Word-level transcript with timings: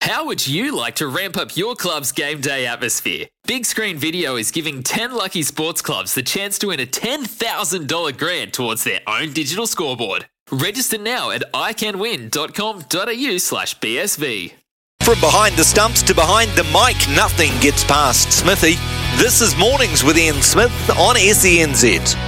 How 0.00 0.26
would 0.26 0.46
you 0.46 0.74
like 0.76 0.94
to 0.96 1.08
ramp 1.08 1.36
up 1.36 1.56
your 1.56 1.74
club's 1.74 2.12
game 2.12 2.40
day 2.40 2.66
atmosphere? 2.66 3.26
Big 3.46 3.66
Screen 3.66 3.98
Video 3.98 4.36
is 4.36 4.50
giving 4.50 4.82
10 4.82 5.12
lucky 5.12 5.42
sports 5.42 5.82
clubs 5.82 6.14
the 6.14 6.22
chance 6.22 6.58
to 6.60 6.68
win 6.68 6.80
a 6.80 6.86
$10,000 6.86 8.16
grant 8.16 8.52
towards 8.52 8.84
their 8.84 9.00
own 9.06 9.32
digital 9.32 9.66
scoreboard. 9.66 10.26
Register 10.50 10.98
now 10.98 11.30
at 11.30 11.42
iCanWin.com.au 11.52 13.38
slash 13.38 13.78
BSV. 13.80 14.52
From 15.00 15.20
behind 15.20 15.56
the 15.56 15.64
stumps 15.64 16.02
to 16.04 16.14
behind 16.14 16.50
the 16.52 16.64
mic, 16.64 16.96
nothing 17.16 17.50
gets 17.60 17.84
past 17.84 18.32
Smithy. 18.32 18.74
This 19.16 19.40
is 19.40 19.56
Mornings 19.56 20.04
with 20.04 20.16
Ian 20.16 20.42
Smith 20.42 20.72
on 20.90 21.16
SENZ. 21.16 22.27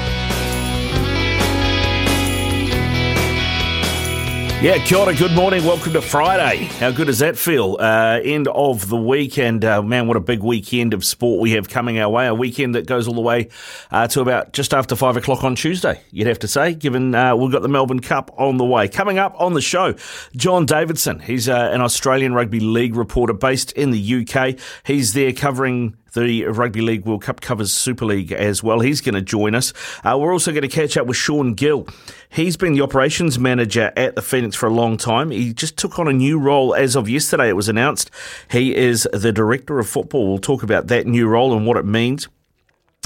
Yeah, 4.63 4.77
kia 4.85 4.99
ora, 4.99 5.15
good 5.15 5.33
morning. 5.33 5.65
Welcome 5.65 5.95
to 5.95 6.03
Friday. 6.03 6.65
How 6.65 6.91
good 6.91 7.07
does 7.07 7.21
that 7.21 7.39
feel? 7.39 7.79
Uh, 7.81 8.21
end 8.23 8.47
of 8.47 8.91
the 8.91 8.97
weekend. 8.97 9.65
Uh, 9.65 9.81
man, 9.81 10.07
what 10.07 10.19
a 10.19 10.21
big 10.21 10.43
weekend 10.43 10.93
of 10.93 11.03
sport 11.03 11.41
we 11.41 11.53
have 11.53 11.71
coming 11.71 11.99
our 11.99 12.11
way. 12.11 12.27
A 12.27 12.35
weekend 12.35 12.75
that 12.75 12.85
goes 12.85 13.09
all 13.09 13.15
the 13.15 13.23
way 13.23 13.49
uh, 13.91 14.07
to 14.09 14.21
about 14.21 14.53
just 14.53 14.75
after 14.75 14.95
five 14.95 15.17
o'clock 15.17 15.45
on 15.45 15.55
Tuesday, 15.55 16.03
you'd 16.11 16.27
have 16.27 16.41
to 16.41 16.47
say, 16.47 16.75
given 16.75 17.15
uh, 17.15 17.35
we've 17.35 17.51
got 17.51 17.63
the 17.63 17.69
Melbourne 17.69 18.01
Cup 18.01 18.35
on 18.37 18.59
the 18.59 18.67
way. 18.67 18.87
Coming 18.87 19.19
up 19.19 19.35
on 19.41 19.55
the 19.55 19.63
show, 19.63 19.95
John 20.37 20.67
Davidson. 20.67 21.21
He's 21.21 21.49
uh, 21.49 21.71
an 21.73 21.81
Australian 21.81 22.35
Rugby 22.35 22.61
League 22.61 22.97
reporter 22.97 23.33
based 23.33 23.73
in 23.73 23.93
the 23.93 24.27
UK. 24.27 24.59
He's 24.85 25.15
there 25.15 25.33
covering 25.33 25.97
the 26.15 26.45
Rugby 26.47 26.81
League 26.81 27.05
World 27.05 27.23
Cup 27.23 27.41
covers 27.41 27.73
Super 27.73 28.05
League 28.05 28.33
as 28.33 28.63
well. 28.63 28.81
He's 28.81 29.01
going 29.01 29.15
to 29.15 29.23
join 29.23 29.55
us. 29.55 29.73
Uh, 30.05 30.19
we're 30.19 30.33
also 30.33 30.53
going 30.53 30.63
to 30.63 30.69
catch 30.69 30.97
up 30.97 31.07
with 31.07 31.17
Sean 31.17 31.55
Gill. 31.55 31.87
He's 32.29 32.57
been 32.57 32.75
the 32.75 32.83
operations 32.83 33.39
manager 33.39 33.93
at 33.97 34.15
the 34.15 34.23
Phoenix 34.23 34.57
for 34.57 34.67
a 34.67 34.73
long 34.73 34.97
time. 34.97 35.31
He 35.31 35.53
just 35.53 35.77
took 35.77 35.99
on 35.99 36.09
a 36.09 36.13
new 36.13 36.39
role 36.39 36.75
as 36.75 36.97
of 36.97 37.09
yesterday. 37.09 37.49
It 37.49 37.57
was 37.57 37.69
announced. 37.69 38.11
He 38.51 38.75
is 38.75 39.09
the 39.13 39.33
director 39.33 39.79
of 39.79 39.89
football. 39.89 40.29
We'll 40.29 40.39
talk 40.39 40.63
about 40.63 40.89
that 40.89 41.07
new 41.07 41.27
role 41.27 41.57
and 41.57 41.67
what 41.67 41.77
it 41.77 41.85
means. 41.85 42.29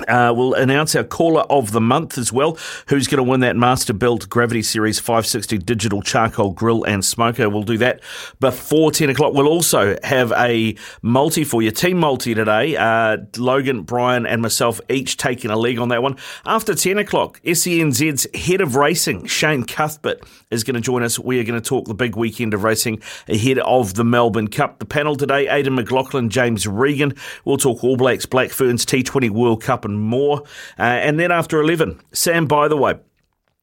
Uh, 0.09 0.33
we'll 0.37 0.55
announce 0.55 0.97
our 0.97 1.05
caller 1.05 1.42
of 1.42 1.70
the 1.70 1.81
month 1.81 2.19
as 2.19 2.33
well, 2.33 2.59
who's 2.89 3.06
going 3.06 3.25
to 3.25 3.31
win 3.31 3.41
that 3.41 3.55
Masterbuilt 3.55 4.28
Gravity 4.28 4.61
Series 4.61 4.98
560 4.98 5.59
digital 5.59 6.03
charcoal 6.03 6.50
grill 6.50 6.83
and 6.83 7.05
smoker. 7.05 7.48
We'll 7.48 7.62
do 7.62 7.78
that 7.78 8.00
before 8.41 8.91
10 8.91 9.11
o'clock. 9.11 9.34
We'll 9.34 9.47
also 9.47 9.97
have 10.03 10.33
a 10.33 10.75
multi 11.00 11.45
for 11.45 11.62
you, 11.62 11.70
team 11.70 11.98
multi 11.98 12.34
today. 12.34 12.77
Uh, 12.77 13.19
Logan, 13.37 13.83
Brian, 13.83 14.27
and 14.27 14.42
myself 14.42 14.81
each 14.91 15.17
taking 15.17 15.53
a 15.53 15.56
leg 15.56 15.78
on 15.78 15.91
that 15.91 16.03
one. 16.03 16.17
After 16.45 16.75
10 16.75 16.98
o'clock, 16.98 17.41
SENZ's 17.44 18.26
head 18.34 18.61
of 18.61 18.75
racing, 18.75 19.26
Shane 19.26 19.62
Cuthbert, 19.62 20.25
is 20.50 20.65
going 20.65 20.75
to 20.75 20.81
join 20.81 21.05
us. 21.05 21.21
We 21.21 21.38
are 21.38 21.44
going 21.44 21.61
to 21.61 21.66
talk 21.66 21.87
the 21.87 21.94
big 21.94 22.16
weekend 22.16 22.53
of 22.53 22.65
racing 22.65 23.00
ahead 23.28 23.61
of 23.61 23.94
the 23.94 24.05
Melbourne 24.05 24.49
Cup. 24.49 24.81
The 24.81 24.87
panel 24.87 25.15
today, 25.15 25.49
Aidan 25.49 25.76
McLaughlin, 25.76 26.31
James 26.31 26.66
Regan. 26.66 27.15
We'll 27.44 27.59
talk 27.59 27.84
All 27.84 27.97
Blacks, 27.97 28.26
Black 28.26 28.50
Ferns, 28.50 28.84
T20 28.84 29.31
World 29.31 29.62
Cup 29.62 29.84
and 29.84 30.00
more. 30.00 30.43
Uh, 30.78 30.83
and 30.83 31.19
then 31.19 31.31
after 31.31 31.61
11, 31.61 32.00
Sam, 32.12 32.47
by 32.47 32.69
the 32.69 32.77
way, 32.77 32.95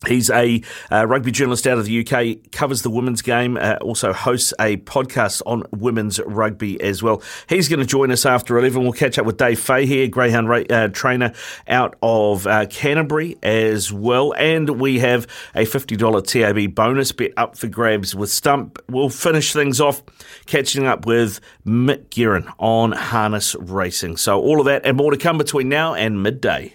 He's 0.07 0.31
a 0.31 0.61
uh, 0.91 1.05
rugby 1.05 1.31
journalist 1.31 1.67
out 1.67 1.77
of 1.77 1.85
the 1.85 1.99
UK, 2.05 2.51
covers 2.51 2.81
the 2.81 2.89
women's 2.89 3.21
game, 3.21 3.55
uh, 3.57 3.75
also 3.81 4.13
hosts 4.13 4.51
a 4.59 4.77
podcast 4.77 5.43
on 5.45 5.63
women's 5.71 6.19
rugby 6.25 6.81
as 6.81 7.03
well. 7.03 7.21
He's 7.47 7.69
going 7.69 7.81
to 7.81 7.85
join 7.85 8.09
us 8.11 8.25
after 8.25 8.57
11. 8.57 8.81
We'll 8.81 8.93
catch 8.93 9.19
up 9.19 9.27
with 9.27 9.37
Dave 9.37 9.59
Fay 9.59 9.85
here, 9.85 10.07
Greyhound 10.07 10.49
ra- 10.49 10.63
uh, 10.69 10.87
trainer 10.87 11.33
out 11.67 11.95
of 12.01 12.47
uh, 12.47 12.65
Canterbury 12.65 13.37
as 13.43 13.93
well. 13.93 14.33
And 14.37 14.81
we 14.81 14.99
have 14.99 15.27
a 15.53 15.65
$50 15.65 16.25
TAB 16.25 16.73
bonus 16.73 17.11
bet 17.11 17.33
up 17.37 17.55
for 17.55 17.67
grabs 17.67 18.15
with 18.15 18.31
Stump. 18.31 18.79
We'll 18.89 19.09
finish 19.09 19.53
things 19.53 19.79
off 19.79 20.01
catching 20.47 20.87
up 20.87 21.05
with 21.05 21.39
Mick 21.65 22.09
Guerin 22.09 22.47
on 22.57 22.91
harness 22.91 23.55
racing. 23.59 24.17
So 24.17 24.41
all 24.41 24.59
of 24.59 24.65
that 24.65 24.83
and 24.83 24.97
more 24.97 25.11
to 25.11 25.17
come 25.17 25.37
between 25.37 25.69
now 25.69 25.93
and 25.93 26.23
midday. 26.23 26.73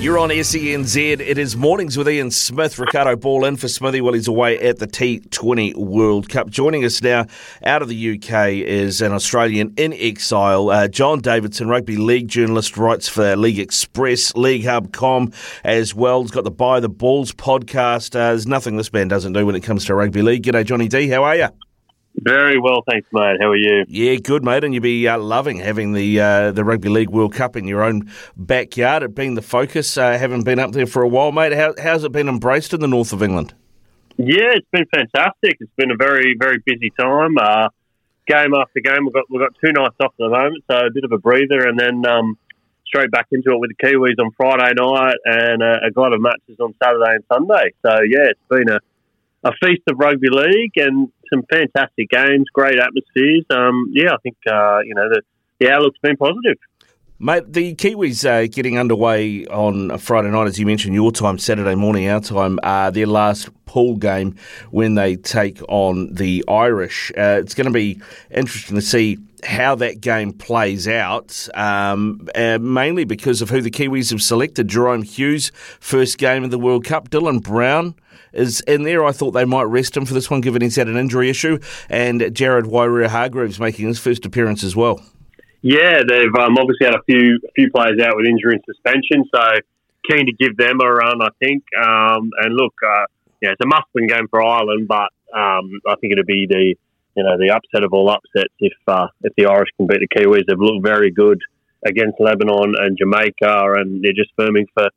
You're 0.00 0.16
on 0.16 0.30
SENZ. 0.30 1.20
It 1.20 1.36
is 1.36 1.58
mornings 1.58 1.98
with 1.98 2.08
Ian 2.08 2.30
Smith. 2.30 2.78
Ricardo 2.78 3.16
Ball 3.16 3.44
in 3.44 3.58
for 3.58 3.68
Smithy 3.68 4.00
while 4.00 4.14
he's 4.14 4.28
away 4.28 4.58
at 4.58 4.78
the 4.78 4.86
T20 4.86 5.76
World 5.76 6.30
Cup. 6.30 6.48
Joining 6.48 6.86
us 6.86 7.02
now 7.02 7.26
out 7.66 7.82
of 7.82 7.88
the 7.88 8.14
UK 8.14 8.52
is 8.66 9.02
an 9.02 9.12
Australian 9.12 9.74
in 9.76 9.92
exile, 9.92 10.70
uh, 10.70 10.88
John 10.88 11.20
Davidson, 11.20 11.68
rugby 11.68 11.98
league 11.98 12.28
journalist, 12.28 12.78
writes 12.78 13.10
for 13.10 13.36
League 13.36 13.58
Express, 13.58 14.34
League 14.34 14.64
Hub 14.64 14.90
Com 14.94 15.32
as 15.64 15.94
well. 15.94 16.22
He's 16.22 16.30
got 16.30 16.44
the 16.44 16.50
Buy 16.50 16.80
the 16.80 16.88
Balls 16.88 17.32
podcast. 17.32 18.16
Uh, 18.16 18.30
there's 18.30 18.46
nothing 18.46 18.78
this 18.78 18.90
man 18.94 19.08
doesn't 19.08 19.34
do 19.34 19.44
when 19.44 19.54
it 19.54 19.60
comes 19.60 19.84
to 19.84 19.94
rugby 19.94 20.22
league. 20.22 20.44
G'day, 20.44 20.64
Johnny 20.64 20.88
D. 20.88 21.08
How 21.08 21.24
are 21.24 21.36
you? 21.36 21.48
Very 22.16 22.58
well, 22.58 22.82
thanks, 22.90 23.08
mate. 23.12 23.36
How 23.40 23.50
are 23.50 23.56
you? 23.56 23.84
Yeah, 23.88 24.16
good, 24.16 24.44
mate. 24.44 24.64
And 24.64 24.74
you'll 24.74 24.82
be 24.82 25.06
uh, 25.08 25.18
loving 25.18 25.58
having 25.58 25.92
the 25.92 26.20
uh, 26.20 26.52
the 26.52 26.64
Rugby 26.64 26.88
League 26.88 27.10
World 27.10 27.34
Cup 27.34 27.56
in 27.56 27.66
your 27.66 27.82
own 27.82 28.10
backyard. 28.36 29.02
It 29.02 29.14
being 29.14 29.36
the 29.36 29.42
focus. 29.42 29.96
Uh, 29.96 30.18
haven't 30.18 30.42
been 30.42 30.58
up 30.58 30.72
there 30.72 30.86
for 30.86 31.02
a 31.02 31.08
while, 31.08 31.32
mate. 31.32 31.52
How, 31.52 31.74
how's 31.80 32.04
it 32.04 32.12
been 32.12 32.28
embraced 32.28 32.74
in 32.74 32.80
the 32.80 32.88
north 32.88 33.12
of 33.12 33.22
England? 33.22 33.54
Yeah, 34.18 34.52
it's 34.52 34.66
been 34.70 34.86
fantastic. 34.92 35.56
It's 35.60 35.72
been 35.76 35.90
a 35.90 35.96
very, 35.96 36.36
very 36.38 36.58
busy 36.66 36.92
time. 36.98 37.38
Uh, 37.38 37.68
game 38.26 38.52
after 38.54 38.80
game, 38.80 39.04
we've 39.04 39.14
got 39.14 39.24
we've 39.30 39.40
got 39.40 39.52
two 39.64 39.72
nights 39.72 39.96
off 40.00 40.12
at 40.12 40.18
the 40.18 40.28
moment, 40.28 40.64
so 40.70 40.76
a 40.76 40.90
bit 40.90 41.04
of 41.04 41.12
a 41.12 41.18
breather, 41.18 41.66
and 41.66 41.78
then 41.78 42.04
um, 42.06 42.36
straight 42.86 43.10
back 43.10 43.28
into 43.32 43.52
it 43.52 43.58
with 43.60 43.70
the 43.70 43.86
Kiwis 43.86 44.22
on 44.22 44.30
Friday 44.36 44.74
night, 44.76 45.16
and 45.24 45.62
a, 45.62 45.78
a 45.86 45.90
lot 45.98 46.12
of 46.12 46.20
matches 46.20 46.58
on 46.60 46.74
Saturday 46.82 47.14
and 47.14 47.24
Sunday. 47.32 47.72
So 47.86 48.02
yeah, 48.02 48.30
it's 48.30 48.40
been 48.48 48.68
a 48.68 48.80
a 49.44 49.52
feast 49.62 49.82
of 49.88 49.98
rugby 49.98 50.28
league 50.30 50.72
and 50.76 51.08
some 51.32 51.42
fantastic 51.50 52.08
games, 52.10 52.46
great 52.52 52.78
atmospheres. 52.78 53.44
Um, 53.50 53.90
yeah, 53.92 54.12
I 54.12 54.16
think 54.22 54.36
uh, 54.50 54.80
you 54.80 54.94
know 54.94 55.08
the, 55.08 55.22
the 55.58 55.70
outlook's 55.70 55.98
been 56.02 56.16
positive. 56.16 56.58
Mate, 57.22 57.52
the 57.52 57.74
Kiwis 57.74 58.24
uh, 58.24 58.48
getting 58.50 58.78
underway 58.78 59.44
on 59.48 59.98
Friday 59.98 60.30
night, 60.30 60.46
as 60.46 60.58
you 60.58 60.64
mentioned, 60.64 60.94
your 60.94 61.12
time, 61.12 61.38
Saturday 61.38 61.74
morning, 61.74 62.08
our 62.08 62.20
time, 62.20 62.58
uh, 62.62 62.90
their 62.90 63.06
last 63.06 63.50
pool 63.66 63.96
game 63.96 64.36
when 64.70 64.94
they 64.94 65.16
take 65.16 65.60
on 65.68 66.14
the 66.14 66.42
Irish. 66.48 67.10
Uh, 67.10 67.38
it's 67.42 67.52
going 67.52 67.66
to 67.66 67.72
be 67.72 68.00
interesting 68.30 68.74
to 68.74 68.80
see 68.80 69.18
how 69.44 69.74
that 69.74 70.00
game 70.00 70.32
plays 70.32 70.88
out, 70.88 71.46
um, 71.54 72.26
uh, 72.34 72.58
mainly 72.58 73.04
because 73.04 73.42
of 73.42 73.50
who 73.50 73.60
the 73.60 73.70
Kiwis 73.70 74.10
have 74.12 74.22
selected. 74.22 74.68
Jahrome 74.68 75.04
Hughes, 75.04 75.52
first 75.78 76.16
game 76.16 76.42
of 76.42 76.50
the 76.50 76.58
World 76.58 76.86
Cup. 76.86 77.10
Dylan 77.10 77.42
Brown 77.42 77.94
is 78.32 78.60
in 78.62 78.82
there. 78.82 79.04
I 79.04 79.12
thought 79.12 79.32
they 79.32 79.44
might 79.44 79.64
rest 79.64 79.96
him 79.96 80.06
for 80.06 80.14
this 80.14 80.30
one, 80.30 80.40
given 80.40 80.62
he's 80.62 80.76
had 80.76 80.88
an 80.88 80.96
injury 80.96 81.30
issue. 81.30 81.58
And 81.88 82.34
Jared 82.34 82.66
Waerea-Hargreaves 82.66 83.60
making 83.60 83.88
his 83.88 83.98
first 83.98 84.24
appearance 84.26 84.62
as 84.64 84.76
well. 84.76 85.02
Yeah, 85.62 86.00
they've 86.08 86.34
um, 86.38 86.56
obviously 86.58 86.86
had 86.86 86.94
a 86.94 87.02
few 87.04 87.38
a 87.46 87.52
few 87.54 87.70
players 87.70 88.00
out 88.00 88.16
with 88.16 88.26
injury 88.26 88.54
and 88.54 88.64
suspension, 88.64 89.28
so 89.34 89.42
keen 90.10 90.26
to 90.26 90.32
give 90.32 90.56
them 90.56 90.80
a 90.82 90.90
run, 90.90 91.20
I 91.20 91.28
think. 91.38 91.62
Um, 91.76 92.30
and 92.40 92.54
look, 92.54 92.72
uh, 92.82 93.04
yeah, 93.42 93.50
it's 93.50 93.60
a 93.62 93.66
must-win 93.66 94.06
game 94.06 94.26
for 94.30 94.42
Ireland, 94.42 94.88
but 94.88 95.12
um, 95.36 95.70
I 95.86 95.96
think 96.00 96.12
it'll 96.12 96.24
be 96.24 96.46
the 96.48 96.74
you 97.16 97.24
know 97.24 97.36
the 97.38 97.50
upset 97.50 97.84
of 97.84 97.92
all 97.92 98.08
upsets 98.08 98.54
if 98.60 98.72
uh, 98.86 99.08
if 99.22 99.34
the 99.36 99.46
Irish 99.46 99.68
can 99.76 99.86
beat 99.86 100.00
the 100.00 100.08
Kiwis. 100.08 100.44
They've 100.46 100.58
looked 100.58 100.86
very 100.86 101.10
good 101.10 101.40
against 101.84 102.20
Lebanon 102.20 102.74
and 102.78 102.96
Jamaica, 102.96 103.74
and 103.76 104.02
they're 104.02 104.12
just 104.12 104.30
firming 104.38 104.66
for 104.74 104.88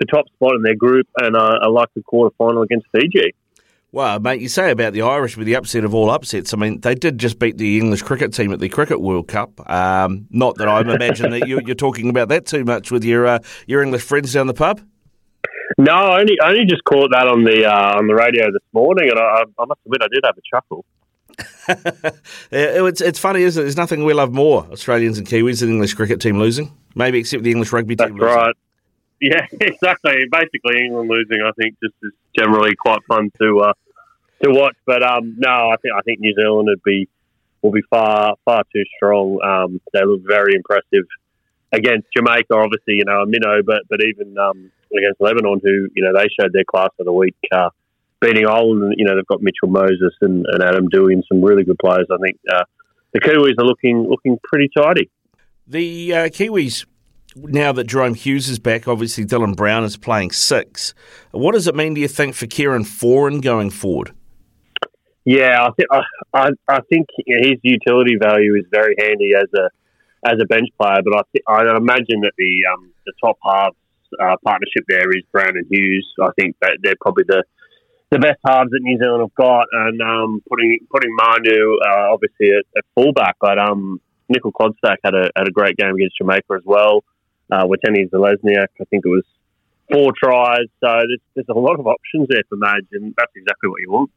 the 0.00 0.06
top 0.06 0.26
spot 0.34 0.54
in 0.56 0.62
their 0.62 0.74
group, 0.74 1.06
and 1.18 1.36
uh, 1.36 1.58
a 1.62 1.70
likely 1.70 2.02
quarter 2.02 2.34
final 2.36 2.62
against 2.62 2.86
Fiji. 2.92 3.34
Well, 3.92 4.20
mate, 4.20 4.40
you 4.40 4.48
say 4.48 4.70
about 4.70 4.92
the 4.92 5.02
Irish 5.02 5.36
with 5.36 5.46
the 5.46 5.56
upset 5.56 5.84
of 5.84 5.94
all 5.94 6.10
upsets. 6.10 6.54
I 6.54 6.56
mean, 6.56 6.80
they 6.80 6.94
did 6.94 7.18
just 7.18 7.40
beat 7.40 7.58
the 7.58 7.78
English 7.78 8.02
cricket 8.02 8.32
team 8.32 8.52
at 8.52 8.60
the 8.60 8.68
Cricket 8.68 9.00
World 9.00 9.26
Cup. 9.26 9.68
Um, 9.68 10.26
not 10.30 10.56
that 10.58 10.68
I 10.68 10.80
imagine 10.80 11.30
that 11.32 11.48
you, 11.48 11.58
are 11.58 11.74
talking 11.74 12.08
about 12.08 12.28
that 12.28 12.46
too 12.46 12.64
much 12.64 12.92
with 12.92 13.04
your 13.04 13.26
uh, 13.26 13.38
your 13.66 13.82
English 13.82 14.02
friends 14.02 14.32
down 14.32 14.46
the 14.46 14.54
pub. 14.54 14.80
No, 15.78 15.92
I 15.92 16.20
only 16.20 16.36
I 16.40 16.50
only 16.50 16.66
just 16.66 16.84
caught 16.84 17.10
that 17.12 17.26
on 17.26 17.42
the 17.42 17.66
uh, 17.66 17.98
on 17.98 18.06
the 18.06 18.14
radio 18.14 18.46
this 18.52 18.62
morning, 18.72 19.10
and 19.10 19.18
I, 19.18 19.44
I 19.58 19.64
must 19.64 19.80
admit 19.84 20.02
I 20.02 20.08
did 20.12 20.24
have 20.24 20.36
a 20.36 20.42
chuckle. 20.48 20.84
it's 22.52 23.00
it's 23.00 23.18
funny, 23.18 23.42
isn't 23.42 23.60
it? 23.60 23.64
There's 23.64 23.76
nothing 23.76 24.04
we 24.04 24.12
love 24.12 24.32
more, 24.32 24.66
Australians 24.70 25.18
and 25.18 25.26
Kiwis, 25.26 25.60
than 25.60 25.68
the 25.68 25.74
English 25.74 25.94
cricket 25.94 26.20
team 26.20 26.38
losing. 26.38 26.76
Maybe 26.94 27.18
except 27.18 27.42
the 27.42 27.50
English 27.50 27.72
rugby 27.72 27.96
team. 27.96 28.18
That's 28.18 28.22
right. 28.22 28.54
Yeah, 29.20 29.46
exactly. 29.52 30.14
Basically, 30.30 30.84
England 30.84 31.10
losing, 31.10 31.44
I 31.44 31.52
think, 31.60 31.76
just 31.82 31.94
is 32.02 32.12
generally 32.36 32.74
quite 32.76 33.00
fun 33.06 33.30
to 33.40 33.60
uh, 33.60 33.72
to 34.42 34.50
watch. 34.50 34.76
But 34.86 35.02
um, 35.02 35.36
no, 35.38 35.50
I 35.50 35.76
think 35.82 35.94
I 35.96 36.02
think 36.02 36.20
New 36.20 36.34
Zealand 36.34 36.68
would 36.68 36.82
be 36.82 37.08
will 37.62 37.72
be 37.72 37.82
far 37.90 38.34
far 38.44 38.62
too 38.72 38.84
strong. 38.96 39.40
Um, 39.42 39.80
they 39.92 40.04
look 40.04 40.22
very 40.26 40.54
impressive 40.54 41.06
against 41.72 42.08
Jamaica, 42.16 42.52
obviously, 42.52 42.94
you 42.94 43.04
know, 43.04 43.22
a 43.22 43.26
minnow, 43.26 43.62
but 43.64 43.82
but 43.88 44.00
even 44.02 44.36
um, 44.38 44.70
against 44.96 45.20
Lebanon, 45.20 45.60
who 45.62 45.88
you 45.94 46.02
know 46.02 46.12
they 46.14 46.26
showed 46.40 46.52
their 46.52 46.64
class 46.64 46.90
of 46.98 47.06
the 47.06 47.12
week, 47.12 47.36
uh, 47.52 47.70
beating 48.20 48.46
Ireland. 48.46 48.94
You 48.96 49.04
know, 49.04 49.16
they've 49.16 49.26
got 49.26 49.42
Mitchell 49.42 49.68
Moses 49.68 50.14
and, 50.20 50.46
and 50.46 50.62
Adam 50.62 50.88
Doueihi 50.88 51.14
and 51.14 51.24
some 51.30 51.42
really 51.42 51.64
good 51.64 51.78
players. 51.78 52.06
I 52.10 52.16
think 52.18 52.38
uh, 52.52 52.64
the 53.12 53.20
Kiwis 53.20 53.58
are 53.58 53.66
looking 53.66 54.06
looking 54.08 54.38
pretty 54.42 54.70
tidy. 54.74 55.10
The 55.66 56.14
uh, 56.14 56.28
Kiwis. 56.28 56.86
Now 57.36 57.72
that 57.72 57.86
Jahrome 57.86 58.16
Hughes 58.16 58.48
is 58.48 58.58
back, 58.58 58.88
obviously 58.88 59.24
Dylan 59.24 59.56
Brown 59.56 59.84
is 59.84 59.96
playing 59.96 60.32
six. 60.32 60.94
What 61.30 61.52
does 61.52 61.66
it 61.66 61.74
mean, 61.74 61.94
do 61.94 62.00
you 62.00 62.08
think, 62.08 62.34
for 62.34 62.46
Kieran 62.46 62.84
Foran 62.84 63.40
going 63.40 63.70
forward? 63.70 64.12
Yeah, 65.24 65.66
I, 65.66 65.68
th- 65.76 65.88
I, 66.34 66.50
I 66.66 66.80
think 66.90 67.06
his 67.26 67.58
utility 67.62 68.16
value 68.20 68.56
is 68.56 68.64
very 68.70 68.94
handy 68.98 69.32
as 69.36 69.48
a 69.54 69.68
as 70.26 70.38
a 70.40 70.44
bench 70.44 70.68
player, 70.78 71.00
but 71.04 71.16
I 71.16 71.22
th- 71.32 71.44
I 71.46 71.76
imagine 71.76 72.20
that 72.22 72.32
the 72.36 72.64
um, 72.74 72.90
the 73.06 73.12
top 73.22 73.38
halves 73.44 73.76
uh, 74.20 74.36
partnership 74.44 74.84
there 74.88 75.10
is 75.10 75.22
Brown 75.30 75.56
and 75.56 75.66
Hughes. 75.70 76.06
I 76.20 76.30
think 76.38 76.56
that 76.60 76.78
they're 76.82 76.96
probably 77.00 77.24
the 77.28 77.44
the 78.10 78.18
best 78.18 78.38
halves 78.46 78.70
that 78.70 78.80
New 78.82 78.98
Zealand 78.98 79.22
have 79.22 79.34
got, 79.34 79.66
and 79.72 80.00
um, 80.00 80.42
putting 80.48 80.78
putting 80.90 81.14
Manu 81.14 81.76
uh, 81.86 82.12
obviously 82.12 82.48
at, 82.48 82.64
at, 82.76 82.84
fullback, 82.94 83.36
but 83.40 83.58
um, 83.58 84.00
Nicoll-Klokstad 84.32 84.96
had 85.04 85.14
a 85.14 85.30
had 85.36 85.48
a 85.48 85.52
great 85.52 85.76
game 85.76 85.94
against 85.94 86.18
Jamaica 86.18 86.54
as 86.54 86.62
well. 86.64 87.04
Uh, 87.50 87.66
Watene 87.66 88.08
Zelezniak, 88.10 88.68
I 88.80 88.84
think 88.84 89.04
it 89.04 89.08
was 89.08 89.24
four 89.90 90.12
tries. 90.22 90.66
So 90.80 90.86
there's, 90.86 91.20
there's 91.34 91.48
a 91.48 91.58
lot 91.58 91.78
of 91.78 91.86
options 91.86 92.28
there 92.28 92.42
for 92.48 92.56
Madge, 92.56 92.86
and 92.92 93.14
that's 93.16 93.32
exactly 93.34 93.68
what 93.68 93.80
you 93.80 93.90
want 93.90 94.10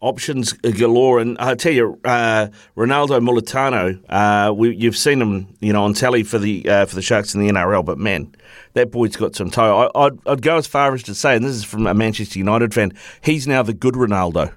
options 0.00 0.52
galore. 0.52 1.18
And 1.20 1.36
I 1.38 1.54
tell 1.54 1.72
you, 1.72 1.98
uh, 2.04 2.48
Ronaldo 2.76 3.20
Mulitalo, 3.20 4.00
uh, 4.08 4.52
we, 4.52 4.74
you've 4.74 4.96
seen 4.96 5.20
him, 5.20 5.56
you 5.60 5.72
know, 5.72 5.84
on 5.84 5.94
telly 5.94 6.22
for 6.22 6.38
the 6.38 6.68
uh, 6.68 6.86
for 6.86 6.94
the 6.94 7.02
Sharks 7.02 7.34
in 7.34 7.40
the 7.40 7.52
NRL, 7.52 7.84
but 7.84 7.98
man, 7.98 8.34
that 8.74 8.90
boy's 8.90 9.16
got 9.16 9.34
some 9.34 9.50
toe. 9.50 9.90
I, 9.94 10.04
would 10.04 10.20
I'd 10.26 10.42
go 10.42 10.56
as 10.56 10.66
far 10.66 10.94
as 10.94 11.02
to 11.04 11.14
say, 11.14 11.36
and 11.36 11.44
this 11.44 11.56
is 11.56 11.64
from 11.64 11.86
a 11.86 11.94
Manchester 11.94 12.38
United 12.38 12.74
fan, 12.74 12.92
he's 13.20 13.46
now 13.46 13.62
the 13.62 13.74
good 13.74 13.94
Ronaldo. 13.94 14.52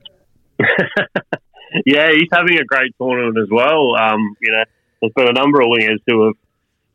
yeah, 1.85 2.12
he's 2.12 2.29
having 2.31 2.57
a 2.59 2.65
great 2.65 2.94
tournament 3.00 3.38
as 3.38 3.50
well. 3.50 3.95
Um, 3.95 4.35
you 4.41 4.51
know, 4.51 4.63
there's 5.01 5.13
been 5.15 5.29
a 5.29 5.33
number 5.33 5.62
of 5.62 5.68
wingers 5.68 6.00
who 6.06 6.27
have 6.27 6.35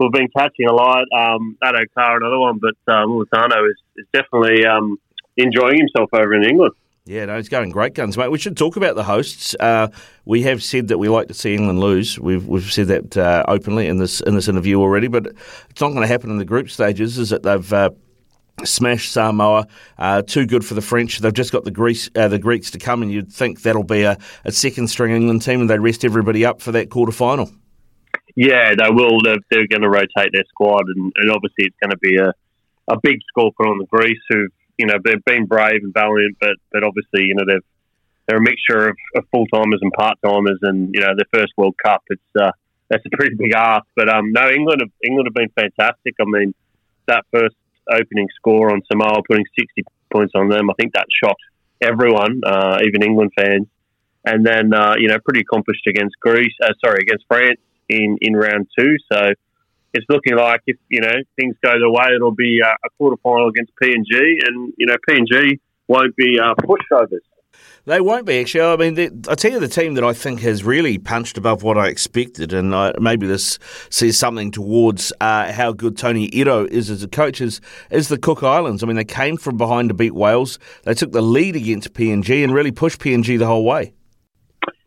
have 0.05 0.13
been 0.13 0.29
catching 0.37 0.67
a 0.69 0.73
lot. 0.73 1.05
Um, 1.17 1.57
Addo 1.63 1.83
Carr, 1.95 2.19
another 2.19 2.39
one, 2.39 2.59
but 2.61 2.93
uh, 2.93 3.07
Mulitalo 3.07 3.71
is, 3.71 3.77
is 3.97 4.07
definitely 4.13 4.67
um, 4.67 4.99
enjoying 5.37 5.79
himself 5.79 6.11
over 6.13 6.35
in 6.35 6.45
England. 6.45 6.75
Yeah, 7.07 7.27
no, 7.27 7.37
he's 7.37 7.49
going 7.49 7.71
great 7.71 7.95
guns, 7.95 8.19
mate. 8.19 8.33
We 8.33 8.39
should 8.39 8.57
talk 8.57 8.77
about 8.77 8.97
the 8.97 9.05
hosts. 9.05 9.55
Uh, 9.61 9.89
we 10.25 10.43
have 10.43 10.61
said 10.61 10.89
that 10.89 10.99
we 10.99 11.09
like 11.09 11.29
to 11.29 11.35
see 11.35 11.55
England 11.55 11.79
lose. 11.79 12.19
We've 12.19 12.45
we've 12.45 12.71
said 12.71 12.89
that 12.89 13.17
uh, 13.17 13.45
openly 13.47 13.87
in 13.87 13.99
this 13.99 14.21
in 14.21 14.35
this 14.35 14.49
interview 14.49 14.81
already, 14.81 15.07
but 15.07 15.27
it's 15.27 15.81
not 15.81 15.91
going 15.91 16.01
to 16.01 16.09
happen 16.09 16.31
in 16.31 16.39
the 16.39 16.45
group 16.45 16.69
stages. 16.69 17.17
Is 17.17 17.31
it? 17.31 17.45
They've 17.45 17.73
uh, 17.73 17.91
smashed 18.65 19.13
Samoa. 19.13 19.69
Uh, 19.97 20.23
too 20.23 20.47
good 20.47 20.65
for 20.65 20.75
the 20.75 20.83
French. 20.83 21.21
They've 21.21 21.33
just 21.33 21.53
got 21.53 21.63
the 21.63 21.71
Greece, 21.71 22.11
uh, 22.17 22.27
the 22.27 22.41
Greeks 22.41 22.73
to 22.73 22.79
come, 22.79 23.03
and 23.03 23.13
you'd 23.13 23.33
think 23.33 23.63
that'll 23.63 23.85
be 23.85 24.03
a, 24.03 24.19
a 24.45 24.51
second 24.51 24.89
string 24.89 25.15
England 25.15 25.43
team, 25.43 25.61
and 25.61 25.71
they 25.71 25.79
rest 25.79 26.05
everybody 26.05 26.45
up 26.45 26.61
for 26.61 26.73
that 26.73 26.91
quarter 26.91 27.13
final. 27.13 27.51
Yeah, 28.37 28.75
they 28.77 28.91
will. 28.91 29.19
They're, 29.25 29.41
they're 29.51 29.67
going 29.67 29.83
to 29.83 29.89
rotate 29.89 30.31
their 30.33 30.45
squad, 30.51 30.85
and, 30.95 31.11
and 31.17 31.31
obviously 31.31 31.65
it's 31.65 31.77
going 31.83 31.91
to 31.91 31.99
be 31.99 32.19
a 32.19 32.33
a 32.89 32.97
big 33.03 33.19
score 33.29 33.51
put 33.57 33.67
on 33.67 33.79
the 33.79 33.87
Greece, 33.87 34.21
who've 34.29 34.53
you 34.79 34.87
know 34.87 34.95
they've 35.03 35.25
been 35.25 35.47
brave 35.47 35.83
and 35.83 35.93
valiant, 35.93 36.37
but 36.41 36.57
but 36.71 36.85
obviously 36.85 37.25
you 37.25 37.35
know 37.35 37.45
they've 37.49 37.65
they're 38.29 38.39
a 38.39 38.43
mixture 38.43 38.89
of, 38.89 38.97
of 39.17 39.25
full 39.33 39.47
timers 39.47 39.81
and 39.81 39.93
part 39.93 40.19
timers, 40.25 40.59
and 40.63 40.95
you 40.95 41.01
know 41.01 41.15
their 41.17 41.27
first 41.33 41.53
World 41.57 41.75
Cup. 41.83 42.03
It's 42.09 42.23
uh, 42.39 42.53
that's 42.91 43.05
a 43.07 43.17
pretty 43.17 43.35
big 43.37 43.55
ask, 43.55 43.87
but 43.97 44.09
um, 44.09 44.33
no, 44.33 44.49
England 44.51 44.83
have, 44.83 44.93
England 45.03 45.29
have 45.29 45.35
been 45.35 45.51
fantastic. 45.57 46.15
I 46.21 46.25
mean, 46.27 46.55
that 47.07 47.25
first 47.33 47.57
opening 47.91 48.29
score 48.37 48.71
on 48.71 48.83
Samoa, 48.93 49.23
putting 49.27 49.47
sixty 49.59 49.83
points 50.13 50.33
on 50.37 50.51
them, 50.51 50.69
I 50.71 50.75
think 50.79 50.93
that 50.93 51.07
shocked 51.11 51.43
everyone, 51.81 52.43
uh, 52.45 52.81
even 52.85 53.03
England 53.03 53.33
fans. 53.37 53.67
And 54.27 54.45
then 54.45 54.75
uh, 54.75 54.97
you 54.99 55.09
know 55.09 55.19
pretty 55.25 55.41
accomplished 55.41 55.87
against 55.89 56.21
Greece, 56.21 56.55
uh, 56.63 56.75
sorry, 56.85 56.99
against 57.01 57.25
France 57.29 57.61
in 57.89 58.19
in 58.21 58.35
round 58.35 58.69
two. 58.79 58.97
So 59.13 59.33
it's 59.95 60.07
looking 60.09 60.37
like 60.37 60.61
if 60.67 60.77
you 60.89 61.01
know 61.01 61.15
things 61.39 61.57
go 61.63 61.73
the 61.79 61.91
way, 61.91 62.15
it'll 62.15 62.35
be 62.35 62.61
uh, 62.65 62.75
a 62.85 62.89
quarter 62.99 63.17
final 63.23 63.49
against 63.49 63.73
PNG, 63.83 64.39
and 64.47 64.73
you 64.77 64.87
know 64.87 64.97
PNG 65.09 65.59
won't 65.89 66.15
be 66.17 66.39
uh, 66.39 66.55
pushovers. 66.55 67.21
They 67.87 68.01
won't 68.01 68.27
be 68.27 68.41
actually. 68.41 68.63
I 68.63 68.77
mean, 68.77 69.25
I 69.29 69.37
tell 69.37 69.53
you, 69.53 69.61
the 69.61 69.69
team 69.69 69.95
that 69.95 70.03
I 70.03 70.13
think 70.13 70.41
has 70.41 70.65
really 70.65 70.99
punched 70.99 71.39
above 71.39 71.63
what 71.63 71.79
I 71.79 71.87
expected, 71.87 72.53
and 72.53 72.75
I, 72.75 72.93
maybe 72.99 73.29
this 73.29 73.61
says 73.91 74.19
something 74.19 74.51
towards 74.51 75.13
uh, 75.21 75.53
how 75.53 75.73
good 75.73 75.97
Tony 75.97 76.29
Iro 76.33 76.67
is 76.67 76.91
as 76.91 77.05
a 77.05 77.09
coach, 77.09 77.41
is, 77.41 77.61
is 77.91 78.09
the 78.09 78.19
Cook 78.19 78.43
Islands. 78.43 78.83
I 78.83 78.87
mean, 78.87 78.97
they 78.97 79.05
came 79.05 79.37
from 79.37 79.57
behind 79.57 79.91
to 79.91 79.95
beat 79.95 80.15
Wales. 80.15 80.59
They 80.83 80.95
took 80.95 81.13
the 81.13 81.23
lead 81.23 81.55
against 81.55 81.93
PNG 81.93 82.43
and 82.43 82.53
really 82.53 82.73
pushed 82.73 83.01
PNG 83.01 83.39
the 83.39 83.47
whole 83.47 83.65
way. 83.65 83.93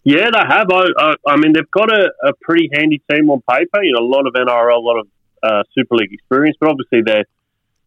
Yeah, 0.04 0.30
they 0.32 0.40
have. 0.40 0.68
I, 0.72 0.86
I, 0.98 1.16
I 1.28 1.38
mean, 1.38 1.54
they've 1.54 1.72
got 1.72 1.92
a, 1.92 2.12
a, 2.24 2.34
pretty 2.42 2.70
handy 2.74 3.02
team 3.12 3.30
on 3.30 3.42
paper. 3.50 3.84
You 3.84 3.94
know, 3.94 4.06
a 4.06 4.08
lot 4.08 4.28
of 4.28 4.34
NRL, 4.34 4.76
a 4.76 4.80
lot 4.80 5.00
of 5.00 5.08
uh, 5.44 5.64
Super 5.76 5.96
League 5.96 6.14
experience, 6.14 6.58
but 6.60 6.70
obviously 6.70 7.02
they're, 7.06 7.26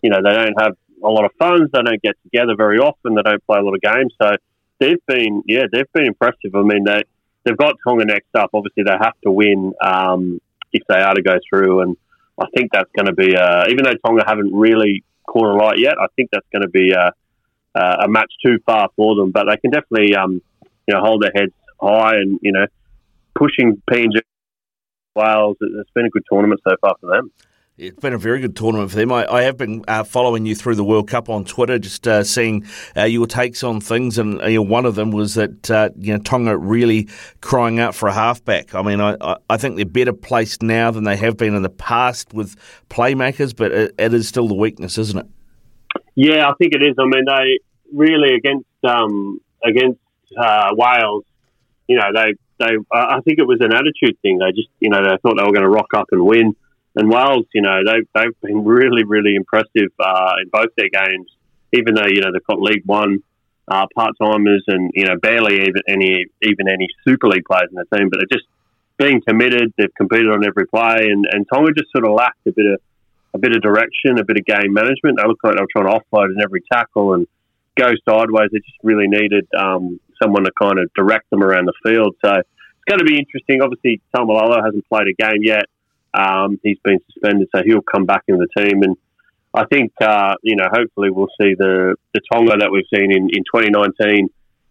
you 0.03 0.11
know, 0.11 0.21
they 0.23 0.33
don't 0.35 0.61
have 0.61 0.77
a 1.03 1.09
lot 1.09 1.25
of 1.25 1.33
funds. 1.39 1.71
They 1.73 1.83
don't 1.83 2.03
get 2.03 2.15
together 2.23 2.55
very 2.57 2.79
often. 2.79 3.15
They 3.15 3.23
don't 3.23 3.45
play 3.47 3.59
a 3.59 3.63
lot 3.63 3.75
of 3.75 3.81
games. 3.81 4.15
So 4.21 4.37
they've 4.79 5.05
been, 5.07 5.43
yeah, 5.47 5.65
they've 5.73 5.91
been 5.93 6.07
impressive. 6.07 6.55
I 6.55 6.63
mean, 6.63 6.85
they 6.85 7.03
they've 7.45 7.57
got 7.57 7.77
Tonga 7.87 8.05
next 8.05 8.35
up. 8.35 8.51
Obviously, 8.53 8.85
they 8.85 8.97
have 9.01 9.19
to 9.25 9.31
win 9.31 9.73
um, 9.81 10.41
if 10.73 10.83
they 10.89 11.01
are 11.01 11.15
to 11.15 11.23
go 11.23 11.39
through, 11.49 11.81
and 11.81 11.97
I 12.41 12.47
think 12.55 12.71
that's 12.73 12.91
going 12.97 13.07
to 13.07 13.15
be, 13.15 13.37
uh, 13.37 13.65
even 13.69 13.85
though 13.85 13.95
Tonga 14.05 14.25
haven't 14.27 14.53
really 14.53 15.05
caught 15.27 15.47
a 15.47 15.55
light 15.55 15.79
yet, 15.79 15.95
I 16.01 16.07
think 16.17 16.31
that's 16.33 16.47
going 16.53 16.63
to 16.63 16.69
be 16.69 16.93
a, 16.93 17.13
a 17.75 18.09
match 18.09 18.33
too 18.45 18.59
far 18.67 18.91
for 18.97 19.17
them. 19.17 19.31
But 19.31 19.47
they 19.49 19.57
can 19.57 19.71
definitely, 19.71 20.15
um, 20.15 20.43
you 20.87 20.95
know, 20.95 21.01
hold 21.01 21.23
their 21.23 21.33
heads 21.35 21.53
high 21.83 22.17
and, 22.17 22.39
you 22.43 22.53
know, 22.53 22.67
pushing 23.35 23.83
PNG 23.91 24.21
Wales. 25.15 25.57
It's 25.61 25.91
been 25.95 26.07
a 26.07 26.11
good 26.11 26.23
tournament 26.31 26.61
so 26.67 26.75
far 26.81 26.95
for 27.01 27.11
them. 27.11 27.31
It's 27.79 27.99
been 27.99 28.13
a 28.13 28.19
very 28.19 28.39
good 28.41 28.55
tournament 28.55 28.91
for 28.91 28.99
them. 28.99 29.11
I, 29.11 29.27
I 29.33 29.43
have 29.43 29.57
been 29.57 29.83
uh, 29.89 30.05
following 30.05 30.45
you 30.45 30.55
through 30.55 30.75
the 30.75 30.85
World 30.85 31.09
Cup 31.09 31.31
on 31.31 31.45
Twitter, 31.45 31.79
just 31.79 32.07
uh, 32.07 32.23
seeing 32.23 32.67
uh, 32.97 33.05
your 33.05 33.27
takes 33.27 33.65
on 33.65 33.81
things, 33.81 34.19
and 34.19 34.43
uh, 34.43 34.63
one 34.63 34.85
of 34.85 34.95
them 34.95 35.11
was 35.11 35.35
that 35.35 35.71
uh, 35.71 35.89
you 35.97 36.13
know 36.13 36.19
Tonga 36.19 36.57
really 36.57 37.09
crying 37.41 37.81
out 37.81 37.95
for 37.95 38.09
a 38.09 38.13
halfback. 38.13 38.75
I 38.75 38.83
mean, 38.83 39.01
I, 39.01 39.17
I 39.49 39.57
think 39.57 39.77
they're 39.77 39.87
better 39.87 40.13
placed 40.13 40.63
now 40.63 40.91
than 40.91 41.05
they 41.05 41.17
have 41.17 41.39
been 41.39 41.55
in 41.55 41.63
the 41.63 41.71
past 41.71 42.35
with 42.35 42.57
playmakers, 42.91 43.57
but 43.57 43.73
it, 43.73 43.95
it 43.99 44.13
is 44.13 44.29
still 44.29 44.49
the 44.49 44.55
weakness, 44.55 44.99
isn't 44.99 45.19
it? 45.19 45.27
Yeah, 46.15 46.51
I 46.51 46.53
think 46.59 46.75
it 46.75 46.83
is. 46.83 46.95
I 46.99 47.05
mean, 47.05 47.25
they 47.27 47.59
really 47.93 48.35
against 48.35 48.69
um, 48.85 49.41
against 49.65 49.99
uh, 50.39 50.69
Wales 50.77 51.25
you 51.93 51.99
know, 51.99 52.09
they, 52.15 52.33
they, 52.59 52.77
I 52.91 53.21
think 53.21 53.39
it 53.39 53.47
was 53.47 53.59
an 53.61 53.73
attitude 53.73 54.19
thing. 54.23 54.39
They 54.39 54.53
just, 54.53 54.69
you 54.81 54.89
know, 54.89 55.03
they 55.03 55.17
thought 55.21 55.37
they 55.37 55.45
were 55.45 55.53
going 55.53 55.69
to 55.69 55.69
rock 55.69 55.93
up 55.95 56.07
and 56.11 56.25
win. 56.25 56.57
And 56.97 57.11
Wales, 57.11 57.47
you 57.53 57.61
know, 57.61 57.81
they, 57.85 58.01
they've 58.15 58.41
been 58.41 58.65
really, 58.77 59.05
really 59.05 59.35
impressive 59.35 59.93
uh, 60.01 60.33
in 60.43 60.49
both 60.49 60.71
their 60.77 60.89
games, 60.89 61.29
even 61.73 61.95
though, 61.95 62.09
you 62.09 62.23
know, 62.23 62.33
they've 62.33 62.47
got 62.49 62.61
League 62.61 62.85
One 62.87 63.23
uh, 63.69 63.87
part 63.95 64.13
timers 64.21 64.65
and, 64.69 64.91
you 64.95 65.05
know, 65.05 65.19
barely 65.21 65.57
even 65.61 65.83
any, 65.87 66.27
even 66.43 66.69
any 66.69 66.89
Super 67.07 67.29
League 67.29 67.45
players 67.45 67.69
in 67.71 67.77
the 67.77 67.97
team, 67.97 68.09
but 68.09 68.21
they're 68.21 68.39
just 68.39 68.49
being 68.97 69.21
committed. 69.27 69.75
They've 69.77 69.95
competed 69.95 70.31
on 70.31 70.47
every 70.47 70.67
play. 70.67 71.09
And, 71.11 71.27
and 71.31 71.47
Tonga 71.53 71.73
just 71.77 71.93
sort 71.93 72.07
of 72.07 72.15
lacked 72.15 72.47
a 72.47 72.53
bit 72.53 72.67
of, 72.67 72.81
a 73.35 73.39
bit 73.39 73.55
of 73.55 73.63
direction, 73.63 74.19
a 74.19 74.25
bit 74.25 74.39
of 74.39 74.45
game 74.45 74.73
management. 74.73 75.19
They 75.19 75.29
looked 75.29 75.45
like 75.45 75.57
they 75.57 75.63
were 75.63 75.75
trying 75.75 75.93
to 75.93 76.01
offload 76.01 76.33
in 76.35 76.43
every 76.43 76.63
tackle 76.73 77.15
and 77.15 77.27
go 77.77 77.93
sideways. 78.09 78.51
They 78.53 78.59
just 78.59 78.79
really 78.83 79.09
needed 79.09 79.47
um, 79.59 80.01
someone 80.23 80.45
to 80.45 80.53
kind 80.61 80.79
of 80.79 80.91
direct 80.95 81.29
them 81.31 81.43
around 81.43 81.67
the 81.67 81.75
field. 81.85 82.15
So 82.25 82.33
it's 82.35 82.89
going 82.89 82.99
to 82.99 83.05
be 83.05 83.19
interesting. 83.19 83.61
Obviously, 83.63 84.01
Taumalolo 84.15 84.65
hasn't 84.65 84.89
played 84.89 85.09
a 85.09 85.15
game 85.15 85.43
yet. 85.43 85.67
Um, 86.15 86.61
he's 86.63 86.79
been 86.85 86.99
suspended, 87.13 87.49
so 87.55 87.63
he'll 87.65 87.83
come 87.83 88.05
back 88.05 88.23
in 88.29 88.37
the 88.37 88.49
team. 88.57 88.83
And 88.83 88.97
I 89.55 89.65
think, 89.67 89.93
uh, 90.01 90.35
you 90.43 90.57
know, 90.57 90.67
hopefully 90.71 91.11
we'll 91.11 91.33
see 91.41 91.55
the, 91.59 91.97
the 92.15 92.21
Tonga 92.33 92.59
that 92.59 92.71
we've 92.71 92.87
seen 92.95 93.11
in, 93.11 93.29
in 93.33 93.45
2019 93.45 94.29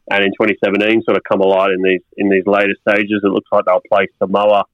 and 0.10 0.24
in 0.24 0.32
2017 0.32 1.04
sort 1.04 1.18
of 1.18 1.24
come 1.24 1.42
alive 1.42 1.70
in 1.76 1.82
these 1.82 2.02
in 2.18 2.30
these 2.30 2.46
later 2.46 2.76
stages. 2.88 3.22
It 3.24 3.28
looks 3.28 3.50
like 3.52 3.66
they'll 3.66 3.82
play 3.92 4.08
Samoa 4.20 4.66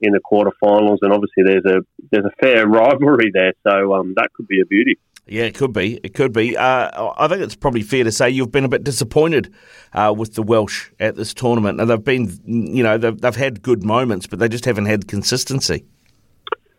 in 0.00 0.12
the 0.12 0.20
quarterfinals, 0.20 0.98
and 1.02 1.12
obviously 1.12 1.42
there's 1.44 1.64
a 1.64 1.80
there's 2.10 2.24
a 2.24 2.34
fair 2.40 2.66
rivalry 2.68 3.30
there, 3.32 3.52
so 3.66 3.94
um, 3.94 4.14
that 4.16 4.32
could 4.34 4.48
be 4.48 4.60
a 4.60 4.66
beauty. 4.66 4.98
Yeah, 5.28 5.42
it 5.42 5.54
could 5.56 5.72
be. 5.72 5.98
It 6.04 6.14
could 6.14 6.32
be. 6.32 6.56
Uh, 6.56 7.12
I 7.18 7.26
think 7.26 7.42
it's 7.42 7.56
probably 7.56 7.82
fair 7.82 8.04
to 8.04 8.12
say 8.12 8.30
you've 8.30 8.52
been 8.52 8.64
a 8.64 8.68
bit 8.68 8.84
disappointed 8.84 9.52
uh, 9.92 10.14
with 10.16 10.34
the 10.34 10.42
Welsh 10.42 10.90
at 11.00 11.16
this 11.16 11.34
tournament. 11.34 11.80
And 11.80 11.90
they've 11.90 12.02
been, 12.02 12.40
you 12.44 12.84
know, 12.84 12.96
they've, 12.96 13.20
they've 13.20 13.34
had 13.34 13.60
good 13.60 13.82
moments, 13.82 14.28
but 14.28 14.38
they 14.38 14.48
just 14.48 14.64
haven't 14.64 14.86
had 14.86 15.08
consistency. 15.08 15.84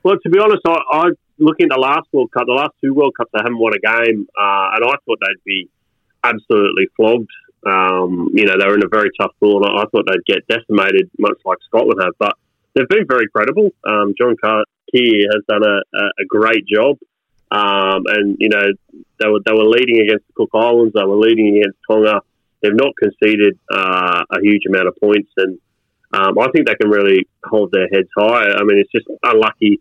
Well, 0.04 0.16
to 0.24 0.30
be 0.30 0.39
honest, 0.39 0.62
I, 0.66 0.80
I 0.92 1.10
looking 1.39 1.66
at 1.66 1.75
the 1.75 1.82
last 1.82 2.08
World 2.13 2.32
Cup, 2.32 2.46
the 2.48 2.54
last 2.54 2.72
two 2.82 2.94
World 2.94 3.16
Cups, 3.18 3.32
they 3.34 3.39
haven't 3.39 3.60
won 3.60 3.74
a 3.74 3.80
game, 3.80 4.27
uh, 4.39 4.75
and 4.75 4.86
I 4.86 4.96
thought 5.06 5.20
they'd 5.20 5.44
be 5.46 5.70
absolutely 6.24 6.88
flogged. 6.96 7.30
Um, 7.66 8.30
you 8.34 8.46
know, 8.46 8.56
they 8.58 8.66
were 8.66 8.75
in 8.75 8.86
a 8.86 8.89
very 8.89 9.10
tough 9.20 9.32
pool, 9.42 9.58
and 9.58 9.77
I, 9.77 9.84
thought 9.92 10.06
they'd 10.08 10.25
get 10.25 10.48
decimated, 10.48 11.10
much 11.20 11.38
like 11.44 11.58
Scotland 11.66 12.00
have. 12.01 12.13
But 12.18 12.36
they've 12.75 12.88
been 12.88 13.06
very 13.08 13.27
credible. 13.27 13.72
Um, 13.84 14.13
John 14.18 14.36
Kear 14.42 15.25
has 15.34 15.44
done 15.50 15.63
a, 15.63 15.75
a, 15.98 16.04
a 16.22 16.25
great 16.27 16.66
job. 16.66 16.98
Um, 17.50 18.04
and 18.08 18.38
you 18.39 18.50
know 18.50 18.66
they 19.20 19.27
were 19.27 19.39
they 19.46 19.54
were 19.54 19.66
leading 19.68 20.01
against 20.01 20.27
the 20.27 20.34
Cook 20.36 20.50
Islands. 20.54 20.94
They 20.94 21.04
were 21.04 21.16
leading 21.16 21.58
against 21.58 21.77
Tonga. 21.89 22.22
They've 22.62 22.75
not 22.75 22.94
conceded 23.00 23.58
uh, 23.72 24.24
a 24.30 24.42
huge 24.42 24.63
amount 24.68 24.88
of 24.88 24.96
points, 24.98 25.30
and 25.38 25.58
um, 26.13 26.38
I 26.39 26.48
think 26.51 26.68
they 26.68 26.75
can 26.75 26.89
really 26.89 27.27
hold 27.46 27.72
their 27.72 27.88
heads 27.88 28.10
high. 28.18 28.50
I 28.50 28.63
mean, 28.63 28.80
it's 28.80 28.92
just 28.92 29.06
unlucky, 29.24 29.80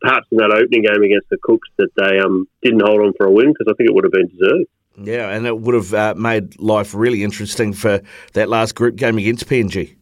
perhaps 0.00 0.26
in 0.30 0.38
that 0.38 0.52
opening 0.52 0.82
game 0.82 1.02
against 1.02 1.28
the 1.30 1.38
Cooks, 1.42 1.68
that 1.78 1.88
they 1.96 2.18
um, 2.20 2.46
didn't 2.62 2.82
hold 2.84 3.00
on 3.00 3.12
for 3.16 3.26
a 3.26 3.32
win 3.32 3.52
because 3.52 3.66
I 3.68 3.74
think 3.76 3.90
it 3.90 3.94
would 3.94 4.04
have 4.04 4.12
been 4.12 4.28
deserved. 4.28 4.66
Yeah, 5.00 5.30
and 5.30 5.46
it 5.46 5.58
would 5.58 5.74
have 5.74 5.94
uh, 5.94 6.14
made 6.16 6.58
life 6.60 6.94
really 6.94 7.24
interesting 7.24 7.72
for 7.72 8.00
that 8.34 8.48
last 8.48 8.74
group 8.74 8.96
game 8.96 9.18
against 9.18 9.46
PNG. 9.46 9.96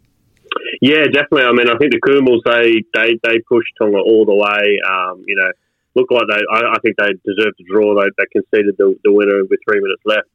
Yeah, 0.82 1.04
definitely. 1.04 1.44
I 1.44 1.52
mean, 1.52 1.68
I 1.70 1.76
think 1.78 1.92
the 1.92 2.00
Kumuls 2.00 2.42
they 2.44 2.82
they 2.92 3.18
they 3.23 3.38
pushed 3.49 3.73
Tonga 3.80 3.99
all 3.99 4.26
the 4.26 4.35
way. 4.35 4.78
Um, 4.87 5.25
you 5.26 5.37
know 5.37 5.50
look 5.96 6.10
like 6.12 6.28
they. 6.28 6.42
I, 6.52 6.76
I 6.76 6.78
think 6.84 6.96
they 6.98 7.10
deserved 7.24 7.56
to 7.58 7.64
draw. 7.64 7.96
They, 7.98 8.08
they 8.18 8.26
conceded 8.30 8.76
the, 8.78 8.94
the 9.02 9.12
winner 9.12 9.42
with 9.48 9.58
three 9.66 9.80
minutes 9.80 10.02
left, 10.04 10.28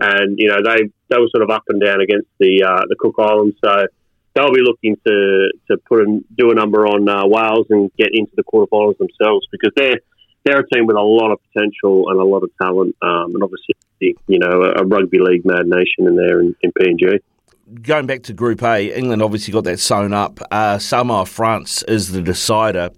and 0.00 0.36
you 0.38 0.48
know 0.48 0.58
they 0.62 0.90
they 1.08 1.16
were 1.16 1.30
sort 1.30 1.42
of 1.42 1.50
up 1.50 1.62
and 1.68 1.80
down 1.80 2.02
against 2.02 2.28
the 2.38 2.64
uh, 2.66 2.82
the 2.88 2.96
Cook 2.98 3.14
Islands. 3.18 3.56
So 3.64 3.86
they'll 4.34 4.52
be 4.52 4.60
looking 4.60 4.96
to 5.06 5.48
to 5.70 5.78
put 5.88 6.00
a, 6.00 6.20
do 6.36 6.50
a 6.50 6.54
number 6.54 6.86
on 6.86 7.08
uh, 7.08 7.26
Wales 7.26 7.66
and 7.70 7.90
get 7.96 8.10
into 8.12 8.32
the 8.36 8.44
quarterfinals 8.44 8.98
themselves 8.98 9.46
because 9.50 9.72
they're 9.76 10.00
they're 10.44 10.60
a 10.60 10.68
team 10.68 10.86
with 10.86 10.96
a 10.96 11.00
lot 11.00 11.32
of 11.32 11.38
potential 11.52 12.10
and 12.10 12.20
a 12.20 12.24
lot 12.24 12.42
of 12.42 12.50
talent, 12.60 12.94
um, 13.00 13.34
and 13.34 13.42
obviously 13.42 13.74
you 14.26 14.38
know 14.38 14.74
a, 14.76 14.84
rugby 14.84 15.18
league 15.18 15.46
mad 15.46 15.66
nation 15.66 16.06
in 16.06 16.16
there 16.16 16.40
in, 16.40 16.54
in 16.62 16.72
PNG 16.72 17.20
going 17.82 18.06
back 18.06 18.22
to 18.22 18.32
Group 18.32 18.62
A, 18.62 18.96
England 18.96 19.22
obviously 19.22 19.52
got 19.52 19.64
that 19.64 19.80
sewn 19.80 20.12
up. 20.12 20.38
Uh, 20.52 20.78
Samoa, 20.78 21.26
France 21.26 21.82
is 21.88 22.12
the 22.12 22.22
decider. 22.22 22.90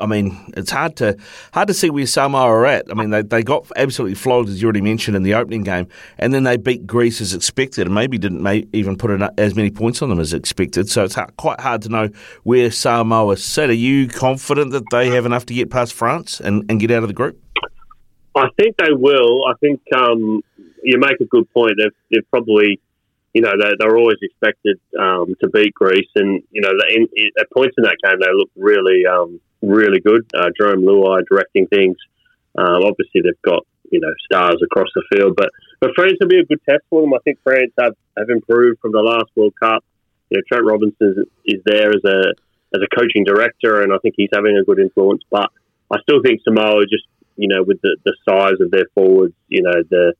I 0.00 0.06
mean, 0.06 0.52
it's 0.56 0.70
hard 0.70 0.96
to 0.96 1.16
hard 1.52 1.68
to 1.68 1.74
see 1.74 1.90
where 1.90 2.06
Samoa 2.06 2.42
are 2.42 2.66
at. 2.66 2.90
I 2.90 2.94
mean, 2.94 3.10
they, 3.10 3.22
they 3.22 3.42
got 3.42 3.70
absolutely 3.76 4.14
flogged, 4.14 4.48
as 4.48 4.60
you 4.60 4.66
already 4.66 4.80
mentioned, 4.80 5.16
in 5.16 5.22
the 5.22 5.34
opening 5.34 5.62
game, 5.62 5.88
and 6.18 6.32
then 6.32 6.44
they 6.44 6.56
beat 6.56 6.86
Greece 6.86 7.20
as 7.20 7.34
expected, 7.34 7.86
and 7.86 7.94
maybe 7.94 8.18
didn't 8.18 8.42
may, 8.42 8.66
even 8.72 8.96
put 8.96 9.10
as 9.38 9.54
many 9.54 9.70
points 9.70 10.02
on 10.02 10.08
them 10.08 10.18
as 10.18 10.32
expected. 10.32 10.88
So 10.88 11.04
it's 11.04 11.16
quite 11.36 11.60
hard 11.60 11.82
to 11.82 11.88
know 11.88 12.08
where 12.42 12.70
Samoa 12.70 13.36
sit. 13.36 13.70
Are 13.70 13.74
you 13.74 14.08
confident 14.08 14.72
that 14.72 14.84
they 14.90 15.08
have 15.10 15.26
enough 15.26 15.46
to 15.46 15.54
get 15.54 15.70
past 15.70 15.92
France 15.92 16.40
and, 16.40 16.64
and 16.70 16.80
get 16.80 16.90
out 16.90 17.02
of 17.02 17.08
the 17.08 17.14
group? 17.14 17.38
I 18.34 18.48
think 18.58 18.76
they 18.76 18.92
will. 18.92 19.44
I 19.46 19.54
think 19.60 19.80
um, 19.94 20.42
you 20.82 20.98
make 20.98 21.20
a 21.20 21.24
good 21.24 21.52
point. 21.52 21.72
They've, 21.78 21.92
they've 22.10 22.30
probably 22.30 22.80
you 23.32 23.42
know, 23.42 23.52
they, 23.60 23.70
they're 23.78 23.96
always 23.96 24.18
expected 24.22 24.80
um, 24.98 25.34
to 25.40 25.48
beat 25.48 25.74
Greece, 25.74 26.10
and 26.16 26.42
you 26.50 26.60
know, 26.62 26.70
in, 26.88 27.06
at 27.38 27.50
points 27.50 27.76
in 27.78 27.84
that 27.84 27.96
game, 28.02 28.18
they 28.20 28.32
look 28.32 28.50
really 28.56 29.06
um, 29.06 29.40
really 29.62 30.00
good. 30.00 30.26
Uh, 30.34 30.50
Jarome 30.60 30.84
Luai 30.84 31.22
directing 31.28 31.66
things. 31.68 31.96
Um, 32.58 32.82
obviously, 32.82 33.22
they've 33.22 33.42
got 33.42 33.64
you 33.90 34.00
know 34.00 34.12
stars 34.24 34.60
across 34.64 34.88
the 34.94 35.04
field, 35.12 35.34
but 35.36 35.50
but 35.80 35.90
France 35.94 36.14
will 36.20 36.28
be 36.28 36.40
a 36.40 36.44
good 36.44 36.60
test 36.68 36.82
for 36.90 37.02
them. 37.02 37.14
I 37.14 37.18
think 37.24 37.38
France 37.44 37.72
have, 37.78 37.94
have 38.18 38.30
improved 38.30 38.80
from 38.80 38.92
the 38.92 39.00
last 39.00 39.30
World 39.36 39.54
Cup. 39.60 39.84
You 40.30 40.38
know, 40.38 40.42
Trent 40.48 40.64
Robinson 40.64 41.26
is, 41.46 41.56
is 41.56 41.62
there 41.64 41.90
as 41.90 42.04
a 42.04 42.34
as 42.74 42.82
a 42.82 42.96
coaching 42.96 43.24
director, 43.24 43.82
and 43.82 43.92
I 43.92 43.98
think 43.98 44.14
he's 44.16 44.30
having 44.32 44.56
a 44.56 44.64
good 44.64 44.80
influence. 44.80 45.22
But 45.30 45.50
I 45.90 45.98
still 46.02 46.20
think 46.22 46.40
Samoa, 46.42 46.82
just 46.82 47.06
you 47.36 47.48
know, 47.48 47.62
with 47.62 47.80
the, 47.82 47.96
the 48.04 48.14
size 48.28 48.60
of 48.60 48.70
their 48.70 48.86
forwards, 48.94 49.34
you 49.48 49.62
know, 49.62 49.82
the 49.88 50.14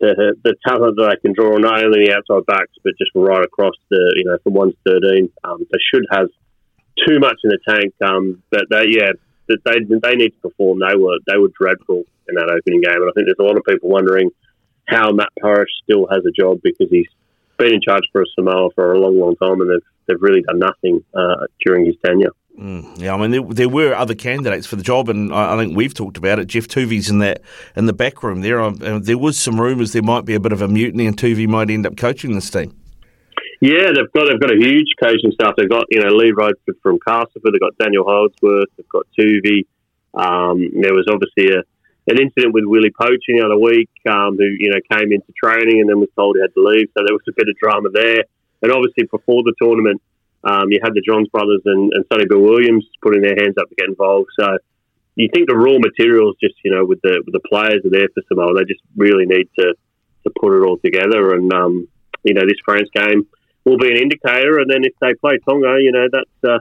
the, 0.00 0.34
the 0.44 0.54
talent 0.66 0.96
that 0.96 1.10
they 1.12 1.20
can 1.20 1.34
draw 1.34 1.56
not 1.58 1.84
only 1.84 2.06
the 2.06 2.14
outside 2.16 2.46
backs 2.46 2.72
but 2.82 2.94
just 2.98 3.10
right 3.14 3.44
across 3.44 3.74
the 3.90 4.14
you 4.16 4.24
know 4.24 4.38
from 4.42 4.54
one 4.54 4.70
to 4.70 4.76
thirteen, 4.84 5.30
um, 5.44 5.66
they 5.70 5.78
should 5.92 6.06
have 6.10 6.28
too 7.06 7.18
much 7.20 7.36
in 7.44 7.50
the 7.50 7.58
tank. 7.68 7.94
Um, 8.00 8.42
but 8.50 8.64
they, 8.70 8.86
yeah, 8.88 9.12
they 9.48 9.78
they 9.84 10.16
need 10.16 10.30
to 10.30 10.48
perform. 10.48 10.80
They 10.80 10.96
were 10.96 11.18
they 11.26 11.38
were 11.38 11.52
dreadful 11.58 12.04
in 12.28 12.34
that 12.34 12.50
opening 12.50 12.80
game, 12.80 13.02
and 13.02 13.10
I 13.10 13.12
think 13.14 13.26
there's 13.26 13.40
a 13.40 13.44
lot 13.44 13.56
of 13.56 13.64
people 13.68 13.90
wondering 13.90 14.30
how 14.86 15.12
Matt 15.12 15.30
Parish 15.40 15.70
still 15.84 16.06
has 16.10 16.24
a 16.24 16.32
job 16.32 16.60
because 16.62 16.88
he's 16.90 17.08
been 17.58 17.74
in 17.74 17.80
charge 17.80 18.02
for 18.12 18.22
a 18.22 18.26
Samoa 18.34 18.70
for 18.74 18.92
a 18.92 18.98
long, 18.98 19.18
long 19.18 19.36
time, 19.36 19.60
and 19.60 19.70
they've 19.70 19.88
they've 20.06 20.22
really 20.22 20.42
done 20.42 20.58
nothing 20.58 21.04
uh, 21.14 21.46
during 21.64 21.86
his 21.86 21.96
tenure. 22.04 22.32
Mm, 22.60 23.00
yeah, 23.00 23.14
I 23.14 23.16
mean 23.16 23.30
there, 23.30 23.42
there, 23.42 23.68
were 23.70 23.94
other 23.94 24.14
candidates 24.14 24.66
for 24.66 24.76
the 24.76 24.82
job, 24.82 25.08
and 25.08 25.32
I, 25.32 25.54
I, 25.54 25.56
think 25.56 25.74
we've 25.74 25.94
talked 25.94 26.18
about 26.18 26.38
it. 26.38 26.46
Geoff 26.46 26.68
Toovey's 26.68 27.08
in 27.08 27.18
that 27.20 27.40
in 27.74 27.86
the 27.86 27.94
back 27.94 28.22
room 28.22 28.42
there. 28.42 28.60
Um, 28.60 28.76
there 28.76 29.16
was 29.16 29.38
some 29.38 29.58
rumours 29.58 29.94
there 29.94 30.02
might 30.02 30.26
be 30.26 30.34
a 30.34 30.40
bit 30.40 30.52
of 30.52 30.60
a 30.60 30.68
mutiny, 30.68 31.06
and 31.06 31.16
Toovey 31.16 31.48
might 31.48 31.70
end 31.70 31.86
up 31.86 31.96
coaching 31.96 32.34
this 32.34 32.50
team. 32.50 32.76
Yeah, 33.62 33.92
they've 33.96 34.12
got 34.12 34.28
they've 34.28 34.40
got 34.40 34.52
a 34.52 34.58
huge 34.60 34.92
coaching 35.02 35.32
staff. 35.32 35.54
They've 35.56 35.70
got 35.70 35.86
you 35.88 36.00
know 36.00 36.10
Lee 36.10 36.32
Radford 36.36 36.76
from 36.82 36.98
Castleford. 37.00 37.50
They've 37.50 37.60
got 37.60 37.78
Daniel 37.78 38.04
Holdsworth. 38.04 38.68
They've 38.76 38.88
got 38.90 39.06
Toovey. 39.18 39.64
Um, 40.12 40.82
there 40.82 40.92
was 40.92 41.08
obviously 41.08 41.56
a, 41.56 41.62
an 42.12 42.20
incident 42.20 42.52
with 42.52 42.64
Willie 42.66 42.92
Poching 42.92 43.40
the 43.40 43.46
other 43.46 43.58
week, 43.58 43.88
um, 44.06 44.36
who 44.36 44.44
you 44.44 44.68
know 44.68 44.80
came 44.92 45.12
into 45.12 45.32
training 45.42 45.80
and 45.80 45.88
then 45.88 45.98
was 45.98 46.10
told 46.14 46.36
he 46.36 46.42
had 46.42 46.52
to 46.52 46.62
leave. 46.62 46.88
So 46.92 47.04
there 47.06 47.16
was 47.16 47.24
a 47.26 47.32
bit 47.32 47.48
of 47.48 47.56
drama 47.56 47.88
there. 47.88 48.24
And 48.62 48.70
obviously 48.70 49.04
before 49.10 49.42
the 49.44 49.54
tournament, 49.58 50.02
um, 50.44 50.70
you 50.70 50.80
had 50.82 50.94
the 50.94 51.02
Johns 51.02 51.28
brothers 51.28 51.62
and, 51.64 51.92
and 51.92 52.04
Sonny 52.10 52.26
Bill 52.26 52.40
Williams 52.40 52.86
putting 53.02 53.22
their 53.22 53.36
hands 53.36 53.56
up 53.60 53.68
to 53.68 53.74
get 53.74 53.88
involved. 53.88 54.28
So 54.38 54.58
you 55.16 55.28
think 55.32 55.48
the 55.48 55.56
raw 55.56 55.78
materials, 55.78 56.36
just 56.42 56.54
you 56.64 56.70
know, 56.70 56.84
with 56.84 57.00
the 57.02 57.22
with 57.24 57.32
the 57.32 57.46
players 57.48 57.84
are 57.84 57.90
there 57.90 58.08
for 58.14 58.22
Samoa, 58.28 58.54
they 58.54 58.64
just 58.64 58.80
really 58.96 59.26
need 59.26 59.48
to 59.58 59.74
to 60.24 60.30
put 60.40 60.56
it 60.56 60.64
all 60.66 60.78
together. 60.78 61.34
And 61.34 61.52
um, 61.52 61.88
you 62.22 62.34
know, 62.34 62.42
this 62.42 62.58
France 62.64 62.88
game 62.94 63.26
will 63.64 63.78
be 63.78 63.90
an 63.90 63.96
indicator. 63.96 64.58
And 64.58 64.70
then 64.70 64.84
if 64.84 64.94
they 65.00 65.14
play 65.14 65.38
Tonga, 65.46 65.78
you 65.80 65.92
know, 65.92 66.08
that's 66.10 66.44
uh, 66.44 66.58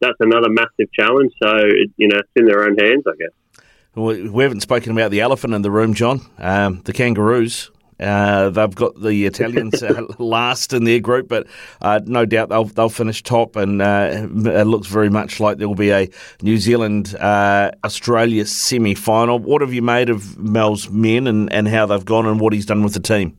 that's 0.00 0.18
another 0.20 0.48
massive 0.50 0.92
challenge. 0.92 1.32
So 1.42 1.56
it, 1.56 1.90
you 1.96 2.08
know, 2.08 2.18
it's 2.18 2.28
in 2.36 2.44
their 2.44 2.64
own 2.64 2.76
hands, 2.76 3.04
I 3.06 3.12
guess. 3.16 3.64
we 3.94 4.42
haven't 4.42 4.60
spoken 4.60 4.92
about 4.92 5.10
the 5.10 5.20
elephant 5.20 5.54
in 5.54 5.62
the 5.62 5.70
room, 5.70 5.94
John. 5.94 6.20
Um, 6.38 6.82
the 6.84 6.92
Kangaroos. 6.92 7.70
Uh, 8.00 8.50
they've 8.50 8.74
got 8.74 9.00
the 9.00 9.26
Italians 9.26 9.82
uh, 9.82 10.02
last 10.18 10.72
in 10.72 10.84
their 10.84 11.00
group, 11.00 11.28
but 11.28 11.46
uh, 11.80 12.00
no 12.04 12.24
doubt 12.24 12.48
they'll 12.48 12.64
they'll 12.64 12.88
finish 12.88 13.22
top. 13.22 13.56
And 13.56 13.80
uh, 13.80 14.08
it 14.10 14.66
looks 14.66 14.88
very 14.88 15.10
much 15.10 15.40
like 15.40 15.58
there 15.58 15.68
will 15.68 15.74
be 15.74 15.90
a 15.90 16.08
New 16.42 16.58
Zealand 16.58 17.14
uh, 17.16 17.70
Australia 17.84 18.46
semi 18.46 18.94
final. 18.94 19.38
What 19.38 19.60
have 19.60 19.72
you 19.72 19.82
made 19.82 20.10
of 20.10 20.38
Mal's 20.38 20.90
men 20.90 21.26
and, 21.26 21.52
and 21.52 21.68
how 21.68 21.86
they've 21.86 22.04
gone 22.04 22.26
and 22.26 22.40
what 22.40 22.52
he's 22.52 22.66
done 22.66 22.82
with 22.82 22.94
the 22.94 23.00
team? 23.00 23.36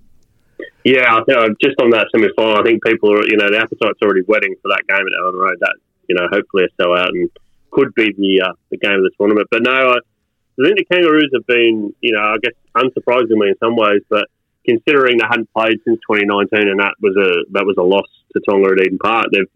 Yeah, 0.84 1.16
I 1.16 1.24
think 1.24 1.60
just 1.62 1.80
on 1.82 1.92
that 1.92 2.08
semi 2.12 2.28
final, 2.36 2.58
I 2.58 2.64
think 2.64 2.84
people 2.84 3.12
are, 3.14 3.24
you 3.26 3.38
know, 3.38 3.50
the 3.50 3.58
appetite's 3.58 4.02
already 4.02 4.22
wetting 4.28 4.56
for 4.62 4.70
that 4.70 4.84
game 4.88 5.06
at 5.06 5.14
Elland 5.22 5.40
Road. 5.40 5.58
That, 5.62 5.76
you 6.08 6.16
know, 6.16 6.28
hopefully 6.32 6.66
a 6.66 6.82
sellout 6.82 7.08
and 7.08 7.30
could 7.72 7.94
be 7.96 8.14
the 8.18 8.46
uh, 8.48 8.54
the 8.70 8.78
game 8.78 8.94
of 8.94 9.04
the 9.04 9.12
tournament. 9.18 9.48
But 9.50 9.64
no, 9.64 9.72
I, 9.72 9.98
I 9.98 10.64
think 10.64 10.78
the 10.78 10.86
Kangaroos 10.86 11.32
have 11.34 11.48
been, 11.48 11.94
you 12.02 12.14
know, 12.14 12.22
I 12.22 12.36
guess 12.42 12.54
unsurprisingly 12.76 13.50
in 13.50 13.56
some 13.60 13.76
ways, 13.76 14.02
but 14.10 14.28
considering 14.68 15.18
they 15.18 15.28
hadn't 15.30 15.52
played 15.54 15.80
since 15.86 16.00
2019 16.10 16.70
and 16.70 16.80
that 16.80 16.96
was 17.02 17.16
a 17.18 17.52
that 17.52 17.66
was 17.66 17.76
a 17.78 17.84
loss 17.84 18.08
to 18.34 18.42
Tonga 18.48 18.72
at 18.72 18.82
Eden 18.82 19.00
Park, 19.00 19.28
they've 19.32 19.52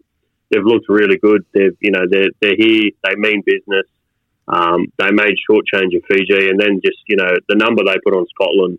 they've 0.50 0.64
looked 0.64 0.88
really 0.88 1.18
good. 1.18 1.44
They've 1.54 1.76
you 1.80 1.90
know 1.90 2.04
they're 2.08 2.30
they're 2.40 2.56
here. 2.56 2.90
They 3.04 3.14
mean 3.16 3.42
business. 3.44 3.86
Um, 4.48 4.86
they 4.96 5.10
made 5.10 5.36
short 5.44 5.66
change 5.66 5.94
of 5.94 6.02
Fiji, 6.08 6.48
and 6.48 6.58
then 6.58 6.80
just 6.84 6.98
you 7.06 7.16
know 7.16 7.30
the 7.48 7.56
number 7.56 7.82
they 7.84 7.96
put 8.04 8.16
on 8.16 8.26
Scotland 8.34 8.78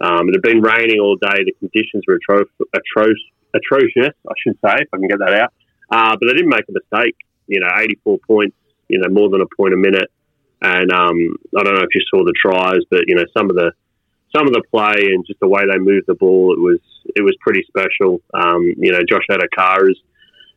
um, 0.00 0.28
it 0.28 0.34
had 0.34 0.42
been 0.42 0.60
raining 0.60 1.00
all 1.00 1.16
day. 1.16 1.44
The 1.44 1.54
conditions 1.58 2.04
were 2.06 2.18
atro- 2.18 2.46
atro- 2.74 3.14
atrocious, 3.54 4.14
I 4.28 4.34
should 4.42 4.58
say, 4.64 4.74
if 4.80 4.88
I 4.92 4.96
can 4.98 5.08
get 5.08 5.18
that 5.20 5.34
out. 5.34 5.52
Uh, 5.90 6.16
but 6.18 6.26
they 6.26 6.34
didn't 6.34 6.50
make 6.50 6.64
a 6.68 6.72
mistake. 6.72 7.16
You 7.46 7.60
know, 7.60 7.68
84 7.78 8.18
points, 8.26 8.56
you 8.88 8.98
know, 8.98 9.08
more 9.08 9.30
than 9.30 9.40
a 9.40 9.56
point 9.56 9.74
a 9.74 9.76
minute. 9.76 10.10
And 10.62 10.90
um, 10.92 11.16
I 11.56 11.62
don't 11.62 11.74
know 11.74 11.82
if 11.82 11.94
you 11.94 12.00
saw 12.10 12.24
the 12.24 12.34
tries, 12.40 12.80
but 12.90 13.04
you 13.06 13.14
know, 13.14 13.24
some 13.36 13.50
of 13.50 13.56
the 13.56 13.72
some 14.34 14.46
of 14.46 14.52
the 14.52 14.62
play 14.70 15.12
and 15.12 15.24
just 15.26 15.40
the 15.40 15.48
way 15.48 15.62
they 15.70 15.78
moved 15.78 16.06
the 16.06 16.14
ball, 16.14 16.52
it 16.52 16.60
was 16.60 16.80
it 17.14 17.22
was 17.22 17.36
pretty 17.40 17.64
special. 17.68 18.20
Um, 18.32 18.62
you 18.76 18.92
know, 18.92 19.00
Josh 19.08 19.26
Addo-Carr 19.30 19.90
is 19.90 19.98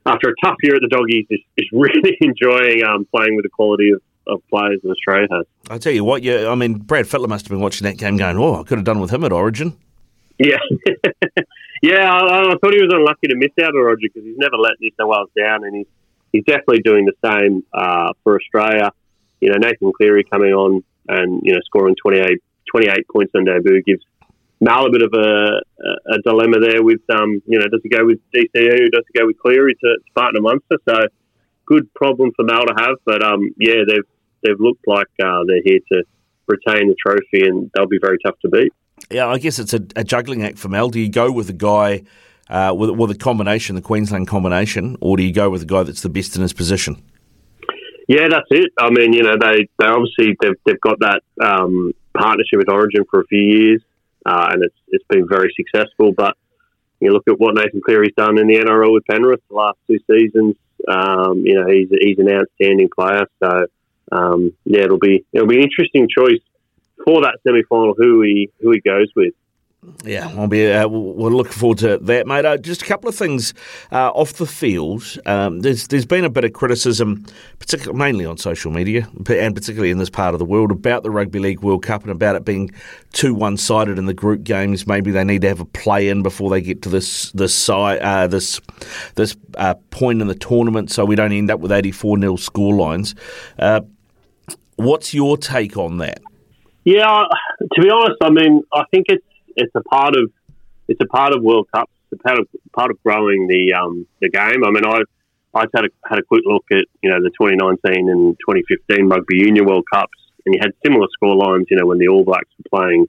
after 0.06 0.30
a 0.30 0.34
tough 0.44 0.56
year 0.64 0.76
at 0.76 0.82
the 0.82 0.88
Doggies, 0.88 1.26
is, 1.30 1.40
is 1.58 1.68
really 1.74 2.18
enjoying 2.22 2.84
um, 2.84 3.08
playing 3.14 3.36
with 3.36 3.44
the 3.44 3.50
quality 3.50 3.92
of 3.92 4.02
of 4.28 4.42
players 4.50 4.80
that 4.84 4.90
Australia 4.90 5.28
has. 5.32 5.46
I 5.70 5.78
tell 5.78 5.94
you 5.94 6.04
what, 6.04 6.22
yeah, 6.22 6.50
I 6.50 6.56
mean, 6.56 6.80
Brad 6.80 7.06
Fittler 7.06 7.30
must 7.30 7.46
have 7.46 7.50
been 7.50 7.62
watching 7.62 7.86
that 7.86 7.98
game 7.98 8.18
going, 8.18 8.38
oh, 8.38 8.60
I 8.60 8.64
could 8.64 8.78
have 8.78 8.84
done 8.84 9.00
with 9.00 9.10
him 9.10 9.24
at 9.24 9.32
Origin. 9.32 9.78
Yeah, 10.38 10.58
yeah. 11.82 12.12
I, 12.12 12.42
I, 12.42 12.56
thought 12.62 12.74
he 12.74 12.82
was 12.82 12.92
unlucky 12.94 13.28
to 13.28 13.36
miss 13.36 13.52
out 13.62 13.70
on 13.70 13.78
Origin 13.78 14.10
because 14.14 14.28
he's 14.28 14.38
never 14.38 14.58
let 14.58 14.74
New 14.80 14.92
South 15.00 15.08
Wales 15.08 15.30
down, 15.36 15.64
and 15.64 15.76
he's 15.78 15.88
he's 16.32 16.44
definitely 16.44 16.82
doing 16.82 17.06
the 17.06 17.14
same 17.26 17.64
uh, 17.74 18.14
for 18.24 18.36
Australia. 18.36 18.92
You 19.40 19.50
know, 19.50 19.58
Nathan 19.60 19.92
Cleary 19.96 20.24
coming 20.26 20.54
on 20.54 20.84
and 21.08 21.42
you 21.44 21.54
know 21.54 21.60
scoring 21.66 21.96
28, 22.02 22.44
28 22.72 23.08
points 23.08 23.32
on 23.36 23.46
debut 23.46 23.82
gives 23.84 24.04
Mal 24.60 24.88
a 24.88 24.92
bit 24.92 25.04
of 25.04 25.14
a, 25.14 25.62
a, 26.16 26.22
dilemma 26.24 26.60
there 26.60 26.82
with 26.82 27.02
um, 27.12 27.42
you 27.46 27.60
know 27.60 27.68
does 27.68 27.80
he 27.84 27.90
go 27.90 28.04
with 28.06 28.20
DCE 28.34 28.92
does 28.92 29.04
he 29.12 29.20
go 29.20 29.28
with 29.28 29.38
Cleary 29.40 29.76
to, 29.76 29.98
to 29.98 30.14
partner 30.16 30.42
Munster? 30.42 30.78
So 30.90 31.08
good 31.68 31.94
problem 31.94 32.32
for 32.36 32.44
Mal 32.44 32.66
to 32.66 32.74
have, 32.76 32.96
but 33.06 33.24
um, 33.24 33.54
yeah, 33.60 33.84
they've 33.88 34.08
they've 34.44 34.60
looked 34.60 34.88
like 34.88 35.08
uh, 35.24 35.44
they're 35.46 35.62
here 35.64 35.80
to 35.92 36.04
retain 36.48 36.88
the 36.88 36.96
trophy, 36.96 37.48
and 37.48 37.70
they'll 37.76 37.88
be 37.88 38.00
very 38.02 38.18
tough 38.26 38.40
to 38.42 38.50
beat. 38.50 38.74
Yeah, 39.12 39.28
I 39.28 39.38
guess 39.38 39.60
it's 39.60 39.74
a, 39.74 39.82
a 39.96 40.04
juggling 40.04 40.44
act 40.44 40.58
for 40.58 40.70
Mal. 40.70 40.90
Do 40.90 41.00
you 41.00 41.10
go 41.10 41.32
with 41.32 41.50
a 41.50 41.54
guy 41.54 42.04
uh, 42.50 42.74
with, 42.76 42.90
with 42.92 43.12
a 43.12 43.16
combination, 43.16 43.76
the 43.76 43.82
Queensland 43.82 44.28
combination, 44.28 44.98
or 45.02 45.18
do 45.18 45.24
you 45.24 45.34
go 45.34 45.50
with 45.50 45.62
a 45.62 45.66
guy 45.66 45.84
that's 45.84 46.02
the 46.02 46.10
best 46.10 46.36
in 46.36 46.42
his 46.42 46.54
position? 46.54 47.04
Yeah, 48.08 48.28
that's 48.30 48.48
it. 48.52 48.72
I 48.80 48.90
mean, 48.90 49.14
you 49.14 49.24
know, 49.24 49.36
they, 49.40 49.68
they 49.78 49.86
obviously 49.86 50.38
they've, 50.42 50.56
they've 50.66 50.80
got 50.80 51.00
that 51.00 51.22
um, 51.44 51.94
partnership 52.18 52.58
with 52.58 52.70
Origin 52.70 53.06
for 53.10 53.22
a 53.22 53.26
few 53.26 53.40
years, 53.40 53.82
uh, 54.26 54.50
and 54.52 54.64
it's 54.64 54.76
it's 54.90 55.06
been 55.10 55.28
very 55.28 55.54
successful. 55.56 56.12
But 56.12 56.36
you 57.00 57.12
look 57.12 57.28
at 57.28 57.40
what 57.40 57.56
Nathan 57.56 57.82
Cleary's 57.82 58.14
done 58.16 58.38
in 58.38 58.48
the 58.48 58.56
NRL 58.56 58.94
with 58.94 59.06
Penrith 59.06 59.42
the 59.50 59.56
last 59.56 59.78
two 59.88 60.00
seasons. 60.10 60.56
Um, 60.88 61.46
you 61.46 61.56
know, 61.60 61.68
he's 61.68 61.90
he's 61.90 62.20
an 62.20 62.30
outstanding 62.30 62.90
player. 62.96 63.26
So 63.42 63.66
um, 64.12 64.54
yeah, 64.66 64.82
it'll 64.82 65.00
be 65.00 65.26
it'll 65.34 65.48
be 65.48 65.58
an 65.58 65.64
interesting 65.64 66.08
choice 66.10 66.42
for 67.04 67.22
that 67.22 67.40
semi 67.46 67.64
final 67.64 67.94
who 67.98 68.22
he 68.22 68.50
who 68.60 68.72
he 68.72 68.80
goes 68.80 69.08
with. 69.16 69.34
Yeah, 70.04 70.28
I'll 70.38 70.48
be. 70.48 70.72
Uh, 70.72 70.88
we're 70.88 71.30
looking 71.30 71.54
forward 71.54 71.78
to 71.80 71.98
that, 71.98 72.28
mate. 72.28 72.46
Uh, 72.46 72.58
just 72.58 72.82
a 72.82 72.86
couple 72.86 73.08
of 73.08 73.16
things 73.16 73.54
uh, 73.92 74.10
off 74.12 74.34
the 74.34 74.46
field. 74.46 75.04
Um, 75.26 75.62
there's 75.62 75.88
there's 75.88 76.06
been 76.06 76.26
a 76.26 76.30
bit 76.30 76.44
of 76.44 76.54
criticism, 76.54 77.26
particularly 77.60 77.98
mainly 77.98 78.26
on 78.26 78.38
social 78.38 78.72
media, 78.72 79.08
and 79.30 79.56
particularly 79.56 79.90
in 79.90 79.98
this 79.98 80.10
part 80.10 80.34
of 80.34 80.40
the 80.40 80.46
world, 80.46 80.72
about 80.72 81.04
the 81.04 81.12
Rugby 81.12 81.40
League 81.40 81.62
World 81.62 81.84
Cup 81.84 82.04
and 82.04 82.12
about 82.12 82.36
it 82.36 82.44
being 82.44 82.72
too 83.14 83.34
one 83.34 83.56
sided 83.56 83.98
in 83.98 84.08
the 84.08 84.14
group 84.14 84.44
games. 84.44 84.88
Maybe 84.88 85.12
they 85.12 85.24
need 85.24 85.42
to 85.42 85.48
have 85.48 85.62
a 85.62 85.66
play 85.66 86.10
in 86.10 86.22
before 86.22 86.50
they 86.50 86.62
get 86.62 86.82
to 86.82 86.90
this 86.90 87.32
this 87.32 87.54
side 87.54 88.00
uh, 88.00 88.28
this 88.28 88.60
this 89.16 89.38
uh, 89.56 89.76
point 89.90 90.22
in 90.22 90.28
the 90.28 90.36
tournament, 90.36 90.92
so 90.92 91.06
we 91.06 91.16
don't 91.16 91.32
end 91.32 91.50
up 91.50 91.60
with 91.60 91.72
84 91.72 92.18
nil 92.18 92.38
score 92.38 92.76
lines. 92.76 93.16
Uh, 93.58 93.82
what's 94.76 95.14
your 95.14 95.38
take 95.38 95.78
on 95.78 95.98
that? 96.00 96.20
Yeah, 96.84 97.26
to 97.74 97.82
be 97.82 97.90
honest, 97.90 98.16
I 98.22 98.30
mean, 98.30 98.64
I 98.74 98.84
think 98.92 99.08
it's 99.10 99.27
it's 99.58 99.74
a 99.76 99.82
part 99.82 100.16
of 100.16 100.32
it's 100.88 101.02
a 101.02 101.08
part 101.08 101.36
of 101.36 101.44
World 101.44 101.68
Cups. 101.76 101.92
It's 102.12 102.22
a 102.22 102.24
part 102.24 102.40
of 102.40 102.48
part 102.74 102.92
of 102.92 103.04
growing 103.04 103.48
the 103.48 103.74
um, 103.74 104.08
the 104.22 104.30
game. 104.30 104.64
I 104.64 104.72
mean, 104.72 104.86
I 104.86 105.02
I 105.54 105.66
had 105.74 105.86
a 105.86 105.90
had 106.08 106.20
a 106.20 106.24
quick 106.24 106.44
look 106.46 106.66
at 106.72 106.86
you 107.02 107.10
know 107.10 107.18
the 107.22 107.32
2019 107.32 108.10
and 108.10 108.38
2015 108.40 109.10
Rugby 109.10 109.38
Union 109.38 109.66
World 109.66 109.86
Cups, 109.92 110.18
and 110.46 110.56
you 110.56 110.62
had 110.62 110.72
similar 110.86 111.08
score 111.14 111.36
lines. 111.36 111.66
You 111.70 111.78
know, 111.78 111.86
when 111.86 111.98
the 111.98 112.08
All 112.08 112.24
Blacks 112.24 112.50
were 112.58 112.80
playing 112.80 113.08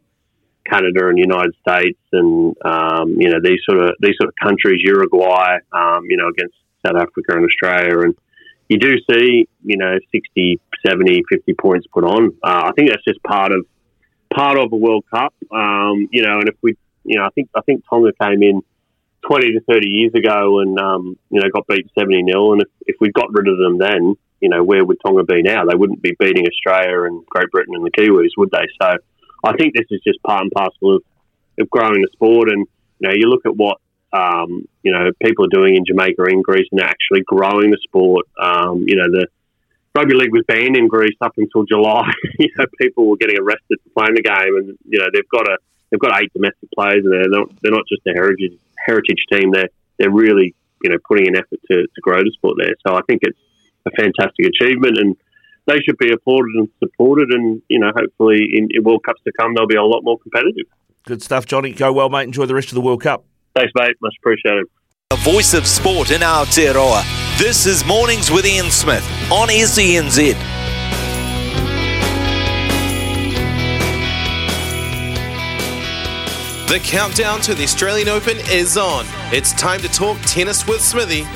Canada 0.68 1.08
and 1.08 1.18
United 1.18 1.54
States, 1.60 2.00
and 2.12 2.56
um, 2.64 3.20
you 3.20 3.28
know 3.30 3.38
these 3.42 3.60
sort 3.68 3.82
of 3.82 3.94
these 4.00 4.16
sort 4.20 4.28
of 4.28 4.34
countries, 4.42 4.80
Uruguay, 4.82 5.58
um, 5.72 6.04
you 6.08 6.16
know, 6.16 6.28
against 6.28 6.56
South 6.84 6.96
Africa 6.96 7.36
and 7.36 7.44
Australia, 7.44 8.00
and 8.00 8.16
you 8.68 8.78
do 8.78 8.96
see 9.10 9.48
you 9.64 9.76
know 9.76 9.94
60, 10.10 10.60
70, 10.86 11.22
50 11.28 11.54
points 11.54 11.86
put 11.92 12.04
on. 12.04 12.32
Uh, 12.42 12.62
I 12.66 12.72
think 12.76 12.90
that's 12.90 13.04
just 13.04 13.22
part 13.22 13.52
of 13.52 13.66
part 14.34 14.58
of 14.58 14.72
a 14.72 14.76
World 14.76 15.04
Cup. 15.10 15.34
Um, 15.50 16.08
you 16.10 16.22
know, 16.22 16.38
and 16.38 16.48
if 16.48 16.56
we, 16.62 16.76
you 17.04 17.18
know, 17.18 17.24
I 17.24 17.30
think 17.30 17.50
I 17.54 17.60
think 17.62 17.84
Tonga 17.88 18.12
came 18.20 18.42
in 18.42 18.62
twenty 19.26 19.52
to 19.52 19.60
thirty 19.60 19.88
years 19.88 20.12
ago 20.14 20.60
and 20.60 20.78
um, 20.78 21.18
you 21.30 21.40
know 21.40 21.48
got 21.52 21.66
beat 21.66 21.86
seventy 21.98 22.22
0 22.24 22.52
and 22.52 22.62
if, 22.62 22.68
if 22.86 22.96
we 23.00 23.10
got 23.10 23.32
rid 23.32 23.48
of 23.48 23.58
them 23.58 23.78
then, 23.78 24.14
you 24.40 24.48
know, 24.48 24.62
where 24.62 24.84
would 24.84 24.98
Tonga 25.04 25.24
be 25.24 25.42
now? 25.42 25.64
They 25.64 25.76
wouldn't 25.76 26.02
be 26.02 26.16
beating 26.18 26.46
Australia 26.46 27.04
and 27.04 27.24
Great 27.26 27.50
Britain 27.50 27.74
and 27.74 27.84
the 27.84 27.90
Kiwis, 27.90 28.36
would 28.36 28.50
they? 28.50 28.66
So, 28.80 28.96
I 29.44 29.56
think 29.56 29.74
this 29.74 29.86
is 29.90 30.00
just 30.04 30.22
part 30.22 30.42
and 30.42 30.50
parcel 30.50 30.96
of, 30.96 31.02
of 31.60 31.70
growing 31.70 32.02
the 32.02 32.08
sport. 32.12 32.48
And 32.50 32.66
you 32.98 33.08
know, 33.08 33.14
you 33.14 33.28
look 33.28 33.46
at 33.46 33.56
what 33.56 33.78
um, 34.12 34.66
you 34.82 34.92
know 34.92 35.10
people 35.22 35.44
are 35.44 35.52
doing 35.52 35.76
in 35.76 35.84
Jamaica 35.86 36.22
and 36.24 36.42
Greece, 36.42 36.68
and 36.70 36.80
they're 36.80 36.88
actually 36.88 37.22
growing 37.26 37.70
the 37.70 37.78
sport. 37.82 38.26
Um, 38.40 38.84
you 38.86 38.96
know, 38.96 39.10
the 39.10 39.28
rugby 39.98 40.14
league 40.14 40.32
was 40.32 40.44
banned 40.46 40.76
in 40.76 40.88
Greece 40.88 41.16
up 41.20 41.34
until 41.36 41.64
July. 41.64 42.10
you 42.38 42.48
know, 42.56 42.66
people 42.80 43.08
were 43.08 43.16
getting 43.16 43.38
arrested 43.38 43.78
for 43.82 43.90
playing 44.00 44.14
the 44.14 44.22
game, 44.22 44.54
and 44.56 44.78
you 44.88 44.98
know 44.98 45.06
they've 45.12 45.28
got 45.28 45.48
a 45.48 45.58
they've 45.90 46.00
got 46.00 46.22
eight 46.22 46.32
domestic 46.32 46.70
players, 46.76 47.04
and 47.04 47.12
they're 47.12 47.28
not 47.28 47.50
they're 47.62 47.72
not 47.72 47.84
just 47.88 48.02
a 48.06 48.12
heritage 48.12 48.58
heritage 48.78 49.24
team. 49.32 49.50
They're 49.50 49.70
they're 49.98 50.10
really 50.10 50.54
you 50.82 50.90
know 50.90 50.98
putting 51.06 51.28
an 51.28 51.36
effort 51.36 51.60
to, 51.70 51.82
to 51.82 52.00
grow 52.00 52.18
the 52.18 52.30
sport 52.34 52.56
there. 52.58 52.74
So 52.86 52.94
I 52.94 53.00
think 53.08 53.22
it's 53.22 53.38
a 53.86 53.90
fantastic 53.90 54.46
achievement, 54.46 54.98
and 54.98 55.16
they 55.66 55.78
should 55.80 55.98
be 55.98 56.12
applauded 56.12 56.54
and 56.54 56.68
supported. 56.78 57.30
And 57.32 57.60
you 57.68 57.80
know, 57.80 57.90
hopefully 57.94 58.48
in, 58.54 58.68
in 58.70 58.84
World 58.84 59.02
Cups 59.04 59.20
to 59.24 59.32
come, 59.38 59.54
they'll 59.54 59.66
be 59.66 59.76
a 59.76 59.82
lot 59.82 60.02
more 60.02 60.18
competitive. 60.18 60.66
Good 61.04 61.22
stuff, 61.22 61.46
Johnny. 61.46 61.72
Go 61.72 61.92
well, 61.92 62.08
mate. 62.08 62.24
Enjoy 62.24 62.46
the 62.46 62.54
rest 62.54 62.68
of 62.68 62.74
the 62.74 62.82
World 62.82 63.02
Cup. 63.02 63.24
Thanks, 63.54 63.72
mate. 63.74 63.96
Much 64.00 64.14
appreciated. 64.20 64.66
The 65.10 65.16
voice 65.16 65.54
of 65.54 65.66
sport 65.66 66.10
in 66.10 66.20
Aotearoa. 66.20 67.27
This 67.38 67.66
is 67.66 67.84
Mornings 67.84 68.32
with 68.32 68.44
Ian 68.44 68.68
Smith 68.68 69.08
on 69.30 69.46
SENZ. 69.46 70.34
The 76.66 76.80
countdown 76.80 77.40
to 77.42 77.54
the 77.54 77.62
Australian 77.62 78.08
Open 78.08 78.38
is 78.50 78.76
on. 78.76 79.06
It's 79.32 79.52
time 79.52 79.80
to 79.82 79.88
talk 79.88 80.18
tennis 80.22 80.66
with 80.66 80.80
Smithy. 80.80 81.20
Game, 81.20 81.28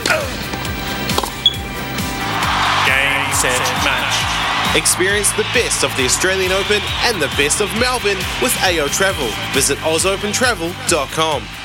set, 3.38 3.60
match. 3.84 4.76
Experience 4.76 5.30
the 5.34 5.46
best 5.54 5.84
of 5.84 5.96
the 5.96 6.04
Australian 6.04 6.50
Open 6.50 6.80
and 7.04 7.22
the 7.22 7.32
best 7.36 7.60
of 7.60 7.72
Melbourne 7.78 8.18
with 8.42 8.52
AO 8.64 8.88
Travel. 8.88 9.28
Visit 9.52 9.78
OzOpenTravel.com. 9.78 11.61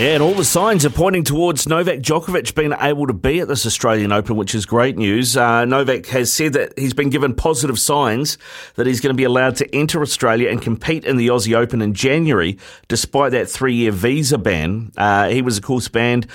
Yeah, 0.00 0.14
and 0.14 0.22
all 0.22 0.32
the 0.32 0.46
signs 0.46 0.86
are 0.86 0.90
pointing 0.90 1.24
towards 1.24 1.68
Novak 1.68 1.98
Djokovic 1.98 2.54
being 2.54 2.72
able 2.80 3.06
to 3.06 3.12
be 3.12 3.40
at 3.40 3.48
this 3.48 3.66
Australian 3.66 4.12
Open, 4.12 4.34
which 4.34 4.54
is 4.54 4.64
great 4.64 4.96
news. 4.96 5.36
Uh, 5.36 5.66
Novak 5.66 6.06
has 6.06 6.32
said 6.32 6.54
that 6.54 6.72
he's 6.78 6.94
been 6.94 7.10
given 7.10 7.34
positive 7.34 7.78
signs 7.78 8.38
that 8.76 8.86
he's 8.86 9.02
going 9.02 9.12
to 9.12 9.16
be 9.16 9.24
allowed 9.24 9.56
to 9.56 9.76
enter 9.76 10.00
Australia 10.00 10.48
and 10.48 10.62
compete 10.62 11.04
in 11.04 11.18
the 11.18 11.26
Aussie 11.26 11.54
Open 11.54 11.82
in 11.82 11.92
January, 11.92 12.56
despite 12.88 13.32
that 13.32 13.50
three 13.50 13.74
year 13.74 13.92
visa 13.92 14.38
ban. 14.38 14.90
Uh, 14.96 15.28
he 15.28 15.42
was, 15.42 15.58
of 15.58 15.64
course, 15.64 15.88
banned 15.88 16.26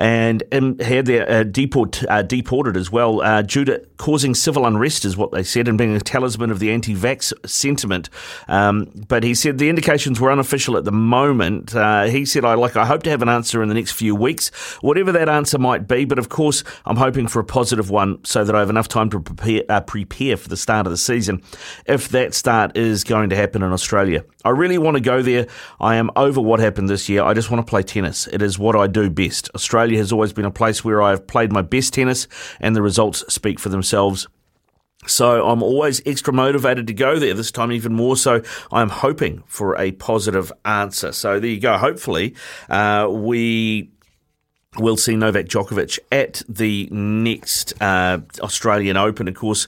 and, 0.00 0.42
and 0.50 0.80
had 0.80 1.04
their 1.04 1.30
uh, 1.30 1.42
deport, 1.42 2.02
uh, 2.08 2.22
deported 2.22 2.74
as 2.74 2.90
well 2.90 3.20
uh, 3.20 3.42
due 3.42 3.66
to 3.66 3.86
causing 3.98 4.34
civil 4.34 4.64
unrest, 4.64 5.04
is 5.04 5.14
what 5.14 5.30
they 5.30 5.42
said, 5.42 5.68
and 5.68 5.76
being 5.76 5.94
a 5.94 6.00
talisman 6.00 6.50
of 6.50 6.58
the 6.58 6.72
anti 6.72 6.96
vax 6.96 7.34
sentiment. 7.46 8.08
Um, 8.48 8.86
but 9.08 9.24
he 9.24 9.34
said 9.34 9.58
the 9.58 9.68
indications 9.68 10.18
were 10.18 10.32
unofficial 10.32 10.78
at 10.78 10.86
the 10.86 10.92
moment. 10.92 11.76
Uh, 11.76 12.04
he 12.04 12.24
said, 12.24 12.46
I 12.46 12.54
like, 12.54 12.76
I 12.76 12.86
hope 12.86 13.02
to 13.02 13.09
have 13.10 13.22
an 13.22 13.28
answer 13.28 13.62
in 13.62 13.68
the 13.68 13.74
next 13.74 13.92
few 13.92 14.14
weeks, 14.14 14.48
whatever 14.80 15.12
that 15.12 15.28
answer 15.28 15.58
might 15.58 15.86
be. 15.86 16.04
But 16.04 16.18
of 16.18 16.28
course, 16.28 16.64
I'm 16.86 16.96
hoping 16.96 17.28
for 17.28 17.40
a 17.40 17.44
positive 17.44 17.90
one 17.90 18.24
so 18.24 18.44
that 18.44 18.54
I 18.54 18.60
have 18.60 18.70
enough 18.70 18.88
time 18.88 19.10
to 19.10 19.20
prepare, 19.20 19.62
uh, 19.68 19.80
prepare 19.80 20.36
for 20.36 20.48
the 20.48 20.56
start 20.56 20.86
of 20.86 20.90
the 20.90 20.96
season 20.96 21.42
if 21.86 22.08
that 22.10 22.34
start 22.34 22.76
is 22.76 23.04
going 23.04 23.30
to 23.30 23.36
happen 23.36 23.62
in 23.62 23.72
Australia. 23.72 24.24
I 24.44 24.50
really 24.50 24.78
want 24.78 24.96
to 24.96 25.02
go 25.02 25.22
there. 25.22 25.46
I 25.80 25.96
am 25.96 26.10
over 26.16 26.40
what 26.40 26.60
happened 26.60 26.88
this 26.88 27.08
year. 27.08 27.22
I 27.22 27.34
just 27.34 27.50
want 27.50 27.64
to 27.64 27.68
play 27.68 27.82
tennis. 27.82 28.26
It 28.28 28.42
is 28.42 28.58
what 28.58 28.76
I 28.76 28.86
do 28.86 29.10
best. 29.10 29.50
Australia 29.54 29.98
has 29.98 30.12
always 30.12 30.32
been 30.32 30.44
a 30.44 30.50
place 30.50 30.84
where 30.84 31.02
I 31.02 31.10
have 31.10 31.26
played 31.26 31.52
my 31.52 31.62
best 31.62 31.92
tennis, 31.92 32.26
and 32.60 32.74
the 32.74 32.82
results 32.82 33.24
speak 33.32 33.60
for 33.60 33.68
themselves. 33.68 34.26
So 35.06 35.48
I'm 35.48 35.62
always 35.62 36.02
extra 36.04 36.32
motivated 36.32 36.86
to 36.88 36.92
go 36.92 37.18
there. 37.18 37.32
This 37.32 37.50
time, 37.50 37.72
even 37.72 37.94
more 37.94 38.16
so, 38.16 38.42
I'm 38.70 38.90
hoping 38.90 39.42
for 39.46 39.78
a 39.78 39.92
positive 39.92 40.52
answer. 40.64 41.12
So 41.12 41.40
there 41.40 41.50
you 41.50 41.60
go. 41.60 41.78
Hopefully, 41.78 42.34
uh, 42.68 43.08
we 43.10 43.90
will 44.78 44.96
see 44.96 45.16
Novak 45.16 45.46
Djokovic 45.46 45.98
at 46.12 46.42
the 46.48 46.88
next 46.90 47.80
uh, 47.80 48.20
Australian 48.40 48.96
Open. 48.96 49.26
Of 49.26 49.34
course, 49.34 49.66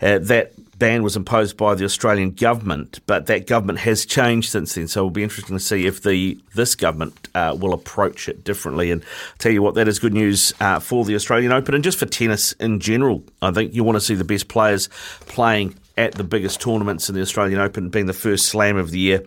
uh, 0.00 0.18
that 0.18 0.52
ban 0.84 1.02
was 1.02 1.16
imposed 1.16 1.56
by 1.56 1.74
the 1.74 1.82
Australian 1.82 2.30
government, 2.32 3.00
but 3.06 3.24
that 3.24 3.46
government 3.46 3.78
has 3.78 4.04
changed 4.04 4.50
since 4.50 4.74
then. 4.74 4.86
So 4.86 5.00
it'll 5.00 5.10
be 5.10 5.22
interesting 5.22 5.56
to 5.56 5.64
see 5.64 5.86
if 5.86 6.02
the 6.02 6.38
this 6.54 6.74
government 6.74 7.26
uh, 7.34 7.56
will 7.58 7.72
approach 7.72 8.28
it 8.28 8.44
differently. 8.44 8.90
And 8.90 9.02
I'll 9.02 9.38
tell 9.38 9.52
you 9.52 9.62
what, 9.62 9.76
that 9.76 9.88
is 9.88 9.98
good 9.98 10.12
news 10.12 10.52
uh, 10.60 10.80
for 10.80 11.06
the 11.06 11.14
Australian 11.14 11.52
Open 11.52 11.74
and 11.74 11.82
just 11.82 11.98
for 11.98 12.04
tennis 12.04 12.52
in 12.52 12.80
general. 12.80 13.24
I 13.40 13.50
think 13.50 13.72
you 13.74 13.82
want 13.82 13.96
to 13.96 14.00
see 14.00 14.14
the 14.14 14.24
best 14.24 14.48
players 14.48 14.90
playing 15.20 15.74
at 15.96 16.12
the 16.12 16.24
biggest 16.24 16.60
tournaments 16.60 17.08
in 17.08 17.14
the 17.14 17.20
Australian 17.20 17.60
Open, 17.60 17.88
being 17.88 18.06
the 18.06 18.12
first 18.12 18.46
slam 18.46 18.76
of 18.76 18.90
the 18.90 18.98
year, 18.98 19.22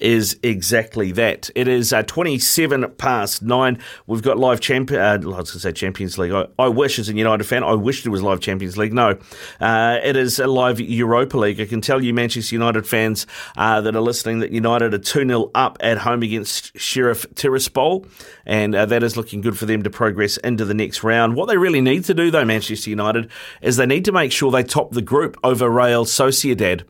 is 0.00 0.38
exactly 0.42 1.10
that. 1.12 1.50
It 1.54 1.66
is 1.66 1.92
uh, 1.92 2.02
27 2.04 2.92
past 2.96 3.42
nine. 3.42 3.78
We've 4.06 4.22
got 4.22 4.38
live 4.38 4.60
champion. 4.60 5.00
Uh, 5.00 5.14
I 5.14 5.16
was 5.16 5.32
going 5.32 5.44
to 5.44 5.58
say 5.58 5.72
Champions 5.72 6.18
League. 6.18 6.32
I, 6.32 6.46
I, 6.58 6.68
wish, 6.68 6.98
as 6.98 7.08
a 7.08 7.14
United 7.14 7.44
fan, 7.44 7.64
I 7.64 7.74
wish 7.74 8.04
there 8.04 8.12
was 8.12 8.22
live 8.22 8.40
Champions 8.40 8.78
League. 8.78 8.92
No, 8.92 9.18
uh, 9.60 9.98
it 10.02 10.16
is 10.16 10.38
a 10.38 10.46
live 10.46 10.80
Europa 10.80 11.36
League. 11.36 11.60
I 11.60 11.66
can 11.66 11.80
tell 11.80 12.02
you, 12.02 12.14
Manchester 12.14 12.54
United 12.54 12.86
fans 12.86 13.26
uh, 13.56 13.80
that 13.80 13.96
are 13.96 14.00
listening, 14.00 14.38
that 14.40 14.52
United 14.52 14.94
are 14.94 14.98
2 14.98 15.26
0 15.26 15.50
up 15.54 15.76
at 15.80 15.98
home 15.98 16.22
against 16.22 16.78
Sheriff 16.78 17.26
Tiraspol, 17.34 18.08
and 18.46 18.74
uh, 18.74 18.86
that 18.86 19.02
is 19.02 19.16
looking 19.16 19.40
good 19.40 19.58
for 19.58 19.66
them 19.66 19.82
to 19.82 19.90
progress 19.90 20.36
into 20.38 20.64
the 20.64 20.74
next 20.74 21.02
round. 21.02 21.34
What 21.34 21.48
they 21.48 21.56
really 21.56 21.80
need 21.80 22.04
to 22.04 22.14
do, 22.14 22.30
though, 22.30 22.44
Manchester 22.44 22.90
United, 22.90 23.30
is 23.60 23.76
they 23.76 23.86
need 23.86 24.04
to 24.04 24.12
make 24.12 24.30
sure 24.30 24.52
they 24.52 24.62
top 24.62 24.92
the 24.92 25.02
group 25.02 25.36
over 25.42 25.68
Real 25.68 26.04
Sociedad. 26.12 26.84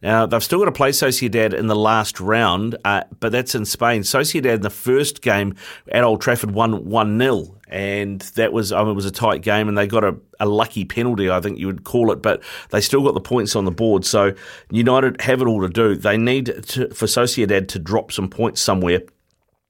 Now, 0.00 0.26
they've 0.26 0.42
still 0.42 0.60
got 0.60 0.66
to 0.66 0.72
play 0.72 0.90
Sociedad 0.90 1.52
in 1.52 1.66
the 1.66 1.76
last 1.76 2.20
round, 2.20 2.76
uh, 2.84 3.02
but 3.18 3.32
that's 3.32 3.54
in 3.54 3.64
Spain. 3.64 4.02
Sociedad 4.02 4.54
in 4.54 4.60
the 4.60 4.70
first 4.70 5.22
game 5.22 5.56
at 5.90 6.04
Old 6.04 6.20
Trafford 6.20 6.52
won 6.52 6.84
1 6.84 7.18
0, 7.18 7.56
and 7.68 8.20
that 8.20 8.52
was, 8.52 8.72
I 8.72 8.80
mean, 8.82 8.90
it 8.90 8.94
was 8.94 9.06
a 9.06 9.10
tight 9.10 9.42
game, 9.42 9.68
and 9.68 9.76
they 9.76 9.88
got 9.88 10.04
a, 10.04 10.16
a 10.38 10.46
lucky 10.46 10.84
penalty, 10.84 11.28
I 11.28 11.40
think 11.40 11.58
you 11.58 11.66
would 11.66 11.82
call 11.82 12.12
it, 12.12 12.22
but 12.22 12.42
they 12.70 12.80
still 12.80 13.02
got 13.02 13.14
the 13.14 13.20
points 13.20 13.56
on 13.56 13.64
the 13.64 13.72
board. 13.72 14.04
So 14.04 14.34
United 14.70 15.20
have 15.20 15.42
it 15.42 15.48
all 15.48 15.62
to 15.62 15.68
do. 15.68 15.96
They 15.96 16.16
need 16.16 16.46
to, 16.46 16.88
for 16.90 17.06
Sociedad 17.06 17.66
to 17.68 17.78
drop 17.80 18.12
some 18.12 18.28
points 18.28 18.60
somewhere 18.60 19.00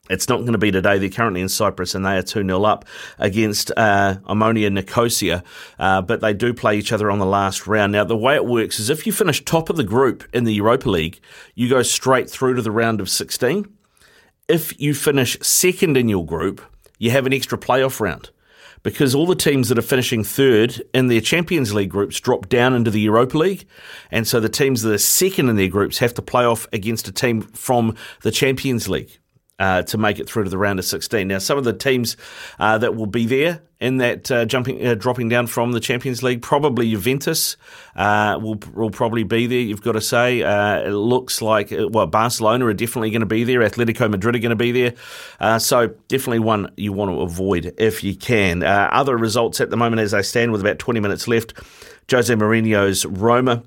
it's 0.08 0.28
not 0.28 0.38
going 0.40 0.52
to 0.52 0.58
be 0.58 0.70
today. 0.70 0.98
They're 0.98 1.08
currently 1.08 1.40
in 1.40 1.48
Cyprus 1.48 1.94
and 1.94 2.04
they 2.04 2.16
are 2.16 2.22
2 2.22 2.44
0 2.44 2.62
up 2.64 2.84
against 3.18 3.70
uh, 3.76 4.16
Omonia 4.28 4.72
Nicosia, 4.72 5.42
uh, 5.78 6.02
but 6.02 6.20
they 6.20 6.32
do 6.32 6.54
play 6.54 6.78
each 6.78 6.92
other 6.92 7.10
on 7.10 7.18
the 7.18 7.26
last 7.26 7.66
round. 7.66 7.92
Now, 7.92 8.04
the 8.04 8.16
way 8.16 8.34
it 8.34 8.46
works 8.46 8.78
is 8.78 8.90
if 8.90 9.06
you 9.06 9.12
finish 9.12 9.44
top 9.44 9.70
of 9.70 9.76
the 9.76 9.84
group 9.84 10.24
in 10.32 10.44
the 10.44 10.54
Europa 10.54 10.88
League, 10.90 11.20
you 11.54 11.68
go 11.68 11.82
straight 11.82 12.30
through 12.30 12.54
to 12.54 12.62
the 12.62 12.70
round 12.70 13.00
of 13.00 13.08
16. 13.08 13.66
If 14.48 14.80
you 14.80 14.94
finish 14.94 15.38
second 15.40 15.96
in 15.96 16.08
your 16.08 16.24
group, 16.24 16.62
you 16.98 17.10
have 17.10 17.26
an 17.26 17.34
extra 17.34 17.58
playoff 17.58 18.00
round 18.00 18.30
because 18.82 19.14
all 19.14 19.26
the 19.26 19.34
teams 19.34 19.68
that 19.68 19.78
are 19.78 19.82
finishing 19.82 20.24
third 20.24 20.82
in 20.94 21.08
their 21.08 21.20
Champions 21.20 21.74
League 21.74 21.90
groups 21.90 22.20
drop 22.20 22.48
down 22.48 22.74
into 22.74 22.90
the 22.90 23.00
Europa 23.00 23.36
League. 23.36 23.66
And 24.10 24.26
so 24.26 24.40
the 24.40 24.48
teams 24.48 24.82
that 24.82 24.92
are 24.92 24.98
second 24.98 25.48
in 25.48 25.56
their 25.56 25.68
groups 25.68 25.98
have 25.98 26.14
to 26.14 26.22
play 26.22 26.44
off 26.44 26.66
against 26.72 27.08
a 27.08 27.12
team 27.12 27.42
from 27.42 27.96
the 28.22 28.30
Champions 28.30 28.88
League 28.88 29.18
uh, 29.58 29.82
to 29.82 29.98
make 29.98 30.18
it 30.18 30.28
through 30.28 30.44
to 30.44 30.50
the 30.50 30.58
round 30.58 30.78
of 30.78 30.84
16. 30.84 31.26
Now, 31.26 31.38
some 31.38 31.58
of 31.58 31.64
the 31.64 31.72
teams 31.72 32.16
uh, 32.58 32.78
that 32.78 32.94
will 32.94 33.06
be 33.06 33.26
there 33.26 33.62
in 33.80 33.98
that 33.98 34.30
uh, 34.30 34.44
jumping, 34.44 34.84
uh, 34.84 34.94
dropping 34.94 35.28
down 35.28 35.46
from 35.46 35.72
the 35.72 35.80
Champions 35.80 36.22
League, 36.22 36.42
probably 36.42 36.90
Juventus 36.90 37.56
uh, 37.94 38.38
will 38.42 38.58
will 38.74 38.90
probably 38.90 39.22
be 39.22 39.46
there. 39.46 39.60
You've 39.60 39.82
got 39.82 39.92
to 39.92 40.00
say 40.00 40.40
it 40.40 40.90
looks 40.90 41.40
like 41.40 41.72
well, 41.90 42.06
Barcelona 42.06 42.66
are 42.66 42.74
definitely 42.74 43.10
going 43.10 43.20
to 43.20 43.26
be 43.26 43.44
there. 43.44 43.60
Atletico 43.60 44.10
Madrid 44.10 44.34
are 44.34 44.40
going 44.40 44.50
to 44.50 44.56
be 44.56 44.72
there. 44.72 45.60
so 45.60 45.88
definitely 46.08 46.40
one 46.40 46.72
you 46.76 46.92
want 46.92 47.10
to 47.10 47.20
avoid 47.20 47.74
if 47.78 48.02
you 48.02 48.16
can. 48.16 48.64
other 48.64 49.16
results 49.16 49.60
at 49.60 49.70
the 49.70 49.76
moment 49.76 50.00
as 50.00 50.10
they 50.10 50.22
stand 50.22 50.50
with 50.50 50.60
about 50.60 50.78
20 50.78 51.00
minutes 51.00 51.28
left. 51.28 51.52
Jose 52.10 52.34
Mourinho's 52.34 53.04
Roma 53.06 53.62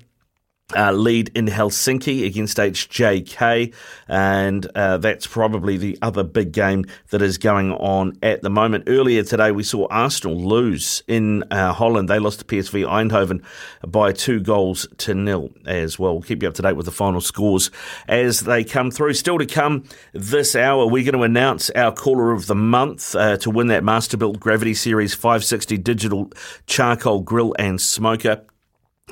uh, 0.76 0.92
lead 0.92 1.30
in 1.34 1.46
Helsinki 1.46 2.26
against 2.26 2.58
HJK, 2.58 3.74
and 4.08 4.66
uh, 4.74 4.98
that's 4.98 5.26
probably 5.26 5.76
the 5.76 5.98
other 6.02 6.22
big 6.22 6.52
game 6.52 6.84
that 7.10 7.22
is 7.22 7.38
going 7.38 7.72
on 7.72 8.16
at 8.22 8.42
the 8.42 8.50
moment. 8.50 8.84
Earlier 8.86 9.22
today, 9.22 9.52
we 9.52 9.62
saw 9.62 9.86
Arsenal 9.90 10.36
lose 10.36 11.02
in 11.08 11.44
uh, 11.50 11.72
Holland. 11.72 12.08
They 12.08 12.18
lost 12.18 12.40
to 12.40 12.44
PSV 12.44 12.86
Eindhoven 12.86 13.42
by 13.86 14.12
two 14.12 14.40
goals 14.40 14.86
to 14.98 15.14
nil 15.14 15.50
as 15.66 15.98
well. 15.98 16.14
We'll 16.14 16.22
keep 16.22 16.42
you 16.42 16.48
up 16.48 16.54
to 16.54 16.62
date 16.62 16.76
with 16.76 16.86
the 16.86 16.92
final 16.92 17.20
scores 17.20 17.70
as 18.08 18.40
they 18.40 18.64
come 18.64 18.90
through. 18.90 19.14
Still 19.14 19.38
to 19.38 19.46
come 19.46 19.84
this 20.12 20.54
hour, 20.54 20.86
we're 20.86 21.04
going 21.04 21.18
to 21.18 21.22
announce 21.22 21.70
our 21.70 21.92
caller 21.92 22.32
of 22.32 22.46
the 22.46 22.54
month 22.54 23.14
uh, 23.14 23.36
to 23.38 23.50
win 23.50 23.68
that 23.68 23.82
Masterbuilt 23.82 24.38
Gravity 24.40 24.74
Series 24.74 25.14
560 25.14 25.78
digital 25.78 26.30
charcoal 26.66 27.20
grill 27.20 27.54
and 27.58 27.80
smoker. 27.80 28.44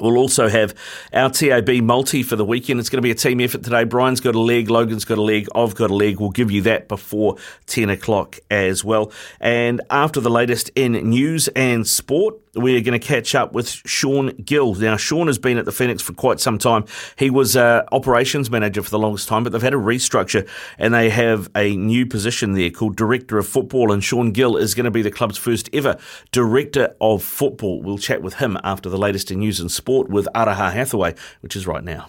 We'll 0.01 0.17
also 0.17 0.49
have 0.49 0.75
our 1.13 1.31
TAB 1.31 1.69
multi 1.83 2.23
for 2.23 2.37
the 2.37 2.45
weekend. 2.45 2.81
It's 2.81 2.89
going 2.89 2.99
to 2.99 3.03
be 3.03 3.11
a 3.11 3.15
team 3.15 3.41
effort 3.41 3.63
today. 3.63 3.85
Brian's 3.85 4.21
got 4.21 4.35
a 4.35 4.41
leg, 4.41 4.71
Logan's 4.71 5.05
got 5.05 5.19
a 5.19 5.23
leg, 5.23 5.49
I've 5.55 5.75
got 5.75 5.91
a 5.91 5.95
leg. 5.95 6.21
We'll 6.21 6.31
give 6.31 6.51
you 6.51 6.63
that 6.63 6.89
before 6.89 7.37
10 7.67 7.91
o'clock 7.91 8.39
as 8.51 8.85
well. 8.85 9.13
And 9.41 9.81
after 9.91 10.21
the 10.21 10.31
latest 10.31 10.71
in 10.75 10.93
news 10.93 11.49
and 11.49 11.87
sport, 11.87 12.37
we're 12.55 12.81
going 12.81 12.99
to 12.99 13.07
catch 13.07 13.35
up 13.35 13.53
with 13.53 13.69
Sean 13.69 14.29
Gill. 14.45 14.75
Now, 14.75 14.97
Sean 14.97 15.27
has 15.27 15.39
been 15.39 15.59
at 15.59 15.65
the 15.65 15.73
Phoenix 15.73 16.03
for 16.03 16.13
quite 16.13 16.41
some 16.41 16.59
time. 16.59 16.85
He 17.17 17.31
was 17.31 17.57
uh, 17.57 17.85
operations 17.93 18.51
manager 18.51 18.83
for 18.83 18.91
the 18.91 18.99
longest 18.99 19.29
time, 19.29 19.45
but 19.45 19.53
they've 19.53 19.63
had 19.63 19.75
a 19.75 19.79
restructure 19.79 20.49
and 20.79 20.93
they 20.93 21.11
have 21.11 21.49
a 21.55 21.77
new 21.77 22.07
position 22.07 22.53
there 22.53 22.71
called 22.71 22.97
Director 22.97 23.39
of 23.39 23.47
Football. 23.47 23.93
And 23.93 24.03
Sean 24.03 24.33
Gill 24.33 24.57
is 24.57 24.75
going 24.75 24.85
to 24.85 24.91
be 24.91 25.03
the 25.03 25.11
club's 25.11 25.39
first 25.39 25.71
ever 25.73 25.97
Director 26.33 26.95
of 27.01 27.23
Football. 27.23 27.83
We'll 27.83 27.99
chat 27.99 28.23
with 28.23 28.35
him 28.35 28.59
after 28.65 28.89
the 28.89 28.99
latest 28.99 29.31
in 29.31 29.41
news 29.41 29.61
and 29.61 29.71
sport 29.71 30.09
with 30.09 30.29
Araha 30.35 30.73
Hathaway, 30.73 31.15
which 31.41 31.57
is 31.57 31.67
right 31.67 31.85
now. 31.85 32.09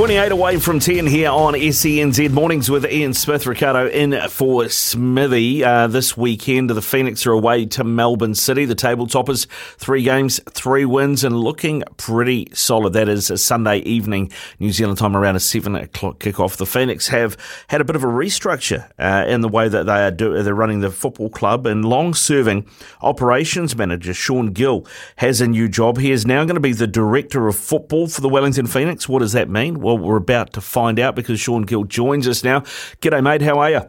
Twenty-eight 0.00 0.32
away 0.32 0.58
from 0.58 0.80
ten 0.80 1.06
here 1.06 1.28
on 1.28 1.52
SENZ 1.52 2.30
mornings 2.30 2.70
with 2.70 2.90
Ian 2.90 3.12
Smith, 3.12 3.46
Ricardo 3.46 3.86
in 3.86 4.18
for 4.30 4.66
Smithy 4.70 5.62
uh, 5.62 5.88
this 5.88 6.16
weekend. 6.16 6.70
The 6.70 6.80
Phoenix 6.80 7.26
are 7.26 7.32
away 7.32 7.66
to 7.66 7.84
Melbourne 7.84 8.34
City. 8.34 8.64
The 8.64 8.74
table 8.74 9.06
toppers, 9.06 9.46
three 9.76 10.02
games, 10.02 10.40
three 10.48 10.86
wins, 10.86 11.22
and 11.22 11.38
looking 11.38 11.84
pretty 11.98 12.48
solid. 12.54 12.94
That 12.94 13.10
is 13.10 13.30
a 13.30 13.36
Sunday 13.36 13.80
evening, 13.80 14.32
New 14.58 14.72
Zealand 14.72 14.96
time, 14.96 15.14
around 15.14 15.36
a 15.36 15.40
seven 15.40 15.76
o'clock 15.76 16.18
kickoff. 16.18 16.56
The 16.56 16.64
Phoenix 16.64 17.08
have 17.08 17.36
had 17.68 17.82
a 17.82 17.84
bit 17.84 17.94
of 17.94 18.02
a 18.02 18.06
restructure 18.06 18.90
uh, 18.98 19.28
in 19.28 19.42
the 19.42 19.48
way 19.48 19.68
that 19.68 19.84
they 19.84 20.02
are 20.06 20.10
do- 20.10 20.42
they're 20.42 20.54
running 20.54 20.80
the 20.80 20.90
football 20.90 21.28
club, 21.28 21.66
and 21.66 21.84
long-serving 21.84 22.66
operations 23.02 23.76
manager 23.76 24.14
Sean 24.14 24.54
Gill 24.54 24.86
has 25.16 25.42
a 25.42 25.46
new 25.46 25.68
job. 25.68 25.98
He 25.98 26.10
is 26.10 26.24
now 26.24 26.44
going 26.44 26.54
to 26.54 26.60
be 26.60 26.72
the 26.72 26.86
director 26.86 27.48
of 27.48 27.56
football 27.56 28.06
for 28.06 28.22
the 28.22 28.30
Wellington 28.30 28.66
Phoenix. 28.66 29.06
What 29.06 29.18
does 29.18 29.32
that 29.32 29.50
mean? 29.50 29.78
Well, 29.78 29.89
well, 29.94 29.98
we're 29.98 30.16
about 30.16 30.52
to 30.54 30.60
find 30.60 30.98
out 30.98 31.16
because 31.16 31.40
Sean 31.40 31.62
Gill 31.62 31.84
joins 31.84 32.28
us 32.28 32.44
now. 32.44 32.60
G'day, 33.00 33.22
mate. 33.22 33.42
How 33.42 33.58
are 33.58 33.70
you? 33.70 33.80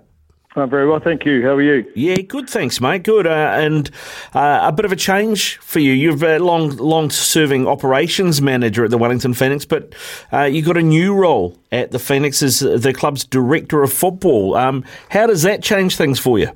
I'm 0.53 0.69
very 0.69 0.85
well, 0.85 0.99
thank 0.99 1.23
you. 1.25 1.41
How 1.43 1.53
are 1.53 1.61
you? 1.61 1.89
Yeah, 1.95 2.17
good, 2.17 2.49
thanks, 2.49 2.81
mate. 2.81 3.03
Good, 3.03 3.25
uh, 3.25 3.53
and 3.55 3.89
uh, 4.33 4.59
a 4.63 4.73
bit 4.73 4.83
of 4.83 4.91
a 4.91 4.97
change 4.97 5.55
for 5.59 5.79
you. 5.79 5.93
You've 5.93 6.23
a 6.23 6.39
long, 6.39 6.75
long-serving 6.75 7.67
operations 7.67 8.41
manager 8.41 8.83
at 8.83 8.91
the 8.91 8.97
Wellington 8.97 9.33
Phoenix, 9.33 9.63
but 9.63 9.95
uh, 10.33 10.43
you 10.43 10.61
got 10.61 10.75
a 10.75 10.81
new 10.81 11.13
role 11.13 11.57
at 11.71 11.91
the 11.91 11.99
Phoenix 11.99 12.43
as 12.43 12.59
the 12.59 12.93
club's 12.93 13.23
director 13.23 13.81
of 13.81 13.93
football. 13.93 14.55
Um, 14.55 14.83
how 15.09 15.25
does 15.25 15.43
that 15.43 15.63
change 15.63 15.95
things 15.95 16.19
for 16.19 16.37
you? 16.37 16.51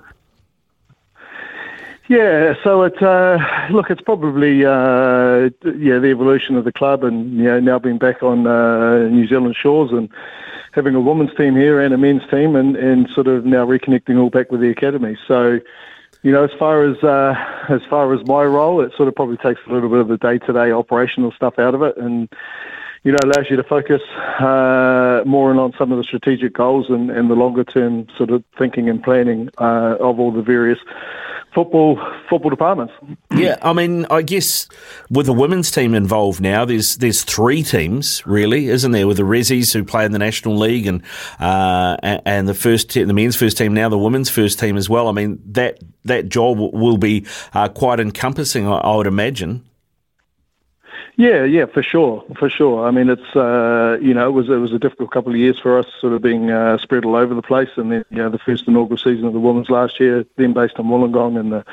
Yeah, 2.08 2.54
so 2.64 2.84
it 2.84 3.02
uh, 3.02 3.40
look, 3.72 3.90
it's 3.90 4.02
probably 4.02 4.64
uh, 4.64 5.50
yeah 5.64 5.98
the 5.98 6.10
evolution 6.12 6.56
of 6.56 6.64
the 6.64 6.72
club, 6.72 7.04
and 7.04 7.36
you 7.36 7.46
know 7.46 7.60
now 7.60 7.80
being 7.80 7.98
back 7.98 8.22
on 8.22 8.46
uh, 8.46 9.08
New 9.08 9.26
Zealand 9.28 9.56
shores 9.56 9.92
and 9.92 10.10
having 10.72 10.94
a 10.94 11.02
women's 11.02 11.36
team 11.36 11.56
here 11.56 11.82
and 11.82 11.94
a 11.96 11.98
men's 11.98 12.22
team, 12.30 12.56
and, 12.56 12.76
and 12.76 13.10
sort 13.10 13.26
of 13.26 13.46
now 13.46 13.66
reconnecting 13.66 14.20
all 14.20 14.30
back 14.30 14.52
with 14.52 14.62
the 14.62 14.70
academy. 14.70 15.18
So, 15.28 15.60
you 16.22 16.32
know, 16.32 16.44
as 16.44 16.52
far 16.60 16.84
as 16.84 17.04
uh, 17.04 17.34
as 17.70 17.82
far 17.90 18.14
as 18.14 18.24
my 18.28 18.44
role, 18.44 18.82
it 18.82 18.94
sort 18.96 19.08
of 19.08 19.16
probably 19.16 19.38
takes 19.38 19.62
a 19.66 19.72
little 19.72 19.90
bit 19.90 20.00
of 20.00 20.08
the 20.08 20.18
day 20.18 20.38
to 20.38 20.54
day 20.54 20.72
operational 20.72 21.32
stuff 21.32 21.58
out 21.58 21.74
of 21.74 21.82
it, 21.82 21.98
and 21.98 22.30
you 23.04 23.14
know 23.14 23.20
allows 23.24 23.50
you 23.50 23.56
to 23.56 23.64
focus 23.64 24.04
uh, 24.40 25.24
more 25.26 25.52
on 25.60 25.74
some 25.76 25.92
of 25.92 25.98
the 25.98 26.04
strategic 26.04 26.54
goals 26.54 26.88
and, 26.88 27.10
and 27.10 27.32
the 27.32 27.36
longer 27.36 27.64
term 27.64 28.06
sort 28.16 28.30
of 28.30 28.44
thinking 28.60 28.90
and 28.90 29.04
planning 29.04 29.50
uh, 29.58 29.98
of 30.00 30.20
all 30.20 30.32
the 30.32 30.44
various 30.44 30.80
football 31.56 31.98
football 32.30 32.50
departments. 32.50 32.94
Yeah, 33.34 33.58
I 33.62 33.74
mean, 33.74 34.06
I 34.12 34.22
guess 34.22 34.68
with 35.10 35.26
the 35.26 35.34
women's 35.34 35.72
team 35.72 35.96
involved 35.96 36.42
now, 36.42 36.66
there's 36.66 36.98
there's 36.98 37.24
three 37.24 37.64
teams 37.64 38.22
really, 38.28 38.68
isn't 38.68 38.92
there? 38.92 39.08
With 39.08 39.18
the 39.18 39.24
Rezzies 39.24 39.74
who 39.74 39.84
play 39.84 40.06
in 40.06 40.12
the 40.12 40.20
National 40.20 40.58
League 40.58 40.86
and 40.86 41.02
uh, 41.40 41.98
and 42.26 42.48
the 42.48 42.54
first 42.54 42.92
te- 42.92 43.04
the 43.04 43.14
men's 43.14 43.36
first 43.36 43.58
team 43.58 43.74
now, 43.74 43.90
the 43.90 43.98
women's 43.98 44.30
first 44.30 44.60
team 44.60 44.78
as 44.78 44.90
well. 44.90 45.08
I 45.08 45.14
mean 45.14 45.42
that 45.54 45.80
that 46.04 46.30
job 46.30 46.60
will 46.60 46.98
be 46.98 47.26
uh, 47.54 47.70
quite 47.70 48.00
encompassing, 48.00 48.68
I, 48.68 48.76
I 48.76 48.96
would 48.96 49.08
imagine. 49.08 49.64
Yeah, 51.18 51.46
yeah, 51.46 51.66
for 51.66 51.82
sure, 51.82 52.26
for 52.38 52.50
sure. 52.50 52.86
I 52.86 52.92
mean, 52.92 53.10
it's 53.10 53.36
uh, 53.36 53.98
you 54.02 54.14
know, 54.14 54.28
it 54.28 54.32
was 54.32 54.50
it 54.50 54.58
was 54.58 54.74
a 54.74 54.80
difficult 54.80 55.12
couple 55.12 55.32
of 55.32 55.38
years 55.38 55.58
for 55.58 55.80
us, 55.80 55.86
sort 56.02 56.12
of 56.12 56.22
being 56.22 56.52
uh, 56.52 56.78
spread 56.78 57.06
all 57.06 57.16
over 57.16 57.34
the 57.34 57.42
place, 57.42 57.70
and 57.78 57.90
then 57.90 58.04
you 58.10 58.18
know, 58.18 58.30
the 58.30 58.38
first 58.38 58.68
inaugural 58.68 58.98
season 58.98 59.24
of 59.26 59.32
the 59.32 59.40
women's 59.40 59.70
last 59.70 59.98
year, 59.98 60.26
then 60.36 60.52
based 60.52 60.78
on 60.78 60.88
Wollongong 60.88 61.40
and 61.40 61.54
the 61.54 61.66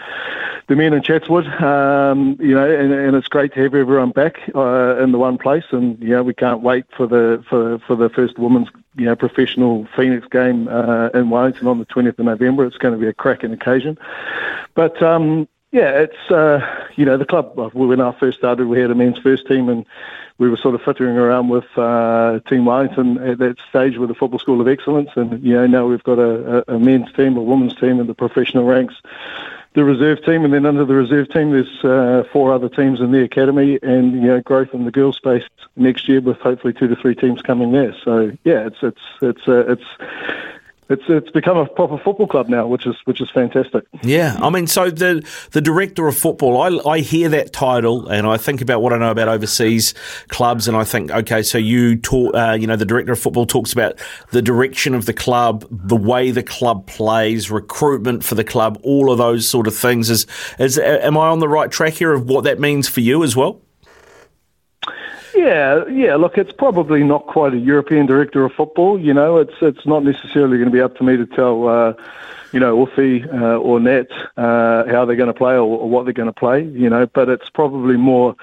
the 0.69 0.77
men 0.77 0.93
in 0.93 1.03
Chatswood. 1.03 1.47
Um, 1.61 2.37
you 2.39 2.55
know, 2.55 2.71
and, 2.71 2.93
and 2.93 3.17
it's 3.17 3.27
great 3.27 3.53
to 3.55 3.63
have 3.65 3.75
everyone 3.75 4.11
back 4.11 4.37
uh, 4.55 5.03
in 5.03 5.11
the 5.11 5.19
one 5.19 5.39
place, 5.39 5.65
and 5.73 6.01
you 6.01 6.11
know, 6.11 6.23
we 6.23 6.35
can't 6.35 6.61
wait 6.61 6.85
for 6.97 7.09
the 7.09 7.43
for 7.49 7.81
for 7.81 7.97
the 7.97 8.11
first 8.11 8.39
women's 8.39 8.69
you 8.95 9.07
know 9.07 9.17
professional 9.17 9.89
Phoenix 9.97 10.25
game 10.29 10.69
uh, 10.69 11.09
in 11.15 11.31
Wellington 11.31 11.67
on 11.67 11.81
the 11.81 11.87
20th 11.87 12.19
of 12.21 12.27
November. 12.27 12.65
It's 12.65 12.79
going 12.79 12.95
to 12.95 13.01
be 13.01 13.09
a 13.09 13.13
cracking 13.13 13.53
occasion, 13.53 13.99
but 14.75 15.03
um, 15.03 15.49
yeah, 15.73 16.03
it's 16.03 16.31
uh, 16.31 16.87
you 16.97 17.05
know 17.07 17.17
the 17.17 17.25
club. 17.25 17.57
When 17.75 18.01
I 18.01 18.13
first 18.13 18.39
started, 18.39 18.67
we 18.69 18.79
had 18.79 18.91
a 18.91 18.95
men's 18.95 19.19
first 19.19 19.47
team, 19.49 19.71
and 19.71 19.87
we 20.37 20.51
were 20.51 20.59
sort 20.59 20.75
of 20.75 20.83
fittering 20.83 21.17
around 21.17 21.49
with 21.49 21.65
uh, 21.77 22.41
Team 22.47 22.67
Wellington 22.67 23.17
at 23.19 23.39
that 23.39 23.57
stage 23.71 23.97
with 23.97 24.11
the 24.11 24.15
Football 24.15 24.39
School 24.39 24.61
of 24.61 24.69
Excellence, 24.69 25.11
and 25.17 25.43
you 25.43 25.55
know 25.55 25.67
now 25.67 25.87
we've 25.87 26.03
got 26.03 26.19
a, 26.19 26.71
a 26.71 26.79
men's 26.79 27.11
team, 27.15 27.39
a 27.39 27.43
women's 27.43 27.75
team, 27.75 28.01
in 28.01 28.07
the 28.07 28.15
professional 28.15 28.65
ranks, 28.65 28.95
the 29.73 29.83
reserve 29.83 30.23
team, 30.25 30.45
and 30.45 30.53
then 30.53 30.67
under 30.67 30.85
the 30.85 30.95
reserve 30.95 31.31
team, 31.31 31.53
there's 31.53 31.85
uh, 31.85 32.25
four 32.33 32.53
other 32.53 32.69
teams 32.69 33.01
in 33.01 33.11
the 33.11 33.23
academy, 33.23 33.79
and 33.83 34.13
you 34.13 34.29
know 34.29 34.41
growth 34.43 34.75
in 34.75 34.85
the 34.85 34.91
girls' 34.91 35.17
space 35.17 35.45
next 35.77 36.07
year 36.07 36.21
with 36.21 36.37
hopefully 36.39 36.75
two 36.75 36.89
to 36.89 36.97
three 36.97 37.15
teams 37.15 37.41
coming 37.41 37.73
there. 37.73 37.95
So 38.05 38.37
yeah, 38.45 38.67
it's 38.67 38.83
it's 38.83 39.01
it's 39.23 39.49
uh, 39.49 39.65
it's 39.69 39.87
it's 40.93 41.03
it's 41.09 41.31
become 41.31 41.57
a 41.57 41.67
proper 41.67 41.99
football 41.99 42.27
club 42.27 42.49
now, 42.49 42.67
which 42.67 42.87
is 42.87 42.95
which 43.05 43.21
is 43.21 43.31
fantastic. 43.31 43.85
Yeah, 44.03 44.37
I 44.41 44.51
mean, 44.51 44.67
so 44.67 44.91
the 44.91 45.27
the 45.53 45.61
director 45.61 46.07
of 46.07 46.17
football, 46.17 46.61
I, 46.61 46.91
I 46.91 46.99
hear 47.01 47.29
that 47.31 47.53
title 47.53 48.09
and 48.09 48.27
I 48.27 48.37
think 48.37 48.61
about 48.61 48.83
what 48.83 48.93
I 48.93 48.99
know 48.99 49.11
about 49.11 49.29
overseas 49.29 49.95
clubs, 50.29 50.69
and 50.69 50.77
I 50.77 50.85
think, 50.85 51.11
okay, 51.11 51.43
so 51.43 51.59
you 51.59 51.97
talk, 51.97 52.35
uh, 52.35 52.57
you 52.59 52.67
know, 52.67 52.77
the 52.77 52.85
director 52.85 53.13
of 53.13 53.19
football 53.19 53.47
talks 53.47 53.73
about 53.73 53.99
the 54.31 54.43
direction 54.43 54.95
of 54.95 55.07
the 55.07 55.15
club, 55.15 55.67
the 55.71 55.97
way 55.97 56.31
the 56.31 56.43
club 56.43 56.87
plays, 56.87 57.51
recruitment 57.51 58.23
for 58.25 58.35
the 58.35 58.45
club, 58.45 58.79
all 58.83 59.11
of 59.11 59.19
those 59.19 59.49
sort 59.49 59.67
of 59.67 59.75
things. 59.75 60.11
Is 60.11 60.27
is 60.59 60.79
am 60.79 61.17
I 61.17 61.29
on 61.29 61.39
the 61.39 61.49
right 61.49 61.71
track 61.71 61.95
here 61.95 62.13
of 62.13 62.29
what 62.29 62.45
that 62.45 62.61
means 62.61 62.89
for 62.89 63.01
you 63.01 63.25
as 63.25 63.35
well? 63.35 63.61
Yeah, 65.35 65.87
yeah. 65.88 66.16
Look, 66.16 66.37
it's 66.37 66.53
probably 66.53 67.03
not 67.03 67.27
quite 67.27 67.55
a 67.55 67.59
European 67.59 68.07
director 68.07 68.45
of 68.45 68.53
football. 68.53 68.99
You 68.99 69.14
know, 69.14 69.38
it's 69.38 69.55
it's 69.61 69.87
not 69.87 70.05
necessarily 70.05 70.59
going 70.59 70.68
to 70.68 70.73
be 70.73 70.81
up 70.81 70.97
to 70.97 71.05
me 71.05 71.16
to 71.16 71.27
tell, 71.27 71.68
uh, 71.68 71.95
you 72.53 72.61
know, 72.61 72.87
Ufi 72.87 73.27
uh, 73.33 73.57
or 73.57 73.81
Nat 73.81 74.09
uh, 74.37 74.85
how 74.87 75.05
they're 75.05 75.16
going 75.16 75.33
to 75.33 75.35
play 75.35 75.55
or, 75.55 75.62
or 75.62 75.88
what 75.88 76.05
they're 76.05 76.12
going 76.12 76.27
to 76.27 76.33
play. 76.33 76.64
You 76.64 76.90
know, 76.90 77.07
but 77.07 77.29
it's 77.29 77.49
probably 77.49 77.97
more 77.97 78.37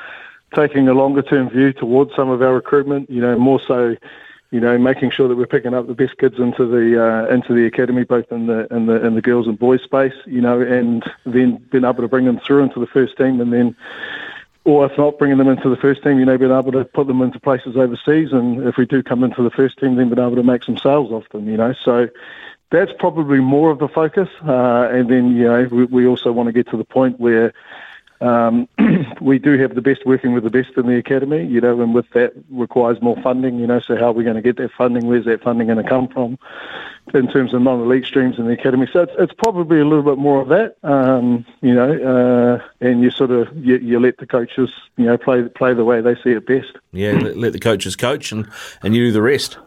taking 0.56 0.88
a 0.88 0.93
longer 0.93 1.21
term 1.21 1.49
view 1.49 1.73
towards 1.73 2.15
some 2.15 2.30
of 2.30 2.41
our 2.41 2.54
recruitment. 2.54 3.10
You 3.10 3.21
know, 3.21 3.38
more 3.38 3.62
so. 3.67 3.95
You 4.52 4.60
know, 4.60 4.80
making 4.80 5.12
sure 5.12 5.28
that 5.28 5.36
we're 5.36 5.45
picking 5.45 5.75
up 5.75 5.86
the 5.86 5.93
best 5.93 6.17
kids 6.17 6.39
into 6.39 6.65
the 6.65 6.99
uh, 6.99 7.32
into 7.32 7.54
the 7.54 7.67
academy, 7.67 8.04
both 8.04 8.32
in 8.32 8.47
the 8.47 8.65
in 8.73 8.88
the 8.88 9.06
in 9.06 9.13
the 9.13 9.21
girls 9.21 9.45
and 9.45 9.60
boys 9.60 9.84
space. 9.84 10.15
You 10.25 10.41
know, 10.41 10.60
and 10.60 11.04
then 11.23 11.58
being 11.69 11.86
able 11.86 12.02
to 12.02 12.08
bring 12.08 12.25
them 12.25 12.39
through 12.39 12.63
into 12.63 12.80
the 12.80 12.88
first 12.88 13.15
team, 13.15 13.41
and 13.41 13.54
then 13.54 13.75
or 14.69 14.86
if 14.86 14.97
not, 14.97 15.17
bringing 15.17 15.38
them 15.38 15.47
into 15.47 15.67
the 15.67 15.75
first 15.75 16.03
team, 16.03 16.19
you 16.19 16.25
know, 16.25 16.38
being 16.38 16.51
able 16.51 16.71
to 16.71 16.86
put 16.86 17.08
them 17.08 17.21
into 17.21 17.39
places 17.39 17.75
overseas, 17.75 18.32
and 18.32 18.67
if 18.67 18.77
we 18.77 18.86
do 18.86 19.01
come 19.01 19.23
into 19.23 19.41
the 19.41 19.49
first 19.49 19.79
team, 19.79 19.95
then 19.95 20.10
being 20.10 20.19
able 20.19 20.36
to 20.36 20.43
make 20.43 20.63
some 20.63 20.77
sales 20.77 21.12
off 21.12 21.27
them, 21.29 21.49
you 21.49 21.58
know. 21.58 21.73
So 21.84 22.08
that's 22.69 22.91
probably 22.99 23.39
more 23.39 23.71
of 23.71 23.79
the 23.79 23.88
focus, 23.88 24.29
uh, 24.47 24.89
and 24.91 25.10
then 25.10 25.36
you 25.36 25.45
know, 25.45 25.67
we, 25.71 25.86
we 25.86 26.08
also 26.08 26.32
want 26.32 26.47
to 26.47 26.53
get 26.53 26.69
to 26.69 26.77
the 26.77 26.84
point 26.84 27.19
where 27.19 27.51
um, 28.21 28.67
we 29.21 29.39
do 29.39 29.58
have 29.58 29.75
the 29.75 29.82
best 29.82 30.05
working 30.05 30.34
with 30.34 30.43
the 30.43 30.49
best 30.49 30.71
in 30.77 30.88
the 30.88 30.97
academy, 30.97 31.45
you 31.45 31.62
know, 31.62 31.82
and 31.82 31.93
with 31.93 32.10
that 32.12 32.34
requires 32.49 33.01
more 33.01 33.15
funding, 33.21 33.60
you 33.60 33.67
know. 33.67 33.79
So 33.79 33.95
how 33.95 34.08
are 34.08 34.12
we 34.13 34.23
going 34.23 34.36
to 34.36 34.41
get 34.41 34.58
that 34.58 34.71
funding? 34.71 35.08
Where's 35.08 35.25
that 35.25 35.41
funding 35.41 35.67
going 35.67 35.82
to 35.82 35.89
come 35.89 36.08
from? 36.08 36.38
In 37.13 37.27
terms 37.27 37.55
of 37.55 37.63
non-elite 37.63 38.05
streams 38.05 38.38
in 38.38 38.45
the 38.45 38.53
academy, 38.53 38.88
so 38.93 39.01
it's, 39.01 39.12
it's 39.17 39.34
probably 39.34 39.79
a 39.79 39.86
little 39.86 40.03
bit 40.03 40.19
more 40.19 40.41
of 40.41 40.49
that, 40.49 40.75
um, 40.84 41.43
you 41.62 41.73
know, 41.73 41.91
uh, 41.91 42.86
and 42.86 43.01
you 43.01 43.10
sort 43.10 43.32
of 43.32 43.47
you, 43.58 43.77
you, 43.77 43.99
let 43.99 44.17
the 44.17 44.27
coaches, 44.27 44.69
you 44.95 45.05
know, 45.05 45.17
play 45.17 45.41
play 45.41 45.73
the 45.73 45.84
way 45.84 46.01
they 46.01 46.13
see 46.15 46.29
it 46.32 46.45
best. 46.45 46.77
Yeah, 46.91 47.13
let, 47.13 47.36
let 47.36 47.53
the 47.53 47.60
coaches 47.60 47.95
coach, 47.95 48.32
and 48.32 48.47
and 48.84 48.95
you 48.95 49.05
do 49.08 49.12
the 49.12 49.23
rest. 49.23 49.58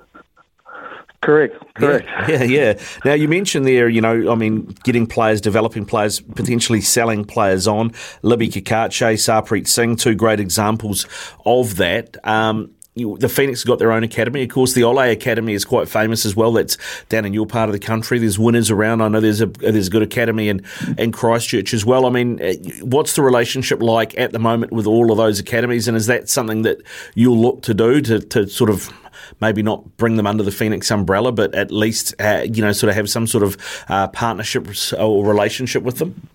Correct. 1.23 1.55
Correct. 1.75 2.07
Yeah, 2.29 2.29
yeah, 2.29 2.43
yeah. 2.43 2.79
Now 3.05 3.15
you 3.15 3.29
mentioned 3.29 3.65
there, 3.65 3.89
you 3.89 4.01
know, 4.01 4.31
I 4.31 4.35
mean, 4.35 4.75
getting 4.83 5.07
players, 5.07 5.41
developing 5.41 5.87
players, 5.87 6.21
potentially 6.21 6.81
selling 6.81 7.25
players 7.25 7.67
on. 7.67 7.93
Libby 8.23 8.49
Cacace, 8.49 9.23
Sarpreet 9.23 9.69
Singh, 9.69 9.97
two 9.97 10.17
great 10.17 10.41
examples 10.41 11.07
of 11.47 11.77
that. 11.77 12.17
Um, 12.27 12.75
you, 12.95 13.17
the 13.19 13.29
Phoenix 13.29 13.65
got 13.65 13.79
their 13.79 13.93
own 13.93 14.03
academy. 14.03 14.43
Of 14.43 14.51
course, 14.51 14.75
the 14.75 14.83
Ole 14.85 14.99
Academy 14.99 15.55
is 15.55 15.65
quite 15.65 15.89
famous 15.89 16.27
as 16.27 16.37
well. 16.37 16.53
That's 16.53 16.77
down 17.09 17.25
in 17.25 17.33
your 17.33 17.47
part 17.47 17.69
of 17.69 17.73
the 17.73 17.79
country. 17.79 18.19
There's 18.19 18.39
winners 18.39 18.71
around. 18.71 19.01
I 19.01 19.09
know 19.09 19.21
there's 19.21 19.41
a 19.41 19.47
there's 19.47 19.87
a 19.87 19.91
good 19.91 20.03
academy 20.03 20.49
in, 20.49 20.63
in 20.99 21.11
Christchurch 21.11 21.73
as 21.73 21.87
well. 21.87 22.05
I 22.05 22.11
mean, 22.11 22.39
eh, 22.43 22.57
what's 22.83 23.15
the 23.15 23.23
relationship 23.23 23.81
like 23.81 24.19
at 24.19 24.33
the 24.33 24.39
moment 24.39 24.73
with 24.73 24.87
all 24.87 25.11
of 25.11 25.17
those 25.17 25.39
academies? 25.39 25.89
And 25.89 25.97
is 25.97 26.07
that 26.07 26.29
something 26.29 26.63
that 26.63 26.83
you'll 27.15 27.41
look 27.41 27.63
to 27.63 27.73
do 27.73 28.03
to, 28.03 28.19
to 28.21 28.47
sort 28.47 28.69
of 28.69 28.93
maybe 29.41 29.63
not 29.63 29.97
bring 29.97 30.17
them 30.17 30.27
under 30.27 30.43
the 30.43 30.51
Phoenix 30.51 30.91
umbrella, 30.91 31.33
but 31.33 31.55
at 31.55 31.71
least 31.71 32.15
uh, 32.21 32.45
you 32.51 32.63
know 32.63 32.73
sort 32.73 32.91
of 32.91 32.97
have 32.97 33.09
some 33.09 33.27
sort 33.27 33.45
of 33.45 33.57
uh, 33.89 34.09
partnership 34.09 34.69
or 34.99 35.25
relationship 35.25 35.83
with 35.83 35.99
them? 35.99 36.29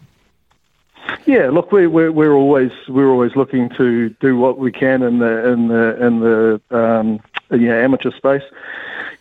Yeah, 1.25 1.49
look, 1.49 1.71
we, 1.71 1.87
we're 1.87 2.11
we're 2.11 2.33
always 2.33 2.71
we're 2.87 3.09
always 3.09 3.35
looking 3.35 3.69
to 3.77 4.09
do 4.21 4.37
what 4.37 4.57
we 4.57 4.71
can 4.71 5.03
in 5.03 5.19
the 5.19 5.51
in 5.51 5.67
the 5.67 6.05
in 6.05 6.19
the 6.19 6.61
um, 6.71 7.19
you 7.51 7.67
know, 7.67 7.77
amateur 7.77 8.11
space. 8.11 8.43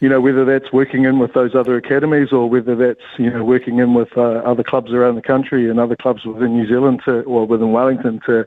You 0.01 0.09
know, 0.09 0.21
whether 0.21 0.45
that's 0.45 0.73
working 0.73 1.05
in 1.05 1.19
with 1.19 1.33
those 1.33 1.55
other 1.55 1.77
academies 1.77 2.31
or 2.31 2.49
whether 2.49 2.77
that's 2.77 3.01
you 3.19 3.31
know 3.31 3.45
working 3.45 3.79
in 3.79 3.95
with 3.95 4.17
uh, 4.17 4.43
other 4.45 4.63
clubs 4.63 4.93
around 4.93 5.17
the 5.17 5.23
country 5.23 5.69
and 5.69 5.81
other 5.81 5.97
clubs 5.97 6.25
within 6.25 6.57
New 6.57 6.69
Zealand 6.69 7.03
to, 7.07 7.23
or 7.23 7.47
within 7.47 7.73
Wellington 7.73 8.21
to 8.27 8.47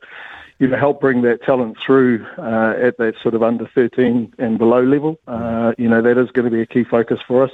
you 0.60 0.68
know, 0.68 0.78
help 0.78 1.00
bring 1.00 1.22
that 1.24 1.42
talent 1.42 1.78
through 1.84 2.26
uh, 2.38 2.76
at 2.78 2.98
that 2.98 3.16
sort 3.22 3.34
of 3.34 3.42
under 3.42 3.66
13 3.66 4.34
and 4.38 4.58
below 4.58 4.84
level. 4.84 5.18
Uh, 5.26 5.74
you 5.78 5.88
know, 5.88 6.02
that 6.02 6.18
is 6.18 6.30
going 6.32 6.46
to 6.46 6.52
be 6.52 6.62
a 6.62 6.66
key 6.66 6.84
focus 6.84 7.20
for 7.26 7.44
us. 7.44 7.52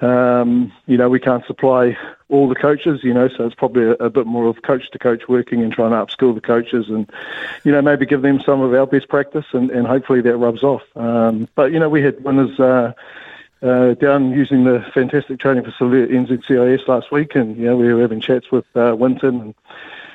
Um, 0.00 0.72
you 0.86 0.96
know, 0.96 1.08
we 1.08 1.20
can't 1.20 1.46
supply 1.46 1.96
all 2.28 2.48
the 2.48 2.54
coaches, 2.54 3.04
you 3.04 3.14
know, 3.14 3.28
so 3.28 3.46
it's 3.46 3.54
probably 3.54 3.84
a, 3.84 3.92
a, 3.92 4.10
bit 4.10 4.26
more 4.26 4.46
of 4.46 4.60
coach 4.62 4.90
to 4.90 4.98
coach 4.98 5.28
working 5.28 5.62
and 5.62 5.72
trying 5.72 5.92
to 5.92 5.96
upskill 5.96 6.34
the 6.34 6.40
coaches 6.40 6.88
and, 6.88 7.08
you 7.62 7.70
know, 7.70 7.80
maybe 7.80 8.04
give 8.04 8.22
them 8.22 8.40
some 8.40 8.60
of 8.60 8.74
our 8.74 8.86
best 8.86 9.08
practice 9.08 9.46
and, 9.52 9.70
and 9.70 9.86
hopefully 9.86 10.20
that 10.20 10.36
rubs 10.36 10.64
off. 10.64 10.82
Um, 10.96 11.48
but, 11.54 11.70
you 11.70 11.78
know, 11.78 11.88
we 11.88 12.02
had 12.02 12.24
winners 12.24 12.58
uh, 12.58 12.92
uh, 13.62 13.94
down 13.94 14.32
using 14.32 14.64
the 14.64 14.84
fantastic 14.92 15.38
training 15.38 15.64
facility 15.64 16.02
at 16.02 16.08
NZCIS 16.10 16.88
last 16.88 17.12
week 17.12 17.36
and, 17.36 17.56
you 17.56 17.66
know, 17.66 17.76
we 17.76 17.92
were 17.94 18.00
having 18.00 18.20
chats 18.20 18.50
with 18.50 18.66
uh, 18.74 18.96
Wynton 18.98 19.40
and 19.40 19.54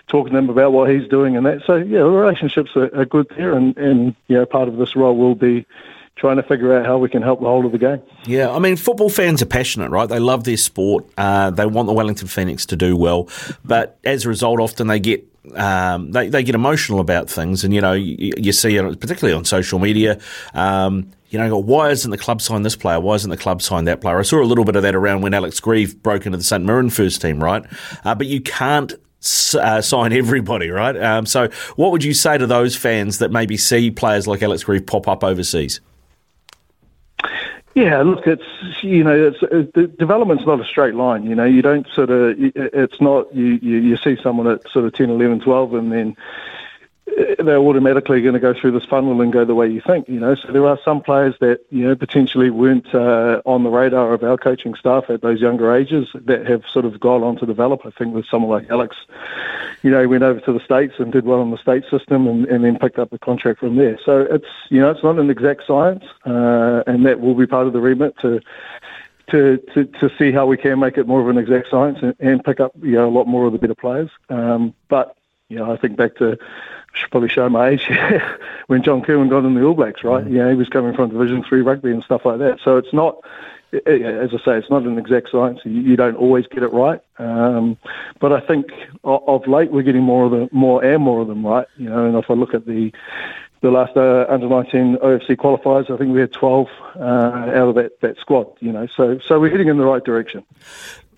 talking 0.09 0.33
to 0.33 0.39
him 0.39 0.49
about 0.49 0.73
what 0.73 0.89
he's 0.89 1.07
doing 1.07 1.37
and 1.37 1.45
that. 1.45 1.61
So 1.65 1.77
yeah, 1.77 1.99
the 1.99 2.09
relationships 2.09 2.71
are, 2.75 2.93
are 2.99 3.05
good 3.05 3.27
there, 3.37 3.53
and 3.53 3.77
and 3.77 4.15
you 4.27 4.37
know 4.37 4.45
part 4.45 4.67
of 4.67 4.77
this 4.77 4.95
role 4.95 5.15
will 5.15 5.35
be 5.35 5.65
trying 6.15 6.35
to 6.35 6.43
figure 6.43 6.77
out 6.77 6.85
how 6.85 6.97
we 6.97 7.07
can 7.07 7.21
help 7.21 7.39
the 7.39 7.45
whole 7.45 7.65
of 7.65 7.71
the 7.71 7.77
game. 7.77 8.01
Yeah, 8.25 8.51
I 8.51 8.59
mean, 8.59 8.75
football 8.75 9.09
fans 9.09 9.41
are 9.41 9.45
passionate, 9.45 9.89
right? 9.89 10.09
They 10.09 10.19
love 10.19 10.43
their 10.43 10.57
sport. 10.57 11.05
Uh, 11.17 11.49
they 11.51 11.65
want 11.65 11.87
the 11.87 11.93
Wellington 11.93 12.27
Phoenix 12.27 12.65
to 12.67 12.75
do 12.75 12.97
well, 12.97 13.29
but 13.63 13.97
as 14.03 14.25
a 14.25 14.29
result, 14.29 14.59
often 14.59 14.87
they 14.87 14.99
get 14.99 15.25
um, 15.55 16.11
they 16.11 16.27
they 16.27 16.43
get 16.43 16.55
emotional 16.55 16.99
about 16.99 17.29
things, 17.29 17.63
and 17.63 17.73
you 17.73 17.81
know 17.81 17.93
you, 17.93 18.33
you 18.37 18.51
see 18.51 18.75
it 18.75 18.99
particularly 18.99 19.37
on 19.37 19.45
social 19.45 19.79
media. 19.79 20.19
Um, 20.53 21.11
you 21.29 21.37
know, 21.37 21.57
why 21.59 21.91
isn't 21.91 22.09
the 22.09 22.17
club 22.17 22.41
signed 22.41 22.65
this 22.65 22.75
player? 22.75 22.99
Why 22.99 23.13
isn't 23.13 23.29
the 23.29 23.37
club 23.37 23.61
signed 23.61 23.87
that 23.87 24.01
player? 24.01 24.17
I 24.17 24.23
saw 24.23 24.41
a 24.41 24.45
little 24.45 24.65
bit 24.65 24.75
of 24.75 24.81
that 24.81 24.95
around 24.95 25.21
when 25.21 25.35
Alex 25.35 25.59
Greive 25.59 26.01
broke 26.01 26.25
into 26.25 26.39
the 26.39 26.43
St 26.43 26.65
Mirren 26.65 26.89
first 26.89 27.21
team, 27.21 27.43
right? 27.43 27.63
Uh, 28.03 28.15
but 28.15 28.25
you 28.25 28.41
can't 28.41 28.93
uh, 29.55 29.81
sign 29.81 30.13
everybody, 30.13 30.69
right? 30.69 30.95
Um, 30.95 31.25
so, 31.25 31.49
what 31.75 31.91
would 31.91 32.03
you 32.03 32.13
say 32.13 32.37
to 32.37 32.47
those 32.47 32.75
fans 32.75 33.19
that 33.19 33.31
maybe 33.31 33.57
see 33.57 33.91
players 33.91 34.27
like 34.27 34.41
Alex 34.41 34.63
Greive 34.63 34.85
pop 34.85 35.07
up 35.07 35.23
overseas? 35.23 35.81
Yeah, 37.75 38.01
look, 38.01 38.25
it's 38.27 38.43
you 38.81 39.03
know, 39.03 39.27
it's 39.27 39.37
it, 39.43 39.73
the 39.73 39.87
development's 39.87 40.45
not 40.45 40.59
a 40.59 40.65
straight 40.65 40.95
line. 40.95 41.23
You 41.23 41.35
know, 41.35 41.45
you 41.45 41.61
don't 41.61 41.87
sort 41.93 42.09
of, 42.09 42.35
it's 42.37 42.99
not 42.99 43.33
you, 43.33 43.59
you 43.61 43.77
you 43.77 43.97
see 43.97 44.17
someone 44.21 44.47
at 44.47 44.67
sort 44.69 44.85
of 44.85 44.93
10, 44.93 45.09
11, 45.09 45.41
12, 45.41 45.73
and 45.75 45.91
then 45.91 46.17
they're 47.39 47.57
automatically 47.57 48.21
going 48.21 48.33
to 48.33 48.39
go 48.39 48.53
through 48.53 48.71
this 48.71 48.85
funnel 48.85 49.21
and 49.21 49.31
go 49.31 49.45
the 49.45 49.55
way 49.55 49.67
you 49.67 49.81
think, 49.81 50.07
you 50.09 50.19
know. 50.19 50.35
So 50.35 50.51
there 50.51 50.65
are 50.65 50.79
some 50.83 51.01
players 51.01 51.35
that, 51.39 51.61
you 51.69 51.85
know, 51.85 51.95
potentially 51.95 52.49
weren't 52.49 52.93
uh, 52.93 53.41
on 53.45 53.63
the 53.63 53.69
radar 53.69 54.13
of 54.13 54.23
our 54.23 54.37
coaching 54.37 54.75
staff 54.75 55.09
at 55.09 55.21
those 55.21 55.41
younger 55.41 55.73
ages 55.73 56.09
that 56.13 56.45
have 56.47 56.63
sort 56.67 56.85
of 56.85 56.99
gone 56.99 57.23
on 57.23 57.37
to 57.37 57.45
develop. 57.45 57.85
I 57.85 57.91
think 57.91 58.13
with 58.13 58.25
someone 58.25 58.51
like 58.51 58.69
Alex, 58.69 58.97
you 59.81 59.91
know, 59.91 60.01
he 60.01 60.07
went 60.07 60.23
over 60.23 60.39
to 60.41 60.53
the 60.53 60.59
States 60.59 60.95
and 60.99 61.11
did 61.11 61.25
well 61.25 61.41
in 61.41 61.51
the 61.51 61.57
state 61.57 61.83
system 61.89 62.27
and, 62.27 62.45
and 62.45 62.63
then 62.63 62.77
picked 62.77 62.99
up 62.99 63.09
the 63.09 63.19
contract 63.19 63.59
from 63.59 63.75
there. 63.75 63.97
So 64.03 64.21
it's, 64.21 64.49
you 64.69 64.79
know, 64.81 64.91
it's 64.91 65.03
not 65.03 65.17
an 65.17 65.29
exact 65.29 65.65
science 65.65 66.03
uh, 66.25 66.83
and 66.87 67.05
that 67.05 67.19
will 67.21 67.35
be 67.35 67.47
part 67.47 67.67
of 67.67 67.73
the 67.73 67.81
remit 67.81 68.17
to 68.19 68.41
to, 69.31 69.59
to, 69.75 69.85
to 69.85 70.09
see 70.17 70.31
how 70.31 70.47
we 70.47 70.57
can 70.57 70.79
make 70.79 70.97
it 70.97 71.05
more 71.05 71.21
of 71.21 71.29
an 71.29 71.37
exact 71.37 71.69
science 71.69 71.99
and, 72.01 72.15
and 72.19 72.43
pick 72.43 72.59
up 72.59 72.71
you 72.81 72.93
know 72.93 73.07
a 73.07 73.11
lot 73.11 73.27
more 73.27 73.45
of 73.45 73.51
the 73.51 73.59
better 73.59 73.75
players. 73.75 74.09
Um, 74.29 74.73
but 74.87 75.15
you 75.49 75.57
know, 75.57 75.71
I 75.71 75.77
think 75.77 75.97
back 75.97 76.15
to 76.17 76.37
should 76.99 77.11
probably 77.11 77.29
show 77.29 77.49
my 77.49 77.69
age 77.69 77.89
when 78.67 78.83
John 78.83 79.01
Kirwan 79.01 79.29
got 79.29 79.45
in 79.45 79.55
the 79.55 79.63
All 79.63 79.73
Blacks, 79.73 80.03
right? 80.03 80.23
Mm. 80.23 80.31
You 80.31 80.37
know, 80.39 80.49
he 80.49 80.55
was 80.55 80.69
coming 80.69 80.93
from 80.93 81.09
Division 81.09 81.43
Three 81.43 81.61
rugby 81.61 81.91
and 81.91 82.03
stuff 82.03 82.25
like 82.25 82.39
that. 82.39 82.59
So 82.63 82.77
it's 82.77 82.93
not, 82.93 83.17
as 83.73 84.29
I 84.33 84.45
say, 84.45 84.57
it's 84.57 84.69
not 84.69 84.83
an 84.83 84.97
exact 84.97 85.29
science. 85.31 85.59
You, 85.63 85.81
you 85.81 85.95
don't 85.95 86.15
always 86.15 86.47
get 86.47 86.63
it 86.63 86.73
right. 86.73 87.01
Um, 87.17 87.77
but 88.19 88.33
I 88.33 88.39
think 88.39 88.67
of 89.03 89.47
late 89.47 89.71
we're 89.71 89.83
getting 89.83 90.03
more 90.03 90.25
of 90.25 90.31
the 90.31 90.49
more 90.51 90.83
and 90.83 91.01
more 91.03 91.21
of 91.21 91.27
them 91.27 91.45
right. 91.45 91.67
You 91.77 91.89
know, 91.89 92.05
and 92.05 92.15
if 92.15 92.29
I 92.29 92.33
look 92.33 92.53
at 92.53 92.65
the 92.65 92.91
the 93.61 93.71
last 93.71 93.97
uh, 93.97 94.25
under 94.29 94.47
19 94.47 94.97
OFC 94.97 95.35
qualifiers, 95.35 95.93
I 95.93 95.97
think 95.97 96.13
we 96.13 96.21
had 96.21 96.31
12 96.31 96.67
uh, 96.95 97.01
out 97.01 97.67
of 97.67 97.75
that, 97.75 97.99
that 97.99 98.17
squad. 98.17 98.47
You 98.59 98.71
know, 98.71 98.87
so 98.95 99.19
so 99.19 99.39
we're 99.39 99.51
heading 99.51 99.67
in 99.67 99.77
the 99.77 99.85
right 99.85 100.03
direction 100.03 100.45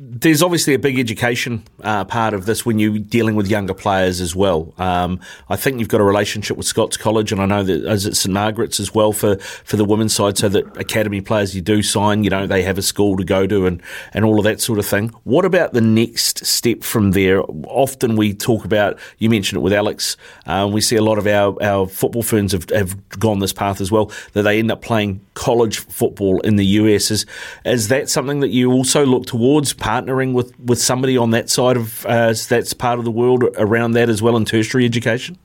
there's 0.03 0.41
obviously 0.41 0.73
a 0.73 0.79
big 0.79 0.97
education 0.97 1.63
uh, 1.83 2.03
part 2.03 2.33
of 2.33 2.47
this 2.47 2.65
when 2.65 2.79
you're 2.79 2.97
dealing 2.97 3.35
with 3.35 3.47
younger 3.47 3.75
players 3.75 4.19
as 4.19 4.35
well. 4.35 4.73
Um, 4.79 5.19
I 5.47 5.55
think 5.55 5.77
you've 5.77 5.89
got 5.89 6.01
a 6.01 6.03
relationship 6.03 6.57
with 6.57 6.65
Scots 6.65 6.97
College, 6.97 7.31
and 7.31 7.39
I 7.39 7.45
know 7.45 7.61
that 7.61 7.85
as 7.85 8.07
at 8.07 8.15
St 8.15 8.33
Margaret's 8.33 8.79
as 8.79 8.95
well 8.95 9.13
for, 9.13 9.37
for 9.37 9.77
the 9.77 9.85
women's 9.85 10.15
side, 10.15 10.39
so 10.39 10.49
that 10.49 10.75
academy 10.75 11.21
players 11.21 11.55
you 11.55 11.61
do 11.61 11.83
sign, 11.83 12.23
you 12.23 12.31
know, 12.31 12.47
they 12.47 12.63
have 12.63 12.79
a 12.79 12.81
school 12.81 13.15
to 13.17 13.23
go 13.23 13.45
to 13.45 13.67
and, 13.67 13.79
and 14.11 14.25
all 14.25 14.39
of 14.39 14.43
that 14.45 14.59
sort 14.59 14.79
of 14.79 14.87
thing. 14.87 15.09
What 15.23 15.45
about 15.45 15.73
the 15.73 15.81
next 15.81 16.47
step 16.47 16.81
from 16.81 17.11
there? 17.11 17.43
Often 17.67 18.15
we 18.15 18.33
talk 18.33 18.65
about, 18.65 18.97
you 19.19 19.29
mentioned 19.29 19.57
it 19.57 19.61
with 19.61 19.73
Alex, 19.73 20.17
um, 20.47 20.71
we 20.71 20.81
see 20.81 20.95
a 20.95 21.03
lot 21.03 21.19
of 21.19 21.27
our, 21.27 21.61
our 21.61 21.85
football 21.85 22.23
ferns 22.23 22.53
have, 22.53 22.67
have 22.71 23.07
gone 23.19 23.37
this 23.37 23.53
path 23.53 23.79
as 23.79 23.91
well, 23.91 24.11
that 24.33 24.41
they 24.41 24.57
end 24.57 24.71
up 24.71 24.81
playing 24.81 25.21
college 25.35 25.77
football 25.77 26.39
in 26.39 26.55
the 26.55 26.65
US. 26.65 27.11
Is, 27.11 27.27
is 27.65 27.89
that 27.89 28.09
something 28.09 28.39
that 28.39 28.49
you 28.49 28.71
also 28.71 29.05
look 29.05 29.27
towards? 29.27 29.73
Partnering 29.91 30.33
with, 30.33 30.57
with 30.59 30.81
somebody 30.81 31.17
on 31.17 31.31
that 31.31 31.49
side 31.49 31.77
of 31.77 32.05
uh, 32.05 32.33
that's 32.49 32.73
part 32.73 32.99
of 32.99 33.05
the 33.05 33.11
world 33.11 33.43
around 33.57 33.91
that 33.93 34.09
as 34.09 34.21
well 34.21 34.37
in 34.37 34.45
tertiary 34.45 34.85
education? 34.85 35.37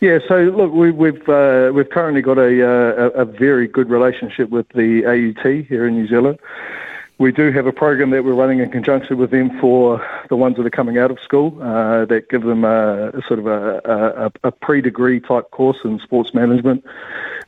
Yeah, 0.00 0.18
so 0.26 0.36
look, 0.36 0.72
we, 0.72 0.90
we've 0.90 1.28
uh, 1.28 1.70
we've 1.72 1.88
currently 1.90 2.22
got 2.22 2.38
a, 2.38 2.68
uh, 2.68 3.22
a 3.22 3.24
very 3.24 3.68
good 3.68 3.88
relationship 3.88 4.50
with 4.50 4.66
the 4.70 5.06
AUT 5.06 5.66
here 5.66 5.86
in 5.86 5.94
New 5.94 6.08
Zealand. 6.08 6.38
We 7.18 7.30
do 7.30 7.52
have 7.52 7.66
a 7.66 7.72
program 7.72 8.10
that 8.10 8.24
we're 8.24 8.34
running 8.34 8.58
in 8.58 8.70
conjunction 8.70 9.16
with 9.16 9.30
them 9.30 9.58
for 9.60 10.04
the 10.28 10.36
ones 10.36 10.56
that 10.56 10.66
are 10.66 10.70
coming 10.70 10.98
out 10.98 11.10
of 11.10 11.20
school 11.20 11.56
uh, 11.62 12.04
that 12.06 12.28
give 12.28 12.42
them 12.42 12.64
a, 12.64 13.10
a 13.10 13.22
sort 13.28 13.38
of 13.38 13.46
a, 13.46 14.32
a, 14.42 14.48
a 14.48 14.50
pre-degree 14.50 15.20
type 15.20 15.50
course 15.52 15.78
in 15.84 16.00
sports 16.00 16.34
management. 16.34 16.84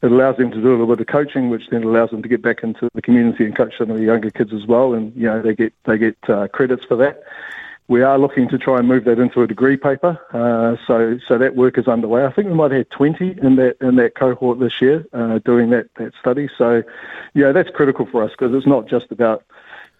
It 0.02 0.12
allows 0.12 0.36
them 0.36 0.50
to 0.50 0.60
do 0.60 0.68
a 0.68 0.76
little 0.76 0.86
bit 0.86 1.00
of 1.00 1.06
coaching, 1.06 1.48
which 1.48 1.68
then 1.70 1.82
allows 1.82 2.10
them 2.10 2.22
to 2.22 2.28
get 2.28 2.42
back 2.42 2.62
into 2.62 2.88
the 2.94 3.02
community 3.02 3.46
and 3.46 3.56
coach 3.56 3.78
some 3.78 3.90
of 3.90 3.96
the 3.96 4.04
younger 4.04 4.30
kids 4.30 4.52
as 4.52 4.66
well. 4.66 4.92
And 4.92 5.14
you 5.16 5.26
know 5.26 5.40
they 5.40 5.54
get 5.54 5.72
they 5.84 5.98
get 5.98 6.16
uh, 6.28 6.46
credits 6.48 6.84
for 6.84 6.96
that. 6.96 7.22
We 7.86 8.00
are 8.02 8.18
looking 8.18 8.48
to 8.48 8.56
try 8.56 8.78
and 8.78 8.88
move 8.88 9.04
that 9.04 9.18
into 9.18 9.42
a 9.42 9.46
degree 9.46 9.76
paper. 9.76 10.18
Uh, 10.32 10.76
so 10.86 11.18
so 11.26 11.38
that 11.38 11.56
work 11.56 11.78
is 11.78 11.88
underway. 11.88 12.24
I 12.24 12.32
think 12.32 12.48
we 12.48 12.54
might 12.54 12.70
have 12.72 12.88
20 12.90 13.38
in 13.42 13.56
that 13.56 13.76
in 13.80 13.96
that 13.96 14.14
cohort 14.14 14.60
this 14.60 14.80
year 14.80 15.06
uh, 15.12 15.38
doing 15.38 15.70
that 15.70 15.86
that 15.96 16.12
study. 16.20 16.48
So 16.56 16.82
yeah, 17.34 17.52
that's 17.52 17.70
critical 17.70 18.06
for 18.06 18.22
us 18.22 18.30
because 18.30 18.54
it's 18.54 18.66
not 18.66 18.86
just 18.86 19.10
about 19.10 19.44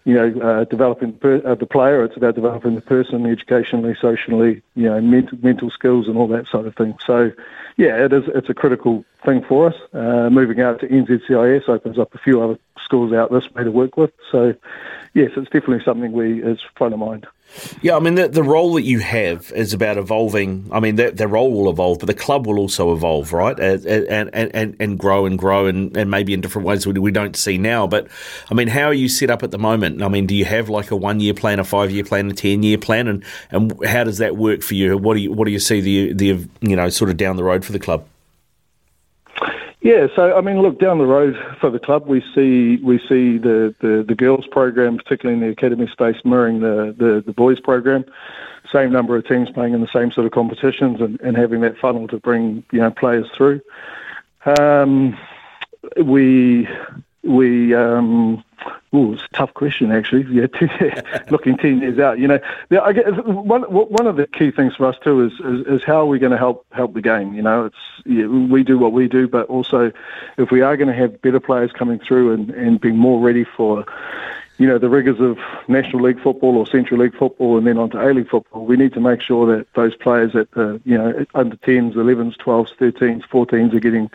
you 0.05 0.15
know, 0.15 0.41
uh, 0.41 0.65
developing 0.65 1.13
per, 1.15 1.41
uh, 1.45 1.55
the 1.55 1.67
player. 1.67 2.05
It's 2.05 2.17
about 2.17 2.35
developing 2.35 2.75
the 2.75 2.83
person 2.83 3.27
educationally, 3.27 3.95
socially, 3.99 4.63
you 4.75 4.89
know, 4.89 5.01
mental, 5.01 5.39
mental 5.43 5.71
skills 5.71 6.09
and 6.09 6.17
all 6.17 6.29
that 6.29 6.47
sort 6.47 6.67
of 6.67 6.77
thing. 6.77 6.95
So, 7.07 7.33
yeah, 7.77 8.05
it 8.05 8.13
is. 8.13 8.25
It's 8.35 8.51
a 8.51 8.55
critical 8.55 9.05
thing 9.25 9.43
for 9.43 9.69
us. 9.69 9.77
Uh, 9.93 10.29
moving 10.31 10.61
out 10.61 10.81
to 10.81 10.89
NZCIS 10.89 11.69
opens 11.69 11.99
up 11.99 12.15
a 12.15 12.19
few 12.19 12.43
other 12.43 12.59
schools 12.85 13.13
out 13.13 13.33
this 13.33 13.51
way 13.55 13.65
to 13.65 13.71
work 13.71 13.97
with. 13.97 14.13
So, 14.31 14.55
yes, 15.15 15.31
it's 15.37 15.51
definitely 15.51 15.83
something 15.85 16.13
we 16.13 16.43
is 16.43 16.61
front 16.77 16.93
of 16.93 17.01
mind. 17.01 17.27
Yeah, 17.83 17.97
I 17.97 18.01
mean, 18.01 18.15
the, 18.15 18.29
the 18.29 18.43
role 18.43 18.75
that 18.75 18.83
you 18.83 19.01
have 19.01 19.53
is 19.53 19.73
about 19.73 19.97
evolving. 19.97 20.69
I 20.73 20.81
mean, 20.81 20.97
the, 20.97 21.11
the 21.11 21.29
role 21.29 21.53
will 21.53 21.71
evolve, 21.71 21.99
but 21.99 22.07
the 22.07 22.15
club 22.15 22.47
will 22.47 22.59
also 22.59 22.93
evolve, 22.93 23.33
right? 23.33 23.59
And 23.59 23.87
and, 23.87 24.55
and, 24.55 24.77
and 24.79 24.99
grow 24.99 25.27
and 25.27 25.39
grow, 25.39 25.67
and, 25.67 25.97
and 25.97 26.11
maybe 26.11 26.35
in 26.35 26.41
different 26.41 26.67
ways 26.67 26.87
we, 26.87 26.93
we 26.95 27.11
don't 27.11 27.37
see 27.37 27.59
now. 27.59 27.87
But, 27.87 28.09
I 28.51 28.55
mean, 28.55 28.69
how 28.69 28.85
are 28.85 28.95
you 28.95 29.09
set 29.09 29.31
up 29.31 29.43
at 29.43 29.51
the 29.51 29.59
moment? 29.59 30.03
I 30.03 30.09
mean, 30.09 30.27
do 30.27 30.35
you 30.35 30.45
have 30.45 30.69
like 30.69 30.91
a 30.91 30.97
one 30.97 31.21
year 31.21 31.35
plan, 31.35 31.59
a 31.59 31.65
five 31.65 31.91
year 31.91 32.05
plan, 32.05 32.31
a 32.31 32.35
10 32.35 32.63
year 32.63 32.79
plan? 32.79 33.09
And, 33.09 33.25
and 33.51 33.85
how 33.87 34.05
does 34.05 34.19
that 34.19 34.37
work 34.37 34.63
for 34.63 34.75
you? 34.75 34.97
What 34.97 35.15
do 35.15 35.21
you, 35.21 35.33
what 35.33 35.47
do 35.47 35.53
you 35.53 35.61
see 35.61 35.81
the, 35.81 36.13
the, 36.13 36.49
you 36.61 36.77
know, 36.77 36.89
sort 36.89 37.11
of 37.11 37.17
down 37.17 37.37
the 37.37 37.45
road 37.45 37.65
for 37.65 37.73
the 37.73 37.79
club? 37.79 38.07
Yeah, 39.85 40.07
so 40.17 40.35
I 40.35 40.41
mean, 40.41 40.63
look 40.63 40.81
down 40.81 40.97
the 40.97 41.05
road 41.05 41.37
for 41.61 41.69
the 41.69 41.79
club, 41.79 42.07
we 42.07 42.25
see 42.35 42.77
we 42.77 42.99
see 43.01 43.37
the, 43.37 43.75
the, 43.83 44.03
the 44.09 44.15
girls 44.15 44.47
program, 44.47 44.97
particularly 44.97 45.39
in 45.39 45.47
the 45.47 45.53
academy 45.53 45.87
space, 45.89 46.17
mirroring 46.25 46.61
the, 46.61 46.95
the, 46.99 47.23
the 47.25 47.35
boys 47.35 47.61
program. 47.61 48.07
Same 48.73 48.91
number 48.91 49.15
of 49.15 49.29
teams 49.29 49.51
playing 49.51 49.75
in 49.75 49.83
the 49.83 49.93
same 49.93 50.11
sort 50.11 50.25
of 50.25 50.33
competitions 50.33 51.03
and, 51.03 51.21
and 51.21 51.37
having 51.37 51.61
that 51.61 51.77
funnel 51.77 52.09
to 52.09 52.19
bring 52.19 52.65
you 52.73 52.79
know 52.81 52.91
players 52.93 53.27
through. 53.37 53.61
Um, 54.59 55.19
we 56.03 56.67
we 57.25 57.75
um, 57.75 58.45
Ooh, 58.95 59.15
it's 59.15 59.25
a 59.25 59.37
tough 59.37 59.53
question, 59.55 59.91
actually. 59.91 60.25
Yeah, 60.35 61.23
looking 61.31 61.57
ten 61.57 61.81
years 61.81 61.99
out, 61.99 62.19
you 62.19 62.27
know, 62.27 62.39
I 62.83 62.93
guess 62.93 63.11
one 63.25 63.63
one 63.63 64.07
of 64.07 64.17
the 64.17 64.27
key 64.27 64.51
things 64.51 64.75
for 64.75 64.87
us 64.87 64.97
too 65.03 65.25
is 65.25 65.33
is, 65.33 65.67
is 65.67 65.85
how 65.85 66.01
are 66.01 66.07
we 66.07 66.19
going 66.19 66.33
to 66.33 66.39
help 66.39 66.67
help 66.73 66.95
the 66.95 67.03
game? 67.03 67.35
You 67.35 67.43
know, 67.43 67.67
it's 67.67 67.77
yeah, 68.05 68.27
we 68.27 68.63
do 68.63 68.79
what 68.79 68.93
we 68.93 69.09
do, 69.09 69.29
but 69.29 69.47
also 69.47 69.93
if 70.37 70.51
we 70.51 70.63
are 70.63 70.77
going 70.77 70.89
to 70.89 70.95
have 70.95 71.21
better 71.23 71.41
players 71.41 71.73
coming 71.73 71.99
through 71.99 72.33
and 72.35 72.51
and 72.51 72.81
being 72.81 72.97
more 72.97 73.21
ready 73.21 73.45
for 73.45 73.85
you 74.59 74.69
know, 74.69 74.79
the 74.79 74.89
rigours 74.89 75.21
of 75.21 75.37
National 75.67 76.03
League 76.03 76.21
football 76.23 76.57
or 76.57 76.67
Central 76.67 77.01
League 77.01 77.17
football 77.17 77.59
and 77.59 77.67
then 77.67 77.77
onto 77.77 77.99
A 77.99 78.13
League 78.13 78.29
football, 78.29 78.65
we 78.65 78.77
need 78.77 78.93
to 78.93 79.01
make 79.01 79.21
sure 79.21 79.57
that 79.57 79.67
those 79.75 79.97
players 79.97 80.37
at 80.37 80.51
the, 80.53 80.81
you 80.85 80.97
know, 80.97 81.27
under 81.35 81.57
10s, 81.57 81.95
11s, 81.95 82.37
12s, 82.37 82.77
13s, 82.77 83.23
14s 83.29 83.75
are 83.75 83.81
getting 83.81 84.11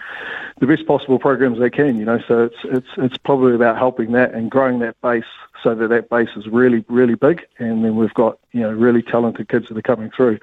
the 0.60 0.68
best 0.68 0.86
possible 0.88 1.20
programs 1.20 1.60
they 1.60 1.70
can, 1.70 1.98
you 1.98 2.06
know. 2.06 2.22
So 2.26 2.46
it's, 2.46 2.56
it's, 2.64 2.88
it's 2.98 3.18
probably 3.18 3.54
about 3.54 3.78
helping 3.78 4.14
that 4.14 4.34
and 4.34 4.50
growing 4.50 4.80
that 4.80 5.00
base 5.02 5.26
so 5.62 5.76
that 5.76 5.90
that 5.90 6.10
base 6.10 6.30
is 6.38 6.48
really, 6.48 6.86
really 6.88 7.16
big. 7.16 7.46
And 7.58 7.84
then 7.84 7.98
we've 7.98 8.14
got, 8.14 8.40
you 8.54 8.62
know, 8.62 8.72
really 8.72 9.02
talented 9.02 9.50
kids 9.50 9.68
that 9.68 9.78
are 9.78 9.82
coming 9.82 10.10
through. 10.10 10.40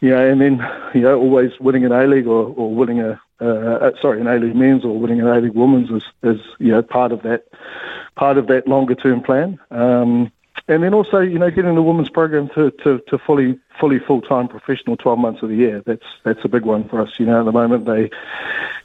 You 0.00 0.10
know, 0.10 0.28
and 0.28 0.40
then, 0.40 0.68
you 0.92 1.02
know, 1.02 1.18
always 1.18 1.52
winning 1.60 1.84
an 1.84 1.92
A 1.92 2.06
League 2.06 2.26
or, 2.26 2.52
or 2.56 2.74
winning 2.74 3.00
a, 3.00 3.20
uh, 3.40 3.92
sorry, 4.02 4.20
an 4.20 4.26
A 4.26 4.38
League 4.38 4.56
men's 4.56 4.84
or 4.84 4.98
winning 4.98 5.20
an 5.20 5.28
A 5.28 5.40
League 5.40 5.54
women's 5.54 5.90
is, 5.90 6.02
is, 6.22 6.40
you 6.58 6.72
know, 6.72 6.82
part 6.82 7.12
of 7.12 7.22
that 7.22 7.46
part 8.14 8.38
of 8.38 8.46
that 8.48 8.68
longer 8.68 8.94
term 8.94 9.22
plan. 9.22 9.58
Um, 9.70 10.32
and 10.66 10.82
then 10.82 10.94
also, 10.94 11.20
you 11.20 11.38
know, 11.38 11.50
getting 11.50 11.74
the 11.74 11.82
women's 11.82 12.08
program 12.08 12.48
to, 12.50 12.70
to, 12.82 13.02
to 13.08 13.18
fully 13.18 13.58
fully 13.78 13.98
full 13.98 14.22
time 14.22 14.48
professional 14.48 14.96
twelve 14.96 15.18
months 15.18 15.42
of 15.42 15.50
the 15.50 15.56
year. 15.56 15.82
That's 15.84 16.06
that's 16.22 16.44
a 16.44 16.48
big 16.48 16.64
one 16.64 16.88
for 16.88 17.00
us. 17.00 17.10
You 17.18 17.26
know, 17.26 17.40
at 17.40 17.44
the 17.44 17.52
moment 17.52 17.84
they 17.84 18.10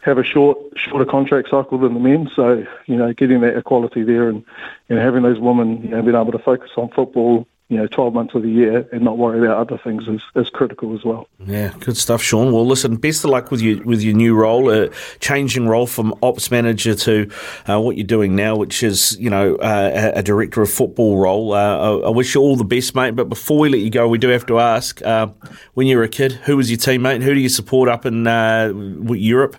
have 0.01 0.17
a 0.17 0.23
short 0.23 0.57
shorter 0.75 1.05
contract 1.05 1.49
cycle 1.49 1.77
than 1.77 1.93
the 1.93 1.99
men, 1.99 2.29
so 2.35 2.65
you 2.85 2.97
know, 2.97 3.13
getting 3.13 3.41
that 3.41 3.55
equality 3.55 4.03
there 4.03 4.27
and 4.27 4.43
know, 4.89 4.99
having 4.99 5.23
those 5.23 5.39
women 5.39 5.83
you 5.83 5.89
know 5.89 6.01
being 6.01 6.15
able 6.15 6.31
to 6.31 6.39
focus 6.39 6.71
on 6.75 6.89
football 6.89 7.47
you 7.69 7.77
know, 7.77 7.85
12 7.85 8.15
months 8.15 8.33
of 8.33 8.41
the 8.41 8.49
year 8.49 8.89
and 8.91 9.03
not 9.03 9.19
worry 9.19 9.45
about 9.45 9.57
other 9.57 9.77
things 9.77 10.07
is, 10.07 10.21
is 10.35 10.49
critical 10.49 10.95
as 10.95 11.05
well. 11.05 11.29
Yeah, 11.45 11.71
good 11.79 11.97
stuff, 11.97 12.19
Sean. 12.19 12.51
Well, 12.51 12.65
listen, 12.65 12.95
best 12.95 13.23
of 13.23 13.29
luck 13.29 13.51
with 13.51 13.61
your 13.61 13.83
with 13.83 14.01
your 14.01 14.15
new 14.15 14.35
role, 14.35 14.71
uh, 14.71 14.89
changing 15.19 15.67
role 15.67 15.85
from 15.85 16.15
ops 16.23 16.49
manager 16.49 16.95
to 16.95 17.29
uh, 17.67 17.79
what 17.79 17.95
you're 17.95 18.07
doing 18.07 18.35
now, 18.35 18.55
which 18.55 18.81
is, 18.81 19.15
you 19.19 19.29
know, 19.29 19.55
uh, 19.57 20.11
a 20.15 20.23
director 20.23 20.63
of 20.63 20.71
football 20.71 21.19
role. 21.19 21.53
Uh, 21.53 21.99
I 21.99 22.09
wish 22.09 22.33
you 22.33 22.41
all 22.41 22.55
the 22.55 22.63
best, 22.63 22.95
mate. 22.95 23.15
But 23.15 23.29
before 23.29 23.59
we 23.59 23.69
let 23.69 23.81
you 23.81 23.91
go, 23.91 24.07
we 24.07 24.17
do 24.17 24.29
have 24.29 24.47
to 24.47 24.59
ask, 24.59 24.99
uh, 25.03 25.27
when 25.75 25.85
you 25.85 25.97
were 25.97 26.03
a 26.03 26.09
kid, 26.09 26.31
who 26.31 26.57
was 26.57 26.71
your 26.71 26.79
teammate? 26.79 27.21
Who 27.21 27.35
do 27.35 27.39
you 27.39 27.49
support 27.49 27.87
up 27.87 28.03
in 28.03 28.25
uh, 28.25 28.73
Europe? 29.09 29.57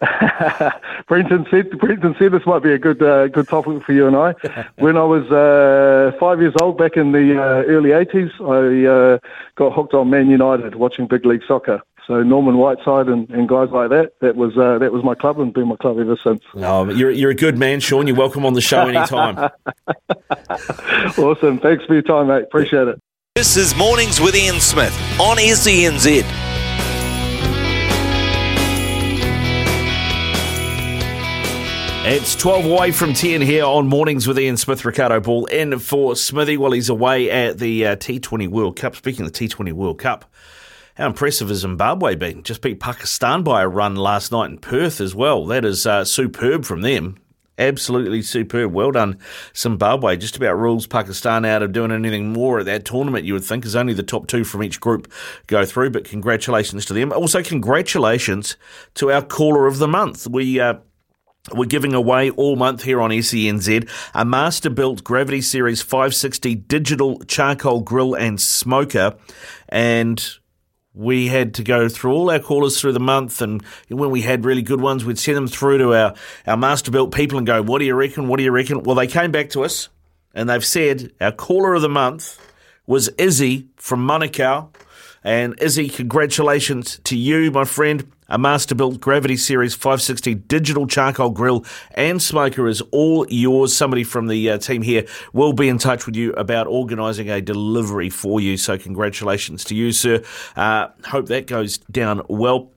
Brenton 1.08 1.46
said 1.50 1.70
Brenton 1.78 2.14
said 2.18 2.32
this 2.32 2.44
might 2.46 2.62
be 2.62 2.72
a 2.72 2.78
good 2.78 3.02
uh, 3.02 3.28
good 3.28 3.48
topic 3.48 3.82
for 3.82 3.92
you 3.92 4.06
and 4.06 4.16
I. 4.16 4.32
when 4.78 4.96
I 4.96 5.04
was 5.04 5.24
uh, 5.30 6.16
five 6.18 6.40
years 6.40 6.54
old, 6.60 6.76
back 6.76 6.96
in 6.96 7.12
the 7.12 7.40
uh, 7.40 7.64
early 7.64 7.90
'80s, 7.90 8.32
I 8.40 8.86
uh, 8.86 9.18
got 9.54 9.72
hooked 9.72 9.94
on 9.94 10.10
Man 10.10 10.28
United, 10.28 10.74
watching 10.74 11.06
big 11.06 11.24
league 11.24 11.42
soccer. 11.46 11.82
So 12.06 12.22
Norman 12.22 12.56
Whiteside 12.56 13.08
and, 13.08 13.28
and 13.30 13.48
guys 13.48 13.70
like 13.70 13.90
that, 13.90 14.12
that 14.20 14.36
was 14.36 14.56
uh, 14.56 14.78
that 14.78 14.92
was 14.92 15.02
my 15.02 15.14
club 15.14 15.40
and 15.40 15.52
been 15.52 15.68
my 15.68 15.76
club 15.76 15.98
ever 15.98 16.16
since. 16.22 16.42
Oh, 16.54 16.88
you're 16.90 17.10
you're 17.10 17.30
a 17.30 17.34
good 17.34 17.58
man, 17.58 17.80
Sean. 17.80 18.06
You're 18.06 18.16
welcome 18.16 18.46
on 18.46 18.52
the 18.52 18.60
show 18.60 18.86
anytime. 18.86 19.36
awesome. 21.18 21.58
Thanks 21.58 21.84
for 21.84 21.94
your 21.94 22.02
time, 22.02 22.28
mate. 22.28 22.44
Appreciate 22.44 22.88
it. 22.88 23.00
This 23.34 23.56
is 23.56 23.76
Mornings 23.76 24.20
with 24.20 24.36
Ian 24.36 24.60
Smith 24.60 24.96
on 25.20 25.36
SENZ. 25.36 26.55
It's 32.08 32.36
12 32.36 32.66
away 32.66 32.92
from 32.92 33.14
10 33.14 33.40
here 33.40 33.64
on 33.64 33.88
Mornings 33.88 34.28
with 34.28 34.38
Ian 34.38 34.56
Smith. 34.56 34.84
Ricardo 34.84 35.18
Ball 35.18 35.46
in 35.46 35.76
for 35.80 36.14
Smithy 36.14 36.56
while 36.56 36.70
he's 36.70 36.88
away 36.88 37.28
at 37.28 37.58
the 37.58 37.84
uh, 37.84 37.96
T20 37.96 38.46
World 38.46 38.76
Cup. 38.76 38.94
Speaking 38.94 39.26
of 39.26 39.32
the 39.32 39.48
T20 39.48 39.72
World 39.72 39.98
Cup, 39.98 40.24
how 40.94 41.06
impressive 41.06 41.48
has 41.48 41.58
Zimbabwe 41.58 42.14
been? 42.14 42.44
Just 42.44 42.62
beat 42.62 42.78
Pakistan 42.78 43.42
by 43.42 43.60
a 43.60 43.66
run 43.66 43.96
last 43.96 44.30
night 44.30 44.50
in 44.50 44.58
Perth 44.58 45.00
as 45.00 45.16
well. 45.16 45.46
That 45.46 45.64
is 45.64 45.84
uh, 45.84 46.04
superb 46.04 46.64
from 46.64 46.82
them. 46.82 47.18
Absolutely 47.58 48.22
superb. 48.22 48.72
Well 48.72 48.92
done, 48.92 49.18
Zimbabwe. 49.56 50.16
Just 50.16 50.36
about 50.36 50.56
rules 50.56 50.86
Pakistan 50.86 51.44
out 51.44 51.64
of 51.64 51.72
doing 51.72 51.90
anything 51.90 52.32
more 52.32 52.60
at 52.60 52.66
that 52.66 52.84
tournament, 52.84 53.24
you 53.24 53.32
would 53.32 53.44
think, 53.44 53.66
as 53.66 53.74
only 53.74 53.94
the 53.94 54.04
top 54.04 54.28
two 54.28 54.44
from 54.44 54.62
each 54.62 54.78
group 54.78 55.10
go 55.48 55.64
through. 55.64 55.90
But 55.90 56.04
congratulations 56.04 56.84
to 56.84 56.94
them. 56.94 57.10
Also, 57.10 57.42
congratulations 57.42 58.56
to 58.94 59.10
our 59.10 59.22
caller 59.22 59.66
of 59.66 59.78
the 59.78 59.88
month. 59.88 60.28
We, 60.28 60.60
uh, 60.60 60.74
we're 61.52 61.66
giving 61.66 61.94
away 61.94 62.30
all 62.30 62.56
month 62.56 62.82
here 62.82 63.00
on 63.00 63.10
SENZ 63.10 63.88
a 64.14 64.24
Masterbuilt 64.24 65.04
Gravity 65.04 65.40
Series 65.40 65.82
560 65.82 66.54
digital 66.54 67.18
charcoal 67.24 67.80
grill 67.80 68.14
and 68.14 68.40
smoker. 68.40 69.16
And 69.68 70.24
we 70.92 71.28
had 71.28 71.54
to 71.54 71.62
go 71.62 71.88
through 71.88 72.12
all 72.12 72.30
our 72.30 72.38
callers 72.38 72.80
through 72.80 72.92
the 72.92 73.00
month, 73.00 73.42
and 73.42 73.62
when 73.88 74.10
we 74.10 74.22
had 74.22 74.46
really 74.46 74.62
good 74.62 74.80
ones, 74.80 75.04
we'd 75.04 75.18
send 75.18 75.36
them 75.36 75.46
through 75.46 75.78
to 75.78 75.94
our, 75.94 76.14
our 76.46 76.56
Masterbuilt 76.56 77.12
people 77.12 77.36
and 77.36 77.46
go, 77.46 77.62
What 77.62 77.80
do 77.80 77.84
you 77.84 77.94
reckon? 77.94 78.28
What 78.28 78.38
do 78.38 78.42
you 78.42 78.50
reckon? 78.50 78.82
Well, 78.82 78.96
they 78.96 79.06
came 79.06 79.30
back 79.30 79.50
to 79.50 79.62
us 79.62 79.90
and 80.34 80.48
they've 80.48 80.64
said 80.64 81.12
our 81.20 81.32
caller 81.32 81.74
of 81.74 81.82
the 81.82 81.88
month 81.88 82.40
was 82.86 83.08
Izzy 83.18 83.68
from 83.76 84.06
Manukau. 84.06 84.68
And 85.24 85.60
Izzy, 85.60 85.88
congratulations 85.88 87.00
to 87.04 87.16
you, 87.16 87.50
my 87.50 87.64
friend. 87.64 88.12
A 88.28 88.38
Masterbuilt 88.38 88.98
Gravity 88.98 89.36
Series 89.36 89.76
560 89.76 90.34
digital 90.34 90.88
charcoal 90.88 91.30
grill 91.30 91.64
and 91.92 92.20
smoker 92.20 92.66
is 92.66 92.80
all 92.90 93.24
yours. 93.28 93.76
Somebody 93.76 94.02
from 94.02 94.26
the 94.26 94.50
uh, 94.50 94.58
team 94.58 94.82
here 94.82 95.06
will 95.32 95.52
be 95.52 95.68
in 95.68 95.78
touch 95.78 96.06
with 96.06 96.16
you 96.16 96.32
about 96.32 96.66
organising 96.66 97.30
a 97.30 97.40
delivery 97.40 98.10
for 98.10 98.40
you. 98.40 98.56
So, 98.56 98.76
congratulations 98.78 99.62
to 99.66 99.76
you, 99.76 99.92
sir. 99.92 100.24
Uh, 100.56 100.88
hope 101.04 101.26
that 101.26 101.46
goes 101.46 101.78
down 101.78 102.22
well. 102.28 102.72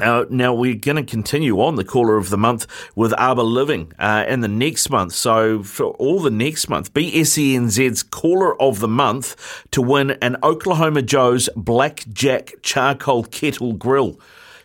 Uh, 0.00 0.24
now 0.30 0.54
we're 0.54 0.74
going 0.74 0.96
to 0.96 1.02
continue 1.02 1.60
on 1.60 1.74
the 1.74 1.84
caller 1.84 2.16
of 2.16 2.30
the 2.30 2.38
month 2.38 2.66
with 2.94 3.12
Arbor 3.18 3.42
Living 3.42 3.92
uh, 3.98 4.24
in 4.26 4.40
the 4.40 4.48
next 4.48 4.88
month. 4.88 5.12
So 5.12 5.62
for 5.62 5.86
all 5.86 6.20
the 6.20 6.30
next 6.30 6.70
month, 6.70 6.94
be 6.94 7.10
SENZ's 7.12 8.04
caller 8.04 8.58
of 8.62 8.78
the 8.78 8.88
month 8.88 9.66
to 9.72 9.82
win 9.82 10.12
an 10.22 10.36
Oklahoma 10.42 11.02
Joe's 11.02 11.50
Blackjack 11.56 12.62
Charcoal 12.62 13.24
Kettle 13.24 13.72
Grill. 13.72 14.18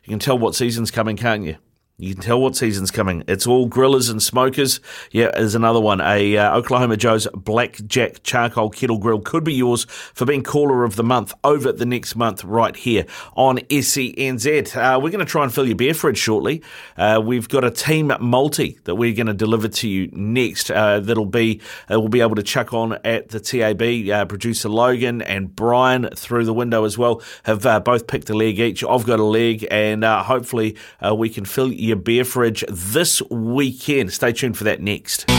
You 0.04 0.12
can 0.12 0.20
tell 0.20 0.38
what 0.38 0.54
season's 0.56 0.92
coming, 0.92 1.16
can't 1.16 1.46
you? 1.46 1.56
You 2.00 2.16
can 2.16 2.24
tell 2.24 2.42
what 2.42 2.56
season's 2.56 2.90
coming. 2.90 3.24
It's 3.28 3.46
all 3.46 3.70
grillers 3.70 4.10
and 4.10 4.22
smokers. 4.22 4.80
Yeah, 5.12 5.30
there's 5.36 5.54
another 5.54 5.80
one. 5.80 6.02
A 6.02 6.36
uh, 6.36 6.58
Oklahoma 6.58 6.98
Joe's 6.98 7.28
Blackjack 7.36 8.24
Charcoal 8.24 8.72
Kettle 8.72 8.98
Grill 8.98 9.20
could 9.20 9.44
be 9.44 9.54
yours 9.54 9.84
for 9.84 10.26
being 10.26 10.42
caller 10.42 10.86
of 10.86 10.96
the 10.96 11.04
month 11.04 11.36
over 11.44 11.72
the 11.72 11.86
next 11.86 12.16
month 12.16 12.44
right 12.44 12.76
here 12.76 13.06
on 13.36 13.60
SENZ. 13.70 14.76
Uh, 14.76 15.00
we're 15.00 15.12
going 15.12 15.24
to 15.24 15.32
try 15.32 15.44
and 15.44 15.54
fill 15.54 15.68
your 15.68 15.76
beer 15.76 15.94
fridge 15.94 16.18
shortly. 16.18 16.64
Uh, 16.98 17.22
we've 17.24 17.48
got 17.48 17.64
a 17.64 17.70
team 17.70 18.12
multi 18.20 18.80
that 18.86 18.96
we're 18.96 19.14
going 19.14 19.28
to 19.28 19.34
deliver 19.36 19.68
to 19.68 19.88
you 19.88 20.10
next. 20.14 20.72
Uh, 20.72 21.00
that'll 21.00 21.28
be 21.28 21.62
uh, 21.92 22.00
we'll 22.00 22.10
be 22.10 22.22
able 22.22 22.36
to 22.36 22.44
chuck 22.44 22.74
on 22.74 22.98
at 23.06 23.30
the 23.30 23.40
TAB. 23.40 24.10
Uh, 24.10 24.26
producer 24.26 24.68
Logan 24.68 25.22
and 25.22 25.56
Brian 25.56 26.10
through 26.16 26.46
the 26.46 26.56
window 26.56 26.86
as 26.86 26.98
well 26.98 27.22
have 27.44 27.62
both 27.86 28.08
picked 28.08 28.32
a 28.32 28.34
leg 28.34 28.60
each. 28.60 28.84
I've 28.84 29.06
got 29.06 29.20
a 29.20 29.24
leg, 29.24 29.68
and 29.70 30.04
hopefully 30.04 30.76
we 31.16 31.30
can 31.30 31.46
fill 31.46 31.72
your 31.84 31.98
beer 31.98 32.24
fridge 32.24 32.64
this 32.70 33.22
weekend. 33.30 34.12
Stay 34.14 34.32
tuned 34.32 34.58
for 34.58 34.64
that 34.64 34.82
next. 34.82 35.30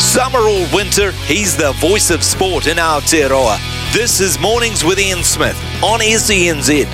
Summer 0.00 0.40
or 0.40 0.66
winter, 0.74 1.12
he's 1.12 1.56
the 1.56 1.72
voice 1.74 2.10
of 2.10 2.22
sport 2.22 2.66
in 2.66 2.76
Aotearoa. 2.78 3.58
This 3.92 4.20
is 4.20 4.38
Mornings 4.40 4.84
with 4.84 4.98
Ian 4.98 5.22
Smith 5.22 5.56
on 5.82 6.00
SENZ. 6.00 6.86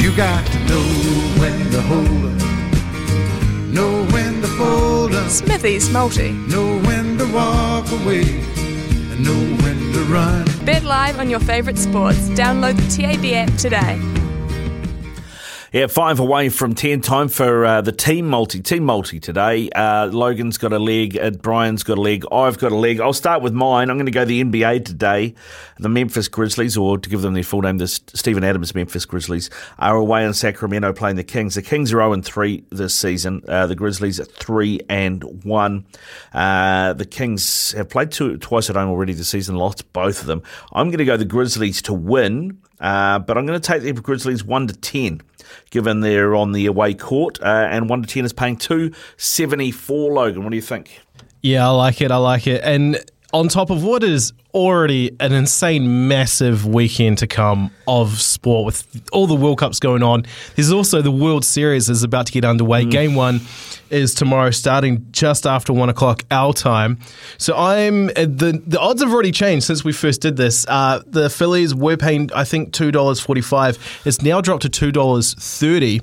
You 0.00 0.16
got 0.16 0.46
to 0.46 0.58
know 0.66 0.82
when 1.40 1.70
to 1.70 1.80
hold 1.82 2.06
up, 2.06 2.42
know 3.72 4.04
when 4.12 4.40
to 4.42 4.48
fold 4.48 5.14
up. 5.14 5.28
Smithy's 5.28 5.90
multi. 5.90 6.30
Know 6.32 6.78
when 6.80 7.18
to 7.18 7.26
walk 7.32 7.90
away, 7.90 8.44
know 9.18 9.40
when 9.62 9.92
to 9.92 10.00
run. 10.12 10.44
Bet 10.64 10.84
live 10.84 11.18
on 11.18 11.30
your 11.30 11.40
favourite 11.40 11.78
sports. 11.78 12.28
Download 12.30 12.76
the 12.76 12.88
TAB 13.02 13.24
app 13.34 13.58
today. 13.58 14.00
Yeah, 15.72 15.86
five 15.86 16.20
away 16.20 16.50
from 16.50 16.74
10. 16.74 17.00
Time 17.00 17.28
for 17.28 17.64
uh, 17.64 17.80
the 17.80 17.92
team 17.92 18.28
multi. 18.28 18.60
Team 18.60 18.84
multi 18.84 19.18
today. 19.18 19.70
Uh, 19.70 20.08
Logan's 20.08 20.58
got 20.58 20.74
a 20.74 20.78
leg. 20.78 21.16
Uh, 21.16 21.30
Brian's 21.30 21.82
got 21.82 21.96
a 21.96 22.00
leg. 22.02 22.26
I've 22.30 22.58
got 22.58 22.72
a 22.72 22.76
leg. 22.76 23.00
I'll 23.00 23.14
start 23.14 23.40
with 23.40 23.54
mine. 23.54 23.88
I'm 23.88 23.96
going 23.96 24.04
to 24.04 24.12
go 24.12 24.26
the 24.26 24.44
NBA 24.44 24.84
today. 24.84 25.34
The 25.78 25.88
Memphis 25.88 26.28
Grizzlies, 26.28 26.76
or 26.76 26.98
to 26.98 27.08
give 27.08 27.22
them 27.22 27.32
their 27.32 27.42
full 27.42 27.62
name, 27.62 27.78
the 27.78 27.88
Steven 27.88 28.44
Adams 28.44 28.74
Memphis 28.74 29.06
Grizzlies, 29.06 29.48
are 29.78 29.96
away 29.96 30.26
in 30.26 30.34
Sacramento 30.34 30.92
playing 30.92 31.16
the 31.16 31.24
Kings. 31.24 31.54
The 31.54 31.62
Kings 31.62 31.90
are 31.94 32.00
0 32.00 32.20
3 32.20 32.64
this 32.68 32.94
season. 32.94 33.42
Uh, 33.48 33.66
the 33.66 33.74
Grizzlies 33.74 34.20
are 34.20 34.26
3 34.26 34.78
and 34.90 35.42
1. 35.42 35.86
Uh, 36.34 36.92
the 36.92 37.06
Kings 37.06 37.72
have 37.72 37.88
played 37.88 38.10
two, 38.10 38.36
twice 38.36 38.68
at 38.68 38.76
home 38.76 38.90
already 38.90 39.14
this 39.14 39.30
season, 39.30 39.56
lost 39.56 39.90
both 39.94 40.20
of 40.20 40.26
them. 40.26 40.42
I'm 40.74 40.88
going 40.88 40.98
to 40.98 41.06
go 41.06 41.16
the 41.16 41.24
Grizzlies 41.24 41.80
to 41.82 41.94
win. 41.94 42.60
Uh, 42.82 43.20
but 43.20 43.38
I'm 43.38 43.46
going 43.46 43.58
to 43.58 43.66
take 43.66 43.82
the 43.82 43.92
Grizzlies 43.92 44.44
1 44.44 44.66
to 44.66 44.74
10, 44.74 45.22
given 45.70 46.00
they're 46.00 46.34
on 46.34 46.50
the 46.52 46.66
away 46.66 46.94
court, 46.94 47.40
uh, 47.40 47.68
and 47.70 47.88
1 47.88 48.02
to 48.02 48.08
10 48.08 48.24
is 48.24 48.32
paying 48.32 48.56
274, 48.56 50.12
Logan. 50.12 50.42
What 50.42 50.50
do 50.50 50.56
you 50.56 50.62
think? 50.62 51.00
Yeah, 51.42 51.68
I 51.68 51.70
like 51.70 52.00
it. 52.00 52.10
I 52.10 52.16
like 52.16 52.46
it. 52.46 52.60
And 52.64 52.98
on 53.32 53.48
top 53.48 53.70
of 53.70 53.82
what 53.82 54.04
is 54.04 54.32
already 54.52 55.16
an 55.20 55.32
insane, 55.32 56.08
massive 56.08 56.66
weekend 56.66 57.18
to 57.18 57.26
come 57.26 57.70
of 57.86 58.20
sport 58.20 58.66
with 58.66 59.08
all 59.12 59.26
the 59.26 59.34
World 59.34 59.58
Cups 59.58 59.78
going 59.78 60.02
on. 60.02 60.26
There's 60.54 60.70
also 60.70 61.00
the 61.00 61.10
World 61.10 61.44
Series 61.44 61.88
is 61.88 62.02
about 62.02 62.26
to 62.26 62.32
get 62.32 62.44
underway. 62.44 62.84
Mm. 62.84 62.90
Game 62.90 63.14
one 63.14 63.40
is 63.90 64.14
tomorrow, 64.14 64.50
starting 64.50 65.06
just 65.12 65.46
after 65.46 65.72
one 65.72 65.88
o'clock 65.88 66.24
our 66.30 66.52
time. 66.52 66.98
So 67.38 67.56
I'm 67.56 68.08
uh, 68.10 68.26
the 68.26 68.62
the 68.66 68.78
odds 68.78 69.02
have 69.02 69.12
already 69.12 69.32
changed 69.32 69.66
since 69.66 69.84
we 69.84 69.92
first 69.92 70.20
did 70.20 70.36
this. 70.36 70.66
Uh, 70.68 71.02
the 71.06 71.30
Phillies 71.30 71.74
were 71.74 71.96
paying 71.96 72.30
I 72.34 72.44
think 72.44 72.72
two 72.72 72.90
dollars 72.90 73.20
forty 73.20 73.42
five. 73.42 73.78
It's 74.04 74.22
now 74.22 74.40
dropped 74.40 74.62
to 74.62 74.68
two 74.68 74.92
dollars 74.92 75.34
thirty. 75.34 76.00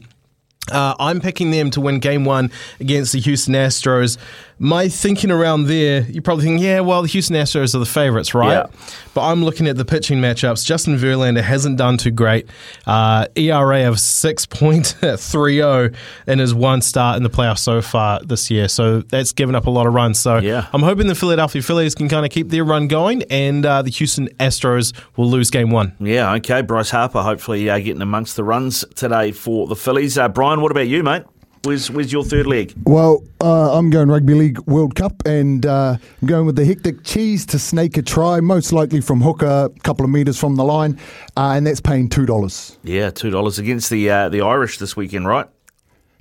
Uh, 0.71 0.93
I'm 0.99 1.19
picking 1.19 1.49
them 1.49 1.71
to 1.71 1.81
win 1.81 1.99
game 1.99 2.25
one 2.25 2.51
against 2.79 3.13
the 3.13 3.19
Houston 3.19 3.55
Astros 3.55 4.17
my 4.59 4.89
thinking 4.89 5.31
around 5.31 5.67
there, 5.67 6.01
you're 6.01 6.21
probably 6.21 6.43
thinking, 6.43 6.63
yeah, 6.63 6.81
well, 6.81 7.01
the 7.01 7.07
Houston 7.07 7.37
Astros 7.37 7.73
are 7.73 7.79
the 7.79 7.85
favourites, 7.85 8.33
right? 8.33 8.51
Yeah. 8.51 8.65
But 9.13 9.21
I'm 9.21 9.43
looking 9.43 9.67
at 9.67 9.77
the 9.77 9.85
pitching 9.85 10.19
matchups. 10.19 10.65
Justin 10.65 10.97
Verlander 10.97 11.41
hasn't 11.41 11.77
done 11.77 11.97
too 11.97 12.11
great. 12.11 12.49
Uh, 12.85 13.27
ERA 13.37 13.87
of 13.87 13.95
6.30 13.95 15.95
in 16.27 16.39
his 16.39 16.53
one 16.53 16.81
start 16.81 17.15
in 17.15 17.23
the 17.23 17.29
playoffs 17.29 17.59
so 17.59 17.81
far 17.81 18.21
this 18.21 18.51
year. 18.51 18.67
So 18.67 19.01
that's 19.01 19.31
given 19.31 19.55
up 19.55 19.65
a 19.65 19.69
lot 19.69 19.87
of 19.87 19.93
runs. 19.93 20.19
So 20.19 20.39
yeah. 20.39 20.67
I'm 20.73 20.83
hoping 20.83 21.07
the 21.07 21.15
Philadelphia 21.15 21.61
Phillies 21.61 21.95
can 21.95 22.09
kind 22.09 22.25
of 22.25 22.31
keep 22.31 22.49
their 22.49 22.65
run 22.65 22.89
going 22.89 23.23
and 23.29 23.65
uh, 23.65 23.81
the 23.81 23.91
Houston 23.91 24.27
Astros 24.39 24.93
will 25.15 25.29
lose 25.29 25.49
game 25.49 25.71
one. 25.71 25.95
Yeah, 25.99 26.33
okay. 26.35 26.61
Bryce 26.61 26.89
Harper 26.89 27.21
hopefully 27.21 27.69
uh, 27.69 27.79
getting 27.79 28.01
amongst 28.01 28.35
the 28.35 28.43
runs 28.43 28.83
today 28.95 29.31
for 29.31 29.67
the 29.67 29.75
Phillies. 29.75 30.17
Uh, 30.17 30.27
Brian, 30.27 30.59
what 30.59 30.71
about 30.71 30.87
you, 30.87 31.01
mate? 31.01 31.23
Where's, 31.63 31.91
where's 31.91 32.11
your 32.11 32.23
third 32.23 32.47
leg? 32.47 32.73
Well, 32.85 33.23
uh, 33.41 33.77
I'm 33.77 33.89
going 33.89 34.09
Rugby 34.09 34.33
League 34.33 34.59
World 34.61 34.95
Cup 34.95 35.21
and 35.25 35.65
uh, 35.65 35.97
I'm 36.21 36.27
going 36.27 36.45
with 36.45 36.55
the 36.55 36.65
hectic 36.65 37.03
cheese 37.03 37.45
to 37.47 37.59
snake 37.59 37.97
a 37.97 38.01
try, 38.01 38.39
most 38.39 38.71
likely 38.71 39.01
from 39.01 39.21
hooker, 39.21 39.69
a 39.75 39.79
couple 39.81 40.05
of 40.05 40.11
metres 40.11 40.39
from 40.39 40.55
the 40.55 40.63
line, 40.63 40.97
uh, 41.35 41.53
and 41.55 41.67
that's 41.67 41.81
paying 41.81 42.07
$2. 42.07 42.77
Yeah, 42.83 43.09
$2 43.11 43.59
against 43.59 43.89
the 43.89 44.09
uh, 44.09 44.29
the 44.29 44.41
Irish 44.41 44.77
this 44.77 44.95
weekend, 44.95 45.27
right? 45.27 45.47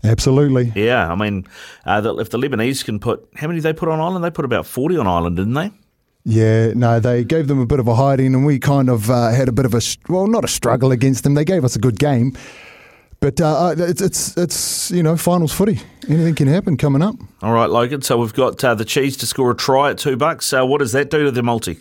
Absolutely. 0.04 0.72
Yeah, 0.74 1.10
I 1.10 1.14
mean, 1.14 1.46
uh, 1.84 2.00
the, 2.00 2.16
if 2.16 2.30
the 2.30 2.38
Lebanese 2.38 2.84
can 2.84 2.98
put, 2.98 3.28
how 3.36 3.48
many 3.48 3.58
did 3.58 3.64
they 3.64 3.72
put 3.72 3.88
on 3.88 4.00
Ireland? 4.00 4.24
They 4.24 4.30
put 4.30 4.44
about 4.44 4.66
40 4.66 4.96
on 4.96 5.06
Ireland, 5.06 5.36
didn't 5.36 5.54
they? 5.54 5.72
Yeah, 6.24 6.72
no, 6.74 7.00
they 7.00 7.24
gave 7.24 7.48
them 7.48 7.58
a 7.58 7.66
bit 7.66 7.80
of 7.80 7.88
a 7.88 7.94
hiding, 7.94 8.34
and 8.34 8.44
we 8.44 8.58
kind 8.58 8.90
of 8.90 9.10
uh, 9.10 9.30
had 9.30 9.48
a 9.48 9.52
bit 9.52 9.64
of 9.64 9.74
a, 9.74 9.80
well, 10.08 10.26
not 10.26 10.44
a 10.44 10.48
struggle 10.48 10.92
against 10.92 11.24
them. 11.24 11.34
They 11.34 11.44
gave 11.44 11.64
us 11.64 11.74
a 11.74 11.78
good 11.78 11.98
game. 11.98 12.36
But 13.20 13.40
uh, 13.40 13.68
uh, 13.68 13.74
it's 13.78 14.00
it's 14.00 14.36
it's 14.36 14.90
you 14.92 15.02
know 15.02 15.16
finals 15.16 15.52
footy. 15.52 15.80
Anything 16.08 16.36
can 16.36 16.46
happen 16.46 16.76
coming 16.76 17.02
up. 17.02 17.16
All 17.42 17.52
right, 17.52 17.68
Logan. 17.68 18.02
So 18.02 18.16
we've 18.18 18.32
got 18.32 18.62
uh, 18.62 18.74
the 18.74 18.84
cheese 18.84 19.16
to 19.18 19.26
score 19.26 19.50
a 19.50 19.56
try 19.56 19.90
at 19.90 19.98
two 19.98 20.16
bucks. 20.16 20.52
Uh, 20.52 20.64
what 20.64 20.78
does 20.78 20.92
that 20.92 21.10
do 21.10 21.24
to 21.24 21.30
the 21.30 21.42
multi? 21.42 21.80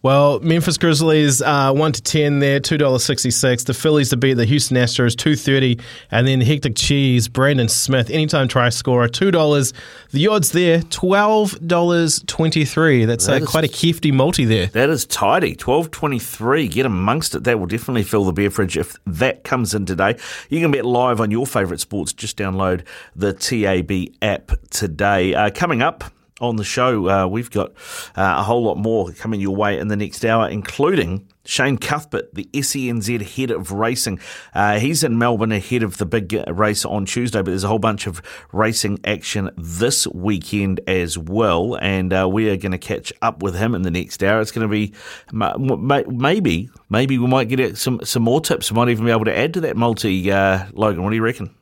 Well, 0.00 0.38
Memphis 0.40 0.78
Grizzlies 0.78 1.42
uh, 1.42 1.72
one 1.72 1.90
to 1.90 2.00
ten 2.00 2.38
there, 2.38 2.60
two 2.60 2.78
dollars 2.78 3.04
sixty 3.04 3.32
six. 3.32 3.64
The 3.64 3.74
Phillies 3.74 4.10
to 4.10 4.16
beat 4.16 4.34
the 4.34 4.44
Houston 4.44 4.76
Astros 4.76 5.16
two 5.16 5.34
thirty, 5.34 5.80
and 6.12 6.26
then 6.26 6.40
Hectic 6.40 6.76
Cheese, 6.76 7.26
Brandon 7.26 7.68
Smith, 7.68 8.08
anytime 8.08 8.46
try 8.46 8.68
scorer 8.68 9.08
two 9.08 9.32
dollars. 9.32 9.72
The 10.12 10.28
odds 10.28 10.52
there 10.52 10.82
twelve 10.82 11.58
dollars 11.66 12.22
twenty 12.28 12.64
three. 12.64 13.06
That's 13.06 13.26
that 13.26 13.42
uh, 13.42 13.46
quite 13.46 13.64
a 13.64 13.86
hefty 13.86 14.12
multi 14.12 14.44
there. 14.44 14.66
That 14.68 14.88
is 14.88 15.04
tidy. 15.04 15.56
Twelve 15.56 15.90
twenty 15.90 16.20
three. 16.20 16.68
Get 16.68 16.86
amongst 16.86 17.34
it. 17.34 17.42
That 17.42 17.58
will 17.58 17.66
definitely 17.66 18.04
fill 18.04 18.24
the 18.24 18.32
beer 18.32 18.50
fridge 18.50 18.76
if 18.76 18.96
that 19.04 19.42
comes 19.42 19.74
in 19.74 19.84
today. 19.84 20.16
You 20.48 20.60
can 20.60 20.70
bet 20.70 20.84
live 20.84 21.20
on 21.20 21.32
your 21.32 21.44
favourite 21.44 21.80
sports. 21.80 22.12
Just 22.12 22.36
download 22.36 22.84
the 23.16 23.32
TAB 23.32 24.14
app 24.22 24.52
today. 24.70 25.34
Uh, 25.34 25.50
coming 25.50 25.82
up 25.82 26.04
on 26.40 26.56
the 26.56 26.64
show. 26.64 27.08
Uh, 27.08 27.26
we've 27.26 27.50
got 27.50 27.70
uh, 28.16 28.36
a 28.38 28.42
whole 28.42 28.62
lot 28.62 28.76
more 28.76 29.12
coming 29.12 29.40
your 29.40 29.56
way 29.56 29.78
in 29.78 29.88
the 29.88 29.96
next 29.96 30.24
hour, 30.24 30.48
including 30.48 31.28
Shane 31.44 31.78
Cuthbert, 31.78 32.34
the 32.34 32.48
SENZ 32.52 33.22
head 33.22 33.50
of 33.50 33.72
racing. 33.72 34.20
Uh, 34.54 34.78
he's 34.78 35.02
in 35.02 35.16
Melbourne 35.16 35.50
ahead 35.50 35.82
of 35.82 35.96
the 35.96 36.04
big 36.04 36.38
race 36.46 36.84
on 36.84 37.06
Tuesday, 37.06 37.38
but 37.38 37.46
there's 37.46 37.64
a 37.64 37.68
whole 37.68 37.78
bunch 37.78 38.06
of 38.06 38.20
racing 38.52 39.00
action 39.04 39.50
this 39.56 40.06
weekend 40.08 40.80
as 40.86 41.16
well. 41.16 41.76
And 41.80 42.12
uh, 42.12 42.28
we 42.30 42.50
are 42.50 42.56
going 42.56 42.72
to 42.72 42.78
catch 42.78 43.12
up 43.22 43.42
with 43.42 43.54
him 43.54 43.74
in 43.74 43.82
the 43.82 43.90
next 43.90 44.22
hour. 44.22 44.40
It's 44.40 44.52
going 44.52 44.68
to 44.68 44.70
be 44.70 44.92
maybe, 45.32 46.68
maybe 46.90 47.18
we 47.18 47.26
might 47.26 47.48
get 47.48 47.78
some, 47.78 48.00
some 48.04 48.22
more 48.22 48.42
tips. 48.42 48.70
We 48.70 48.76
might 48.76 48.90
even 48.90 49.06
be 49.06 49.10
able 49.10 49.24
to 49.24 49.36
add 49.36 49.54
to 49.54 49.60
that 49.62 49.76
multi, 49.76 50.30
uh, 50.30 50.66
Logan. 50.72 51.02
What 51.02 51.10
do 51.10 51.16
you 51.16 51.22
reckon? 51.22 51.54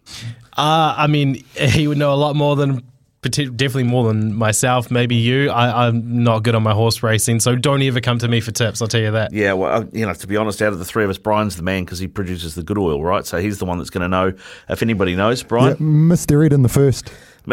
Uh, 0.56 0.94
I 0.96 1.06
mean, 1.06 1.34
he 1.54 1.86
would 1.86 1.98
know 1.98 2.12
a 2.12 2.16
lot 2.16 2.34
more 2.34 2.56
than 2.56 2.82
definitely 3.28 3.84
more 3.84 4.06
than 4.06 4.34
myself, 4.34 4.90
maybe 4.90 5.16
you. 5.16 5.50
I, 5.50 5.88
am 5.88 6.22
not 6.22 6.42
good 6.42 6.54
on 6.54 6.62
my 6.62 6.72
horse 6.72 7.02
racing, 7.02 7.40
so 7.40 7.56
don't 7.56 7.82
ever 7.82 8.00
come 8.00 8.18
to 8.18 8.28
me 8.28 8.40
for 8.40 8.52
tips. 8.52 8.80
I'll 8.82 8.88
tell 8.88 9.00
you 9.00 9.10
that. 9.12 9.32
Yeah, 9.32 9.52
well, 9.54 9.88
you 9.92 10.06
know, 10.06 10.14
to 10.14 10.26
be 10.26 10.36
honest, 10.36 10.62
out 10.62 10.72
of 10.72 10.78
the 10.78 10.84
three 10.84 11.04
of 11.04 11.10
us, 11.10 11.18
Brian's 11.18 11.56
the 11.56 11.62
man 11.62 11.84
because 11.84 11.98
he 11.98 12.08
produces 12.08 12.54
the 12.54 12.62
good 12.62 12.78
oil, 12.78 13.02
right? 13.02 13.26
So 13.26 13.38
he's 13.38 13.58
the 13.58 13.64
one 13.64 13.78
that's 13.78 13.90
going 13.90 14.02
to 14.02 14.08
know 14.08 14.32
if 14.68 14.82
anybody 14.82 15.14
knows. 15.16 15.42
Brian, 15.42 15.70
yeah, 15.70 16.14
Mr. 16.14 16.44
Ed 16.44 16.52
in 16.52 16.62
the 16.62 16.68
first. 16.68 17.12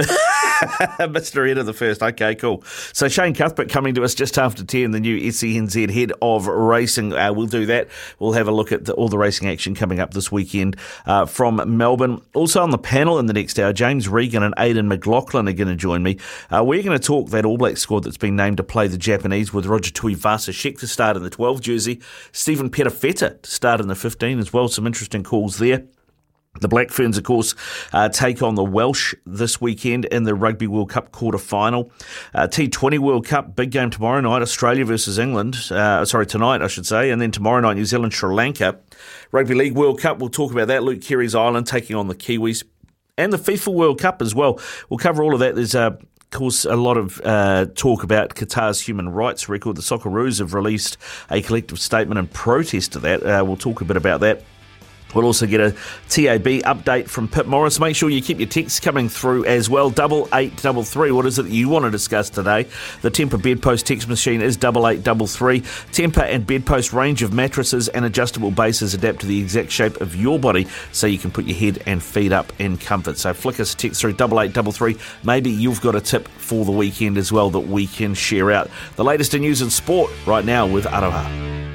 Mr. 1.00 1.50
Ed 1.50 1.58
of 1.58 1.66
the 1.66 1.74
first. 1.74 2.02
Okay, 2.02 2.36
cool. 2.36 2.64
So 2.94 3.08
Shane 3.08 3.34
Cuthbert 3.34 3.70
coming 3.70 3.94
to 3.96 4.04
us 4.04 4.16
just 4.16 4.38
after 4.38 4.64
10, 4.64 4.92
the 4.92 5.00
new 5.00 5.20
SENZ 5.20 5.90
head 5.90 6.14
of 6.22 6.48
racing. 6.48 7.14
Uh, 7.14 7.34
we'll 7.34 7.48
do 7.48 7.66
that. 7.66 7.90
We'll 8.20 8.34
have 8.34 8.48
a 8.48 8.52
look 8.52 8.72
at 8.72 8.86
the, 8.86 8.94
all 8.94 9.10
the 9.10 9.18
racing 9.18 9.50
action 9.50 9.76
coming 9.76 10.00
up 10.00 10.14
this 10.14 10.32
weekend 10.32 10.78
uh, 11.06 11.26
from 11.26 11.78
Melbourne. 11.78 12.22
Also 12.34 12.62
on 12.62 12.70
the 12.70 12.78
panel 12.78 13.20
in 13.20 13.26
the 13.26 13.34
next 13.34 13.60
hour, 13.60 13.74
James 13.74 14.08
Regan 14.08 14.44
and 14.44 14.54
Aidan 14.58 14.88
McLaughlin 14.88 15.48
are 15.48 15.54
going 15.54 15.68
to 15.68 15.76
join 15.76 16.04
me. 16.04 16.18
Uh, 16.50 16.64
we're 16.64 16.84
going 16.84 16.98
to 16.98 17.06
talk 17.06 17.30
that 17.30 17.46
All 17.46 17.58
Black 17.58 17.78
squad 17.78 18.04
that's 18.04 18.18
been 18.18 18.36
named 18.36 18.58
to 18.58 18.64
play 18.64 18.88
the 18.88 18.98
Japanese 18.98 19.54
with 19.54 19.66
Roger 19.66 19.92
Tuivasa-Sheck 19.92 20.80
to 20.80 20.88
start 20.88 21.18
in 21.18 21.24
the 21.24 21.30
12 21.30 21.62
jersey, 21.62 22.02
Stephen 22.32 22.70
Perofeta 22.70 23.42
to 23.42 23.52
start 23.52 23.82
in 23.82 23.88
the 23.88 23.96
15 23.96 24.40
as 24.40 24.54
well. 24.54 24.68
Some 24.68 24.88
interesting 24.88 25.24
calls 25.24 25.58
there. 25.58 25.84
The 26.62 26.68
Black 26.68 26.92
Ferns, 26.92 27.18
of 27.18 27.24
course, 27.24 27.56
uh, 27.94 28.10
take 28.10 28.44
on 28.44 28.54
the 28.54 28.64
Welsh 28.64 29.16
this 29.26 29.60
weekend 29.60 30.06
in 30.06 30.24
the 30.24 30.36
Rugby 30.36 30.68
World 30.68 30.92
Cup 30.92 31.12
quarter 31.12 31.40
final. 31.40 31.92
Uh, 32.34 32.48
T20 32.48 33.00
World 33.00 33.26
Cup, 33.26 33.56
big 33.56 33.72
game 33.72 33.90
tomorrow 33.90 34.22
night, 34.22 34.44
Australia 34.44 34.86
versus 34.86 35.18
England. 35.18 35.56
Uh, 35.72 36.06
sorry, 36.06 36.28
tonight, 36.28 36.62
I 36.62 36.68
should 36.68 36.86
say. 36.86 37.10
And 37.10 37.20
then 37.20 37.32
tomorrow 37.32 37.60
night, 37.60 37.74
New 37.74 37.86
Zealand, 37.86 38.14
Sri 38.14 38.32
Lanka. 38.32 38.80
Rugby 39.32 39.56
League 39.56 39.74
World 39.74 40.00
Cup, 40.00 40.20
we'll 40.20 40.30
talk 40.30 40.52
about 40.52 40.68
that. 40.68 40.84
Luke 40.84 41.02
Keary's 41.02 41.34
Ireland 41.34 41.66
taking 41.66 41.96
on 41.96 42.08
the 42.08 42.16
Kiwis. 42.16 42.64
And 43.18 43.34
the 43.34 43.38
FIFA 43.38 43.74
World 43.74 44.00
Cup 44.00 44.22
as 44.22 44.36
well. 44.36 44.60
We'll 44.90 45.00
cover 45.00 45.24
all 45.24 45.34
of 45.34 45.40
that. 45.40 45.56
There's 45.56 45.74
uh, 45.74 45.98
of 46.34 46.40
course, 46.40 46.66
a 46.66 46.76
lot 46.76 46.98
of 46.98 47.22
uh, 47.24 47.68
talk 47.76 48.04
about 48.04 48.36
Qatar's 48.36 48.82
human 48.82 49.10
rights 49.10 49.50
record. 49.50 49.76
The 49.76 49.84
Socceroos 49.84 50.40
have 50.40 50.54
released 50.56 50.98
a 51.30 51.42
collective 51.42 51.80
statement 51.80 52.18
in 52.18 52.28
protest 52.28 52.94
to 52.94 53.00
that. 53.00 53.24
Uh, 53.24 53.44
we'll 53.46 53.58
talk 53.58 53.82
a 53.82 53.86
bit 53.86 53.98
about 53.98 54.22
that. 54.22 54.44
We'll 55.14 55.26
also 55.26 55.46
get 55.46 55.60
a 55.60 55.72
TAB 56.10 56.64
update 56.64 57.08
from 57.08 57.28
Pip 57.28 57.46
Morris. 57.46 57.80
Make 57.80 57.96
sure 57.96 58.10
you 58.10 58.22
keep 58.22 58.40
your 58.40 58.50
texts 58.50 58.80
coming 58.80 59.10
through 59.10 59.46
as 59.46 59.70
well. 59.70 59.90
Double 59.90 60.28
eight 60.34 60.56
double 60.62 60.84
three. 60.84 61.12
What 61.12 61.26
is 61.26 61.40
it 61.40 61.44
that 61.44 61.52
you 61.52 61.70
want 61.70 61.86
to 61.86 61.92
discuss 61.92 62.30
today? 62.30 62.68
The 63.02 63.12
Tempur 63.12 63.42
Bedpost 63.42 63.86
text 63.86 64.08
machine 64.08 64.42
is 64.42 64.58
double 64.58 64.88
eight 64.88 65.04
double 65.04 65.28
three. 65.28 65.62
Tempur 65.62 66.24
and 66.24 66.46
Bedpost 66.46 66.94
range 66.94 67.22
of 67.22 67.34
mattresses 67.34 67.88
and 67.90 68.06
adjustable 68.06 68.52
bases 68.52 68.94
adapt 68.94 69.22
to 69.22 69.28
the 69.28 69.40
exact 69.40 69.72
shape 69.72 70.02
of 70.02 70.16
your 70.16 70.40
body, 70.40 70.68
so 70.92 71.08
you 71.08 71.18
can 71.18 71.32
put 71.32 71.46
your 71.46 71.58
head 71.58 71.82
and 71.86 72.02
feet 72.02 72.32
up 72.32 72.52
in 72.60 72.78
comfort. 72.78 73.18
So 73.18 73.34
flick 73.34 73.60
us 73.60 73.74
a 73.74 73.78
text 73.78 74.02
through 74.02 74.14
double 74.14 74.42
eight 74.42 74.54
double 74.54 74.72
three. 74.72 74.98
Maybe 75.24 75.50
you've 75.50 75.82
got 75.82 75.96
a 75.96 76.02
tip 76.02 76.28
for 76.28 76.66
the 76.66 76.72
weekend 76.72 77.18
as 77.18 77.32
well 77.32 77.50
that 77.52 77.62
we 77.62 77.88
can 77.88 78.14
share 78.14 78.52
out. 78.52 78.70
The 78.96 79.04
latest 79.04 79.34
in 79.34 79.42
news 79.42 79.62
and 79.62 79.72
sport 79.72 80.12
right 80.26 80.46
now 80.46 80.66
with 80.66 80.86
Aroha. 80.86 81.73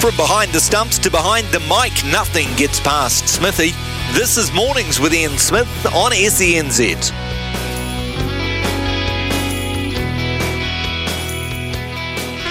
From 0.00 0.16
behind 0.16 0.50
the 0.52 0.60
stumps 0.60 0.98
to 1.00 1.10
behind 1.10 1.46
the 1.48 1.60
mic, 1.60 1.92
nothing 2.10 2.48
gets 2.56 2.80
past 2.80 3.28
Smithy. 3.28 3.72
This 4.14 4.38
is 4.38 4.50
Mornings 4.50 4.98
with 4.98 5.12
Ian 5.12 5.36
Smith 5.36 5.68
on 5.94 6.12
SENZ. 6.12 7.10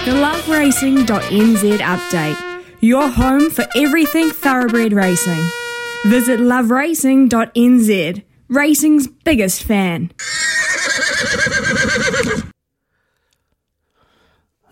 The 0.04 0.12
loveracing.nz 0.12 1.78
update. 1.78 2.62
Your 2.80 3.08
home 3.08 3.50
for 3.50 3.66
everything 3.74 4.30
thoroughbred 4.30 4.92
racing. 4.92 5.44
Visit 6.06 6.38
loveracing.nz, 6.38 8.22
racing's 8.48 9.08
biggest 9.08 9.64
fan. 9.64 10.12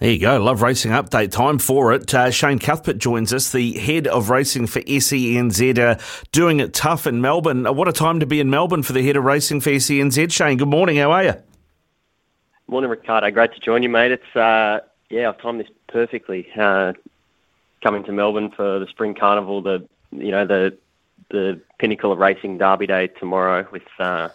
There 0.01 0.13
you 0.13 0.21
go. 0.21 0.41
Love 0.41 0.63
Racing 0.63 0.93
Update. 0.93 1.33
Time 1.33 1.59
for 1.59 1.93
it. 1.93 2.15
Uh, 2.15 2.31
Shane 2.31 2.61
Cuthbert 2.61 2.99
joins 2.99 3.33
us, 3.33 3.51
the 3.51 3.73
head 3.73 4.07
of 4.07 4.31
racing 4.31 4.69
for 4.69 4.81
SENZ, 4.83 5.77
uh, 5.77 5.99
doing 6.31 6.61
it 6.61 6.73
tough 6.73 7.05
in 7.09 7.21
Melbourne. 7.21 7.67
Uh, 7.67 7.73
what 7.73 7.89
a 7.89 7.93
time 7.93 8.21
to 8.21 8.27
be 8.27 8.39
in 8.39 8.49
Melbourne 8.49 8.85
for 8.85 8.93
the 8.93 9.05
head 9.05 9.17
of 9.17 9.25
racing 9.25 9.61
for 9.61 9.71
SENZ. 9.71 10.31
Shane, 10.31 10.57
good 10.57 10.69
morning. 10.69 10.99
How 10.99 11.11
are 11.11 11.25
you? 11.25 11.35
Morning, 12.69 12.91
Ricardo. 12.91 13.29
Great 13.33 13.53
to 13.55 13.59
join 13.61 13.83
you, 13.83 13.89
mate. 13.89 14.13
It's, 14.13 14.37
uh, 14.37 14.81
yeah, 15.11 15.31
I've 15.31 15.41
timed 15.41 15.59
this 15.59 15.69
perfectly. 15.89 16.47
Uh, 16.57 16.93
coming 17.83 18.05
to 18.05 18.13
Melbourne 18.13 18.53
for 18.53 18.79
the 18.79 18.87
Spring 18.87 19.17
Carnival, 19.17 19.63
the, 19.63 19.85
you 20.13 20.31
know, 20.31 20.47
the, 20.47 20.79
the 21.31 21.61
pinnacle 21.81 22.13
of 22.13 22.19
racing 22.19 22.59
Derby 22.59 22.87
Day 22.87 23.09
tomorrow 23.09 23.67
with, 23.73 23.83
uh, 23.99 24.29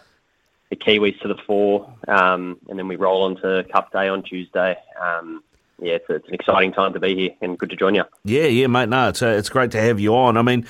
the 0.68 0.76
Kiwis 0.76 1.18
to 1.20 1.28
the 1.28 1.36
fore, 1.46 1.90
um, 2.08 2.58
and 2.68 2.78
then 2.78 2.88
we 2.88 2.96
roll 2.96 3.22
on 3.22 3.36
to 3.36 3.64
Cup 3.72 3.92
Day 3.92 4.08
on 4.08 4.22
Tuesday. 4.22 4.76
Um, 5.00 5.42
yeah, 5.84 5.94
it's, 5.94 6.06
it's, 6.08 6.28
an 6.28 6.34
exciting 6.34 6.72
time 6.72 6.92
to 6.92 7.00
be 7.00 7.14
here 7.14 7.30
and 7.40 7.58
good 7.58 7.70
to 7.70 7.76
join 7.76 7.94
you. 7.94 8.04
Yeah, 8.24 8.44
yeah, 8.44 8.66
mate. 8.66 8.88
No, 8.88 9.08
it's, 9.08 9.22
uh, 9.22 9.28
it's 9.28 9.48
great 9.48 9.70
to 9.72 9.80
have 9.80 10.00
you 10.00 10.14
on. 10.14 10.36
I 10.36 10.42
mean, 10.42 10.66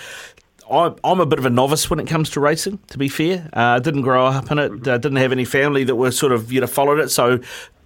I'm 0.70 1.20
a 1.20 1.26
bit 1.26 1.38
of 1.38 1.44
a 1.44 1.50
novice 1.50 1.90
when 1.90 2.00
it 2.00 2.06
comes 2.06 2.30
to 2.30 2.40
racing. 2.40 2.78
To 2.88 2.98
be 2.98 3.08
fair, 3.08 3.48
I 3.52 3.76
uh, 3.76 3.78
didn't 3.80 4.02
grow 4.02 4.26
up 4.26 4.50
in 4.50 4.58
it. 4.58 4.88
Uh, 4.88 4.96
didn't 4.98 5.16
have 5.16 5.30
any 5.30 5.44
family 5.44 5.84
that 5.84 5.96
were 5.96 6.10
sort 6.10 6.32
of 6.32 6.50
you 6.50 6.60
know 6.60 6.66
followed 6.66 7.00
it, 7.00 7.10
so 7.10 7.38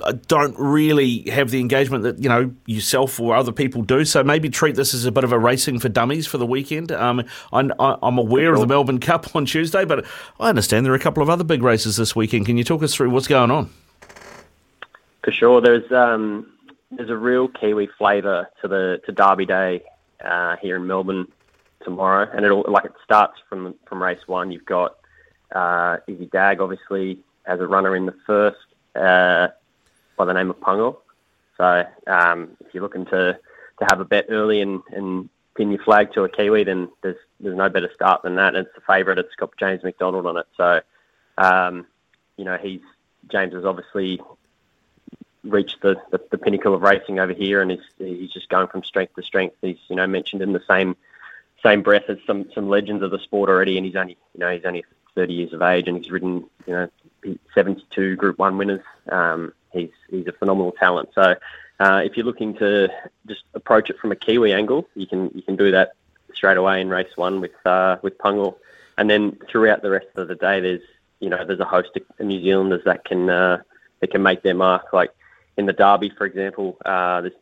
I 0.05 0.13
don't 0.13 0.55
really 0.59 1.29
have 1.31 1.51
the 1.51 1.61
engagement 1.61 2.05
that 2.05 2.23
you 2.23 2.29
know 2.29 2.53
yourself 2.67 3.19
or 3.19 3.35
other 3.35 3.51
people 3.51 3.83
do. 3.83 4.05
So 4.05 4.23
maybe 4.23 4.49
treat 4.49 4.77
this 4.77 4.95
as 4.95 5.05
a 5.05 5.13
bit 5.13 5.25
of 5.25 5.33
a 5.33 5.39
racing 5.39 5.81
for 5.81 5.89
dummies 5.89 6.27
for 6.27 6.39
the 6.39 6.47
weekend. 6.47 6.93
Um, 6.93 7.25
I'm, 7.53 7.73
I'm 7.81 8.19
aware 8.19 8.55
of 8.55 8.61
the 8.61 8.67
Melbourne 8.67 9.01
Cup 9.01 9.35
on 9.35 9.45
Tuesday, 9.45 9.85
but 9.85 10.07
I 10.39 10.49
understand 10.49 10.87
there 10.87 10.93
are 10.93 10.97
a 10.97 11.01
couple 11.01 11.23
of 11.23 11.29
other 11.29 11.45
big 11.45 11.63
races 11.63 11.97
this 11.97 12.15
weekend. 12.15 12.47
Can 12.47 12.57
you 12.57 12.65
talk 12.65 12.83
us 12.83 12.95
through 12.95 13.11
what's 13.11 13.29
going 13.29 13.51
on? 13.51 13.71
For 15.25 15.33
sure, 15.33 15.61
there's 15.61 15.91
um, 15.91 16.47
there's 16.91 17.11
a 17.11 17.17
real 17.17 17.49
Kiwi 17.49 17.89
flavour 17.99 18.49
to 18.63 18.69
the 18.69 19.01
to 19.07 19.13
Derby 19.13 19.47
Day 19.47 19.83
uh, 20.25 20.57
here 20.57 20.77
in 20.77 20.87
Melbourne 20.87 21.27
tomorrow, 21.83 22.29
and 22.33 22.45
it'll 22.45 22.65
like 22.69 22.85
it 22.85 22.95
starts 23.05 23.39
from 23.49 23.75
from 23.87 24.03
race 24.03 24.27
one. 24.27 24.51
You've 24.51 24.65
got 24.65 24.97
uh, 25.55 25.99
Izzy 26.07 26.27
Dag, 26.27 26.61
obviously, 26.61 27.19
as 27.47 27.61
a 27.61 27.67
runner 27.67 27.95
in 27.97 28.07
the 28.07 28.15
first 28.27 28.59
uh, 28.95 29.49
by 30.17 30.25
the 30.25 30.33
name 30.33 30.51
of 30.51 30.61
Pungle. 30.61 30.99
So 31.57 31.85
um, 32.07 32.57
if 32.61 32.73
you're 32.73 32.83
looking 32.83 33.07
to 33.07 33.39
to 33.79 33.87
have 33.91 34.01
a 34.01 34.05
bet 34.05 34.27
early 34.29 34.61
and, 34.61 34.81
and 34.91 35.29
pin 35.55 35.71
your 35.71 35.83
flag 35.83 36.13
to 36.15 36.25
a 36.25 36.29
Kiwi, 36.29 36.65
then 36.65 36.89
there's 37.03 37.17
there's 37.41 37.57
no 37.57 37.69
better 37.69 37.91
start 37.95 38.23
than 38.23 38.37
that. 38.37 38.55
It's 38.55 38.75
the 38.75 38.81
favourite. 38.81 39.19
It's 39.19 39.35
got 39.37 39.57
James 39.59 39.83
McDonald 39.83 40.27
on 40.27 40.39
it. 40.39 40.47
So 40.57 40.81
um, 41.37 41.87
you 42.37 42.45
know 42.45 42.57
he's 42.57 42.81
James 43.31 43.53
is 43.53 43.67
obviously 43.67 44.21
reached 45.45 45.81
the, 45.83 45.97
the, 46.11 46.21
the, 46.31 46.39
pinnacle 46.39 46.75
of 46.75 46.83
racing 46.83 47.19
over 47.19 47.33
here, 47.33 47.63
and 47.63 47.71
he's 47.71 47.81
he's 47.99 48.33
just 48.33 48.49
going 48.49 48.69
from 48.69 48.83
strength 48.83 49.15
to 49.15 49.23
strength. 49.23 49.57
He's 49.63 49.79
you 49.89 49.97
know 49.97 50.07
mentioned 50.07 50.43
in 50.43 50.53
the 50.53 50.63
same 50.69 50.97
same 51.63 51.83
breath 51.83 52.05
as 52.09 52.19
some 52.27 52.51
some 52.55 52.69
legends 52.69 53.03
of 53.03 53.11
the 53.11 53.19
sport 53.19 53.49
already, 53.49 53.77
and 53.77 53.87
he's 53.87 53.97
only 53.97 54.17
you 54.35 54.41
know 54.41 54.51
he's 54.51 54.65
only 54.65 54.85
30 55.15 55.33
years 55.33 55.53
of 55.53 55.63
age, 55.63 55.89
and 55.89 55.99
he's 55.99 56.11
ridden 56.11 56.45
you 56.67 56.73
know 56.73 56.89
72 57.55 58.17
Group 58.17 58.39
One 58.39 58.59
winners. 58.59 58.83
Um, 59.11 59.53
he's 59.73 59.91
he's 60.11 60.27
a 60.27 60.33
phenomenal 60.33 60.73
talent. 60.73 61.11
So 61.15 61.35
uh, 61.81 62.03
if 62.05 62.17
you're 62.17 62.27
looking 62.27 62.55
to 62.55 62.89
just 63.27 63.43
approach 63.55 63.91
it 63.91 63.99
from 63.99 64.13
a 64.13 64.17
Kiwi 64.17 64.53
angle, 64.53 64.89
you 64.95 65.07
can 65.07 65.31
you 65.35 65.43
can 65.43 65.57
do 65.57 65.71
that 65.71 65.93
straight 66.35 66.57
away 66.57 66.81
in 66.81 66.89
race 66.89 67.17
one 67.17 67.41
with 67.41 67.53
uh, 67.65 67.97
with 68.03 68.19
Pungle, 68.19 68.57
and 68.97 69.09
then 69.09 69.39
throughout 69.51 69.83
the 69.83 69.91
rest 69.91 70.09
of 70.17 70.29
the 70.29 70.35
day, 70.35 70.61
there's 70.61 70.83
you 71.21 71.29
know 71.29 71.45
there's 71.45 71.61
a 71.61 71.65
host 71.65 71.91
of 71.97 72.27
New 72.27 72.41
Zealanders 72.43 72.83
that 72.85 73.05
can 73.05 73.29
uh, 73.29 73.59
that 74.01 74.11
can 74.11 74.23
make 74.23 74.43
their 74.43 74.55
mark. 74.55 74.93
Like 74.93 75.11
in 75.59 75.67
the 75.67 75.73
Derby, 75.73 76.11
for 76.17 76.25
example, 76.25 76.79
uh, 76.87 77.21
there's 77.21 77.35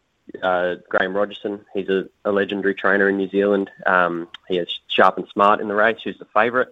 uh, 0.42 0.76
Graeme 0.88 1.14
Rogerson. 1.14 1.64
He's 1.74 1.88
a, 1.88 2.08
a, 2.24 2.32
legendary 2.32 2.74
trainer 2.74 3.08
in 3.08 3.18
New 3.18 3.28
Zealand. 3.28 3.70
Um, 3.84 4.28
he 4.48 4.56
has 4.56 4.68
Sharp 4.88 5.18
and 5.18 5.28
Smart 5.28 5.60
in 5.60 5.68
the 5.68 5.74
race, 5.74 5.98
who's 6.02 6.18
the 6.18 6.24
favourite. 6.24 6.68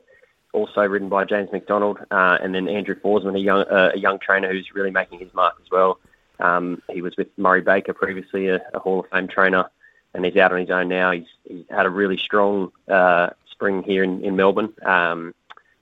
Also 0.52 0.80
ridden 0.82 1.08
by 1.08 1.24
James 1.24 1.52
McDonald, 1.52 1.98
uh, 2.10 2.38
and 2.40 2.54
then 2.54 2.68
Andrew 2.68 2.94
Forsman, 2.94 3.36
a 3.36 3.40
young 3.40 3.62
uh, 3.62 3.90
a 3.92 3.98
young 3.98 4.20
trainer 4.20 4.50
who's 4.52 4.72
really 4.72 4.92
making 4.92 5.18
his 5.18 5.34
mark 5.34 5.54
as 5.60 5.70
well. 5.70 5.98
Um, 6.38 6.80
he 6.90 7.02
was 7.02 7.16
with 7.16 7.28
Murray 7.36 7.60
Baker 7.60 7.92
previously, 7.92 8.48
a, 8.48 8.60
a, 8.72 8.78
Hall 8.78 9.00
of 9.00 9.06
Fame 9.10 9.26
trainer, 9.28 9.68
and 10.14 10.24
he's 10.24 10.36
out 10.36 10.52
on 10.52 10.60
his 10.60 10.70
own 10.70 10.88
now. 10.88 11.10
He's, 11.10 11.26
he's 11.44 11.64
had 11.70 11.86
a 11.86 11.90
really 11.90 12.16
strong 12.16 12.70
uh, 12.88 13.30
spring 13.50 13.82
here 13.82 14.04
in, 14.04 14.24
in 14.24 14.36
Melbourne, 14.36 14.72
um, 14.84 15.34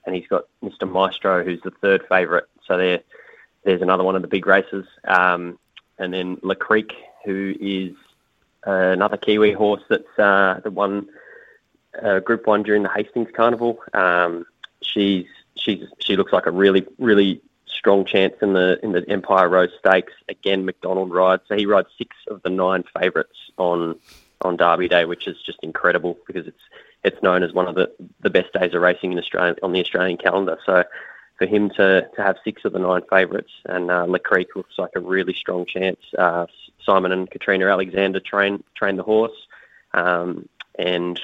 and 0.07 0.15
he's 0.15 0.27
got 0.27 0.47
Mr. 0.65 0.91
Maestro, 0.91 1.45
who's 1.45 1.61
the 1.61 1.71
third 1.71 2.07
favourite. 2.09 2.45
So 2.67 2.79
they're 2.79 3.03
there's 3.65 3.83
another 3.83 4.05
one 4.05 4.17
of 4.17 4.23
the 4.23 4.29
big 4.29 4.47
races. 4.47 4.87
Um, 5.05 5.59
and 5.99 6.13
then 6.13 6.39
La 6.43 6.55
Crique, 6.55 6.95
who 7.25 7.55
is 7.61 7.95
uh, 8.67 8.91
another 8.93 9.17
Kiwi 9.17 9.53
horse 9.53 9.83
that's 9.89 10.19
uh, 10.19 10.61
the 10.63 10.71
one 10.71 11.09
uh, 12.01 12.21
Group 12.21 12.47
One 12.47 12.63
during 12.63 12.83
the 12.83 12.89
Hastings 12.89 13.29
Carnival. 13.35 13.79
Um, 13.93 14.47
she's 14.83 15.27
she's 15.57 15.85
she 15.99 16.17
looks 16.17 16.33
like 16.33 16.47
a 16.47 16.51
really 16.51 16.87
really 16.99 17.41
strong 17.67 18.05
chance 18.05 18.35
in 18.43 18.53
the 18.53 18.79
in 18.83 18.93
the 18.93 19.09
Empire 19.09 19.49
Rose 19.49 19.71
Stakes. 19.79 20.13
Again, 20.29 20.65
McDonald 20.65 21.13
rides. 21.13 21.43
So 21.49 21.57
he 21.57 21.67
rides 21.67 21.89
six 21.99 22.17
of 22.29 22.43
the 22.43 22.51
nine 22.51 22.85
favourites 22.99 23.37
on 23.59 23.99
on 24.43 24.57
Derby 24.57 24.89
Day, 24.89 25.05
which 25.05 25.27
is 25.27 25.37
just 25.45 25.59
incredible 25.63 26.19
because 26.27 26.47
it's 26.47 26.63
it's 27.05 27.23
known 27.23 27.43
as 27.43 27.53
one 27.53 27.67
of 27.67 27.75
the, 27.75 27.91
the 28.21 28.31
best 28.31 28.53
days 28.53 28.75
of 28.75 28.81
racing 28.81 29.13
in 29.13 29.19
Australia 29.19 29.57
on 29.63 29.73
the 29.73 29.81
Australian 29.81 30.19
calendar. 30.19 30.59
So 30.65 30.85
for 31.43 31.47
him 31.47 31.71
to, 31.71 32.09
to 32.15 32.23
have 32.23 32.37
six 32.45 32.65
of 32.65 32.73
the 32.73 32.79
nine 32.79 33.03
favourites 33.11 33.51
and 33.65 33.91
uh, 33.91 34.07
La 34.07 34.19
Crique 34.19 34.55
looks 34.55 34.75
like 34.79 34.93
a 34.95 35.01
really 35.01 35.35
strong 35.35 35.67
chance. 35.67 35.99
Uh, 36.17 36.47
Simon 36.87 37.11
and 37.11 37.29
Katrina 37.29 37.67
Alexander 37.67 38.21
train 38.21 38.63
train 38.77 38.97
the 38.97 39.03
horse, 39.03 39.37
um, 39.93 40.49
and 40.79 41.21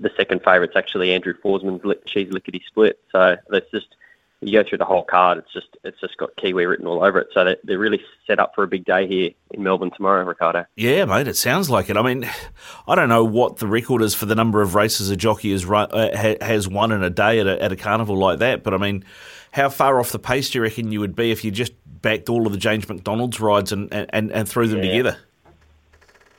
the 0.00 0.10
second 0.16 0.42
favourite's 0.44 0.76
actually 0.76 1.12
Andrew 1.12 1.34
Forsman's. 1.44 1.82
She's 2.06 2.30
lickety 2.30 2.62
split. 2.64 3.00
So 3.10 3.36
that's 3.48 3.68
just 3.72 3.96
you 4.44 4.52
go 4.62 4.68
through 4.68 4.78
the 4.78 4.84
whole 4.84 5.04
card. 5.04 5.38
It's 5.38 5.52
just 5.52 5.66
it's 5.84 6.00
just 6.00 6.16
got 6.16 6.36
Kiwi 6.36 6.66
written 6.66 6.86
all 6.86 7.02
over 7.04 7.18
it. 7.18 7.28
So 7.32 7.44
they, 7.44 7.56
they're 7.64 7.78
really 7.78 8.00
set 8.26 8.38
up 8.38 8.54
for 8.54 8.62
a 8.62 8.66
big 8.68 8.84
day 8.84 9.06
here 9.06 9.30
in 9.52 9.62
Melbourne 9.62 9.90
tomorrow, 9.90 10.24
Ricardo. 10.24 10.64
Yeah, 10.76 11.04
mate, 11.04 11.28
it 11.28 11.36
sounds 11.36 11.68
like 11.70 11.90
it. 11.90 11.96
I 11.96 12.02
mean, 12.02 12.28
I 12.88 12.94
don't 12.94 13.08
know 13.08 13.24
what 13.24 13.58
the 13.58 13.66
record 13.66 14.02
is 14.02 14.14
for 14.14 14.26
the 14.26 14.34
number 14.34 14.62
of 14.62 14.74
races 14.74 15.10
a 15.10 15.16
jockey 15.16 15.52
has 15.52 15.64
uh, 15.68 16.36
has 16.40 16.68
won 16.68 16.92
in 16.92 17.02
a 17.02 17.10
day 17.10 17.40
at 17.40 17.46
a, 17.46 17.62
at 17.62 17.72
a 17.72 17.76
carnival 17.76 18.16
like 18.16 18.38
that, 18.40 18.62
but 18.62 18.74
I 18.74 18.78
mean, 18.78 19.04
how 19.52 19.68
far 19.68 20.00
off 20.00 20.10
the 20.12 20.18
pace 20.18 20.50
do 20.50 20.58
you 20.58 20.62
reckon 20.62 20.92
you 20.92 21.00
would 21.00 21.16
be 21.16 21.30
if 21.30 21.44
you 21.44 21.50
just 21.50 21.72
backed 22.02 22.28
all 22.28 22.46
of 22.46 22.52
the 22.52 22.58
James 22.58 22.88
McDonald's 22.88 23.40
rides 23.40 23.72
and, 23.72 23.92
and, 23.92 24.30
and 24.30 24.48
threw 24.48 24.66
them 24.68 24.82
Yeah. 24.82 24.90
together? 24.90 25.16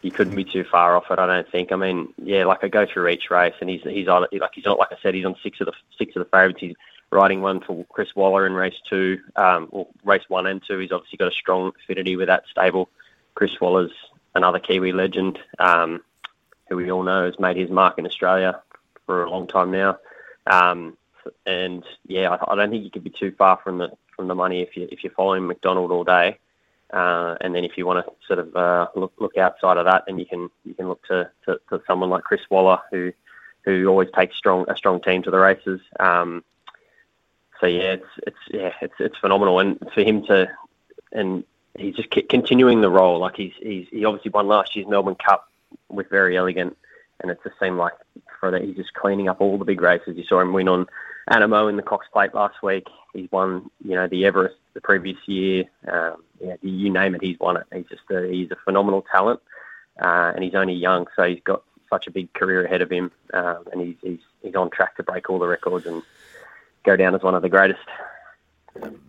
you 0.02 0.12
couldn't 0.12 0.36
be 0.36 0.44
too 0.44 0.64
far 0.72 0.96
off 0.96 1.06
it. 1.10 1.18
I 1.18 1.26
don't 1.26 1.52
think. 1.52 1.72
I 1.72 1.76
mean, 1.78 2.14
yeah, 2.22 2.46
like 2.46 2.64
I 2.64 2.68
go 2.68 2.86
through 2.86 3.08
each 3.08 3.32
race, 3.32 3.56
and 3.60 3.68
he's 3.68 3.82
he's 3.82 4.08
on 4.08 4.28
like 4.32 4.52
he's 4.54 4.64
not 4.66 4.78
like 4.78 4.90
I 4.92 4.98
said, 5.02 5.16
he's 5.16 5.26
on 5.26 5.36
six 5.42 5.60
of 5.62 5.66
the 5.66 5.74
six 5.98 6.16
of 6.16 6.20
the 6.20 6.30
favourites. 6.30 6.60
He's 6.60 6.76
riding 7.12 7.42
one 7.42 7.62
for 7.62 7.86
Chris 7.86 8.16
Waller 8.16 8.46
in 8.46 8.54
race 8.54 8.76
two, 8.90 9.20
um, 9.36 9.68
or 9.72 9.88
race 10.04 10.24
one 10.28 10.48
and 10.48 10.62
two. 10.66 10.80
He's 10.80 10.92
obviously 10.92 11.18
got 11.18 11.30
a 11.30 11.36
strong 11.36 11.72
affinity 11.84 12.16
with 12.16 12.28
that 12.28 12.44
stable. 12.50 12.90
Chris 13.36 13.60
Waller's 13.60 13.92
another 14.34 14.60
Kiwi 14.60 14.92
legend, 14.92 15.40
um, 15.60 16.02
who 16.68 16.78
we 16.78 16.92
all 16.92 17.04
know 17.04 17.26
has 17.26 17.40
made 17.40 17.58
his 17.58 17.70
mark 17.70 17.98
in 17.98 18.06
Australia 18.06 18.62
for 19.06 19.24
a 19.24 19.30
long 19.30 19.48
time 19.48 19.72
now. 19.72 19.98
Um, 20.48 20.98
and 21.46 21.84
yeah, 22.08 22.30
I, 22.30 22.52
I 22.52 22.56
don't 22.56 22.70
think 22.70 22.84
you 22.84 22.92
could 22.92 23.04
be 23.04 23.10
too 23.10 23.34
far 23.38 23.60
from 23.64 23.78
the 23.78 23.92
from 24.16 24.28
the 24.28 24.36
money 24.36 24.62
if 24.62 24.78
you 24.78 24.88
if 24.92 25.04
you're 25.04 25.14
following 25.14 25.48
McDonald 25.48 25.92
all 25.92 26.04
day. 26.04 26.40
Uh, 26.94 27.36
and 27.42 27.56
then 27.56 27.66
if 27.66 27.78
you 27.78 27.86
want 27.86 28.06
to 28.06 28.14
sort 28.28 28.40
of 28.40 28.56
uh, 28.56 28.88
look 28.96 29.14
look 29.20 29.38
outside 29.38 29.78
of 29.78 29.86
that, 29.86 30.04
then 30.06 30.20
you 30.20 30.26
can 30.26 30.50
you 30.64 30.74
can 30.74 30.88
look 30.88 31.04
to, 31.08 31.30
to, 31.46 31.60
to 31.70 31.82
someone 31.88 32.10
like 32.10 32.24
Chris 32.24 32.42
Waller, 32.50 32.80
who 32.92 33.12
who 33.64 33.88
always 33.88 34.10
takes 34.16 34.38
strong 34.38 34.66
a 34.68 34.78
strong 34.78 35.02
team 35.02 35.24
to 35.24 35.32
the 35.32 35.40
races. 35.40 35.82
Um, 36.00 36.44
so 37.60 37.68
yeah, 37.68 37.94
it's 37.94 38.06
it's 38.26 38.38
yeah 38.50 38.74
it's 38.82 38.94
it's 39.00 39.18
phenomenal, 39.18 39.60
and 39.60 39.80
for 39.94 40.02
him 40.02 40.26
to 40.28 40.50
and 41.12 41.44
he's 41.78 41.96
just 41.96 42.10
continuing 42.30 42.82
the 42.82 42.90
roll. 42.90 43.20
Like 43.20 43.36
he's 43.36 43.54
he's 43.60 43.88
he 43.92 44.06
obviously 44.06 44.32
won 44.32 44.48
last 44.48 44.76
year's 44.76 44.88
Melbourne 44.88 45.16
Cup 45.16 45.50
with 45.90 46.10
Verry 46.10 46.36
Elleegant, 46.36 46.76
and 47.22 47.32
it 47.32 47.40
just 47.44 47.60
seemed 47.60 47.78
like 47.78 47.94
for 48.40 48.52
that 48.52 48.64
he's 48.64 48.76
just 48.76 48.94
cleaning 48.94 49.30
up 49.30 49.42
all 49.42 49.58
the 49.58 49.66
big 49.66 49.82
races. 49.82 50.18
You 50.18 50.26
saw 50.26 50.40
him 50.42 50.54
win 50.54 50.68
on 50.68 50.88
Anamoe 51.30 51.70
in 51.70 51.78
the 51.78 51.84
Cox 51.84 52.08
Plate 52.12 52.34
last 52.34 52.62
week. 52.62 52.88
He's 53.14 53.32
won 53.32 53.70
you 53.84 53.96
know 53.96 54.08
the 54.08 54.26
Everest 54.26 54.56
the 54.74 54.82
previous 54.82 55.18
year. 55.26 55.66
Um, 55.88 56.24
yeah, 56.44 56.56
you 56.62 56.90
name 56.90 57.16
it, 57.16 57.24
he's 57.24 57.40
won 57.40 57.58
it. 57.58 57.66
He's 57.74 57.88
just 57.88 58.04
a, 58.12 58.28
he's 58.28 58.52
a 58.52 58.58
phenomenal 58.66 59.06
talent, 59.10 59.40
uh, 60.02 60.34
and 60.36 60.44
he's 60.44 60.56
only 60.56 60.74
young, 60.74 61.08
so 61.16 61.24
he's 61.24 61.42
got 61.44 61.64
such 61.90 62.08
a 62.08 62.12
big 62.12 62.34
career 62.34 62.66
ahead 62.66 62.82
of 62.82 62.92
him, 62.92 63.12
um, 63.34 63.64
and 63.72 63.82
he's, 63.82 63.96
he's 64.02 64.20
he's 64.42 64.56
on 64.56 64.70
track 64.70 64.98
to 64.98 65.04
break 65.04 65.30
all 65.30 65.40
the 65.40 65.48
records 65.48 65.86
and 65.86 66.04
go 66.86 66.96
down 66.96 67.16
as 67.16 67.22
one 67.22 67.36
of 67.36 67.42
the 67.42 67.50
greatest. 67.50 67.80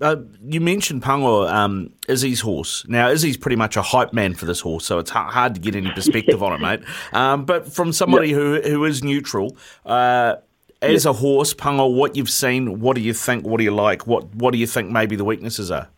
Uh, 0.00 0.16
you 0.44 0.60
mentioned 0.60 1.02
Pango, 1.02 1.46
um, 1.48 1.92
Izzy's 2.08 2.40
horse. 2.40 2.86
Now, 2.88 3.08
Izzy's 3.08 3.36
pretty 3.36 3.56
much 3.56 3.76
a 3.76 3.82
hype 3.82 4.12
man 4.12 4.34
for 4.34 4.46
this 4.46 4.60
horse, 4.60 4.86
so 4.86 4.98
it's 4.98 5.10
ha- 5.10 5.28
hard 5.28 5.54
to 5.56 5.60
get 5.60 5.74
any 5.74 5.90
perspective 5.90 6.42
on 6.42 6.52
it, 6.52 6.60
mate. 6.60 6.80
Um, 7.12 7.44
but 7.44 7.72
from 7.72 7.92
somebody 7.92 8.32
who 8.32 8.60
who 8.60 8.84
is 8.84 9.02
neutral, 9.02 9.56
uh, 9.86 10.36
as 10.82 11.06
a 11.06 11.12
horse, 11.12 11.54
Pango, 11.54 11.86
what 11.86 12.14
you've 12.14 12.30
seen, 12.30 12.80
what 12.80 12.94
do 12.94 13.02
you 13.02 13.14
think? 13.14 13.46
What 13.46 13.58
do 13.58 13.64
you 13.64 13.74
like? 13.74 14.06
What 14.06 14.34
what 14.34 14.52
do 14.52 14.58
you 14.58 14.66
think 14.66 14.90
maybe 14.90 15.16
the 15.16 15.24
weaknesses 15.24 15.70
are? 15.70 15.88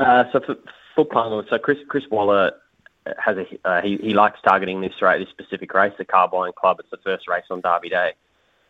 Uh, 0.00 0.24
so 0.32 0.40
for, 0.40 0.56
for 0.94 1.04
Pungle, 1.04 1.44
so 1.48 1.58
Chris 1.58 1.78
Chris 1.88 2.04
Waller 2.10 2.52
has 3.18 3.36
a 3.36 3.68
uh, 3.68 3.82
he 3.82 3.98
he 3.98 4.14
likes 4.14 4.38
targeting 4.42 4.80
this 4.80 5.00
race, 5.02 5.24
this 5.24 5.28
specific 5.30 5.72
race, 5.74 5.92
the 5.98 6.04
Carbine 6.04 6.52
Club. 6.56 6.78
It's 6.80 6.90
the 6.90 6.98
first 6.98 7.28
race 7.28 7.44
on 7.50 7.60
Derby 7.60 7.90
Day. 7.90 8.12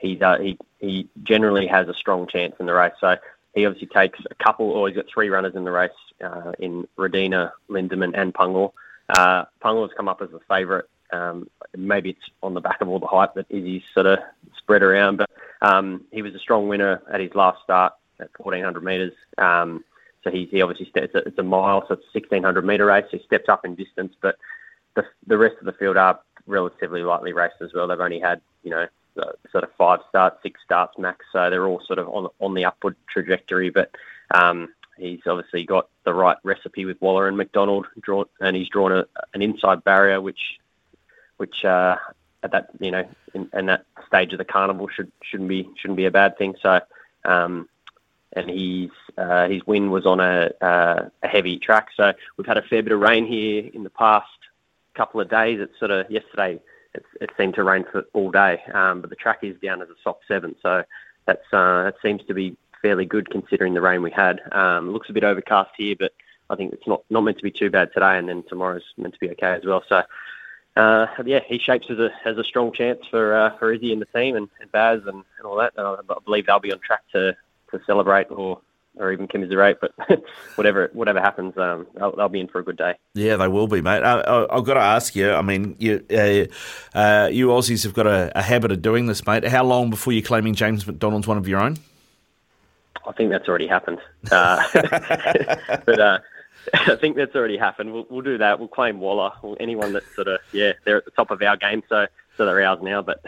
Uh, 0.03 0.39
he 0.39 0.59
he 0.81 1.09
generally 1.23 1.67
has 1.67 1.89
a 1.89 1.95
strong 1.95 2.27
chance 2.27 2.55
in 2.61 2.67
the 2.67 2.75
race. 2.75 2.93
So 3.01 3.17
he 3.55 3.67
obviously 3.67 3.89
takes 3.89 4.19
a 4.31 4.35
couple, 4.35 4.71
or 4.71 4.89
he's 4.89 4.97
got 4.97 5.07
three 5.13 5.29
runners 5.29 5.55
in 5.55 5.65
the 5.65 5.71
race 5.71 5.91
uh, 6.23 6.53
in 6.59 6.87
Radina, 6.99 7.53
Lindemann, 7.71 8.13
and 8.15 8.35
Pungle. 8.35 8.75
Uh, 9.09 9.45
has 9.63 9.91
come 9.97 10.09
up 10.09 10.23
as 10.23 10.31
a 10.33 10.41
favourite. 10.49 10.85
Um, 11.13 11.49
maybe 11.77 12.11
it's 12.11 12.31
on 12.43 12.55
the 12.55 12.61
back 12.61 12.81
of 12.81 12.89
all 12.89 12.99
the 12.99 13.07
hype 13.07 13.35
that 13.35 13.47
Izzy's 13.51 13.83
sort 13.93 14.07
of 14.07 14.19
spread 14.59 14.83
around, 14.83 15.19
but 15.19 15.31
um, 15.61 16.05
he 16.11 16.23
was 16.23 16.35
a 16.35 16.39
strong 16.39 16.69
winner 16.69 17.03
at 17.13 17.21
his 17.21 17.35
last 17.35 17.63
start 17.63 17.93
at 18.19 18.31
1400 18.39 18.83
metres. 18.83 19.13
Um, 19.39 19.85
so 20.23 20.31
he, 20.31 20.47
he 20.51 20.63
obviously 20.63 20.91
it's 20.95 21.15
a, 21.15 21.19
it's 21.19 21.39
a 21.39 21.43
mile, 21.43 21.83
so 21.87 21.95
it's 21.95 22.05
a 22.05 22.19
1600 22.19 22.65
metre 22.65 22.87
race. 22.87 23.05
So 23.11 23.19
he 23.19 23.25
steps 23.25 23.49
up 23.49 23.65
in 23.65 23.75
distance, 23.75 24.15
but 24.21 24.37
the 24.95 25.05
the 25.27 25.37
rest 25.37 25.57
of 25.61 25.67
the 25.67 25.73
field 25.73 25.97
are 25.97 26.19
relatively 26.47 27.03
lightly 27.03 27.33
raced 27.33 27.61
as 27.61 27.73
well. 27.75 27.87
They've 27.87 28.01
only 28.01 28.21
had 28.21 28.41
you 28.63 28.71
know 28.71 28.87
uh, 29.17 29.33
sort 29.51 29.65
of 29.65 29.71
five 29.77 30.01
starts, 30.09 30.43
six 30.43 30.61
starts 30.65 30.99
max, 30.99 31.25
so 31.33 31.51
they're 31.51 31.67
all 31.67 31.83
sort 31.87 31.99
of 31.99 32.09
on 32.09 32.29
on 32.41 32.55
the 32.55 32.65
upward 32.65 32.97
trajectory. 33.09 33.71
But 33.71 33.91
um, 34.35 34.69
he's 34.99 35.21
obviously 35.27 35.65
got 35.65 35.89
the 36.05 36.15
right 36.15 36.37
recipe 36.43 36.85
with 36.85 37.01
Waller 37.01 37.29
and 37.29 37.37
McDonald, 37.37 37.87
drawn, 38.01 38.27
and 38.41 38.57
he's 38.57 38.69
drawn 38.69 38.93
a, 38.93 39.07
an 39.33 39.43
inside 39.43 39.85
barrier, 39.85 40.21
which 40.21 40.59
which 41.37 41.65
uh, 41.65 41.97
at 42.43 42.53
that 42.53 42.71
you 42.81 42.91
know 42.91 43.09
in, 43.35 43.49
in 43.53 43.67
that 43.67 43.85
stage 44.07 44.33
of 44.33 44.39
the 44.39 44.45
carnival 44.45 44.89
should 44.89 45.11
shouldn't 45.23 45.49
be 45.49 45.69
shouldn't 45.77 45.97
be 45.97 46.07
a 46.07 46.11
bad 46.11 46.39
thing. 46.39 46.57
So. 46.63 46.81
Um, 47.25 47.69
and 48.37 48.51
his 48.51 48.91
uh, 49.17 49.49
his 49.49 49.65
win 49.67 49.91
was 49.91 50.07
on 50.07 50.21
a 50.21 50.51
uh, 50.61 51.09
a 51.23 51.29
heavy 51.29 51.57
track. 51.59 51.89
So 51.97 52.13
we've 52.37 52.47
had 52.47 52.59
a 52.59 52.63
fair 52.63 52.83
bit 52.83 52.93
of 52.93 53.01
rain 53.01 53.27
here 53.27 53.71
in 53.73 53.85
the 53.85 53.91
past 53.91 54.27
couple 54.95 55.21
of 55.21 55.29
days. 55.31 55.61
It's 55.61 55.79
sort 55.79 55.91
of 55.91 56.11
yesterday. 56.11 56.61
It, 56.95 57.31
seemed 57.37 57.55
to 57.55 57.65
rain 57.65 57.85
for 57.91 58.05
all 58.13 58.31
day, 58.31 58.63
um, 58.73 59.01
but 59.01 59.11
the 59.11 59.17
track 59.17 59.41
is 59.43 59.57
down 59.61 59.83
as 59.83 59.89
a 59.89 59.95
soft 60.03 60.23
seven, 60.29 60.55
so 60.63 60.85
that's 61.27 61.53
uh, 61.53 61.85
that 61.85 61.95
seems 62.03 62.23
to 62.25 62.35
be 62.35 62.57
fairly 62.83 63.05
good 63.05 63.31
considering 63.31 63.75
the 63.75 63.81
rain 63.81 64.03
we 64.03 64.11
had. 64.11 64.41
Um, 64.53 64.91
looks 64.93 65.11
a 65.11 65.13
bit 65.13 65.25
overcast 65.25 65.71
here, 65.77 65.97
but 65.99 66.13
I 66.51 66.57
think 66.57 66.73
it's 66.73 66.87
not 66.87 67.03
not 67.11 67.23
meant 67.23 67.39
to 67.39 67.43
be 67.43 67.51
too 67.51 67.71
bad 67.71 67.93
today, 67.93 68.19
and 68.19 68.29
then 68.29 68.45
tomorrow's 68.49 68.85
meant 68.97 69.15
to 69.15 69.21
be 69.21 69.31
okay 69.31 69.53
as 69.53 69.65
well. 69.65 69.83
So. 69.89 70.03
Uh, 70.77 71.07
yeah, 71.25 71.39
he 71.47 71.57
shapes 71.57 71.87
as 71.89 72.01
a 72.01 72.11
as 72.25 72.37
a 72.37 72.43
strong 72.43 72.73
chance 72.73 72.99
for 73.09 73.33
uh, 73.33 73.57
for 73.59 73.73
Izzy 73.73 73.93
and 73.93 74.03
the 74.03 74.07
team 74.07 74.35
and, 74.35 74.49
and 74.61 74.73
Baz 74.73 75.03
and, 75.07 75.23
and 75.39 75.47
all 75.47 75.55
that. 75.55 75.73
And 75.77 75.87
I, 75.87 75.93
I 75.93 76.19
believe 76.25 76.47
they'll 76.47 76.59
be 76.59 76.73
on 76.73 76.81
track 76.81 77.03
to, 77.13 77.37
to 77.71 77.81
celebrate 77.87 78.27
or 78.29 78.61
or 78.97 79.13
even 79.13 79.27
commiserate. 79.29 79.79
But 79.81 79.93
whatever 80.57 80.91
whatever 80.93 81.21
happens, 81.21 81.57
um, 81.59 81.87
they'll, 81.95 82.15
they'll 82.17 82.29
be 82.29 82.41
in 82.41 82.49
for 82.49 82.59
a 82.61 82.65
good 82.65 82.77
day. 82.77 82.95
Yeah, 83.15 83.37
they 83.37 83.49
will 83.49 83.67
be, 83.67 83.81
mate. 83.81 84.03
Uh, 84.03 84.47
I, 84.51 84.57
I've 84.57 84.65
got 84.65 84.75
to 84.75 84.81
ask 84.81 85.15
you. 85.17 85.33
I 85.33 85.43
mean, 85.43 85.77
you 85.79 86.05
uh, 86.11 86.97
uh, 86.99 87.29
you 87.33 87.49
Aussies 87.49 87.85
have 87.85 87.95
got 87.95 88.07
a, 88.07 88.33
a 88.39 88.43
habit 88.43 88.73
of 88.73 88.83
doing 88.83 89.07
this, 89.07 89.27
mate. 89.27 89.45
How 89.47 89.65
long 89.65 89.91
before 89.91 90.13
you're 90.13 90.23
claiming 90.23 90.55
James 90.55 90.87
McDonald's 90.87 91.27
one 91.27 91.39
of 91.39 91.49
your 91.49 91.61
own? 91.61 91.77
I 93.07 93.13
think 93.13 93.31
that's 93.31 93.49
already 93.49 93.67
happened. 93.67 93.99
Uh, 94.33 94.63
but 95.85 96.01
uh, 96.01 96.19
I 96.75 96.97
think 96.97 97.17
that's 97.17 97.35
already 97.35 97.59
happened. 97.59 97.93
We'll, 97.93 98.07
we'll 98.09 98.23
do 98.23 98.39
that. 98.39 98.59
We'll 98.59 98.69
claim 98.69 98.99
Waller. 99.01 99.33
Well, 99.43 99.57
anyone 99.61 99.93
that's 99.93 100.15
sort 100.15 100.29
of 100.29 100.41
yeah, 100.53 100.73
they're 100.85 100.97
at 100.97 101.05
the 101.05 101.11
top 101.11 101.31
of 101.31 101.43
our 101.43 101.57
game, 101.57 101.83
so 101.89 102.07
so 102.37 102.47
they're 102.47 102.65
ours 102.65 102.79
now. 102.83 103.03
But 103.03 103.23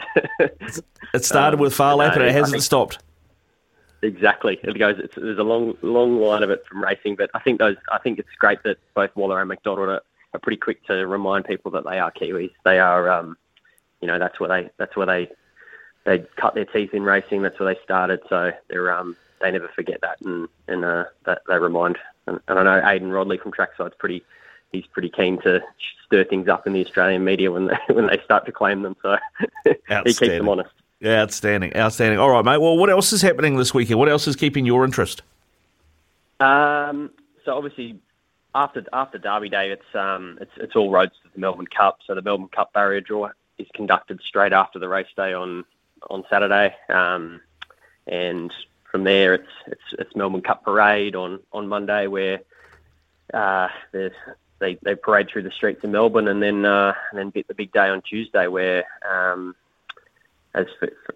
It 1.13 1.23
started 1.23 1.57
Um, 1.57 1.61
with 1.61 1.73
Phar 1.73 1.95
Lap, 1.95 2.15
no, 2.15 2.21
and 2.21 2.29
it 2.29 2.33
hasn't 2.33 2.53
think- 2.53 2.63
stopped. 2.63 2.99
Exactly. 4.01 4.59
It 4.63 4.77
goes. 4.77 4.95
It's, 4.99 5.15
there's 5.15 5.39
a 5.39 5.43
long, 5.43 5.75
long 5.81 6.19
line 6.19 6.43
of 6.43 6.49
it 6.49 6.63
from 6.67 6.83
racing, 6.83 7.15
but 7.15 7.29
I 7.33 7.39
think 7.39 7.59
those. 7.59 7.77
I 7.91 7.97
think 7.97 8.19
it's 8.19 8.29
great 8.37 8.61
that 8.63 8.77
both 8.93 9.15
Waller 9.15 9.39
and 9.39 9.47
McDonald 9.47 9.89
are, 9.89 10.01
are 10.33 10.39
pretty 10.39 10.57
quick 10.57 10.85
to 10.85 11.07
remind 11.07 11.45
people 11.45 11.71
that 11.71 11.83
they 11.83 11.99
are 11.99 12.11
Kiwis. 12.11 12.51
They 12.63 12.79
are, 12.79 13.09
um, 13.09 13.37
you 14.01 14.07
know, 14.07 14.19
that's 14.19 14.39
where 14.39 14.49
they. 14.49 14.69
That's 14.77 14.95
where 14.95 15.07
they. 15.07 15.29
They 16.05 16.19
cut 16.37 16.55
their 16.55 16.65
teeth 16.65 16.93
in 16.93 17.03
racing. 17.03 17.41
That's 17.41 17.59
where 17.59 17.73
they 17.73 17.79
started. 17.83 18.21
So 18.29 18.51
they're. 18.69 18.91
Um, 18.91 19.15
they 19.41 19.51
never 19.51 19.67
forget 19.69 20.01
that, 20.01 20.21
and 20.21 20.47
and 20.67 20.85
uh, 20.85 21.05
that 21.25 21.41
they 21.47 21.57
remind. 21.57 21.97
And, 22.27 22.39
and 22.47 22.59
I 22.59 22.63
know 22.63 22.87
Aidan 22.87 23.09
Rodley 23.09 23.41
from 23.41 23.51
Trackside's 23.51 23.95
pretty. 23.97 24.23
He's 24.71 24.85
pretty 24.85 25.09
keen 25.09 25.41
to 25.43 25.61
stir 26.05 26.25
things 26.25 26.49
up 26.49 26.67
in 26.67 26.73
the 26.73 26.85
Australian 26.85 27.23
media 27.23 27.51
when 27.51 27.67
they 27.67 27.77
when 27.93 28.07
they 28.07 28.19
start 28.23 28.45
to 28.45 28.51
claim 28.51 28.83
them. 28.83 28.95
So 29.01 29.17
he 29.65 29.73
keeps 30.13 30.19
them 30.19 30.49
honest. 30.49 30.71
Outstanding, 31.05 31.75
outstanding. 31.75 32.19
All 32.19 32.29
right, 32.29 32.43
mate. 32.43 32.57
Well, 32.57 32.75
what 32.75 32.89
else 32.89 33.13
is 33.13 33.21
happening 33.21 33.55
this 33.55 33.73
weekend? 33.73 33.99
What 33.99 34.09
else 34.09 34.27
is 34.27 34.35
keeping 34.35 34.65
your 34.65 34.83
interest? 34.83 35.21
Um, 36.39 37.11
so 37.45 37.55
obviously, 37.55 37.99
after 38.55 38.83
after 38.91 39.19
Derby 39.19 39.49
Day, 39.49 39.71
it's 39.71 39.95
um, 39.95 40.39
it's 40.41 40.51
it's 40.57 40.75
all 40.75 40.89
roads 40.89 41.13
to 41.23 41.29
the 41.33 41.39
Melbourne 41.39 41.67
Cup. 41.67 41.99
So 42.05 42.15
the 42.15 42.21
Melbourne 42.23 42.47
Cup 42.47 42.73
barrier 42.73 43.01
draw 43.01 43.29
is 43.59 43.67
conducted 43.75 44.21
straight 44.25 44.53
after 44.53 44.79
the 44.79 44.87
race 44.87 45.07
day 45.15 45.33
on 45.33 45.65
on 46.09 46.23
Saturday, 46.29 46.75
um, 46.89 47.41
and 48.07 48.51
from 48.91 49.03
there 49.03 49.35
it's 49.35 49.51
it's 49.67 49.93
it's 49.99 50.15
Melbourne 50.15 50.41
Cup 50.41 50.63
parade 50.63 51.15
on 51.15 51.39
on 51.53 51.67
Monday 51.67 52.07
where 52.07 52.39
uh, 53.33 53.67
they, 53.91 54.77
they 54.81 54.95
parade 54.95 55.29
through 55.29 55.43
the 55.43 55.51
streets 55.51 55.83
of 55.83 55.89
Melbourne 55.89 56.27
and 56.27 56.41
then 56.41 56.65
uh, 56.65 56.93
and 57.11 57.19
then 57.19 57.29
get 57.29 57.47
the 57.47 57.53
big 57.53 57.71
day 57.71 57.89
on 57.89 58.01
Tuesday 58.01 58.47
where 58.47 58.85
um, 59.07 59.55
as 60.57 60.65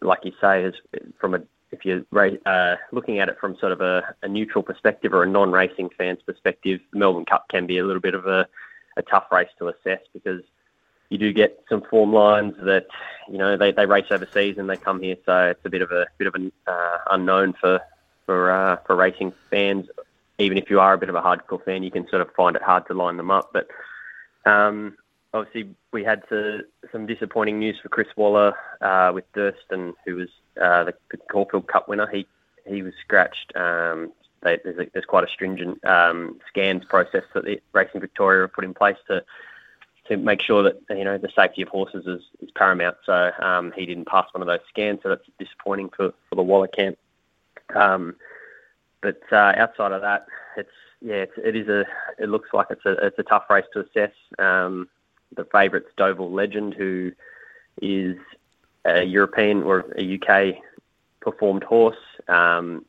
like 0.02 0.20
you 0.24 0.32
say 0.40 0.64
as 0.64 0.74
from 1.20 1.36
a 1.36 1.42
if 1.72 1.86
you're 1.86 2.04
uh, 2.46 2.76
looking 2.92 3.20
at 3.20 3.30
it 3.30 3.40
from 3.40 3.56
sort 3.58 3.72
of 3.72 3.82
a, 3.82 4.16
a 4.24 4.28
neutral 4.28 4.64
perspective 4.64 5.14
or 5.14 5.24
a 5.24 5.28
non-racing 5.28 5.90
fan's 5.98 6.22
perspective, 6.22 6.82
the 6.92 7.00
Melbourne 7.00 7.24
Cup 7.24 7.48
can 7.48 7.66
be 7.66 7.78
a 7.78 7.86
little 7.86 8.02
bit 8.02 8.14
of 8.14 8.28
a, 8.28 8.46
a 8.98 9.02
tough 9.02 9.32
race 9.32 9.48
to 9.58 9.70
assess 9.70 10.02
because 10.12 10.42
you 11.10 11.18
do 11.18 11.32
get 11.32 11.64
some 11.70 11.82
form 11.82 12.14
lines 12.14 12.56
that 12.64 12.88
you 13.30 13.38
know 13.38 13.58
they, 13.58 13.72
they 13.72 13.86
race 13.86 14.06
overseas 14.12 14.58
and 14.58 14.70
they 14.70 14.78
come 14.78 15.02
here, 15.02 15.18
so 15.26 15.50
it's 15.50 15.66
a 15.66 15.70
bit 15.70 15.82
of 15.82 15.92
a 15.92 16.08
bit 16.18 16.28
of 16.28 16.36
an 16.36 16.52
uh, 16.68 16.98
unknown 17.12 17.54
for 17.54 17.82
for 18.26 18.52
uh, 18.52 18.78
for 18.86 18.96
racing 18.96 19.34
fans. 19.50 19.88
Even 20.40 20.58
if 20.58 20.70
you 20.70 20.80
are 20.80 20.94
a 20.94 20.98
bit 20.98 21.10
of 21.10 21.16
a 21.16 21.22
hardcore 21.22 21.64
fan, 21.64 21.84
you 21.84 21.92
can 21.92 22.08
sort 22.10 22.22
of 22.22 22.34
find 22.34 22.56
it 22.56 22.62
hard 22.62 22.88
to 22.88 22.94
line 22.94 23.18
them 23.18 23.30
up. 23.30 23.52
But 23.54 23.68
um, 24.50 24.98
obviously, 25.34 25.74
we 25.92 26.04
had 26.04 26.28
to, 26.30 26.62
some 26.92 27.06
disappointing 27.06 27.60
news 27.60 27.78
for 27.82 27.90
Chris 27.90 28.08
Waller 28.16 28.54
uh, 28.82 29.12
with 29.14 29.32
Durston, 29.34 29.94
who 30.06 30.16
was 30.16 30.30
uh, 30.62 30.86
the, 30.86 30.94
the 31.12 31.18
Caulfield 31.18 31.68
Cup 31.68 31.88
winner. 31.88 32.08
He 32.08 32.28
he 32.66 32.84
was 32.84 32.94
scratched. 33.04 33.56
Um, 33.56 34.12
they, 34.44 34.60
there's, 34.64 34.78
a, 34.78 34.90
there's 34.94 35.06
quite 35.06 35.24
a 35.24 35.28
stringent 35.28 35.84
um, 35.86 36.40
scans 36.48 36.86
process 36.86 37.24
that 37.34 37.46
the 37.46 37.62
Racing 37.74 38.02
Victoria 38.02 38.42
have 38.42 38.54
put 38.54 38.64
in 38.64 38.74
place 38.74 38.98
to 39.08 39.24
to 40.08 40.18
make 40.18 40.42
sure 40.42 40.64
that 40.64 40.80
you 40.90 41.04
know 41.04 41.18
the 41.18 41.30
safety 41.36 41.62
of 41.62 41.70
horses 41.70 42.06
is, 42.08 42.22
is 42.42 42.52
paramount. 42.52 42.98
So 43.06 43.32
um, 43.40 43.72
he 43.76 43.86
didn't 43.86 44.08
pass 44.08 44.28
one 44.34 44.42
of 44.42 44.48
those 44.48 44.66
scans, 44.70 45.00
so 45.04 45.10
that's 45.10 45.26
disappointing 45.40 45.90
for, 45.90 46.14
for 46.30 46.36
the 46.36 46.44
Waller 46.44 46.68
camp. 46.68 46.98
Um, 47.74 48.16
but 49.02 49.22
uh, 49.32 49.54
outside 49.58 49.92
of 49.92 50.02
that, 50.02 50.28
it's 50.58 50.70
yeah, 51.02 51.16
it's, 51.16 51.34
it 51.38 51.56
is 51.56 51.68
a. 51.68 51.86
It 52.20 52.30
looks 52.30 52.50
like 52.54 52.68
it's 52.70 52.86
a 52.86 52.94
it's 53.06 53.20
a 53.20 53.24
tough 53.24 53.50
race 53.50 53.66
to 53.74 53.82
assess. 53.82 54.14
The 55.36 55.46
favourite's 55.46 55.92
Deauville 55.98 56.32
Legend, 56.32 56.74
who 56.74 57.12
is 57.82 58.18
a 58.86 59.04
European 59.04 59.64
or 59.64 59.86
a 59.98 60.20
UK 60.20 60.56
performed 61.22 61.64
horse. 61.64 61.98
Um, 62.28 62.86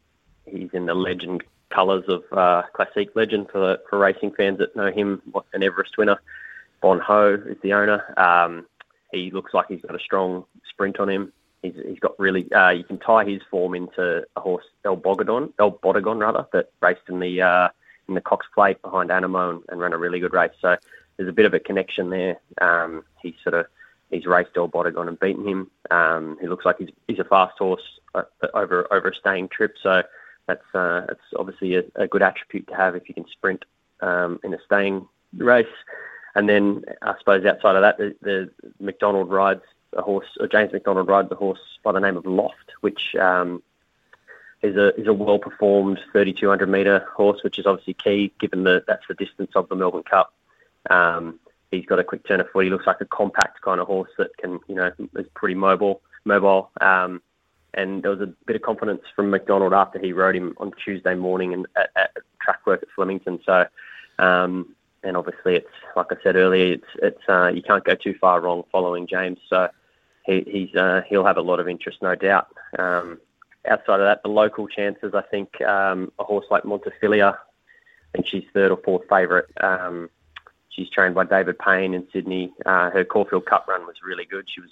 he's 0.47 0.71
in 0.73 0.87
the 0.87 0.95
legend 0.95 1.45
colours 1.71 2.05
of 2.09 2.25
uh, 2.33 2.63
Classique 2.75 3.15
Legend 3.15 3.49
for 3.51 3.79
for 3.89 3.99
racing 3.99 4.33
fans 4.33 4.59
that 4.59 4.77
know 4.77 4.91
him, 4.91 5.23
an 5.53 5.63
Everest 5.63 5.97
winner. 5.97 6.19
Bon 6.81 6.99
Ho 6.99 7.35
is 7.47 7.57
the 7.63 7.73
owner. 7.73 8.03
Um, 8.19 8.67
he 9.13 9.31
looks 9.31 9.55
like 9.55 9.67
he's 9.69 9.83
got 9.83 9.95
a 9.95 10.01
strong 10.01 10.45
sprint 10.69 10.99
on 10.99 11.09
him. 11.09 11.33
He's, 11.63 11.75
he's 11.87 12.01
got 12.01 12.19
really. 12.19 12.51
Uh, 12.53 12.71
you 12.71 12.85
can 12.85 12.99
tie 12.99 13.25
his 13.25 13.41
form 13.51 13.75
into 13.75 14.25
a 14.37 14.41
horse 14.41 14.65
El 14.85 14.97
Bogadon, 14.97 15.53
El 15.59 15.73
Bodegon 15.73 16.19
rather, 16.21 16.47
that 16.53 16.71
raced 16.81 17.09
in 17.09 17.21
the 17.21 17.41
uh, 17.41 17.69
in 18.09 18.15
the 18.15 18.21
Cox 18.21 18.47
Plate 18.55 18.83
behind 18.83 19.11
Anamoe 19.11 19.51
and, 19.51 19.63
and 19.69 19.81
ran 19.81 19.93
a 19.93 19.99
really 19.99 20.19
good 20.19 20.33
race. 20.33 20.51
So 20.61 20.77
there's 21.23 21.31
a 21.31 21.37
bit 21.37 21.47
of 21.47 21.55
a 21.55 21.61
connection 21.61 22.11
there. 22.11 22.41
Um, 22.61 23.05
he's 23.23 23.35
sort 23.45 23.55
of 23.55 23.67
he's 24.11 24.27
raced 24.27 24.57
El 24.57 24.69
Bodegon 24.69 25.07
and 25.07 25.19
beaten 25.21 25.47
him. 25.47 25.71
Um, 25.91 26.37
he 26.41 26.49
looks 26.49 26.65
like 26.65 26.79
he's 26.79 26.91
he's 27.07 27.21
a 27.21 27.25
fast 27.25 27.59
horse 27.59 28.01
uh, 28.15 28.23
over 28.55 28.93
over 28.93 29.09
a 29.09 29.15
staying 29.15 29.49
trip. 29.49 29.77
So 29.81 30.03
that's 30.47 30.65
uh, 30.75 31.05
that's 31.07 31.21
obviously 31.39 31.77
a, 31.77 31.85
a 31.95 32.09
good 32.09 32.23
attribute 32.23 32.67
to 32.69 32.75
have 32.75 32.97
if 32.97 33.09
you 33.09 33.15
can 33.15 33.27
sprint 33.29 33.65
um, 34.01 34.41
in 34.43 34.53
a 34.53 34.59
staying 34.65 35.07
race. 35.37 35.67
And 36.35 36.49
then 36.49 36.85
I 37.03 37.15
suppose 37.19 37.45
outside 37.45 37.77
of 37.77 37.83
that, 37.83 37.99
the, 37.99 38.17
the 38.23 38.51
McDonald 38.81 39.31
rides 39.31 39.63
a 39.93 40.03
horse, 40.03 40.27
or 40.41 40.49
James 40.49 40.73
McDonald 40.73 41.07
rides 41.07 41.31
a 41.31 41.35
horse 41.35 41.61
by 41.85 41.93
the 41.93 42.01
name 42.01 42.17
of 42.17 42.27
Loft, 42.27 42.73
which 42.81 43.15
um, 43.17 43.63
is 44.63 44.77
a 44.77 44.99
is 44.99 45.07
a 45.07 45.13
well 45.13 45.39
performed 45.39 46.01
3200 46.11 46.69
metre 46.69 47.07
horse, 47.15 47.43
which 47.45 47.59
is 47.59 47.67
obviously 47.67 47.95
key 47.95 48.33
given 48.41 48.65
that 48.65 48.87
that's 48.87 49.07
the 49.09 49.15
distance 49.15 49.53
of 49.55 49.69
the 49.69 49.77
Melbourne 49.77 50.03
Cup. 50.05 50.33
Um, 50.91 51.39
he's 51.71 51.87
got 51.87 51.99
a 51.99 52.05
quick 52.05 52.27
turn 52.27 52.41
of 52.41 52.51
foot. 52.51 52.65
He 52.65 52.71
looks 52.71 52.87
like 52.87 53.01
a 53.01 53.07
compact 53.07 53.61
kind 53.63 53.81
of 53.81 53.87
horse 53.87 54.11
that 54.19 54.37
can, 54.37 54.61
you 54.69 54.75
know, 54.75 54.91
is 55.17 55.27
pretty 55.35 55.55
mobile. 55.55 56.03
Mobile. 56.25 56.71
Um, 56.81 57.23
and 57.75 58.03
there 58.03 58.11
was 58.11 58.21
a 58.21 58.33
bit 58.47 58.57
of 58.57 58.63
confidence 58.63 59.03
from 59.17 59.31
McDonald 59.31 59.73
after 59.73 59.99
he 59.99 60.13
rode 60.13 60.37
him 60.37 60.55
on 60.59 60.73
Tuesday 60.85 61.15
morning 61.15 61.55
and 61.55 61.67
at, 61.77 61.91
at 61.97 62.11
track 62.41 62.67
work 62.67 62.83
at 62.83 62.89
Flemington. 62.95 63.41
So 63.47 63.67
um, 64.19 64.75
and 65.03 65.17
obviously 65.17 65.57
it's 65.57 65.67
like 65.97 66.07
I 66.11 66.17
said 66.23 66.37
earlier, 66.37 66.75
it's 66.75 66.87
it's 67.03 67.29
uh, 67.29 67.49
you 67.49 67.63
can't 67.63 67.85
go 67.85 67.95
too 67.95 68.15
far 68.21 68.41
wrong 68.41 68.65
following 68.71 69.07
James. 69.07 69.39
So 69.49 69.69
he, 70.25 70.45
he's 70.47 70.75
uh, 70.75 71.03
he'll 71.09 71.25
have 71.25 71.37
a 71.37 71.43
lot 71.43 71.61
of 71.61 71.69
interest, 71.69 72.03
no 72.03 72.15
doubt. 72.15 72.49
Um, 72.79 73.21
outside 73.69 74.01
of 74.01 74.07
that, 74.07 74.23
the 74.23 74.29
local 74.29 74.69
chances, 74.69 75.15
I 75.15 75.23
think 75.23 75.61
um, 75.63 76.13
a 76.19 76.25
horse 76.25 76.47
like 76.51 76.63
Montefilia, 76.65 77.35
I 77.35 77.39
think 78.13 78.27
she's 78.27 78.45
third 78.53 78.71
or 78.71 78.79
fourth 78.79 79.09
favourite. 79.09 79.47
Um, 79.61 80.11
she's 80.75 80.91
trained 80.91 81.15
by 81.15 81.25
David 81.25 81.59
Payne 81.59 81.95
in 81.95 82.07
Sydney. 82.13 82.53
Uh, 82.67 82.91
her 82.91 83.05
Caulfield 83.05 83.47
Cup 83.47 83.67
run 83.69 83.87
was 83.87 83.97
really 84.05 84.25
good. 84.25 84.49
She 84.53 84.61
was 84.61 84.71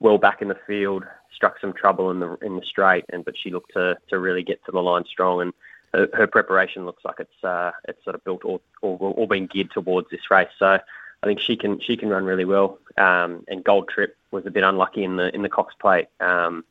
well 0.00 0.18
back 0.18 0.40
in 0.42 0.48
the 0.48 0.58
field, 0.66 1.04
struck 1.34 1.60
some 1.60 1.72
trouble 1.72 2.10
in 2.10 2.20
the 2.20 2.36
in 2.42 2.56
the 2.56 2.62
straight, 2.62 3.04
and 3.10 3.24
but 3.24 3.34
she 3.36 3.50
looked 3.50 3.72
to 3.74 3.98
to 4.08 4.18
really 4.18 4.42
get 4.42 4.64
to 4.66 4.72
the 4.72 4.82
line 4.82 5.04
strong 5.04 5.40
and 5.40 5.52
her, 5.94 6.08
her 6.12 6.26
preparation 6.26 6.84
looks 6.84 7.04
like 7.04 7.16
it's 7.18 7.44
uh, 7.44 7.72
it's 7.86 8.02
sort 8.04 8.14
of 8.14 8.24
built 8.24 8.44
all, 8.44 8.60
all, 8.82 9.26
being 9.26 9.46
geared 9.46 9.70
towards 9.70 10.10
this 10.10 10.30
race. 10.30 10.48
So 10.58 10.78
I 11.22 11.26
think 11.26 11.40
she 11.40 11.56
can 11.56 11.80
she 11.80 11.96
can 11.96 12.10
run 12.10 12.24
really 12.24 12.44
well. 12.44 12.78
Um, 12.96 13.44
and 13.48 13.64
Gold 13.64 13.88
Trip 13.88 14.16
was 14.30 14.46
a 14.46 14.50
bit 14.50 14.64
unlucky 14.64 15.04
in 15.04 15.16
the 15.16 15.34
in 15.34 15.42
the 15.42 15.48
Cox 15.48 15.74
Plate, 15.80 16.08
um, 16.20 16.64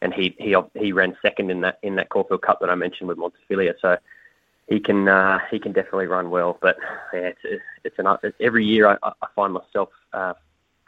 and 0.00 0.14
he 0.14 0.34
he 0.38 0.56
he 0.74 0.92
ran 0.92 1.16
second 1.20 1.50
in 1.50 1.60
that 1.62 1.78
in 1.82 1.96
that 1.96 2.08
Caulfield 2.08 2.42
Cup 2.42 2.60
that 2.60 2.70
I 2.70 2.74
mentioned 2.74 3.08
with 3.08 3.18
Montefilia. 3.18 3.74
So 3.80 3.98
he 4.68 4.80
can 4.80 5.08
uh, 5.08 5.38
he 5.50 5.58
can 5.58 5.72
definitely 5.72 6.06
run 6.06 6.30
well. 6.30 6.58
But 6.60 6.76
yeah, 7.12 7.32
it's 7.42 7.62
it's 7.84 7.98
an 7.98 8.06
it's, 8.22 8.36
every 8.40 8.64
year 8.64 8.88
I, 8.88 8.96
I 9.02 9.26
find 9.34 9.52
myself 9.52 9.90
uh, 10.12 10.34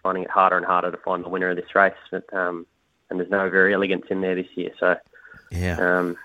finding 0.02 0.24
it 0.24 0.30
harder 0.30 0.56
and 0.56 0.66
harder 0.66 0.90
to 0.90 0.96
find 0.98 1.24
the 1.24 1.28
winner 1.28 1.50
of 1.50 1.56
this 1.56 1.74
race. 1.74 1.94
But, 2.10 2.32
um, 2.32 2.66
and 3.10 3.20
there's 3.20 3.30
no 3.30 3.48
Verry 3.50 3.72
Elleegants 3.72 4.10
in 4.10 4.20
there 4.20 4.34
this 4.34 4.48
year. 4.54 4.70
So 4.78 4.96
yeah. 5.50 5.76
Um, 5.78 6.16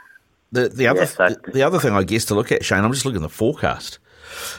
the 0.51 0.69
the 0.69 0.87
other 0.87 1.01
Yeah, 1.01 1.05
so- 1.05 1.29
the, 1.29 1.51
the 1.51 1.63
other 1.63 1.79
thing 1.79 1.93
I 1.93 2.03
guess 2.03 2.25
to 2.25 2.35
look 2.35 2.51
at, 2.51 2.65
Shane, 2.65 2.83
I'm 2.83 2.93
just 2.93 3.05
looking 3.05 3.21
at 3.21 3.29
the 3.29 3.29
forecast. 3.29 3.99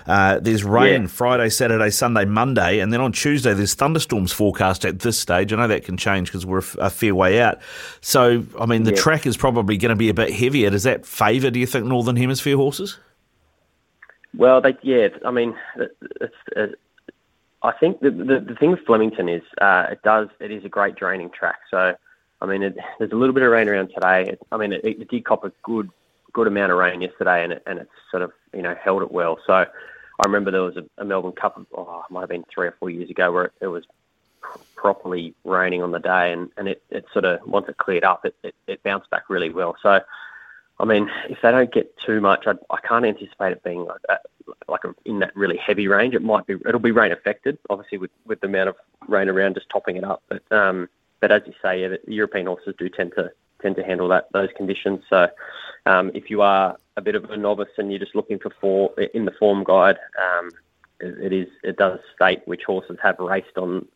Uh, 0.07 0.39
there's 0.41 0.65
rain 0.65 1.03
Yeah. 1.03 1.09
Friday, 1.09 1.49
Saturday, 1.49 1.91
Sunday, 1.91 2.25
Monday, 2.25 2.81
and 2.81 2.93
then 2.93 3.01
on 3.01 3.13
Tuesday 3.13 3.55
there's 3.55 3.75
thunderstorms 3.75 4.33
forecast 4.33 4.85
at 4.85 5.01
this 5.01 5.19
stage. 5.19 5.53
I 5.53 5.57
know 5.57 5.69
that 5.69 5.85
can 5.85 5.97
change 5.97 6.29
because 6.29 6.45
we're 6.47 6.63
a 6.79 6.91
fair 6.91 7.15
way 7.15 7.41
out. 7.41 7.59
So, 8.01 8.45
I 8.59 8.67
mean, 8.67 8.85
the 8.85 8.93
Yeah. 8.93 9.01
track 9.01 9.27
is 9.27 9.37
probably 9.37 9.77
going 9.77 9.91
to 9.91 9.97
be 9.97 10.09
a 10.09 10.15
bit 10.15 10.33
heavier. 10.33 10.71
Does 10.71 10.83
that 10.85 11.07
favour, 11.07 11.51
do 11.51 11.59
you 11.61 11.67
think, 11.67 11.87
Northern 11.87 12.17
Hemisphere 12.17 12.57
horses? 12.57 12.99
Well, 14.37 14.61
they 14.61 14.77
yeah. 14.83 15.09
I 15.27 15.31
mean, 15.31 15.55
it's, 15.77 16.35
it's, 16.57 16.75
I 17.63 17.73
think 17.73 18.01
the, 18.01 18.11
the 18.11 18.41
the 18.41 18.57
thing 18.59 18.71
with 18.71 18.81
Flemington 18.87 19.29
is 19.29 19.43
uh, 19.61 19.87
it 19.91 20.01
does 20.03 20.29
it 20.41 20.51
is 20.51 20.65
a 20.65 20.69
great 20.69 20.97
draining 20.97 21.31
track. 21.31 21.59
So, 21.71 21.95
I 22.41 22.47
mean, 22.47 22.63
it, 22.63 22.77
there's 22.99 23.13
a 23.13 23.15
little 23.15 23.35
bit 23.35 23.43
of 23.43 23.51
rain 23.53 23.69
around 23.69 23.91
today. 23.95 24.31
It, 24.31 24.41
I 24.51 24.57
mean, 24.57 24.73
it, 24.73 24.85
it 24.85 25.09
did 25.09 25.25
cop 25.25 25.45
a 25.45 25.53
good 25.63 25.91
good 26.33 26.47
amount 26.47 26.73
of 26.73 26.79
rain 26.79 27.01
yesterday, 27.01 27.45
and 27.45 27.53
it, 27.53 27.63
and 27.67 27.79
it's 27.79 27.91
sort 28.11 28.23
of 28.23 28.33
you 28.53 28.63
know 28.63 28.75
held 28.75 29.03
it 29.03 29.13
well. 29.13 29.39
So, 29.47 29.53
I 29.55 29.67
remember 30.25 30.51
there 30.51 30.63
was 30.63 30.77
a, 30.77 30.85
a 30.99 31.05
Melbourne 31.05 31.33
Cup. 31.33 31.61
Oh, 31.75 32.05
it 32.09 32.13
might 32.13 32.21
have 32.21 32.29
been 32.29 32.45
three 32.53 32.67
or 32.69 32.77
four 32.79 32.91
years 32.91 33.11
ago 33.11 33.33
where 33.33 33.45
it, 33.47 33.53
it 33.61 33.67
was 33.69 33.85
pr- 34.41 34.59
properly 34.77 35.35
raining 35.45 35.83
on 35.83 35.91
the 35.91 35.99
day, 35.99 36.33
and 36.33 36.51
and 36.57 36.69
it, 36.69 36.83
it 36.91 37.07
sort 37.13 37.25
of 37.25 37.47
once 37.47 37.69
it 37.69 37.77
cleared 37.77 38.05
up, 38.05 38.25
it, 38.25 38.35
it, 38.43 38.55
it 38.67 38.83
bounced 38.83 39.11
back 39.11 39.29
really 39.29 39.51
well. 39.51 39.77
So. 39.83 40.01
I 40.81 40.85
mean, 40.85 41.09
if 41.29 41.41
they 41.43 41.53
don't 41.53 41.73
get 41.73 41.97
too 41.99 42.21
much, 42.21 42.47
I, 42.49 42.55
I 42.69 42.81
can't 42.81 43.05
anticipate 43.05 43.53
it 43.53 43.63
being 43.63 43.85
like, 43.85 44.01
that, 44.09 44.23
like 44.67 44.83
a, 44.83 44.95
in 45.05 45.21
that 45.21 45.37
really 45.37 45.57
heavy 45.57 45.87
range. 45.87 46.15
It 46.15 46.23
might 46.23 46.45
be, 46.47 46.55
it'll 46.55 46.81
be 46.81 46.91
rain 46.91 47.13
affected, 47.13 47.59
obviously 47.71 47.99
with, 47.99 48.11
with 48.27 48.41
the 48.41 48.49
amount 48.49 48.71
of 48.71 48.77
rain 49.07 49.29
around, 49.29 49.55
just 49.55 49.69
topping 49.69 49.97
it 49.97 50.03
up. 50.03 50.25
But 50.29 50.43
um, 50.51 50.89
but 51.21 51.31
as 51.31 51.43
you 51.47 51.53
say, 51.63 51.83
yeah, 51.83 51.97
European 52.09 52.47
horses 52.47 52.75
do 52.77 52.89
tend 52.89 53.13
to 53.17 53.31
tend 53.63 53.77
to 53.77 53.85
handle 53.85 54.09
that 54.09 54.29
those 54.33 54.51
conditions. 54.57 55.03
So 55.09 55.29
um, 55.87 56.11
if 56.15 56.31
you 56.31 56.43
are 56.43 56.77
a 56.97 57.01
bit 57.01 57.15
of 57.15 57.25
a 57.31 57.37
novice 57.37 57.75
and 57.79 57.91
you're 57.91 57.99
just 57.99 58.15
looking 58.15 58.39
for 58.39 58.53
for 58.61 58.93
in 59.01 59.25
the 59.25 59.33
form 59.33 59.65
guide, 59.65 59.99
um, 60.21 60.51
it, 61.01 61.19
it 61.27 61.33
is 61.33 61.49
it 61.63 61.77
does 61.77 61.99
state 62.15 62.43
which 62.47 62.65
horses 62.65 62.99
have 63.03 63.19
raced 63.19 63.57
on 63.57 63.87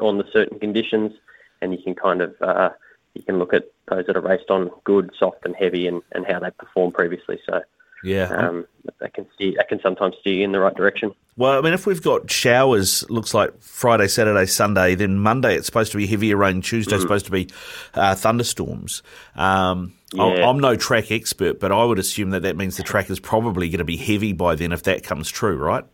on 0.00 0.18
the 0.18 0.24
certain 0.32 0.58
conditions, 0.58 1.12
and 1.60 1.72
you 1.72 1.82
can 1.82 1.94
kind 1.94 2.20
of 2.22 2.34
uh, 2.40 2.70
you 3.14 3.22
can 3.22 3.38
look 3.38 3.52
at 3.52 3.64
those 3.88 4.06
that 4.06 4.16
are 4.16 4.20
raced 4.20 4.50
on 4.50 4.70
good, 4.84 5.10
soft, 5.18 5.44
and 5.44 5.54
heavy, 5.56 5.86
and, 5.86 6.02
and 6.12 6.26
how 6.26 6.38
they 6.38 6.50
performed 6.50 6.94
previously. 6.94 7.38
So 7.46 7.62
Yeah. 8.04 8.24
um, 8.24 8.66
that 9.00 9.14
can 9.14 9.26
steer, 9.34 9.54
that 9.56 9.68
can 9.68 9.80
sometimes 9.80 10.14
steer 10.20 10.34
you 10.34 10.44
in 10.44 10.52
the 10.52 10.60
right 10.60 10.74
direction. 10.74 11.12
Well, 11.36 11.58
I 11.58 11.60
mean, 11.60 11.72
if 11.72 11.86
we've 11.86 12.02
got 12.02 12.30
showers, 12.30 13.08
looks 13.10 13.32
like 13.34 13.60
Friday, 13.60 14.08
Saturday, 14.08 14.46
Sunday, 14.46 14.94
then 14.96 15.18
Monday 15.18 15.54
it's 15.56 15.66
supposed 15.66 15.92
to 15.92 15.98
be 15.98 16.06
heavier 16.06 16.36
rain. 16.36 16.62
Tuesday 16.62 16.96
Mm. 16.96 17.00
supposed 17.00 17.26
to 17.26 17.30
be 17.32 17.48
uh, 17.94 18.14
thunderstorms. 18.14 19.02
Um, 19.36 19.94
I'm- 20.18 20.36
Yeah. 20.38 20.48
I'm 20.48 20.58
no 20.58 20.74
track 20.74 21.10
expert, 21.12 21.60
but 21.60 21.70
I 21.70 21.84
would 21.84 21.98
assume 21.98 22.30
that 22.30 22.42
that 22.42 22.56
means 22.56 22.76
the 22.76 22.82
track 22.82 23.10
is 23.10 23.20
probably 23.20 23.68
going 23.68 23.78
to 23.78 23.84
be 23.84 23.96
heavy 23.96 24.32
by 24.32 24.54
then 24.54 24.72
if 24.72 24.82
that 24.84 25.04
comes 25.04 25.28
true, 25.30 25.56
right? 25.56 25.84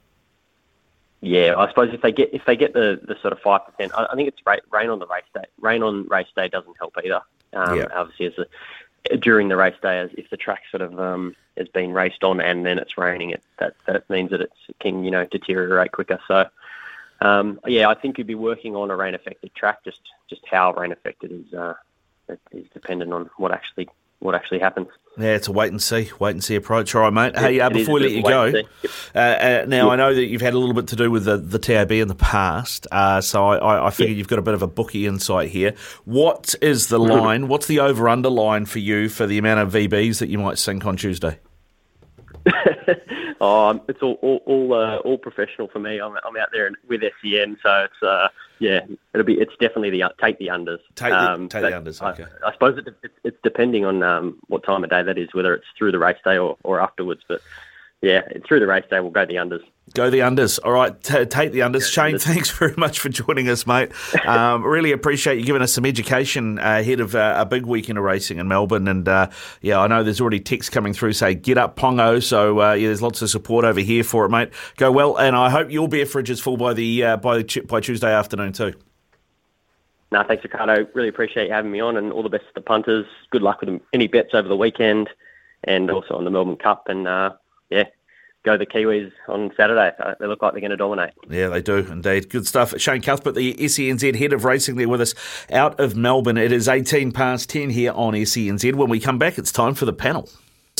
Yeah, 1.20 1.54
I 1.56 1.68
suppose 1.68 1.92
if 1.94 2.02
they 2.02 2.12
get 2.12 2.34
if 2.34 2.44
they 2.46 2.54
get 2.56 2.74
the, 2.74 3.00
the 3.02 3.16
sort 3.22 3.32
of 3.32 3.40
five 3.40 3.62
percent, 3.66 3.92
I, 3.96 4.06
I 4.12 4.14
think 4.14 4.28
it's 4.28 4.40
ra- 4.46 4.56
rain 4.70 4.90
on 4.90 4.98
the 4.98 5.06
race 5.06 5.24
day. 5.34 5.44
Rain 5.58 5.82
on 5.82 6.06
race 6.08 6.26
day 6.36 6.48
doesn't 6.48 6.76
help 6.78 6.94
either. 7.02 7.22
Um, 7.54 7.78
Yeah. 7.78 7.86
Obviously, 7.94 8.26
as 8.26 8.34
a, 9.10 9.16
during 9.16 9.48
the 9.48 9.56
race 9.56 9.74
day, 9.82 10.00
as 10.00 10.10
if 10.18 10.28
the 10.30 10.36
track 10.36 10.62
sort 10.70 10.82
of 10.82 10.98
um, 11.00 11.34
has 11.56 11.68
been 11.68 11.92
raced 11.92 12.24
on 12.24 12.40
and 12.40 12.64
then 12.66 12.78
it's 12.78 12.98
raining, 12.98 13.30
it 13.30 13.42
that 13.58 13.74
that 13.86 14.08
means 14.10 14.30
that 14.30 14.40
it's, 14.40 14.56
it 14.68 14.76
can 14.80 15.04
you 15.04 15.10
know 15.10 15.24
deteriorate 15.26 15.92
quicker. 15.92 16.18
So, 16.28 16.46
um, 17.20 17.60
yeah, 17.66 17.88
I 17.88 17.94
think 17.94 18.18
you'd 18.18 18.26
be 18.26 18.34
working 18.34 18.74
on 18.76 18.90
a 18.90 18.96
rain 18.96 19.14
affected 19.14 19.54
track. 19.54 19.84
Just 19.84 20.00
just 20.28 20.42
how 20.50 20.72
rain 20.72 20.92
affected 20.92 21.30
is 21.32 21.54
uh, 21.54 21.74
is 22.52 22.66
dependent 22.72 23.12
on 23.12 23.30
what 23.36 23.52
actually 23.52 23.88
what 24.20 24.34
actually 24.34 24.58
happens. 24.60 24.88
Yeah, 25.18 25.34
it's 25.34 25.46
a 25.46 25.52
wait 25.52 25.70
and 25.70 25.80
see, 25.80 26.10
wait 26.18 26.30
and 26.32 26.42
see 26.42 26.56
approach. 26.56 26.92
All 26.94 27.02
right, 27.02 27.12
mate. 27.12 27.34
It- 27.34 27.38
hey, 27.38 27.60
uh, 27.60 27.68
before 27.70 27.94
we 27.96 28.00
let 28.00 28.10
you 28.12 28.22
go, 28.22 28.52
uh, 29.14 29.18
uh, 29.18 29.64
now 29.68 29.86
Yeah. 29.86 29.92
I 29.92 29.96
know 29.96 30.12
that 30.14 30.24
you've 30.24 30.40
had 30.40 30.54
a 30.54 30.58
little 30.58 30.74
bit 30.74 30.88
to 30.88 30.96
do 30.96 31.08
with 31.10 31.24
the, 31.24 31.36
the 31.36 31.58
TAB 31.60 31.92
in 31.92 32.08
the 32.08 32.16
past, 32.16 32.88
uh, 32.90 33.20
so 33.20 33.46
I, 33.46 33.56
I, 33.58 33.86
I 33.86 33.90
figure 33.90 34.12
you've 34.14 34.26
got 34.26 34.40
a 34.40 34.42
bit 34.42 34.54
of 34.54 34.62
a 34.62 34.66
bookie 34.66 35.06
insight 35.06 35.50
here. 35.50 35.74
What 36.04 36.54
is 36.62 36.88
the 36.88 36.98
Mm-hmm. 36.98 37.12
line? 37.12 37.48
What's 37.48 37.66
the 37.66 37.78
over 37.80 38.08
under 38.08 38.28
line 38.30 38.66
for 38.66 38.80
you 38.80 39.08
for 39.08 39.26
the 39.26 39.38
amount 39.38 39.60
of 39.60 39.72
VBs 39.72 40.18
that 40.18 40.30
you 40.30 40.38
might 40.38 40.58
sink 40.58 40.84
on 40.84 40.96
Tuesday? 40.96 41.38
Oh, 43.40 43.68
um, 43.70 43.80
it's 43.88 44.00
all 44.00 44.12
all 44.22 44.40
all, 44.46 44.72
uh, 44.74 44.96
all 44.98 45.18
professional 45.18 45.68
for 45.68 45.78
me. 45.80 46.00
I'm 46.00 46.12
I'm 46.24 46.36
out 46.36 46.48
there 46.52 46.70
with 46.88 47.00
SEN, 47.00 47.56
so 47.62 47.84
it's 47.84 48.02
uh, 48.02 48.28
yeah, 48.58 48.80
it'll 49.12 49.26
be 49.26 49.34
it's 49.34 49.52
definitely 49.60 49.90
the 49.90 50.04
take 50.22 50.38
the 50.38 50.46
unders. 50.48 50.78
Take 50.94 51.10
the- 51.10 51.32
Um, 51.32 51.48
take 51.48 51.62
the 51.62 51.70
unders, 51.72 52.00
I- 52.00 52.12
okay. 52.12 52.24
I, 52.46 52.52
suppose 52.52 52.78
it, 52.78 52.86
it, 53.02 53.10
it's 53.24 53.36
depending 53.42 53.84
on 53.84 54.02
um, 54.02 54.38
what 54.46 54.62
time 54.62 54.84
of 54.84 54.90
day 54.90 55.02
that 55.02 55.18
is, 55.18 55.34
whether 55.34 55.52
it's 55.54 55.66
through 55.76 55.92
the 55.92 55.98
race 55.98 56.16
day 56.24 56.38
or, 56.38 56.56
or 56.62 56.80
afterwards. 56.80 57.22
But 57.28 57.40
yeah, 58.04 58.20
through 58.46 58.60
the 58.60 58.66
race 58.66 58.84
day, 58.90 59.00
we'll 59.00 59.10
go 59.10 59.24
the 59.24 59.36
unders. 59.36 59.62
Go 59.94 60.10
the 60.10 60.18
unders. 60.18 60.58
All 60.62 60.72
right, 60.72 61.00
t- 61.02 61.24
take 61.24 61.52
the 61.52 61.60
unders. 61.60 61.90
Shane, 61.90 62.18
thanks 62.18 62.50
very 62.58 62.74
much 62.76 62.98
for 62.98 63.08
joining 63.08 63.48
us, 63.48 63.66
mate. 63.66 63.92
Um, 64.24 64.64
really 64.64 64.90
appreciate 64.92 65.38
you 65.38 65.44
giving 65.44 65.60
us 65.60 65.72
some 65.72 65.84
education 65.84 66.58
uh, 66.58 66.78
ahead 66.80 67.00
of 67.00 67.14
uh, 67.14 67.34
a 67.38 67.44
big 67.44 67.66
weekend 67.66 67.98
of 67.98 68.04
racing 68.04 68.38
in 68.38 68.48
Melbourne. 68.48 68.88
And 68.88 69.06
uh, 69.06 69.28
yeah, 69.60 69.78
I 69.78 69.86
know 69.86 70.02
there's 70.02 70.20
already 70.20 70.40
texts 70.40 70.70
coming 70.70 70.94
through 70.94 71.12
say 71.12 71.34
get 71.34 71.58
up 71.58 71.76
Pongo. 71.76 72.20
So 72.20 72.60
uh, 72.60 72.72
yeah, 72.72 72.88
there's 72.88 73.02
lots 73.02 73.20
of 73.20 73.28
support 73.28 73.64
over 73.64 73.80
here 73.80 74.02
for 74.02 74.24
it, 74.24 74.30
mate. 74.30 74.50
Go 74.76 74.90
well, 74.90 75.16
and 75.18 75.36
I 75.36 75.50
hope 75.50 75.70
your 75.70 75.88
beer 75.88 76.06
fridge 76.06 76.30
is 76.30 76.40
full 76.40 76.56
by 76.56 76.72
the 76.72 77.04
uh, 77.04 77.16
by 77.18 77.42
by 77.42 77.80
Tuesday 77.80 78.12
afternoon 78.12 78.54
too. 78.54 78.74
No, 80.10 80.22
thanks, 80.26 80.42
Ricardo. 80.42 80.86
Really 80.94 81.08
appreciate 81.08 81.48
you 81.48 81.52
having 81.52 81.70
me 81.70 81.80
on, 81.80 81.96
and 81.96 82.12
all 82.12 82.22
the 82.22 82.28
best 82.28 82.44
to 82.44 82.54
the 82.54 82.60
punters. 82.60 83.06
Good 83.30 83.42
luck 83.42 83.60
with 83.60 83.80
any 83.92 84.06
bets 84.06 84.30
over 84.32 84.48
the 84.48 84.56
weekend, 84.56 85.10
and 85.64 85.90
also 85.90 86.14
on 86.14 86.24
the 86.24 86.30
Melbourne 86.30 86.56
Cup. 86.56 86.84
And 86.88 87.06
uh, 87.06 87.32
yeah, 87.70 87.84
go 88.44 88.56
the 88.56 88.66
Kiwis 88.66 89.10
on 89.28 89.50
Saturday. 89.56 89.92
Uh, 89.98 90.14
They 90.20 90.26
look 90.26 90.42
like 90.42 90.52
they're 90.52 90.60
going 90.60 90.70
to 90.70 90.76
dominate. 90.76 91.10
Yeah, 91.28 91.48
they 91.48 91.62
do 91.62 91.76
indeed. 91.76 92.30
Good 92.30 92.46
stuff. 92.46 92.78
Shane 92.78 93.02
Cuthbert, 93.02 93.34
the 93.34 93.54
SENZ 93.54 94.16
head 94.16 94.32
of 94.32 94.44
racing, 94.44 94.76
there 94.76 94.88
with 94.88 95.00
us 95.00 95.14
out 95.50 95.78
of 95.80 95.96
Melbourne. 95.96 96.36
It 96.36 96.52
is 96.52 96.68
18 96.68 97.12
past 97.12 97.48
10 97.50 97.70
here 97.70 97.92
on 97.92 98.14
SENZ. 98.14 98.74
When 98.74 98.90
we 98.90 99.00
come 99.00 99.18
back, 99.18 99.38
it's 99.38 99.52
time 99.52 99.74
for 99.74 99.84
the 99.84 99.92
panel. 99.92 100.28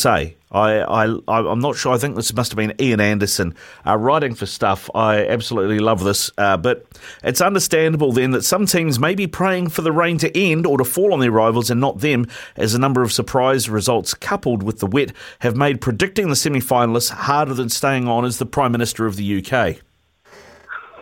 Say, 0.05 0.37
I, 0.51 0.81
I, 0.81 1.05
I'm 1.27 1.61
not 1.61 1.77
sure. 1.77 1.95
I 1.95 1.97
think 1.97 2.15
this 2.15 2.35
must 2.35 2.51
have 2.51 2.59
been 2.59 2.75
Ian 2.79 3.01
Anderson 3.01 3.55
uh, 3.87 3.97
writing 3.97 4.35
for 4.35 4.45
stuff. 4.45 4.91
I 4.95 5.27
absolutely 5.27 5.79
love 5.79 6.05
this, 6.05 6.31
uh, 6.37 6.59
but 6.59 6.85
it's 7.23 7.41
understandable 7.41 8.13
then 8.13 8.33
that 8.33 8.45
some 8.45 8.67
teams 8.67 8.99
may 9.01 9.15
be 9.15 9.27
praying 9.27 9.71
for 9.71 9.81
the 9.81 9.93
rain 9.93 10.19
to 10.19 10.39
end 10.39 10.67
or 10.67 10.77
to 10.77 10.85
fall 10.85 11.15
on 11.15 11.21
their 11.21 11.31
rivals 11.31 11.71
and 11.71 11.81
not 11.81 12.01
them, 12.01 12.27
as 12.55 12.75
a 12.75 12.79
number 12.79 13.01
of 13.01 13.15
surprise 13.15 13.71
results 13.71 14.13
coupled 14.13 14.63
with 14.63 14.81
the 14.81 14.87
wet 14.87 15.11
have 15.39 15.57
made 15.57 15.81
predicting 15.81 16.29
the 16.29 16.37
semi-finalists 16.37 17.09
harder 17.09 17.55
than 17.55 17.71
staying 17.71 18.07
on 18.07 18.27
as 18.27 18.37
the 18.37 18.45
Prime 18.45 18.73
Minister 18.73 19.07
of 19.07 19.17
the 19.17 19.43
UK. 19.43 19.77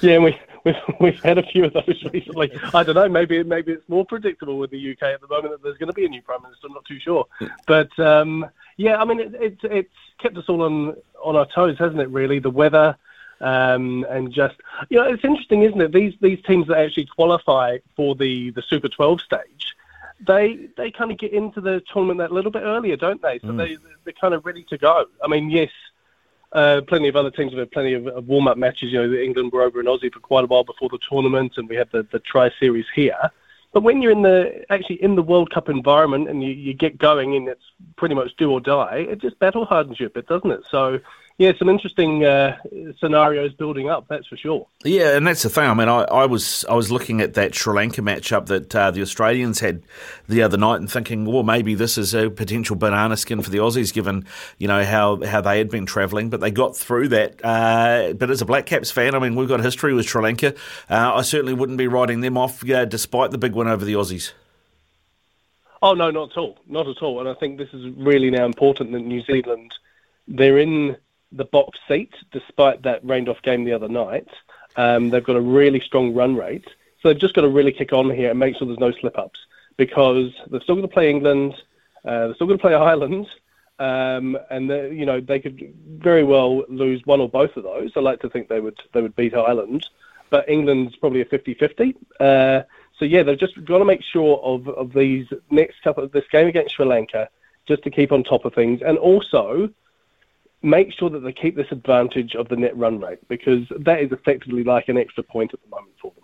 Yeah, 0.00 0.18
we, 0.18 0.38
we've, 0.64 0.74
we've 1.00 1.22
had 1.22 1.38
a 1.38 1.42
few 1.42 1.64
of 1.64 1.72
those 1.72 2.04
recently. 2.12 2.52
I 2.72 2.82
don't 2.82 2.94
know, 2.94 3.08
maybe 3.08 3.42
maybe 3.42 3.72
it's 3.72 3.88
more 3.88 4.04
predictable 4.04 4.58
with 4.58 4.70
the 4.70 4.92
UK 4.92 5.02
at 5.02 5.20
the 5.20 5.28
moment 5.28 5.52
that 5.52 5.62
there's 5.62 5.78
going 5.78 5.88
to 5.88 5.94
be 5.94 6.04
a 6.04 6.08
new 6.08 6.22
Prime 6.22 6.42
Minister. 6.42 6.66
I'm 6.66 6.74
not 6.74 6.84
too 6.84 7.00
sure. 7.00 7.26
But 7.66 7.96
um, 7.98 8.46
yeah, 8.76 9.00
I 9.00 9.04
mean, 9.04 9.20
it, 9.20 9.34
it's 9.34 9.60
it's 9.64 9.94
kept 10.18 10.36
us 10.36 10.48
all 10.48 10.62
on, 10.62 10.96
on 11.22 11.36
our 11.36 11.46
toes, 11.46 11.76
hasn't 11.78 12.00
it, 12.00 12.08
really? 12.08 12.38
The 12.38 12.50
weather 12.50 12.96
um, 13.40 14.06
and 14.08 14.32
just, 14.32 14.56
you 14.88 14.98
know, 14.98 15.06
it's 15.06 15.24
interesting, 15.24 15.62
isn't 15.62 15.80
it? 15.80 15.92
These, 15.92 16.14
these 16.20 16.42
teams 16.44 16.68
that 16.68 16.78
actually 16.78 17.06
qualify 17.06 17.78
for 17.96 18.14
the, 18.14 18.50
the 18.50 18.62
Super 18.62 18.88
12 18.88 19.20
stage, 19.20 19.74
they 20.26 20.68
they 20.76 20.90
kind 20.90 21.10
of 21.10 21.18
get 21.18 21.32
into 21.32 21.60
the 21.60 21.82
tournament 21.92 22.18
that 22.18 22.32
little 22.32 22.50
bit 22.50 22.62
earlier, 22.62 22.96
don't 22.96 23.20
they? 23.20 23.40
So 23.40 23.52
they, 23.52 23.76
they're 24.04 24.14
kind 24.18 24.32
of 24.32 24.46
ready 24.46 24.62
to 24.70 24.78
go. 24.78 25.06
I 25.22 25.28
mean, 25.28 25.50
yes, 25.50 25.70
uh, 26.54 26.80
plenty 26.86 27.08
of 27.08 27.16
other 27.16 27.30
teams 27.30 27.52
have 27.52 27.58
had 27.58 27.72
plenty 27.72 27.92
of, 27.92 28.06
of 28.06 28.26
warm-up 28.26 28.56
matches. 28.56 28.92
You 28.92 29.06
know, 29.06 29.14
England 29.14 29.52
were 29.52 29.62
over 29.62 29.80
in 29.80 29.86
Aussie 29.86 30.12
for 30.12 30.20
quite 30.20 30.44
a 30.44 30.46
while 30.46 30.64
before 30.64 30.88
the 30.88 30.98
tournament, 31.08 31.54
and 31.56 31.68
we 31.68 31.76
had 31.76 31.90
the, 31.90 32.06
the 32.10 32.20
Tri-Series 32.20 32.86
here. 32.94 33.30
But 33.72 33.82
when 33.82 34.00
you're 34.00 34.12
in 34.12 34.22
the 34.22 34.64
actually 34.70 35.02
in 35.02 35.16
the 35.16 35.22
World 35.22 35.50
Cup 35.50 35.68
environment 35.68 36.28
and 36.30 36.44
you, 36.44 36.50
you 36.50 36.74
get 36.74 36.96
going 36.96 37.34
and 37.34 37.48
it's 37.48 37.64
pretty 37.96 38.14
much 38.14 38.36
do 38.36 38.52
or 38.52 38.60
die, 38.60 39.06
it 39.10 39.20
just 39.20 39.36
battle 39.40 39.64
hardens 39.64 39.98
you 39.98 40.06
a 40.06 40.10
bit, 40.10 40.28
doesn't 40.28 40.52
it? 40.52 40.62
So, 40.70 41.00
yeah, 41.36 41.50
some 41.58 41.68
interesting 41.68 42.24
uh, 42.24 42.56
scenarios 42.98 43.52
building 43.54 43.90
up, 43.90 44.06
that's 44.08 44.26
for 44.28 44.36
sure. 44.36 44.68
Yeah, 44.84 45.16
and 45.16 45.26
that's 45.26 45.42
the 45.42 45.48
thing. 45.48 45.64
I 45.64 45.74
mean, 45.74 45.88
I, 45.88 46.02
I 46.02 46.26
was 46.26 46.64
I 46.68 46.74
was 46.74 46.92
looking 46.92 47.20
at 47.20 47.34
that 47.34 47.56
Sri 47.56 47.74
Lanka 47.74 48.02
matchup 48.02 48.46
that 48.46 48.74
uh, 48.74 48.92
the 48.92 49.02
Australians 49.02 49.58
had 49.58 49.82
the 50.28 50.42
other 50.42 50.56
night 50.56 50.76
and 50.76 50.90
thinking, 50.90 51.24
well, 51.24 51.42
maybe 51.42 51.74
this 51.74 51.98
is 51.98 52.14
a 52.14 52.30
potential 52.30 52.76
banana 52.76 53.16
skin 53.16 53.42
for 53.42 53.50
the 53.50 53.58
Aussies, 53.58 53.92
given 53.92 54.26
you 54.58 54.68
know 54.68 54.84
how, 54.84 55.20
how 55.24 55.40
they 55.40 55.58
had 55.58 55.70
been 55.70 55.86
travelling, 55.86 56.30
but 56.30 56.40
they 56.40 56.52
got 56.52 56.76
through 56.76 57.08
that. 57.08 57.44
Uh, 57.44 58.12
but 58.12 58.30
as 58.30 58.40
a 58.40 58.44
Black 58.44 58.66
Caps 58.66 58.92
fan, 58.92 59.16
I 59.16 59.18
mean, 59.18 59.34
we've 59.34 59.48
got 59.48 59.60
history 59.60 59.92
with 59.92 60.06
Sri 60.06 60.22
Lanka. 60.22 60.54
Uh, 60.88 61.14
I 61.14 61.22
certainly 61.22 61.54
wouldn't 61.54 61.78
be 61.78 61.88
writing 61.88 62.20
them 62.20 62.38
off, 62.38 62.68
uh, 62.70 62.84
despite 62.84 63.32
the 63.32 63.38
big 63.38 63.54
win 63.54 63.66
over 63.66 63.84
the 63.84 63.94
Aussies. 63.94 64.32
Oh 65.82 65.94
no, 65.94 66.12
not 66.12 66.30
at 66.30 66.38
all, 66.38 66.58
not 66.68 66.86
at 66.86 67.02
all. 67.02 67.18
And 67.18 67.28
I 67.28 67.34
think 67.34 67.58
this 67.58 67.74
is 67.74 67.92
really 67.96 68.30
now 68.30 68.46
important 68.46 68.92
that 68.92 69.00
New 69.00 69.22
Zealand 69.24 69.74
they're 70.26 70.58
in 70.58 70.96
the 71.32 71.44
box 71.44 71.78
seat 71.88 72.12
despite 72.32 72.82
that 72.82 73.04
rained 73.04 73.28
off 73.28 73.42
game 73.42 73.64
the 73.64 73.72
other 73.72 73.88
night. 73.88 74.28
Um, 74.76 75.10
they've 75.10 75.24
got 75.24 75.36
a 75.36 75.40
really 75.40 75.80
strong 75.80 76.14
run 76.14 76.36
rate, 76.36 76.66
so 77.00 77.08
they've 77.08 77.20
just 77.20 77.34
got 77.34 77.42
to 77.42 77.48
really 77.48 77.72
kick 77.72 77.92
on 77.92 78.10
here 78.10 78.30
and 78.30 78.38
make 78.38 78.56
sure 78.56 78.66
there's 78.66 78.78
no 78.78 78.92
slip 78.92 79.18
ups 79.18 79.38
because 79.76 80.32
they're 80.48 80.60
still 80.60 80.76
going 80.76 80.88
to 80.88 80.92
play 80.94 81.10
England, 81.10 81.54
uh, 82.04 82.26
they're 82.26 82.34
still 82.34 82.46
going 82.46 82.58
to 82.58 82.62
play 82.62 82.74
Ireland. 82.74 83.26
Um, 83.78 84.38
and 84.50 84.68
you 84.96 85.04
know 85.04 85.20
they 85.20 85.40
could 85.40 85.74
very 85.98 86.22
well 86.22 86.62
lose 86.68 87.04
one 87.06 87.20
or 87.20 87.28
both 87.28 87.56
of 87.56 87.64
those. 87.64 87.90
I 87.96 88.00
like 88.00 88.20
to 88.20 88.30
think 88.30 88.48
they 88.48 88.60
would 88.60 88.78
they 88.92 89.02
would 89.02 89.16
beat 89.16 89.34
Ireland, 89.34 89.88
but 90.30 90.48
England's 90.48 90.94
probably 90.94 91.22
a 91.22 91.24
50-50. 91.24 91.94
Uh, 92.20 92.62
so 92.98 93.04
yeah, 93.04 93.24
they've 93.24 93.38
just 93.38 93.62
got 93.64 93.78
to 93.78 93.84
make 93.84 94.02
sure 94.02 94.38
of, 94.38 94.68
of 94.68 94.92
these 94.92 95.26
next 95.50 95.82
couple 95.82 96.04
of 96.04 96.12
this 96.12 96.24
game 96.30 96.46
against 96.46 96.76
Sri 96.76 96.86
Lanka, 96.86 97.28
just 97.66 97.82
to 97.82 97.90
keep 97.90 98.12
on 98.12 98.22
top 98.22 98.44
of 98.44 98.54
things, 98.54 98.80
and 98.80 98.96
also 98.96 99.70
make 100.64 100.92
sure 100.92 101.10
that 101.10 101.20
they 101.20 101.32
keep 101.32 101.56
this 101.56 101.70
advantage 101.70 102.34
of 102.34 102.48
the 102.48 102.56
net 102.56 102.76
run 102.76 102.98
rate 102.98 103.20
because 103.28 103.62
that 103.80 104.00
is 104.00 104.10
effectively 104.12 104.64
like 104.64 104.88
an 104.88 104.96
extra 104.96 105.22
point 105.22 105.52
at 105.52 105.60
the 105.62 105.68
moment 105.68 105.94
for 106.00 106.12
them. 106.16 106.23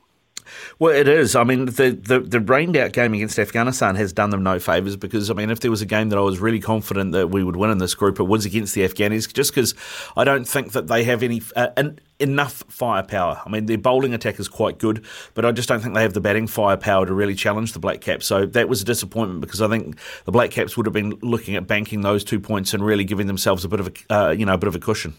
Well, 0.79 0.95
it 0.95 1.09
is. 1.09 1.37
I 1.37 1.45
mean, 1.45 1.67
the, 1.67 1.91
the, 1.91 2.21
the 2.21 2.41
rained 2.41 2.77
out 2.77 2.93
game 2.93 3.15
against 3.15 3.39
Afghanistan 3.39 3.97
has 3.97 4.13
done 4.13 4.31
them 4.31 4.43
no 4.43 4.59
favours 4.59 4.97
because, 4.97 5.31
I 5.31 5.35
mean, 5.35 5.51
if 5.51 5.61
there 5.61 5.71
was 5.71 5.83
a 5.83 5.87
game 5.87 6.09
that 6.11 6.19
I 6.19 6.23
was 6.23 6.39
really 6.39 6.61
confident 6.61 7.13
that 7.13 7.29
we 7.31 7.45
would 7.45 7.57
win 7.57 7.71
in 7.71 7.79
this 7.79 7.95
group, 7.95 8.19
it 8.21 8.25
was 8.25 8.47
against 8.47 8.75
the 8.75 8.83
Afghanis, 8.83 9.33
just 9.33 9.55
because 9.55 9.75
I 10.17 10.25
don't 10.25 10.47
think 10.47 10.73
that 10.73 10.87
they 10.87 11.05
have 11.05 11.23
any 11.23 11.43
uh, 11.57 11.69
en- 11.77 11.99
enough 12.19 12.63
firepower. 12.69 13.43
I 13.45 13.49
mean, 13.49 13.67
their 13.67 13.79
bowling 13.79 14.15
attack 14.15 14.39
is 14.39 14.49
quite 14.49 14.79
good, 14.79 15.05
but 15.35 15.45
I 15.45 15.53
just 15.53 15.69
don't 15.69 15.81
think 15.81 15.95
they 15.95 16.03
have 16.03 16.15
the 16.15 16.21
batting 16.21 16.47
firepower 16.47 17.07
to 17.07 17.15
really 17.15 17.35
challenge 17.35 17.73
the 17.73 17.79
Black 17.79 18.01
Caps. 18.01 18.27
So 18.27 18.47
that 18.47 18.69
was 18.69 18.83
a 18.83 18.85
disappointment 18.85 19.41
because 19.41 19.63
I 19.63 19.69
think 19.69 19.99
the 20.25 20.33
Black 20.33 20.51
Caps 20.51 20.77
would 20.77 20.87
have 20.87 20.93
been 20.93 21.19
looking 21.23 21.57
at 21.57 21.67
banking 21.67 22.03
those 22.03 22.25
two 22.25 22.41
points 22.41 22.75
and 22.75 22.85
really 22.85 23.05
giving 23.05 23.27
themselves 23.27 23.65
a 23.65 23.69
bit 23.69 23.81
of 23.81 23.89
a, 23.89 24.15
uh, 24.15 24.31
you 24.31 24.47
know, 24.47 24.55
a 24.55 24.59
bit 24.59 24.69
of 24.69 24.75
a 24.75 24.81
cushion. 24.81 25.15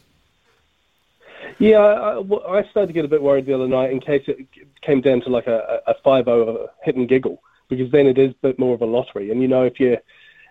Yeah, 1.62 1.78
I, 1.78 2.58
I- 2.58 2.70
started 2.72 2.88
to 2.88 2.94
get 2.94 3.06
a 3.06 3.08
bit 3.08 3.22
worried 3.22 3.46
the 3.46 3.54
other 3.54 3.68
night 3.68 3.92
in 3.92 4.00
case 4.00 4.24
it 4.28 4.48
came 4.82 5.00
down 5.00 5.22
to 5.22 5.30
like 5.30 5.46
a, 5.46 5.80
a 5.86 5.94
5-0 6.04 6.68
hit 6.84 6.96
and 6.96 7.08
giggle 7.08 7.40
because 7.70 7.92
then 7.92 8.08
it 8.08 8.18
is 8.18 8.32
a 8.32 8.48
bit 8.48 8.58
more 8.58 8.74
of 8.74 8.82
a 8.82 8.86
lottery. 8.86 9.30
And 9.30 9.44
you 9.44 9.48
know, 9.48 9.62
if 9.64 9.80
you 9.80 9.98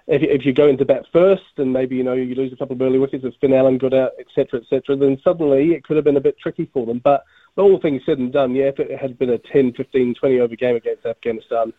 if 0.07 0.23
you, 0.23 0.29
if 0.31 0.47
you 0.47 0.53
go 0.53 0.69
into 0.69 0.85
bat 0.85 1.07
first 1.13 1.43
and 1.57 1.73
maybe 1.73 1.97
you 1.97 2.05
know 2.05 2.13
you 2.13 2.37
lose 2.37 2.53
a 2.53 2.57
couple 2.57 2.77
of 2.77 2.83
early 2.83 3.01
wickets, 3.01 3.25
if 3.25 3.35
Finn 3.41 3.53
Allen 3.53 3.77
got 3.77 3.93
out, 3.93 4.13
etc., 4.21 4.61
etc., 4.61 4.97
then 4.97 5.19
suddenly 5.25 5.73
it 5.73 5.83
could 5.83 5.97
have 5.97 6.05
been 6.05 6.17
a 6.17 6.21
bit 6.21 6.39
tricky 6.39 6.71
for 6.73 6.87
them. 6.87 7.01
But 7.03 7.25
all 7.57 7.81
things 7.81 8.03
said 8.07 8.19
and 8.19 8.33
done, 8.33 8.55
yeah, 8.55 8.67
if 8.67 8.79
it 8.79 8.97
had 8.97 9.19
been 9.19 9.31
a 9.31 9.39
10, 9.39 9.73
15, 9.73 10.15
20 10.15 10.41
over 10.41 10.55
game 10.55 10.77
against 10.77 11.07
Afghanistan, 11.07 11.73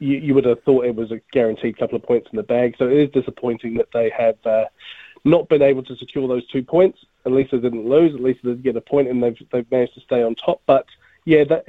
you, 0.00 0.18
you 0.18 0.34
would 0.34 0.44
have 0.44 0.62
thought 0.64 0.84
it 0.84 0.94
was 0.94 1.10
a 1.12 1.20
guaranteed 1.32 1.78
couple 1.78 1.96
of 1.96 2.02
points 2.02 2.28
in 2.30 2.36
the 2.36 2.42
bag. 2.42 2.74
So 2.78 2.88
it 2.88 2.98
is 2.98 3.10
disappointing 3.10 3.74
that 3.78 3.88
they 3.94 4.10
have 4.10 4.36
uh, 4.44 4.64
not 5.26 5.48
been 5.48 5.62
able 5.62 5.82
to 5.82 5.96
secure 5.96 6.28
those 6.28 6.46
two 6.48 6.62
points. 6.62 6.98
At 7.26 7.32
least 7.32 7.50
they 7.50 7.58
didn't 7.58 7.88
lose. 7.88 8.14
At 8.14 8.22
least 8.22 8.40
they 8.42 8.50
did 8.50 8.62
get 8.62 8.76
a 8.76 8.80
point, 8.80 9.08
and 9.08 9.22
they've 9.22 9.36
they've 9.52 9.70
managed 9.70 9.94
to 9.94 10.00
stay 10.00 10.22
on 10.22 10.34
top. 10.36 10.62
But 10.66 10.86
yeah, 11.24 11.44
that, 11.44 11.66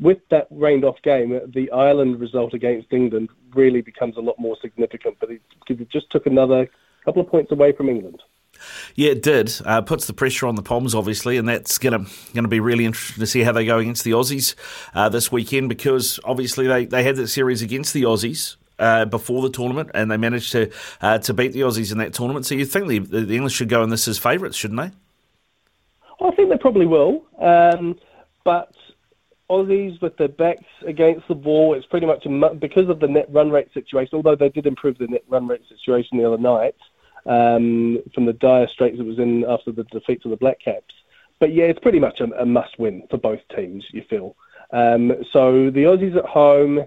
with 0.00 0.18
that 0.30 0.48
rained 0.50 0.84
off 0.84 0.96
game, 1.02 1.38
the 1.54 1.70
Ireland 1.70 2.18
result 2.18 2.54
against 2.54 2.92
England 2.92 3.28
really 3.54 3.82
becomes 3.82 4.16
a 4.16 4.20
lot 4.20 4.38
more 4.38 4.56
significant. 4.60 5.18
But 5.20 5.30
it, 5.30 5.42
it 5.68 5.90
just 5.90 6.10
took 6.10 6.26
another 6.26 6.68
couple 7.04 7.22
of 7.22 7.28
points 7.28 7.52
away 7.52 7.72
from 7.72 7.88
England. 7.88 8.22
Yeah, 8.94 9.10
it 9.10 9.22
did. 9.22 9.52
Uh, 9.64 9.82
puts 9.82 10.06
the 10.06 10.12
pressure 10.12 10.46
on 10.46 10.56
the 10.56 10.62
Poms, 10.62 10.94
obviously, 10.94 11.36
and 11.36 11.48
that's 11.48 11.78
going 11.78 11.92
to 11.92 12.10
going 12.32 12.44
to 12.44 12.48
be 12.48 12.60
really 12.60 12.86
interesting 12.86 13.20
to 13.20 13.26
see 13.26 13.42
how 13.42 13.52
they 13.52 13.64
go 13.64 13.78
against 13.78 14.04
the 14.04 14.12
Aussies 14.12 14.54
uh, 14.94 15.08
this 15.08 15.30
weekend 15.30 15.68
because 15.68 16.18
obviously 16.24 16.66
they, 16.66 16.86
they 16.86 17.02
had 17.02 17.16
that 17.16 17.28
series 17.28 17.62
against 17.62 17.92
the 17.92 18.02
Aussies. 18.02 18.56
Uh, 18.78 19.04
before 19.04 19.42
the 19.42 19.50
tournament, 19.50 19.90
and 19.92 20.08
they 20.08 20.16
managed 20.16 20.52
to 20.52 20.70
uh, 21.00 21.18
to 21.18 21.34
beat 21.34 21.52
the 21.52 21.62
Aussies 21.62 21.90
in 21.90 21.98
that 21.98 22.14
tournament. 22.14 22.46
So 22.46 22.54
you 22.54 22.64
think 22.64 22.86
the, 22.86 23.00
the 23.00 23.34
English 23.34 23.54
should 23.54 23.68
go 23.68 23.82
in 23.82 23.90
this 23.90 24.06
as 24.06 24.18
favourites, 24.18 24.56
shouldn't 24.56 24.78
they? 24.78 24.92
I 26.24 26.30
think 26.36 26.48
they 26.48 26.56
probably 26.58 26.86
will, 26.86 27.24
um, 27.40 27.98
but 28.44 28.72
Aussies 29.50 30.00
with 30.00 30.16
their 30.16 30.28
backs 30.28 30.66
against 30.86 31.26
the 31.26 31.34
wall, 31.34 31.74
it's 31.74 31.86
pretty 31.86 32.06
much 32.06 32.26
a, 32.26 32.54
because 32.54 32.88
of 32.88 33.00
the 33.00 33.08
net 33.08 33.26
run 33.30 33.50
rate 33.50 33.72
situation. 33.72 34.14
Although 34.14 34.36
they 34.36 34.48
did 34.48 34.66
improve 34.66 34.98
the 34.98 35.08
net 35.08 35.24
run 35.28 35.48
rate 35.48 35.62
situation 35.68 36.18
the 36.18 36.26
other 36.26 36.38
night, 36.38 36.76
um, 37.26 37.98
from 38.14 38.26
the 38.26 38.32
dire 38.32 38.68
straits 38.68 39.00
it 39.00 39.06
was 39.06 39.18
in 39.18 39.44
after 39.44 39.72
the 39.72 39.84
defeat 39.84 40.22
to 40.22 40.28
the 40.28 40.36
Black 40.36 40.60
Caps. 40.60 40.94
But 41.38 41.52
yeah, 41.52 41.64
it's 41.64 41.80
pretty 41.80 42.00
much 42.00 42.20
a, 42.20 42.24
a 42.40 42.46
must 42.46 42.78
win 42.78 43.06
for 43.10 43.16
both 43.16 43.40
teams, 43.54 43.86
you 43.90 44.02
feel. 44.02 44.36
Um, 44.70 45.24
so 45.32 45.70
the 45.70 45.84
Aussies 45.84 46.16
at 46.16 46.26
home, 46.26 46.84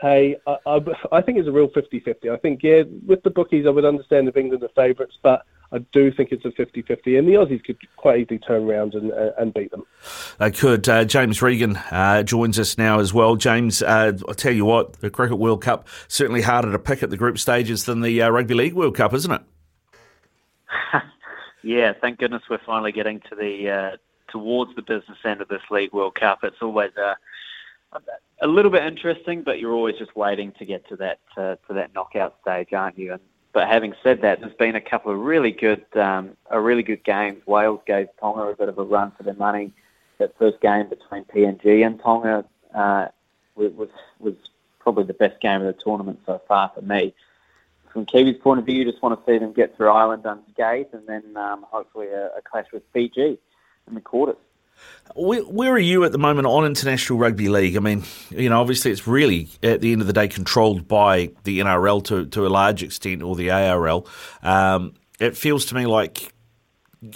hey, 0.00 0.36
I, 0.46 0.56
I, 0.66 0.80
I 1.12 1.20
think 1.22 1.38
it's 1.38 1.48
a 1.48 1.52
real 1.52 1.68
50 1.68 2.00
50. 2.00 2.30
I 2.30 2.36
think, 2.36 2.62
yeah, 2.62 2.82
with 3.06 3.22
the 3.22 3.30
bookies, 3.30 3.66
I 3.66 3.70
would 3.70 3.84
understand 3.84 4.28
if 4.28 4.36
England 4.36 4.62
are 4.62 4.68
favourites, 4.74 5.18
but 5.22 5.44
I 5.70 5.78
do 5.92 6.10
think 6.12 6.32
it's 6.32 6.44
a 6.44 6.50
50 6.52 6.82
50, 6.82 7.16
and 7.16 7.28
the 7.28 7.34
Aussies 7.34 7.62
could 7.62 7.76
quite 7.96 8.20
easily 8.20 8.38
turn 8.38 8.64
around 8.64 8.94
and, 8.94 9.12
uh, 9.12 9.32
and 9.38 9.52
beat 9.52 9.70
them. 9.70 9.84
They 10.38 10.50
could. 10.50 10.88
Uh, 10.88 11.04
James 11.04 11.42
Regan 11.42 11.76
uh, 11.90 12.22
joins 12.22 12.58
us 12.58 12.78
now 12.78 13.00
as 13.00 13.12
well. 13.12 13.36
James, 13.36 13.82
uh, 13.82 14.12
I'll 14.26 14.34
tell 14.34 14.52
you 14.52 14.64
what, 14.64 14.94
the 15.00 15.10
Cricket 15.10 15.38
World 15.38 15.62
Cup 15.62 15.86
certainly 16.06 16.42
harder 16.42 16.72
to 16.72 16.78
pick 16.78 17.02
at 17.02 17.10
the 17.10 17.16
group 17.16 17.38
stages 17.38 17.84
than 17.84 18.00
the 18.00 18.22
uh, 18.22 18.30
Rugby 18.30 18.54
League 18.54 18.74
World 18.74 18.96
Cup, 18.96 19.12
isn't 19.12 19.30
it? 19.30 19.42
yeah, 21.62 21.92
thank 22.00 22.18
goodness 22.18 22.42
we're 22.48 22.58
finally 22.64 22.92
getting 22.92 23.20
to 23.28 23.34
the 23.34 23.70
uh, 23.70 23.96
towards 24.30 24.74
the 24.74 24.82
business 24.82 25.18
end 25.24 25.42
of 25.42 25.48
this 25.48 25.62
League 25.70 25.92
World 25.92 26.14
Cup. 26.14 26.44
It's 26.44 26.62
always 26.62 26.92
a 26.96 27.16
a 28.40 28.46
little 28.46 28.70
bit 28.70 28.84
interesting, 28.84 29.42
but 29.42 29.58
you're 29.58 29.72
always 29.72 29.96
just 29.96 30.14
waiting 30.16 30.52
to 30.58 30.64
get 30.64 30.88
to 30.88 30.96
that 30.96 31.18
uh, 31.36 31.56
to 31.66 31.74
that 31.74 31.94
knockout 31.94 32.36
stage, 32.42 32.72
aren't 32.72 32.98
you? 32.98 33.12
And 33.12 33.20
but 33.52 33.68
having 33.68 33.94
said 34.02 34.22
that, 34.22 34.40
there's 34.40 34.54
been 34.54 34.76
a 34.76 34.80
couple 34.80 35.12
of 35.12 35.18
really 35.18 35.52
good 35.52 35.84
um, 35.94 36.36
a 36.50 36.60
really 36.60 36.82
good 36.82 37.04
games. 37.04 37.46
Wales 37.46 37.80
gave 37.86 38.08
Tonga 38.20 38.42
a 38.42 38.56
bit 38.56 38.68
of 38.68 38.78
a 38.78 38.84
run 38.84 39.12
for 39.16 39.22
their 39.22 39.34
money. 39.34 39.72
That 40.18 40.36
first 40.38 40.60
game 40.60 40.88
between 40.88 41.24
PNG 41.24 41.86
and 41.86 42.00
Tonga 42.00 42.44
uh, 42.74 43.08
was 43.54 43.90
was 44.18 44.34
probably 44.78 45.04
the 45.04 45.14
best 45.14 45.40
game 45.40 45.60
of 45.60 45.66
the 45.66 45.80
tournament 45.82 46.20
so 46.26 46.40
far 46.48 46.70
for 46.74 46.82
me 46.82 47.14
from 47.92 48.06
Kiwi's 48.06 48.38
point 48.38 48.60
of 48.60 48.66
view, 48.66 48.76
you 48.76 48.84
just 48.84 49.02
want 49.02 49.18
to 49.18 49.30
see 49.30 49.38
them 49.38 49.52
get 49.52 49.76
through 49.76 49.88
Ireland 49.88 50.24
unscathed 50.24 50.94
and 50.94 51.06
then 51.06 51.36
um, 51.36 51.66
hopefully 51.68 52.08
a, 52.08 52.26
a, 52.36 52.42
clash 52.42 52.66
with 52.72 52.82
Fiji 52.92 53.38
in 53.88 53.94
the 53.94 54.00
quarters. 54.00 54.36
Where, 55.14 55.40
where, 55.42 55.72
are 55.72 55.78
you 55.78 56.04
at 56.04 56.12
the 56.12 56.18
moment 56.18 56.46
on 56.46 56.64
International 56.64 57.18
Rugby 57.18 57.48
League? 57.48 57.76
I 57.76 57.80
mean, 57.80 58.04
you 58.30 58.48
know, 58.48 58.60
obviously 58.60 58.90
it's 58.92 59.06
really, 59.06 59.48
at 59.62 59.80
the 59.80 59.92
end 59.92 60.00
of 60.00 60.06
the 60.06 60.12
day, 60.12 60.28
controlled 60.28 60.86
by 60.86 61.32
the 61.44 61.60
NRL 61.60 62.04
to, 62.04 62.26
to 62.26 62.46
a 62.46 62.48
large 62.48 62.82
extent 62.82 63.22
or 63.22 63.34
the 63.34 63.50
ARL. 63.50 64.06
Um, 64.42 64.94
it 65.18 65.36
feels 65.36 65.64
to 65.66 65.74
me 65.74 65.86
like 65.86 66.32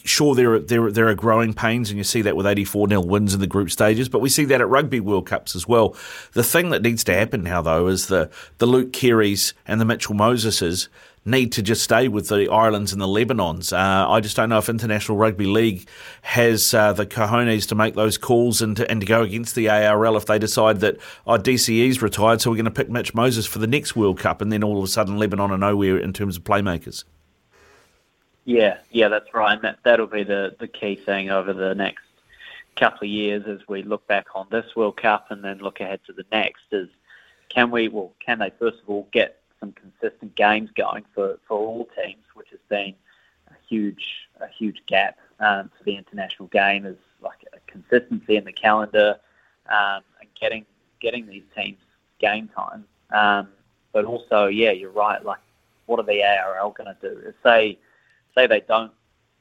sure 0.04 0.34
there 0.34 0.54
are, 0.54 0.58
there 0.60 0.90
there 0.90 1.08
are 1.08 1.14
growing 1.14 1.54
pains, 1.54 1.90
and 1.90 1.98
you 1.98 2.04
see 2.04 2.22
that 2.22 2.36
with 2.36 2.46
84 2.46 2.88
nil 2.88 3.06
wins 3.06 3.34
in 3.34 3.40
the 3.40 3.46
group 3.46 3.70
stages. 3.70 4.08
But 4.08 4.20
we 4.20 4.28
see 4.28 4.44
that 4.46 4.60
at 4.60 4.68
Rugby 4.68 5.00
World 5.00 5.26
Cups 5.26 5.56
as 5.56 5.66
well. 5.66 5.96
The 6.32 6.44
thing 6.44 6.70
that 6.70 6.82
needs 6.82 7.04
to 7.04 7.14
happen 7.14 7.42
now, 7.42 7.62
though, 7.62 7.88
is 7.88 8.06
the 8.06 8.30
the 8.58 8.66
Luke 8.66 8.92
Kearys 8.92 9.54
and 9.66 9.80
the 9.80 9.84
Mitchell 9.84 10.14
Moseses 10.14 10.88
need 11.24 11.52
to 11.52 11.62
just 11.62 11.84
stay 11.84 12.08
with 12.08 12.28
the 12.28 12.48
Irelands 12.50 12.92
and 12.92 13.00
the 13.00 13.06
Lebanons. 13.06 13.72
Uh, 13.72 14.10
I 14.10 14.20
just 14.20 14.36
don't 14.36 14.48
know 14.48 14.58
if 14.58 14.68
International 14.68 15.16
Rugby 15.16 15.46
League 15.46 15.88
has 16.22 16.74
uh, 16.74 16.92
the 16.92 17.06
cojones 17.06 17.68
to 17.68 17.74
make 17.74 17.94
those 17.94 18.18
calls 18.18 18.60
and 18.60 18.76
to, 18.76 18.90
and 18.90 19.00
to 19.00 19.06
go 19.06 19.22
against 19.22 19.54
the 19.54 19.68
ARL 19.68 20.16
if 20.16 20.26
they 20.26 20.38
decide 20.38 20.80
that 20.80 20.96
our 21.26 21.38
oh, 21.38 21.40
DCE's 21.40 22.02
retired, 22.02 22.40
so 22.40 22.50
we're 22.50 22.56
going 22.56 22.64
to 22.64 22.70
pick 22.70 22.90
Mitch 22.90 23.14
Moses 23.14 23.46
for 23.46 23.60
the 23.60 23.66
next 23.66 23.94
World 23.94 24.18
Cup, 24.18 24.40
and 24.40 24.50
then 24.50 24.64
all 24.64 24.78
of 24.78 24.84
a 24.84 24.88
sudden 24.88 25.16
Lebanon 25.16 25.50
are 25.52 25.58
nowhere 25.58 25.98
in 25.98 26.12
terms 26.12 26.36
of 26.36 26.44
playmakers. 26.44 27.04
Yeah, 28.44 28.78
yeah, 28.90 29.08
that's 29.08 29.32
right. 29.32 29.54
And 29.54 29.62
that, 29.62 29.78
that'll 29.84 30.08
be 30.08 30.24
the, 30.24 30.56
the 30.58 30.66
key 30.66 30.96
thing 30.96 31.30
over 31.30 31.52
the 31.52 31.74
next 31.74 32.02
couple 32.76 33.06
of 33.06 33.10
years 33.10 33.44
as 33.46 33.60
we 33.68 33.82
look 33.82 34.06
back 34.08 34.26
on 34.34 34.46
this 34.50 34.74
World 34.74 34.96
Cup 34.96 35.30
and 35.30 35.44
then 35.44 35.58
look 35.58 35.80
ahead 35.80 36.00
to 36.06 36.12
the 36.12 36.24
next 36.32 36.62
is 36.72 36.88
can 37.48 37.70
we, 37.70 37.88
well, 37.88 38.14
can 38.24 38.38
they 38.38 38.50
first 38.58 38.78
of 38.82 38.88
all 38.88 39.06
get 39.12 39.41
some 39.62 39.72
consistent 39.72 40.34
games 40.34 40.70
going 40.74 41.04
for, 41.14 41.38
for 41.46 41.58
all 41.58 41.88
teams, 42.02 42.24
which 42.34 42.48
has 42.50 42.58
been 42.68 42.94
a 43.48 43.54
huge, 43.68 44.04
a 44.40 44.48
huge 44.48 44.82
gap 44.88 45.18
um, 45.38 45.70
for 45.78 45.84
the 45.84 45.96
international 45.96 46.48
game 46.48 46.84
is 46.84 46.96
like 47.22 47.46
a 47.52 47.70
consistency 47.70 48.36
in 48.36 48.44
the 48.44 48.52
calendar 48.52 49.16
um, 49.70 50.02
and 50.20 50.28
getting, 50.38 50.66
getting 51.00 51.26
these 51.26 51.44
teams 51.56 51.78
game 52.18 52.48
time. 52.48 52.84
Um, 53.12 53.48
but 53.92 54.04
also, 54.04 54.46
yeah, 54.46 54.72
you're 54.72 54.90
right. 54.90 55.24
Like, 55.24 55.38
what 55.86 56.00
are 56.00 56.06
the 56.06 56.24
ARL 56.24 56.70
going 56.70 56.92
to 56.92 56.96
do? 57.00 57.32
Say, 57.44 57.78
say 58.34 58.46
they 58.48 58.60
don't, 58.60 58.90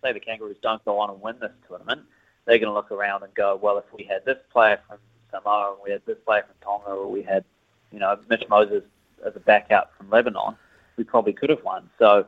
say 0.04 0.14
the 0.14 0.20
Kangaroos 0.20 0.58
don't 0.62 0.84
go 0.86 1.00
on 1.00 1.10
and 1.10 1.20
win 1.20 1.38
this 1.40 1.52
tournament, 1.68 2.02
they're 2.46 2.60
going 2.60 2.70
to 2.70 2.74
look 2.74 2.92
around 2.92 3.24
and 3.24 3.34
go, 3.34 3.60
well, 3.62 3.78
if 3.78 3.86
we 3.98 4.04
had 4.04 4.24
this 4.26 4.38
player 4.52 4.80
from 4.88 4.98
Samoa 5.32 5.74
and 5.74 5.82
we 5.84 5.92
had 5.92 6.02
this 6.06 6.18
player 6.26 6.44
from 6.44 6.56
Tonga 6.62 6.96
or 6.96 7.08
we 7.08 7.24
had, 7.24 7.44
you 7.92 8.00
know, 8.00 8.18
Mitch 8.30 8.44
Moses 8.50 8.84
as 9.26 9.36
a 9.36 9.40
backup 9.40 9.94
from 9.98 10.10
Lebanon, 10.10 10.56
we 10.98 11.04
probably 11.04 11.34
could 11.34 11.50
have 11.50 11.64
won. 11.64 11.90
So 12.00 12.26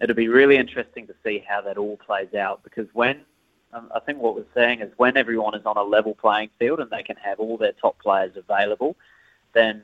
it'll 0.00 0.16
be 0.16 0.28
really 0.28 0.56
interesting 0.56 1.06
to 1.06 1.14
see 1.24 1.44
how 1.46 1.60
that 1.62 1.78
all 1.78 1.96
plays 1.96 2.34
out 2.34 2.62
because 2.62 2.86
when 2.92 3.20
um, 3.72 3.90
I 3.94 4.00
think 4.00 4.18
what 4.18 4.34
we're 4.34 4.44
saying 4.54 4.80
is 4.80 4.92
when 4.96 5.16
everyone 5.16 5.54
is 5.54 5.64
on 5.64 5.76
a 5.76 5.82
level 5.82 6.14
playing 6.14 6.50
field 6.58 6.80
and 6.80 6.90
they 6.90 7.02
can 7.02 7.16
have 7.16 7.40
all 7.40 7.56
their 7.56 7.72
top 7.72 7.98
players 7.98 8.36
available, 8.36 8.96
then 9.54 9.82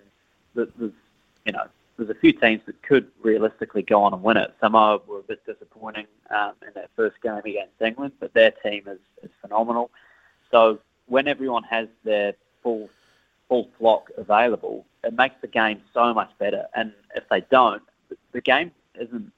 there's, 0.55 0.69
you 0.79 1.53
know, 1.53 1.65
there's 1.97 2.11
a 2.11 2.15
few 2.15 2.33
teams 2.33 2.61
that 2.67 2.81
could 2.83 3.09
realistically 3.23 3.83
go 3.83 4.03
on 4.03 4.13
and 4.13 4.23
win 4.23 4.37
it. 4.37 4.55
Samoa 4.61 5.01
were 5.07 5.21
a 5.21 5.23
bit 5.23 5.45
disappointing 5.47 6.07
um, 6.31 6.53
in 6.67 6.73
that 6.75 6.91
first 6.95 7.21
game 7.23 7.41
against 7.45 7.81
England, 7.81 8.13
but 8.21 8.33
their 8.35 8.51
team 8.51 8.85
is, 8.87 9.01
is 9.23 9.31
phenomenal. 9.41 9.91
So 10.51 10.79
when 11.07 11.27
everyone 11.27 11.65
has 11.65 11.89
their 12.05 12.35
full 12.63 12.89
full 13.49 13.69
flock 13.79 14.11
available, 14.17 14.85
it 15.05 15.15
makes 15.15 15.37
the 15.41 15.47
game 15.47 15.81
so 15.95 16.13
much 16.13 16.31
better. 16.39 16.67
And 16.75 16.93
if 17.15 17.29
they 17.29 17.41
don't, 17.51 17.83
the 18.33 18.41
game 18.41 18.73
isn't. 18.95 19.33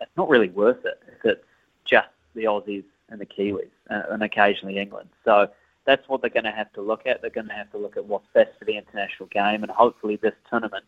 It's 0.00 0.16
not 0.16 0.28
really 0.28 0.50
worth 0.50 0.84
it 0.84 1.00
if 1.08 1.24
it's 1.24 1.44
just 1.84 2.08
the 2.34 2.44
Aussies 2.44 2.84
and 3.08 3.20
the 3.20 3.26
Kiwis 3.26 3.70
uh, 3.88 4.02
and 4.10 4.22
occasionally 4.22 4.78
England. 4.78 5.08
So 5.24 5.48
that's 5.86 6.06
what 6.08 6.20
they're 6.20 6.30
going 6.30 6.44
to 6.44 6.50
have 6.50 6.72
to 6.74 6.82
look 6.82 7.06
at. 7.06 7.22
They're 7.22 7.30
going 7.30 7.48
to 7.48 7.54
have 7.54 7.70
to 7.70 7.78
look 7.78 7.96
at 7.96 8.04
what's 8.04 8.26
best 8.34 8.50
for 8.58 8.66
the 8.66 8.76
international 8.76 9.28
game, 9.28 9.62
and 9.62 9.70
hopefully 9.70 10.16
this 10.16 10.34
tournament 10.50 10.84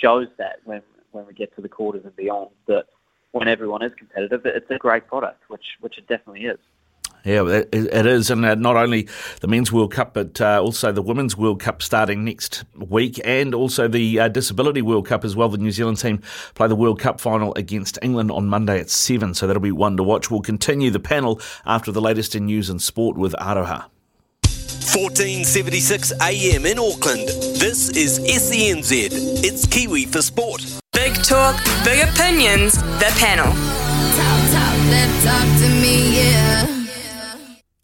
shows 0.00 0.28
that 0.38 0.60
when 0.64 0.82
when 1.12 1.26
we 1.26 1.34
get 1.34 1.54
to 1.54 1.60
the 1.60 1.68
quarters 1.68 2.02
and 2.04 2.16
beyond 2.16 2.50
that 2.66 2.86
when 3.32 3.48
everyone 3.48 3.82
is 3.82 3.92
competitive, 3.94 4.44
it's 4.46 4.70
a 4.70 4.78
great 4.78 5.06
product, 5.06 5.42
which 5.48 5.76
which 5.80 5.98
it 5.98 6.06
definitely 6.08 6.46
is. 6.46 6.58
Yeah, 7.24 7.62
it 7.72 8.06
is, 8.06 8.30
and 8.30 8.44
uh, 8.44 8.56
not 8.56 8.74
only 8.76 9.08
the 9.40 9.46
men's 9.46 9.70
World 9.70 9.92
Cup, 9.92 10.14
but 10.14 10.40
uh, 10.40 10.60
also 10.60 10.90
the 10.90 11.02
women's 11.02 11.36
World 11.36 11.60
Cup 11.60 11.80
starting 11.80 12.24
next 12.24 12.64
week, 12.74 13.20
and 13.24 13.54
also 13.54 13.86
the 13.86 14.18
uh, 14.18 14.28
Disability 14.28 14.82
World 14.82 15.06
Cup 15.06 15.24
as 15.24 15.36
well. 15.36 15.48
The 15.48 15.58
New 15.58 15.70
Zealand 15.70 15.98
team 15.98 16.20
play 16.54 16.66
the 16.66 16.74
World 16.74 16.98
Cup 16.98 17.20
final 17.20 17.54
against 17.54 17.96
England 18.02 18.32
on 18.32 18.48
Monday 18.48 18.80
at 18.80 18.90
seven, 18.90 19.34
so 19.34 19.46
that'll 19.46 19.62
be 19.62 19.70
one 19.70 19.96
to 19.98 20.02
watch. 20.02 20.32
We'll 20.32 20.40
continue 20.40 20.90
the 20.90 20.98
panel 20.98 21.40
after 21.64 21.92
the 21.92 22.00
latest 22.00 22.34
in 22.34 22.46
news 22.46 22.68
and 22.68 22.82
sport 22.82 23.16
with 23.16 23.34
Aroha. 23.34 23.84
1476 24.94 26.12
AM 26.20 26.66
in 26.66 26.78
Auckland. 26.78 27.28
This 27.56 27.88
is 27.90 28.18
SENZ. 28.18 28.90
It's 29.44 29.64
Kiwi 29.66 30.06
for 30.06 30.20
Sport. 30.22 30.80
Big 30.92 31.14
talk, 31.22 31.56
big 31.84 32.06
opinions, 32.06 32.74
the 32.98 33.12
panel. 33.16 33.46
Talk, 33.46 34.42
talk, 34.50 35.22
talk 35.22 35.60
to 35.60 35.68
me, 35.80 36.18
yeah. 36.18 36.81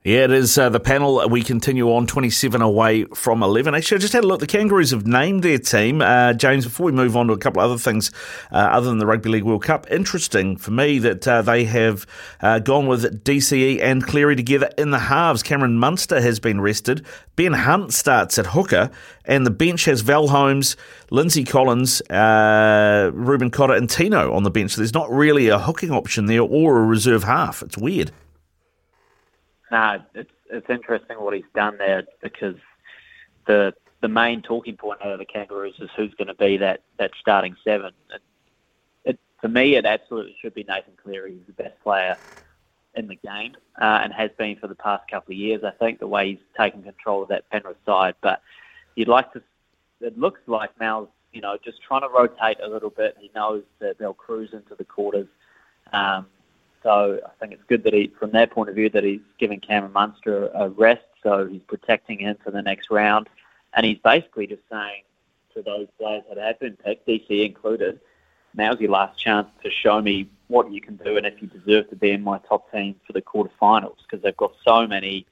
Yeah, 0.09 0.25
it 0.25 0.31
is 0.31 0.57
uh, 0.57 0.71
the 0.71 0.81
panel. 0.81 1.29
We 1.29 1.43
continue 1.43 1.93
on 1.93 2.07
27 2.07 2.63
away 2.63 3.05
from 3.15 3.43
11. 3.43 3.75
Actually, 3.75 3.97
I 3.97 3.99
just 3.99 4.15
had 4.15 4.25
a 4.25 4.27
look. 4.27 4.41
The 4.41 4.47
Kangaroos 4.47 4.93
have 4.93 5.07
named 5.07 5.43
their 5.43 5.59
team. 5.59 6.01
Uh, 6.01 6.33
James, 6.33 6.65
before 6.65 6.87
we 6.87 6.93
move 6.93 7.15
on 7.15 7.27
to 7.27 7.35
a 7.35 7.37
couple 7.37 7.61
of 7.61 7.71
other 7.71 7.79
things 7.79 8.11
uh, 8.51 8.55
other 8.55 8.89
than 8.89 9.01
the 9.01 9.05
Rugby 9.05 9.29
League 9.29 9.45
World 9.45 9.65
Cup, 9.65 9.87
interesting 9.91 10.57
for 10.57 10.71
me 10.71 10.99
that 10.99 11.29
uh, 11.29 11.43
they 11.43 11.67
have 11.67 12.07
uh, 12.41 12.59
gone 12.59 12.87
with 12.87 13.23
DCE 13.23 13.83
and 13.83 14.03
Cleary 14.03 14.35
together 14.35 14.71
in 14.79 14.93
the 14.93 14.99
halves. 14.99 15.43
Cameron 15.43 15.77
Munster 15.77 16.23
has 16.23 16.41
been 16.41 16.59
rested. 16.59 17.05
Ben 17.37 17.53
Hunt 17.53 17.93
starts 17.93 18.39
at 18.39 18.47
hooker, 18.47 18.91
and 19.27 19.45
the 19.45 19.51
bench 19.51 19.85
has 19.85 20.01
Val 20.01 20.29
Holmes, 20.29 20.75
Lindsay 21.11 21.45
Collins, 21.45 22.01
uh, 22.09 23.11
Reuben 23.13 23.51
Cotter, 23.51 23.75
and 23.75 23.91
Tino 23.91 24.33
on 24.33 24.43
the 24.43 24.51
bench. 24.51 24.71
So 24.71 24.81
there's 24.81 24.95
not 24.95 25.11
really 25.11 25.49
a 25.49 25.59
hooking 25.59 25.91
option 25.91 26.25
there 26.25 26.41
or 26.41 26.79
a 26.79 26.83
reserve 26.83 27.25
half. 27.25 27.61
It's 27.61 27.77
weird. 27.77 28.11
No, 29.71 30.03
it's 30.15 30.31
it's 30.51 30.71
interesting 30.71 31.21
what 31.21 31.35
he's 31.35 31.45
done 31.55 31.77
there 31.79 32.05
because 32.23 32.57
the 33.47 33.75
the 34.01 34.09
main 34.09 34.43
talking 34.43 34.77
point 34.77 35.01
out 35.03 35.13
of 35.13 35.19
the 35.19 35.25
Kangaroos 35.25 35.75
is 35.81 35.91
who's 35.97 36.15
going 36.15 36.29
to 36.29 36.35
be 36.35 36.57
that, 36.59 36.83
that 36.99 37.11
starting 37.21 37.57
seven. 37.65 37.93
It, 38.15 38.23
it, 39.05 39.19
for 39.41 39.49
me, 39.49 39.75
it 39.75 39.85
absolutely 39.85 40.37
should 40.41 40.55
be 40.55 40.65
Nathan 40.65 40.93
Cleary. 41.03 41.33
He's 41.33 41.47
the 41.47 41.63
best 41.63 41.81
player 41.83 42.17
in 42.95 43.09
the 43.09 43.17
game 43.17 43.57
uh, 43.81 44.01
and 44.03 44.13
has 44.13 44.31
been 44.39 44.57
for 44.57 44.69
the 44.69 44.75
past 44.75 45.09
couple 45.11 45.33
of 45.33 45.39
years. 45.39 45.65
I 45.65 45.71
think 45.73 45.99
the 45.99 46.07
way 46.07 46.31
he's 46.31 46.39
taken 46.57 46.83
control 46.83 47.23
of 47.23 47.29
that 47.31 47.49
Penrith 47.51 47.77
side, 47.85 48.15
but 48.21 48.41
you'd 48.95 49.09
like 49.09 49.33
to. 49.33 49.43
It 50.01 50.17
looks 50.17 50.41
like 50.47 50.79
Mal's, 50.79 51.09
you 51.33 51.41
know, 51.41 51.57
just 51.63 51.83
trying 51.83 52.03
to 52.03 52.09
rotate 52.09 52.59
a 52.63 52.69
little 52.69 52.91
bit. 52.91 53.17
He 53.19 53.33
knows 53.35 53.65
that 53.81 53.99
they'll 53.99 54.15
cruise 54.15 54.51
into 54.53 54.77
the 54.77 54.85
quarters. 54.85 55.27
Um, 55.93 56.27
so 56.83 57.21
I 57.25 57.31
think 57.41 57.53
it's 57.53 57.63
good 57.69 57.83
that 57.85 57.95
he, 57.95 58.13
from 58.19 58.31
their 58.31 58.47
point 58.47 58.69
of 58.69 58.75
view, 58.75 58.89
that 58.91 59.05
he's 59.05 59.21
giving 59.39 59.61
Cameron 59.61 59.93
Munster 59.93 60.49
a 60.55 60.69
rest. 60.69 61.03
So 61.23 61.47
he's 61.47 61.63
protecting 61.67 62.19
him 62.19 62.37
for 62.43 62.51
the 62.51 62.63
next 62.63 62.91
round, 62.91 63.29
and 63.75 63.85
he's 63.85 63.99
basically 63.99 64.47
just 64.47 64.63
saying 64.71 65.03
to 65.55 65.63
those 65.63 65.89
players 65.99 66.23
that 66.29 66.39
have 66.39 66.61
been 66.61 66.77
picked, 66.77 67.09
DC 67.09 67.45
included, 67.45 68.01
now's 68.55 68.81
your 68.81 68.91
last 68.91 69.19
chance 69.19 69.49
to 69.63 69.71
show 69.71 70.01
me 70.01 70.29
what 70.47 70.71
you 70.73 70.81
can 70.81 70.97
do 70.97 71.17
and 71.17 71.27
if 71.27 71.43
you 71.43 71.49
deserve 71.49 71.89
to 71.91 71.97
be 71.97 72.11
in 72.11 72.23
my 72.23 72.39
top 72.49 72.71
team 72.73 72.95
for 73.07 73.13
the 73.13 73.21
quarterfinals 73.21 73.97
because 74.03 74.23
they've 74.23 74.37
got 74.37 74.53
so 74.65 74.87
many 74.87 75.27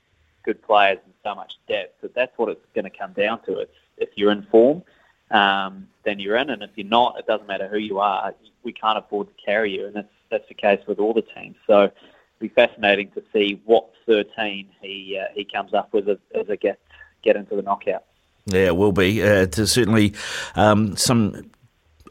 good 0.44 0.62
players 0.62 0.99
and 1.05 1.14
so 1.24 1.34
much 1.34 1.55
depth. 1.68 1.94
So 2.03 2.11
that's 2.14 2.36
what 2.36 2.49
it's 2.49 2.64
going 2.74 2.84
to 2.84 2.90
come 2.90 3.12
down 3.12 3.42
to. 3.44 3.59
It's 3.61 3.72
if 3.97 4.11
you're 4.14 4.32
in 4.32 4.42
form, 4.51 4.82
um, 5.30 5.88
then 6.05 6.18
you're 6.20 6.36
in, 6.36 6.51
and 6.51 6.62
if 6.62 6.70
you're 6.76 6.86
not, 6.86 7.18
it 7.18 7.26
doesn't 7.26 7.47
matter 7.47 7.68
who 7.68 7.78
you 7.78 7.99
are. 7.99 8.34
We 8.62 8.72
can't 8.72 8.99
afford 8.99 9.28
to 9.28 9.34
carry 9.44 9.74
you, 9.74 9.86
and 9.86 9.97
that's 9.97 10.09
that's 10.31 10.49
the 10.49 10.55
case 10.55 10.81
with 10.87 10.99
all 10.99 11.14
the 11.14 11.22
teams. 11.22 11.57
So 11.66 11.85
it'll 11.85 11.95
be 12.41 12.49
fascinating 12.49 13.11
to 13.12 13.22
see 13.33 13.61
what 13.64 13.91
13 14.07 14.68
he 14.81 15.20
uh, 15.20 15.33
he 15.35 15.45
comes 15.45 15.74
up 15.74 15.93
with 15.93 16.09
as, 16.09 16.18
as 16.35 16.49
a 16.49 16.57
get 16.57 16.79
get 17.22 17.37
into 17.37 17.57
the 17.57 17.62
knockout. 17.62 18.05
Yeah, 18.47 18.66
it 18.66 18.77
will 18.77 18.93
be. 18.93 19.22
Uh, 19.22 19.47
certainly 19.51 20.14
um, 20.55 20.97
some 20.97 21.51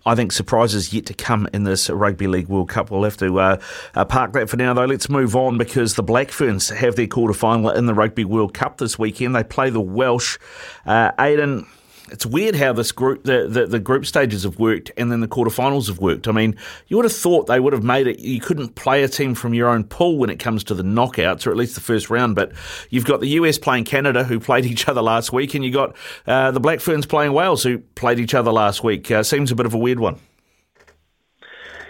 I 0.07 0.13
think 0.13 0.31
surprises 0.31 0.93
yet 0.93 1.07
to 1.07 1.15
come 1.15 1.47
in 1.51 1.63
this 1.63 1.89
Rugby 1.89 2.27
League 2.27 2.47
World 2.47 2.69
Cup. 2.69 2.91
We'll 2.91 3.03
have 3.03 3.17
to 3.17 3.39
uh, 3.39 3.61
uh, 3.95 4.05
park 4.05 4.33
that 4.33 4.49
for 4.49 4.57
now, 4.57 4.71
though. 4.73 4.85
Let's 4.85 5.09
move 5.09 5.35
on 5.35 5.57
because 5.57 5.95
the 5.95 6.03
Black 6.03 6.29
Ferns 6.29 6.69
have 6.69 6.95
their 6.95 7.07
quarter 7.07 7.33
final 7.33 7.71
in 7.71 7.87
the 7.87 7.95
Rugby 7.95 8.23
World 8.23 8.53
Cup 8.53 8.77
this 8.77 8.99
weekend. 8.99 9.35
They 9.35 9.43
play 9.43 9.71
the 9.71 9.81
Welsh. 9.81 10.37
Uh, 10.85 11.11
Aiden, 11.13 11.65
it's 12.11 12.25
weird 12.25 12.55
how 12.55 12.71
this 12.73 12.91
group, 12.91 13.23
the, 13.23 13.47
the, 13.47 13.65
the, 13.65 13.79
group 13.79 14.05
stages 14.05 14.43
have 14.43 14.59
worked 14.59 14.91
and 14.95 15.11
then 15.11 15.21
the 15.21 15.27
quarterfinals 15.27 15.87
have 15.87 15.99
worked. 15.99 16.27
I 16.27 16.31
mean, 16.31 16.55
you 16.87 16.97
would 16.97 17.05
have 17.05 17.13
thought 17.13 17.47
they 17.47 17.59
would 17.59 17.73
have 17.73 17.83
made 17.83 18.07
it. 18.07 18.19
You 18.19 18.39
couldn't 18.39 18.75
play 18.75 19.03
a 19.03 19.07
team 19.07 19.33
from 19.33 19.53
your 19.53 19.69
own 19.69 19.83
pool 19.83 20.17
when 20.17 20.29
it 20.29 20.37
comes 20.37 20.63
to 20.65 20.75
the 20.75 20.83
knockouts, 20.83 21.47
or 21.47 21.51
at 21.51 21.57
least 21.57 21.75
the 21.75 21.81
first 21.81 22.09
round. 22.09 22.35
But 22.35 22.51
you've 22.89 23.05
got 23.05 23.21
the 23.21 23.29
US 23.29 23.57
playing 23.57 23.85
Canada, 23.85 24.23
who 24.23 24.39
played 24.39 24.65
each 24.65 24.87
other 24.87 25.01
last 25.01 25.33
week, 25.33 25.55
and 25.55 25.65
you 25.65 25.71
got 25.71 25.95
uh, 26.27 26.51
the 26.51 26.59
Black 26.59 26.79
Ferns 26.79 27.05
playing 27.05 27.33
Wales, 27.33 27.63
who 27.63 27.79
played 27.79 28.19
each 28.19 28.33
other 28.33 28.51
last 28.51 28.83
week. 28.83 29.09
Uh, 29.09 29.23
seems 29.23 29.51
a 29.51 29.55
bit 29.55 29.65
of 29.65 29.73
a 29.73 29.77
weird 29.77 29.99
one. 29.99 30.19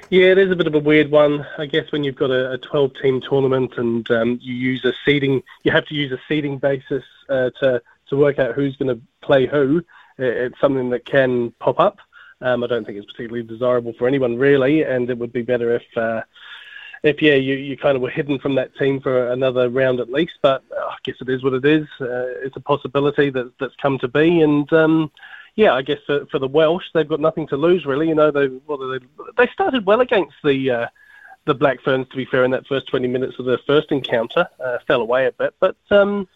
Yeah, 0.10 0.28
it 0.28 0.38
is 0.38 0.52
a 0.52 0.56
bit 0.56 0.68
of 0.68 0.76
a 0.76 0.80
weird 0.80 1.10
one. 1.10 1.46
I 1.58 1.66
guess 1.66 1.92
when 1.92 2.04
you've 2.04 2.16
got 2.16 2.30
a 2.30 2.60
12 2.60 2.92
team 3.02 3.22
tournament 3.28 3.74
and 3.78 4.10
um, 4.12 4.40
you 4.42 4.54
use 4.54 4.86
a 4.86 4.94
seeding, 5.04 5.42
you 5.64 5.72
have 5.72 5.86
to 5.88 5.96
use 5.96 6.12
a 6.12 6.20
seeding 6.28 6.60
basis 6.60 7.04
uh, 7.28 7.50
to, 7.60 7.82
to 8.10 8.16
work 8.16 8.38
out 8.38 8.54
who's 8.54 8.76
going 8.78 8.96
to 8.96 9.02
play 9.22 9.48
who 9.48 9.84
it's 10.18 10.60
something 10.60 10.90
that 10.92 11.06
can 11.06 11.52
pop 11.60 11.80
up. 11.80 11.98
Um, 12.42 12.64
I 12.64 12.68
don't 12.68 12.86
think 12.86 12.98
it's 12.98 13.12
particularly 13.12 13.44
desirable 13.44 13.94
for 13.98 14.08
anyone 14.08 14.38
really, 14.38 14.84
and 14.84 15.10
it 15.10 15.18
would 15.18 15.32
be 15.32 15.42
better 15.42 15.76
if, 15.76 15.84
uh, 15.98 16.22
if 17.04 17.22
yeah, 17.22 17.36
you, 17.36 17.56
you 17.56 17.78
kind 17.78 17.96
of 17.96 18.02
were 18.02 18.10
hidden 18.10 18.40
from 18.40 18.56
that 18.56 18.76
team 18.76 19.00
for 19.00 19.32
another 19.32 19.70
round 19.70 20.00
at 20.00 20.12
least. 20.12 20.34
But 20.42 20.64
uh, 20.72 20.86
I 20.86 20.96
guess 21.04 21.16
it 21.22 21.30
is 21.30 21.44
what 21.44 21.54
it 21.54 21.66
is. 21.66 21.88
Uh, 22.00 22.28
it's 22.44 22.58
a 22.58 22.62
possibility 22.62 23.30
that 23.30 23.54
that's 23.60 23.76
come 23.82 23.98
to 24.00 24.08
be, 24.08 24.42
and 24.42 24.72
um, 24.74 25.12
yeah, 25.56 25.74
I 25.74 25.82
guess 25.82 26.00
for, 26.06 26.26
for 26.26 26.40
the 26.40 26.48
Welsh, 26.48 26.86
they've 26.94 27.08
got 27.08 27.22
nothing 27.22 27.48
to 27.48 27.58
lose 27.58 27.86
really. 27.86 28.10
You 28.10 28.16
know, 28.16 28.32
they 28.32 28.48
well, 28.68 28.78
they, 28.78 29.00
they 29.38 29.52
started 29.52 29.86
well 29.86 30.02
against 30.02 30.36
the. 30.44 30.72
Uh, 30.72 30.88
the 31.46 31.54
Black 31.54 31.80
Ferns, 31.82 32.08
to 32.10 32.18
be 32.18 32.26
fair, 32.26 32.44
in 32.44 32.50
that 32.50 32.66
first 32.66 32.88
20 32.88 33.08
minutes 33.08 33.38
of 33.38 33.46
their 33.46 33.60
first 33.68 33.92
encounter, 33.92 34.48
uh, 34.60 34.80
fell 34.88 35.02
away 35.02 35.28
a 35.28 35.32
bit. 35.32 35.54
But 35.60 35.78
um, 35.92 36.28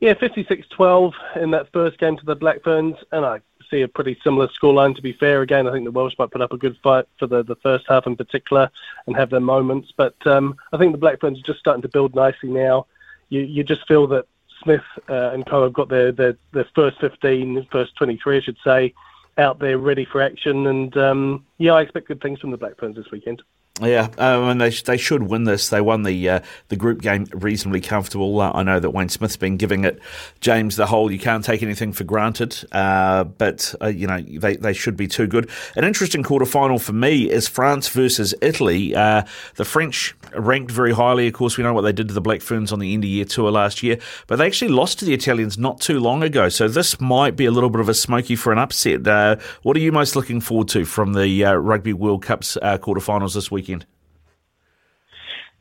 yeah, 0.00 0.14
56-12 0.14 1.12
in 1.36 1.50
that 1.52 1.72
first 1.72 1.98
game 1.98 2.16
to 2.16 2.24
the 2.24 2.34
Black 2.34 2.62
Ferns, 2.62 2.96
and 3.12 3.24
I 3.24 3.40
see 3.70 3.82
a 3.82 3.88
pretty 3.88 4.18
similar 4.22 4.48
scoreline. 4.48 4.94
To 4.94 5.02
be 5.02 5.12
fair, 5.12 5.42
again, 5.42 5.66
I 5.66 5.72
think 5.72 5.84
the 5.84 5.90
Welsh 5.90 6.14
might 6.18 6.30
put 6.30 6.42
up 6.42 6.52
a 6.52 6.58
good 6.58 6.76
fight 6.82 7.06
for 7.18 7.26
the, 7.26 7.42
the 7.42 7.56
first 7.56 7.86
half 7.88 8.06
in 8.06 8.16
particular 8.16 8.70
and 9.06 9.16
have 9.16 9.30
their 9.30 9.40
moments. 9.40 9.92
But 9.96 10.14
um, 10.26 10.56
I 10.72 10.78
think 10.78 10.92
the 10.92 10.98
Black 10.98 11.20
Ferns 11.20 11.38
are 11.38 11.42
just 11.42 11.58
starting 11.58 11.82
to 11.82 11.88
build 11.88 12.14
nicely 12.14 12.48
now. 12.48 12.86
You 13.28 13.40
you 13.40 13.64
just 13.64 13.88
feel 13.88 14.06
that 14.08 14.26
Smith 14.62 14.84
uh, 15.08 15.30
and 15.32 15.46
co 15.46 15.64
have 15.64 15.72
got 15.72 15.88
their, 15.88 16.12
their 16.12 16.36
their 16.52 16.66
first 16.74 17.00
15, 17.00 17.66
first 17.72 17.96
23, 17.96 18.36
I 18.36 18.40
should 18.40 18.58
say, 18.62 18.94
out 19.38 19.58
there 19.58 19.78
ready 19.78 20.04
for 20.04 20.20
action. 20.20 20.66
And 20.66 20.96
um, 20.96 21.46
yeah, 21.58 21.72
I 21.72 21.82
expect 21.82 22.08
good 22.08 22.20
things 22.20 22.40
from 22.40 22.50
the 22.50 22.56
Black 22.56 22.78
Ferns 22.78 22.96
this 22.96 23.10
weekend. 23.10 23.42
Yeah, 23.82 24.08
um, 24.16 24.48
and 24.48 24.60
they 24.60 24.70
they 24.70 24.96
should 24.96 25.24
win 25.24 25.44
this. 25.44 25.68
They 25.68 25.82
won 25.82 26.02
the 26.02 26.28
uh, 26.30 26.40
the 26.68 26.76
group 26.76 27.02
game 27.02 27.26
reasonably 27.34 27.82
comfortable. 27.82 28.40
Uh, 28.40 28.50
I 28.54 28.62
know 28.62 28.80
that 28.80 28.90
Wayne 28.90 29.10
Smith's 29.10 29.36
been 29.36 29.58
giving 29.58 29.84
it 29.84 30.00
James 30.40 30.76
the 30.76 30.86
whole. 30.86 31.12
You 31.12 31.18
can't 31.18 31.44
take 31.44 31.62
anything 31.62 31.92
for 31.92 32.04
granted, 32.04 32.56
uh, 32.72 33.24
but 33.24 33.74
uh, 33.82 33.88
you 33.88 34.06
know 34.06 34.18
they, 34.18 34.56
they 34.56 34.72
should 34.72 34.96
be 34.96 35.06
too 35.06 35.26
good. 35.26 35.50
An 35.74 35.84
interesting 35.84 36.22
quarter 36.22 36.46
final 36.46 36.78
for 36.78 36.94
me 36.94 37.30
is 37.30 37.48
France 37.48 37.90
versus 37.90 38.34
Italy. 38.40 38.94
Uh, 38.94 39.24
the 39.56 39.64
French 39.66 40.14
ranked 40.34 40.70
very 40.70 40.94
highly. 40.94 41.26
Of 41.26 41.34
course, 41.34 41.58
we 41.58 41.64
know 41.64 41.74
what 41.74 41.82
they 41.82 41.92
did 41.92 42.08
to 42.08 42.14
the 42.14 42.22
Black 42.22 42.40
Ferns 42.40 42.72
on 42.72 42.78
the 42.78 42.94
end 42.94 43.04
of 43.04 43.10
year 43.10 43.26
tour 43.26 43.50
last 43.50 43.82
year, 43.82 43.98
but 44.26 44.36
they 44.36 44.46
actually 44.46 44.70
lost 44.70 45.00
to 45.00 45.04
the 45.04 45.12
Italians 45.12 45.58
not 45.58 45.82
too 45.82 46.00
long 46.00 46.22
ago. 46.22 46.48
So 46.48 46.66
this 46.66 46.98
might 46.98 47.36
be 47.36 47.44
a 47.44 47.50
little 47.50 47.70
bit 47.70 47.82
of 47.82 47.90
a 47.90 47.94
smoky 47.94 48.36
for 48.36 48.52
an 48.52 48.58
upset. 48.58 49.06
Uh, 49.06 49.36
what 49.64 49.76
are 49.76 49.80
you 49.80 49.92
most 49.92 50.16
looking 50.16 50.40
forward 50.40 50.68
to 50.68 50.86
from 50.86 51.12
the 51.12 51.42
Rugby 51.42 51.92
World 51.92 52.22
Cup's 52.22 52.56
quarterfinals 52.62 53.34
this 53.34 53.50
week? 53.50 53.65
Weekend? 53.66 53.86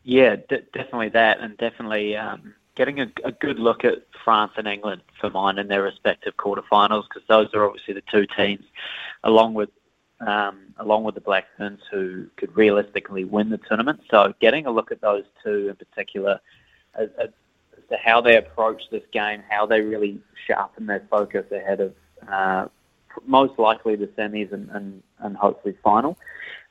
Yeah, 0.03 0.35
d- 0.35 0.61
definitely 0.73 1.09
that, 1.09 1.39
and 1.39 1.57
definitely 1.57 2.15
um, 2.15 2.53
getting 2.75 2.99
a, 2.99 3.11
a, 3.23 3.31
good 3.31 3.57
look 3.57 3.83
at 3.83 4.03
France 4.23 4.51
and 4.55 4.67
England 4.67 5.01
for 5.19 5.31
mine 5.31 5.57
in 5.57 5.67
their 5.67 5.81
respective 5.81 6.37
quarterfinals, 6.37 7.05
because 7.09 7.23
those 7.27 7.53
are 7.53 7.65
obviously 7.65 7.95
the 7.95 8.03
two 8.11 8.27
teams, 8.37 8.63
along 9.23 9.55
with 9.55 9.69
um, 10.21 10.73
along 10.77 11.03
with 11.03 11.15
the 11.15 11.21
Black 11.21 11.45
Ferns, 11.57 11.81
who 11.91 12.27
could 12.37 12.55
realistically 12.55 13.25
win 13.25 13.49
the 13.49 13.57
tournament. 13.57 14.01
So, 14.09 14.33
getting 14.39 14.65
a 14.65 14.71
look 14.71 14.91
at 14.91 15.01
those 15.01 15.25
two 15.43 15.69
in 15.69 15.75
particular, 15.75 16.39
as, 16.93 17.09
as 17.17 17.29
to 17.89 17.97
how 17.97 18.21
they 18.21 18.37
approach 18.37 18.83
this 18.91 19.03
game, 19.11 19.43
how 19.49 19.65
they 19.65 19.81
really 19.81 20.19
sharpen 20.47 20.85
their 20.85 21.03
focus 21.09 21.45
ahead 21.51 21.81
of 21.81 21.93
uh, 22.29 22.67
most 23.25 23.57
likely 23.59 23.95
the 23.95 24.07
semis 24.07 24.51
and, 24.51 24.69
and, 24.69 25.03
and 25.19 25.35
hopefully 25.35 25.75
final. 25.83 26.17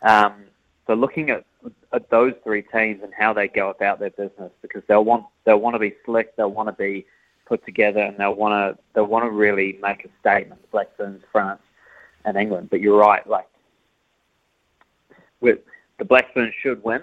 Um, 0.02 0.44
so 0.86 0.94
looking 0.94 1.30
at, 1.30 1.44
at 1.92 2.10
those 2.10 2.34
three 2.42 2.62
teams 2.62 3.02
and 3.02 3.12
how 3.16 3.32
they 3.32 3.48
go 3.48 3.70
about 3.70 3.98
their 3.98 4.10
business, 4.10 4.52
because 4.60 4.82
they'll 4.86 5.04
want 5.04 5.24
they'll 5.44 5.60
want 5.60 5.74
to 5.74 5.78
be 5.78 5.94
slick, 6.04 6.36
they'll 6.36 6.50
want 6.50 6.68
to 6.68 6.74
be 6.74 7.06
put 7.46 7.64
together, 7.64 8.00
and 8.00 8.18
they'll 8.18 8.34
want 8.34 8.52
to 8.76 8.82
they'll 8.94 9.06
want 9.06 9.24
to 9.24 9.30
really 9.30 9.78
make 9.80 10.04
a 10.04 10.08
statement. 10.20 10.60
Black 10.70 10.94
Ferns, 10.96 11.22
France, 11.32 11.62
and 12.24 12.36
England. 12.36 12.68
But 12.70 12.80
you're 12.80 12.98
right, 12.98 13.26
like 13.26 13.48
with 15.40 15.60
the 15.98 16.04
Black 16.04 16.32
Ferns 16.34 16.54
should 16.62 16.82
win, 16.84 17.02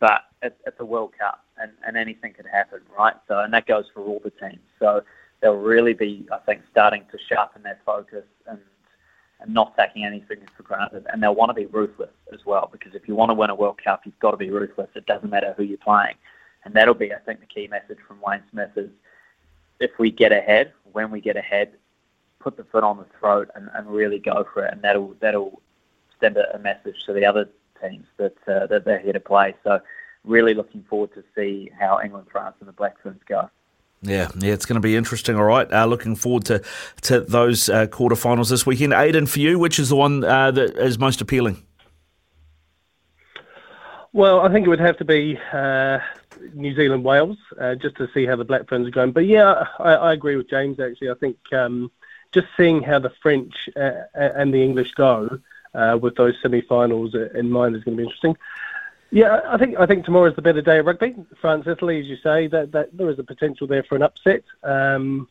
but 0.00 0.22
it's, 0.42 0.56
it's 0.66 0.80
a 0.80 0.84
World 0.84 1.12
Cup, 1.18 1.44
and, 1.58 1.72
and 1.86 1.96
anything 1.96 2.34
could 2.34 2.46
happen, 2.46 2.80
right? 2.98 3.14
So 3.26 3.40
and 3.40 3.52
that 3.54 3.66
goes 3.66 3.86
for 3.94 4.02
all 4.02 4.20
the 4.22 4.30
teams. 4.30 4.60
So 4.78 5.02
they'll 5.40 5.54
really 5.54 5.94
be, 5.94 6.26
I 6.32 6.38
think, 6.38 6.62
starting 6.70 7.04
to 7.12 7.18
sharpen 7.28 7.62
their 7.62 7.78
focus 7.86 8.24
and 8.46 8.58
and 9.44 9.52
not 9.52 9.76
taking 9.76 10.04
anything 10.04 10.38
for 10.56 10.62
granted. 10.62 11.06
And 11.12 11.22
they'll 11.22 11.34
want 11.34 11.50
to 11.50 11.54
be 11.54 11.66
ruthless 11.66 12.10
as 12.32 12.44
well, 12.46 12.68
because 12.72 12.94
if 12.94 13.06
you 13.06 13.14
want 13.14 13.30
to 13.30 13.34
win 13.34 13.50
a 13.50 13.54
World 13.54 13.78
Cup, 13.82 14.02
you've 14.04 14.18
got 14.18 14.30
to 14.30 14.36
be 14.36 14.50
ruthless. 14.50 14.88
It 14.94 15.06
doesn't 15.06 15.30
matter 15.30 15.54
who 15.56 15.62
you're 15.62 15.78
playing. 15.78 16.14
And 16.64 16.72
that'll 16.74 16.94
be, 16.94 17.12
I 17.12 17.18
think, 17.18 17.40
the 17.40 17.46
key 17.46 17.68
message 17.68 17.98
from 18.08 18.20
Wayne 18.26 18.42
Smith 18.50 18.70
is 18.76 18.90
if 19.80 19.90
we 19.98 20.10
get 20.10 20.32
ahead, 20.32 20.72
when 20.92 21.10
we 21.10 21.20
get 21.20 21.36
ahead, 21.36 21.72
put 22.38 22.56
the 22.56 22.64
foot 22.64 22.84
on 22.84 22.96
the 22.96 23.06
throat 23.18 23.50
and, 23.54 23.68
and 23.74 23.86
really 23.86 24.18
go 24.18 24.46
for 24.52 24.64
it. 24.64 24.72
And 24.72 24.80
that'll 24.82 25.14
that'll 25.20 25.60
send 26.20 26.38
a, 26.38 26.58
message 26.58 27.04
to 27.04 27.12
the 27.12 27.26
other 27.26 27.48
teams 27.82 28.06
that 28.16 28.36
uh, 28.48 28.66
that 28.68 28.86
they're 28.86 28.98
here 28.98 29.12
to 29.12 29.20
play. 29.20 29.54
So 29.62 29.80
really 30.24 30.54
looking 30.54 30.84
forward 30.88 31.12
to 31.14 31.24
see 31.36 31.70
how 31.78 32.00
England, 32.02 32.28
France, 32.32 32.56
and 32.60 32.68
the 32.68 32.72
Black 32.72 33.00
Ferns 33.02 33.20
go. 33.28 33.50
Yeah, 34.04 34.28
yeah, 34.38 34.52
it's 34.52 34.66
going 34.66 34.74
to 34.74 34.86
be 34.86 34.96
interesting. 34.96 35.36
All 35.36 35.44
right, 35.44 35.70
uh, 35.72 35.86
looking 35.86 36.14
forward 36.14 36.44
to 36.46 36.62
to 37.02 37.20
those 37.20 37.68
uh, 37.70 37.86
quarterfinals 37.86 38.50
this 38.50 38.66
weekend. 38.66 38.92
Aiden, 38.92 39.26
for 39.26 39.40
you, 39.40 39.58
which 39.58 39.78
is 39.78 39.88
the 39.88 39.96
one 39.96 40.22
uh, 40.22 40.50
that 40.50 40.76
is 40.76 40.98
most 40.98 41.22
appealing? 41.22 41.62
Well, 44.12 44.40
I 44.40 44.52
think 44.52 44.66
it 44.66 44.68
would 44.68 44.80
have 44.80 44.98
to 44.98 45.04
be 45.04 45.38
uh, 45.52 45.98
New 46.52 46.74
Zealand 46.76 47.02
Wales 47.02 47.38
uh, 47.58 47.74
just 47.76 47.96
to 47.96 48.08
see 48.12 48.26
how 48.26 48.36
the 48.36 48.44
Black 48.44 48.68
Ferns 48.68 48.86
are 48.86 48.90
going. 48.90 49.12
But 49.12 49.26
yeah, 49.26 49.66
I, 49.78 49.94
I 49.94 50.12
agree 50.12 50.36
with 50.36 50.50
James. 50.50 50.78
Actually, 50.78 51.10
I 51.10 51.14
think 51.14 51.38
um, 51.52 51.90
just 52.32 52.46
seeing 52.56 52.82
how 52.82 52.98
the 52.98 53.12
French 53.22 53.54
uh, 53.74 54.02
and 54.14 54.52
the 54.52 54.62
English 54.62 54.92
go 54.92 55.40
uh, 55.74 55.98
with 56.00 56.16
those 56.16 56.34
semi-finals 56.42 57.14
in 57.34 57.50
mind 57.50 57.74
is 57.74 57.84
going 57.84 57.96
to 57.96 58.02
be 58.02 58.04
interesting. 58.04 58.36
Yeah, 59.14 59.42
I 59.46 59.58
think 59.58 59.78
I 59.78 59.86
think 59.86 60.04
tomorrow 60.04 60.28
is 60.28 60.34
the 60.34 60.42
better 60.42 60.60
day 60.60 60.80
of 60.80 60.86
rugby. 60.86 61.14
France, 61.40 61.68
Italy, 61.68 62.00
as 62.00 62.06
you 62.06 62.16
say, 62.16 62.48
that, 62.48 62.72
that 62.72 62.96
there 62.96 63.08
is 63.08 63.18
a 63.20 63.22
potential 63.22 63.68
there 63.68 63.84
for 63.84 63.94
an 63.94 64.02
upset. 64.02 64.42
Um, 64.64 65.28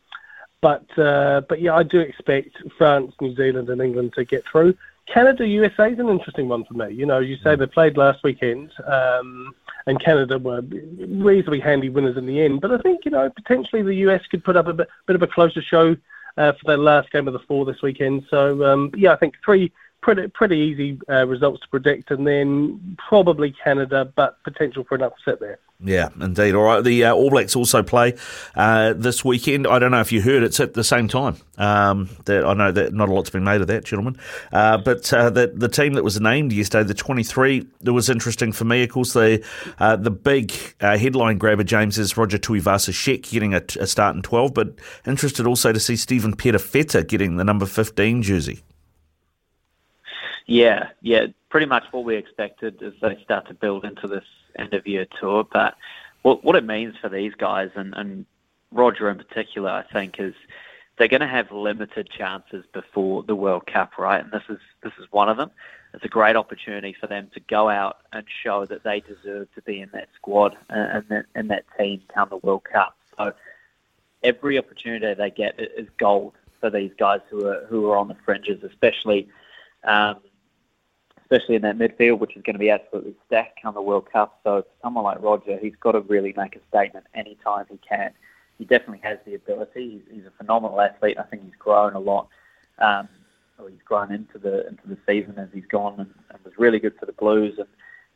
but 0.62 0.86
uh, 0.98 1.42
but 1.50 1.60
yeah, 1.60 1.74
I 1.74 1.82
do 1.82 2.00
expect 2.00 2.56
France, 2.78 3.12
New 3.20 3.36
Zealand, 3.36 3.68
and 3.68 3.82
England 3.82 4.14
to 4.14 4.24
get 4.24 4.42
through. 4.50 4.74
Canada, 5.06 5.46
USA 5.46 5.92
is 5.92 5.98
an 5.98 6.08
interesting 6.08 6.48
one 6.48 6.64
for 6.64 6.72
me. 6.72 6.94
You 6.94 7.04
know, 7.04 7.18
you 7.18 7.36
say 7.44 7.56
they 7.56 7.66
played 7.66 7.98
last 7.98 8.24
weekend, 8.24 8.72
um, 8.86 9.54
and 9.86 10.02
Canada 10.02 10.38
were 10.38 10.62
reasonably 10.62 11.60
handy 11.60 11.90
winners 11.90 12.16
in 12.16 12.24
the 12.24 12.40
end. 12.40 12.62
But 12.62 12.70
I 12.70 12.78
think 12.78 13.04
you 13.04 13.10
know 13.10 13.28
potentially 13.28 13.82
the 13.82 13.96
US 14.08 14.26
could 14.30 14.42
put 14.42 14.56
up 14.56 14.66
a 14.66 14.72
bit, 14.72 14.88
bit 15.06 15.16
of 15.16 15.20
a 15.20 15.26
closer 15.26 15.60
show 15.60 15.94
uh, 16.38 16.52
for 16.52 16.64
their 16.64 16.78
last 16.78 17.10
game 17.10 17.28
of 17.28 17.34
the 17.34 17.40
four 17.40 17.66
this 17.66 17.82
weekend. 17.82 18.24
So 18.30 18.64
um, 18.64 18.92
yeah, 18.96 19.12
I 19.12 19.16
think 19.16 19.34
three 19.44 19.70
pretty 20.04 20.28
pretty 20.28 20.58
easy 20.58 20.98
uh, 21.08 21.26
results 21.26 21.62
to 21.62 21.68
predict, 21.68 22.10
and 22.10 22.26
then 22.26 22.96
probably 23.08 23.54
Canada, 23.64 24.12
but 24.14 24.42
potential 24.44 24.84
for 24.84 24.96
an 24.96 25.02
upset 25.02 25.40
there. 25.40 25.58
Yeah, 25.80 26.10
indeed. 26.20 26.54
All 26.54 26.62
right. 26.62 26.84
The 26.84 27.06
uh, 27.06 27.14
All 27.14 27.30
Blacks 27.30 27.56
also 27.56 27.82
play 27.82 28.14
uh, 28.54 28.92
this 28.92 29.24
weekend. 29.24 29.66
I 29.66 29.78
don't 29.78 29.90
know 29.90 30.00
if 30.00 30.12
you 30.12 30.22
heard 30.22 30.42
it's 30.42 30.60
at 30.60 30.74
the 30.74 30.84
same 30.84 31.08
time. 31.08 31.36
Um, 31.58 32.08
that 32.26 32.44
I 32.44 32.54
know 32.54 32.70
that 32.70 32.94
not 32.94 33.08
a 33.08 33.12
lot's 33.12 33.30
been 33.30 33.44
made 33.44 33.60
of 33.60 33.66
that, 33.66 33.84
gentlemen. 33.84 34.16
Uh, 34.52 34.78
but 34.78 35.12
uh, 35.12 35.30
the 35.30 35.52
the 35.54 35.68
team 35.68 35.94
that 35.94 36.04
was 36.04 36.20
named 36.20 36.52
yesterday, 36.52 36.86
the 36.86 36.94
twenty 36.94 37.24
three, 37.24 37.66
that 37.80 37.92
was 37.92 38.08
interesting 38.08 38.52
for 38.52 38.64
me. 38.64 38.82
Of 38.82 38.90
course, 38.90 39.14
the 39.14 39.44
uh, 39.78 39.96
the 39.96 40.10
big 40.10 40.52
uh, 40.80 40.98
headline 40.98 41.38
grabber, 41.38 41.64
James, 41.64 41.98
is 41.98 42.16
Roger 42.16 42.38
Tuivasa-Sheck 42.38 43.30
getting 43.30 43.54
a, 43.54 43.62
a 43.80 43.86
start 43.86 44.14
in 44.16 44.22
twelve. 44.22 44.52
But 44.52 44.74
interested 45.06 45.46
also 45.46 45.72
to 45.72 45.80
see 45.80 45.96
Stephen 45.96 46.36
Perofeta 46.36 47.06
getting 47.08 47.36
the 47.36 47.44
number 47.44 47.66
fifteen 47.66 48.22
jersey. 48.22 48.62
Yeah, 50.46 50.88
yeah, 51.00 51.26
pretty 51.48 51.66
much 51.66 51.84
what 51.90 52.04
we 52.04 52.16
expected 52.16 52.82
as 52.82 52.92
they 53.00 53.18
start 53.22 53.48
to 53.48 53.54
build 53.54 53.84
into 53.84 54.06
this 54.06 54.24
end 54.56 54.74
of 54.74 54.86
year 54.86 55.06
tour. 55.20 55.44
But 55.50 55.76
what 56.22 56.44
what 56.44 56.56
it 56.56 56.64
means 56.64 56.94
for 57.00 57.08
these 57.08 57.34
guys 57.34 57.70
and, 57.74 57.94
and 57.94 58.26
Roger 58.70 59.08
in 59.08 59.16
particular, 59.16 59.70
I 59.70 59.84
think, 59.92 60.16
is 60.18 60.34
they're 60.98 61.08
going 61.08 61.20
to 61.20 61.26
have 61.26 61.50
limited 61.50 62.08
chances 62.10 62.64
before 62.72 63.22
the 63.22 63.34
World 63.34 63.66
Cup, 63.66 63.98
right? 63.98 64.22
And 64.22 64.32
this 64.32 64.42
is 64.48 64.58
this 64.82 64.92
is 64.98 65.06
one 65.10 65.28
of 65.28 65.36
them. 65.36 65.50
It's 65.94 66.04
a 66.04 66.08
great 66.08 66.36
opportunity 66.36 66.94
for 66.98 67.06
them 67.06 67.30
to 67.34 67.40
go 67.40 67.68
out 67.68 67.98
and 68.12 68.26
show 68.42 68.66
that 68.66 68.82
they 68.82 69.00
deserve 69.00 69.48
to 69.54 69.62
be 69.62 69.80
in 69.80 69.90
that 69.92 70.08
squad 70.16 70.56
and 70.68 71.04
that, 71.08 71.26
in 71.36 71.48
that 71.48 71.64
team 71.78 72.02
come 72.12 72.28
the 72.28 72.38
World 72.38 72.64
Cup. 72.64 72.96
So 73.16 73.32
every 74.24 74.58
opportunity 74.58 75.14
they 75.14 75.30
get 75.30 75.54
is 75.58 75.88
gold 75.98 76.34
for 76.60 76.68
these 76.68 76.90
guys 76.98 77.20
who 77.30 77.46
are 77.46 77.64
who 77.66 77.90
are 77.90 77.96
on 77.96 78.08
the 78.08 78.16
fringes, 78.24 78.62
especially 78.64 79.28
um, 79.84 80.16
especially 81.24 81.54
in 81.54 81.62
that 81.62 81.78
midfield, 81.78 82.18
which 82.18 82.36
is 82.36 82.42
going 82.42 82.54
to 82.54 82.60
be 82.60 82.70
absolutely 82.70 83.14
stacked 83.26 83.60
come 83.62 83.74
the 83.74 83.82
World 83.82 84.10
Cup. 84.12 84.38
So 84.44 84.64
someone 84.82 85.04
like 85.04 85.22
Roger, 85.22 85.58
he's 85.58 85.74
got 85.80 85.92
to 85.92 86.00
really 86.00 86.34
make 86.36 86.54
a 86.56 86.60
statement 86.68 87.06
anytime 87.14 87.66
he 87.70 87.78
can. 87.88 88.12
He 88.58 88.64
definitely 88.64 89.00
has 89.02 89.18
the 89.26 89.34
ability. 89.34 90.02
He's, 90.10 90.26
a 90.26 90.30
phenomenal 90.30 90.80
athlete. 90.80 91.16
I 91.18 91.22
think 91.24 91.44
he's 91.44 91.56
grown 91.58 91.94
a 91.94 91.98
lot. 91.98 92.28
Um, 92.78 93.08
or 93.58 93.68
he's 93.68 93.82
grown 93.84 94.12
into 94.12 94.38
the 94.38 94.66
into 94.66 94.82
the 94.86 94.98
season 95.06 95.38
as 95.38 95.48
he's 95.52 95.66
gone 95.66 95.94
and, 96.00 96.12
and 96.30 96.44
was 96.44 96.54
really 96.58 96.78
good 96.78 96.94
for 96.98 97.06
the 97.06 97.12
Blues. 97.12 97.54
And 97.58 97.68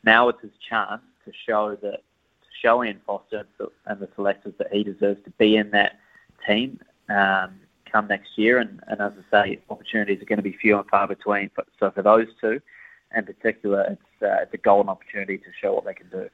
now 0.04 0.28
it's 0.28 0.40
his 0.42 0.50
chance 0.68 1.02
to 1.24 1.32
show 1.46 1.76
that 1.76 2.02
to 2.02 2.48
show 2.60 2.82
Ian 2.82 3.00
Foster 3.06 3.46
and 3.86 4.00
the 4.00 4.08
selectors 4.14 4.54
that 4.58 4.72
he 4.72 4.82
deserves 4.82 5.22
to 5.24 5.30
be 5.38 5.56
in 5.56 5.70
that 5.70 5.98
team 6.46 6.80
um, 7.08 7.54
come 7.90 8.08
next 8.08 8.36
year. 8.36 8.58
And, 8.58 8.80
and 8.88 9.00
as 9.00 9.12
I 9.32 9.44
say, 9.44 9.58
opportunities 9.70 10.20
are 10.22 10.26
going 10.26 10.38
to 10.38 10.42
be 10.42 10.52
few 10.52 10.76
and 10.76 10.88
far 10.88 11.06
between. 11.06 11.50
But, 11.54 11.66
so 11.78 11.90
for 11.90 12.02
those 12.02 12.26
two, 12.40 12.60
in 13.16 13.24
particular, 13.24 13.82
it's, 13.90 14.22
uh, 14.22 14.42
it's 14.42 14.54
a 14.54 14.58
golden 14.58 14.88
opportunity 14.88 15.38
to 15.38 15.50
show 15.60 15.74
what 15.74 15.84
they 15.84 15.94
can 15.94 16.08
do. 16.10 16.28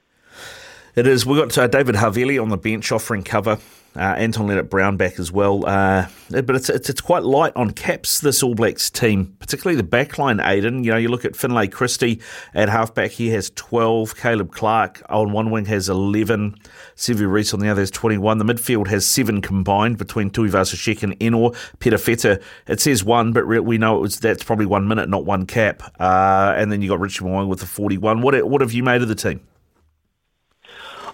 It 0.96 1.08
is. 1.08 1.26
We've 1.26 1.38
got 1.38 1.56
uh, 1.58 1.66
David 1.66 1.96
Havili 1.96 2.40
on 2.40 2.50
the 2.50 2.56
bench 2.56 2.92
offering 2.92 3.24
cover. 3.24 3.58
Uh, 3.96 4.00
Anton 4.00 4.48
Lienert-Brown 4.48 4.96
back 4.96 5.20
as 5.20 5.30
well. 5.30 5.66
Uh, 5.66 6.08
but 6.28 6.50
it's, 6.50 6.68
it's, 6.68 6.90
it's 6.90 7.00
quite 7.00 7.22
light 7.22 7.52
on 7.54 7.70
caps, 7.70 8.20
this 8.20 8.42
All 8.42 8.54
Blacks 8.54 8.90
team, 8.90 9.36
particularly 9.38 9.80
the 9.80 9.86
backline, 9.86 10.42
Aiden. 10.42 10.84
You 10.84 10.90
know, 10.92 10.96
you 10.96 11.08
look 11.08 11.24
at 11.24 11.36
Finlay 11.36 11.68
Christie 11.68 12.20
at 12.54 12.68
halfback, 12.68 13.12
he 13.12 13.28
has 13.30 13.50
12. 13.50 14.16
Caleb 14.16 14.52
Clarke 14.52 15.02
on 15.08 15.32
one 15.32 15.50
wing 15.50 15.66
has 15.66 15.88
11. 15.88 16.56
Sevu 16.96 17.30
Reece 17.30 17.54
on 17.54 17.60
the 17.60 17.68
other 17.68 17.82
has 17.82 17.90
21. 17.92 18.38
The 18.38 18.44
midfield 18.44 18.88
has 18.88 19.06
seven 19.06 19.40
combined 19.40 19.96
between 19.98 20.30
Tuivasa-Sheck 20.30 21.04
and 21.04 21.18
Ennor. 21.20 21.54
Perofeta, 21.78 22.42
it 22.66 22.80
says 22.80 23.04
one, 23.04 23.32
but 23.32 23.46
we 23.46 23.78
know 23.78 23.96
it 23.96 24.00
was 24.00 24.18
that's 24.18 24.42
probably 24.42 24.66
one 24.66 24.88
minute, 24.88 25.08
not 25.08 25.24
one 25.24 25.46
cap. 25.46 25.82
Uh, 26.00 26.54
and 26.56 26.72
then 26.72 26.82
you 26.82 26.88
got 26.88 27.00
Richard 27.00 27.24
Mo'unga 27.24 27.48
with 27.48 27.60
the 27.60 27.66
41. 27.66 28.22
What, 28.22 28.48
what 28.48 28.60
have 28.60 28.72
you 28.72 28.82
made 28.82 29.02
of 29.02 29.08
the 29.08 29.14
team? 29.14 29.40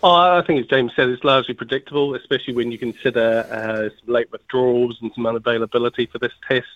Oh, 0.02 0.38
I 0.38 0.42
think, 0.46 0.60
as 0.60 0.66
James 0.66 0.92
said, 0.96 1.10
it's 1.10 1.24
largely 1.24 1.52
predictable, 1.52 2.14
especially 2.14 2.54
when 2.54 2.72
you 2.72 2.78
consider 2.78 3.46
uh, 3.50 3.94
some 3.98 4.14
late 4.14 4.32
withdrawals 4.32 4.96
and 5.02 5.12
some 5.14 5.24
unavailability 5.24 6.10
for 6.10 6.18
this 6.18 6.32
test 6.48 6.66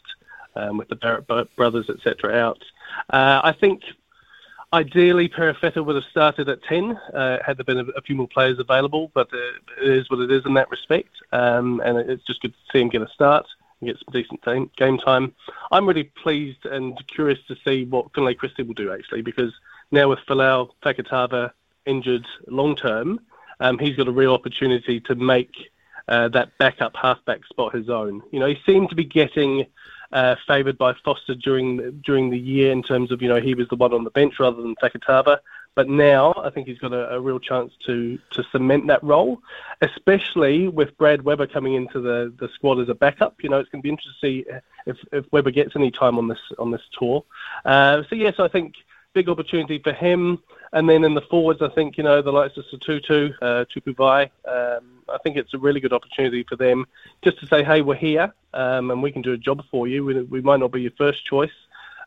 um, 0.56 0.76
with 0.76 0.88
the 0.88 0.96
Barrett 0.96 1.26
brothers, 1.56 1.88
etc. 1.88 2.34
out. 2.34 2.62
Uh, 3.08 3.40
I 3.42 3.52
think 3.52 3.82
ideally 4.74 5.28
Perofeta 5.28 5.82
would 5.82 5.94
have 5.94 6.04
started 6.10 6.50
at 6.50 6.62
10 6.64 6.92
uh, 7.14 7.38
had 7.44 7.56
there 7.56 7.64
been 7.64 7.78
a, 7.78 7.84
a, 7.96 8.02
few 8.02 8.14
more 8.14 8.28
players 8.28 8.58
available, 8.58 9.10
but 9.14 9.32
uh, 9.32 9.38
it 9.80 9.88
is 9.88 10.10
what 10.10 10.20
it 10.20 10.30
is 10.30 10.44
in 10.44 10.54
that 10.54 10.70
respect. 10.70 11.10
Um, 11.32 11.80
and 11.82 11.98
it's 11.98 12.26
just 12.26 12.42
good 12.42 12.52
to 12.52 12.72
see 12.72 12.80
him 12.80 12.90
get 12.90 13.00
a 13.00 13.08
start 13.08 13.46
and 13.80 13.88
get 13.88 13.98
some 13.98 14.12
decent 14.12 14.42
time, 14.42 14.70
game 14.76 14.98
time. 14.98 15.34
I'm 15.72 15.86
really 15.86 16.10
pleased 16.22 16.66
and 16.66 17.00
curious 17.08 17.38
to 17.48 17.56
see 17.64 17.84
what 17.84 18.12
Finlay 18.14 18.34
Christie 18.34 18.64
will 18.64 18.74
do, 18.74 18.92
actually, 18.92 19.22
because 19.22 19.52
now 19.90 20.10
with 20.10 20.18
Folau, 20.28 20.68
Fakatava, 20.82 21.52
injured 21.86 22.26
long 22.46 22.76
term, 22.76 23.20
um, 23.60 23.78
he's 23.78 23.96
got 23.96 24.08
a 24.08 24.12
real 24.12 24.34
opportunity 24.34 25.00
to 25.00 25.14
make 25.14 25.70
uh, 26.08 26.28
that 26.28 26.56
backup 26.58 26.94
halfback 26.96 27.44
spot 27.46 27.74
his 27.74 27.88
own. 27.88 28.22
You 28.30 28.40
know, 28.40 28.46
he 28.46 28.58
seemed 28.66 28.90
to 28.90 28.94
be 28.94 29.04
getting 29.04 29.66
uh, 30.12 30.36
favoured 30.46 30.78
by 30.78 30.94
Foster 31.04 31.34
during 31.34 32.00
during 32.04 32.30
the 32.30 32.38
year 32.38 32.70
in 32.70 32.82
terms 32.82 33.10
of 33.10 33.22
you 33.22 33.28
know 33.28 33.40
he 33.40 33.54
was 33.54 33.68
the 33.68 33.76
one 33.76 33.92
on 33.92 34.04
the 34.04 34.10
bench 34.10 34.34
rather 34.38 34.60
than 34.60 34.76
Fakatava. 34.76 35.38
But 35.74 35.88
now 35.88 36.32
I 36.36 36.50
think 36.50 36.68
he's 36.68 36.78
got 36.78 36.92
a, 36.92 37.16
a, 37.16 37.20
real 37.20 37.40
chance 37.40 37.72
to 37.86 38.18
to 38.30 38.44
cement 38.52 38.86
that 38.86 39.02
role, 39.02 39.42
especially 39.80 40.68
with 40.68 40.96
Brad 40.96 41.22
Weber 41.22 41.48
coming 41.48 41.74
into 41.74 42.00
the, 42.00 42.32
the 42.38 42.48
squad 42.54 42.78
as 42.78 42.88
a 42.88 42.94
backup. 42.94 43.42
You 43.42 43.48
know, 43.48 43.58
it's 43.58 43.68
going 43.70 43.82
to 43.82 43.82
be 43.82 43.88
interesting 43.88 44.12
to 44.20 44.26
see 44.26 44.60
if, 44.86 44.96
if 45.10 45.32
Weber 45.32 45.50
gets 45.50 45.74
any 45.74 45.90
time 45.90 46.16
on 46.16 46.28
this 46.28 46.38
on 46.58 46.70
this 46.70 46.82
tour. 46.96 47.24
Uh, 47.64 48.04
so 48.08 48.14
yes, 48.14 48.34
I 48.38 48.46
think 48.46 48.74
big 49.14 49.28
opportunity 49.28 49.78
for 49.78 49.92
him. 49.92 50.42
And 50.72 50.88
then 50.88 51.04
in 51.04 51.14
the 51.14 51.22
forwards, 51.22 51.62
I 51.62 51.68
think, 51.68 51.96
you 51.96 52.04
know, 52.04 52.20
the 52.20 52.32
likes 52.32 52.56
of 52.56 52.64
Sotutu, 52.64 53.32
uh, 53.40 53.64
Tupou 53.72 53.94
Vaa'i, 53.94 54.30
um, 54.46 54.84
I 55.08 55.18
think 55.18 55.36
it's 55.36 55.54
a 55.54 55.58
really 55.58 55.80
good 55.80 55.92
opportunity 55.92 56.44
for 56.48 56.56
them 56.56 56.86
just 57.22 57.38
to 57.40 57.46
say, 57.46 57.62
hey, 57.62 57.80
we're 57.80 57.94
here 57.94 58.34
um, 58.52 58.90
and 58.90 59.02
we 59.02 59.12
can 59.12 59.22
do 59.22 59.32
a 59.32 59.36
job 59.36 59.62
for 59.70 59.86
you. 59.86 60.04
We, 60.04 60.22
we 60.22 60.40
might 60.40 60.60
not 60.60 60.72
be 60.72 60.82
your 60.82 60.92
first 60.98 61.24
choice, 61.24 61.52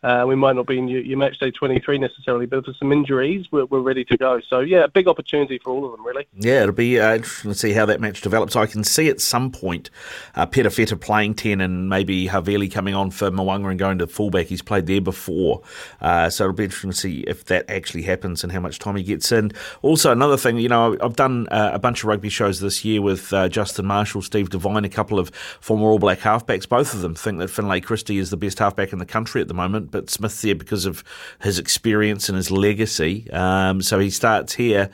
uh, 0.03 0.25
we 0.27 0.35
might 0.35 0.55
not 0.55 0.67
be 0.67 0.77
in 0.77 0.87
your, 0.87 1.01
your 1.01 1.17
match 1.17 1.39
day 1.39 1.51
23 1.51 1.97
necessarily, 1.97 2.45
but 2.45 2.65
for 2.65 2.73
some 2.73 2.91
injuries, 2.91 3.45
we're, 3.51 3.65
we're, 3.65 3.87
ready 3.87 4.03
to 4.03 4.17
go. 4.17 4.41
So, 4.49 4.59
yeah, 4.59 4.83
a 4.83 4.87
big 4.87 5.07
opportunity 5.07 5.59
for 5.59 5.69
all 5.69 5.85
of 5.85 5.91
them, 5.91 6.05
really. 6.05 6.27
Yeah, 6.33 6.63
it'll 6.63 6.73
be 6.73 6.99
uh, 6.99 7.15
interesting 7.15 7.51
to 7.51 7.57
see 7.57 7.71
how 7.71 7.85
that 7.85 8.01
match 8.01 8.21
develops. 8.21 8.55
I 8.55 8.65
can 8.65 8.83
see 8.83 9.07
at 9.07 9.21
some 9.21 9.49
point 9.49 9.89
uh, 10.35 10.45
Perofeta 10.45 10.99
playing 10.99 11.35
10 11.35 11.61
and 11.61 11.87
maybe 11.87 12.27
Havili 12.27 12.71
coming 12.71 12.95
on 12.95 13.11
for 13.11 13.31
Mo'unga 13.31 13.69
and 13.69 13.79
going 13.79 13.97
to 13.99 14.07
fullback. 14.07 14.47
He's 14.47 14.61
played 14.61 14.87
there 14.87 14.99
before. 14.99 15.61
Uh, 16.01 16.29
so 16.29 16.45
it'll 16.45 16.53
be 16.53 16.65
interesting 16.65 16.91
to 16.91 16.97
see 16.97 17.19
if 17.21 17.45
that 17.45 17.69
actually 17.69 18.03
happens 18.03 18.43
and 18.43 18.51
how 18.51 18.59
much 18.59 18.79
time 18.79 18.97
he 18.97 19.03
gets 19.03 19.31
in. 19.31 19.51
Also, 19.81 20.11
another 20.11 20.37
thing, 20.37 20.57
you 20.57 20.69
know, 20.69 20.97
I've 21.01 21.15
done 21.15 21.47
uh, 21.49 21.71
a 21.73 21.79
bunch 21.79 22.03
of 22.03 22.09
rugby 22.09 22.29
shows 22.29 22.59
this 22.59 22.83
year 22.83 23.01
with 23.01 23.31
uh, 23.31 23.47
Justin 23.47 23.85
Marshall, 23.85 24.21
Steve 24.21 24.49
Devine, 24.49 24.83
a 24.83 24.89
couple 24.89 25.17
of 25.17 25.29
former 25.61 25.87
All 25.87 25.99
Black 25.99 26.19
halfbacks. 26.19 26.67
Both 26.67 26.93
of 26.93 27.01
them 27.01 27.15
think 27.15 27.39
that 27.39 27.49
Finlay 27.49 27.79
Christie 27.79 28.17
is 28.17 28.31
the 28.31 28.37
best 28.37 28.59
halfback 28.59 28.91
in 28.91 28.99
the 28.99 29.05
country 29.05 29.41
at 29.41 29.47
the 29.47 29.53
moment 29.53 29.86
but 29.91 30.09
Smith 30.09 30.41
there 30.41 30.55
because 30.55 30.85
of 30.85 31.03
his 31.41 31.59
experience 31.59 32.29
and 32.29 32.35
his 32.35 32.51
legacy. 32.51 33.29
Um, 33.31 33.81
so 33.81 33.99
he 33.99 34.09
starts 34.09 34.55
here. 34.55 34.89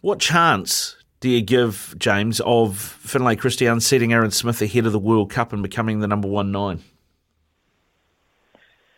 What 0.00 0.18
chance 0.18 0.96
do 1.20 1.30
you 1.30 1.40
give, 1.40 1.94
James, 1.96 2.40
of 2.44 2.76
Finlay 2.76 3.36
Christie 3.36 3.66
unseating 3.66 4.12
Aaron 4.12 4.30
Smith 4.30 4.60
ahead 4.60 4.84
of 4.84 4.92
the 4.92 4.98
World 4.98 5.30
Cup 5.30 5.52
and 5.54 5.62
becoming 5.62 6.00
the 6.00 6.06
number 6.06 6.28
one 6.28 6.52
nine? 6.52 6.82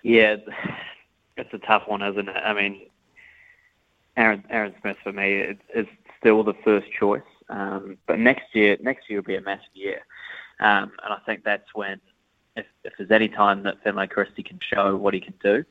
Yeah, 0.02 0.36
it's 1.36 1.55
a 1.55 1.59
tough 1.59 1.85
one, 1.86 2.02
isn't 2.02 2.28
it? 2.28 2.36
I 2.36 2.52
mean, 2.52 2.89
Aaron 4.16 4.43
Aaron 4.51 4.74
Smith 4.81 4.97
for 5.02 5.12
me 5.12 5.56
is 5.74 5.86
still 6.18 6.43
the 6.43 6.55
first 6.64 6.86
choice. 6.98 7.23
Um, 7.48 7.98
but 8.06 8.18
next 8.18 8.55
year, 8.55 8.77
next 8.81 9.09
year 9.09 9.20
will 9.20 9.27
be 9.27 9.36
a 9.36 9.40
massive 9.40 9.66
year, 9.74 10.01
um, 10.59 10.90
and 11.05 11.12
I 11.12 11.18
think 11.27 11.44
that's 11.44 11.73
when, 11.74 12.01
if, 12.56 12.66
if 12.84 12.94
there's 12.96 13.10
any 13.10 13.28
time 13.28 13.62
that 13.64 13.82
Finlay 13.82 14.06
Christie 14.06 14.42
can 14.42 14.58
show 14.60 14.96
what 14.96 15.14
he 15.14 15.20
can 15.20 15.34
do, 15.42 15.64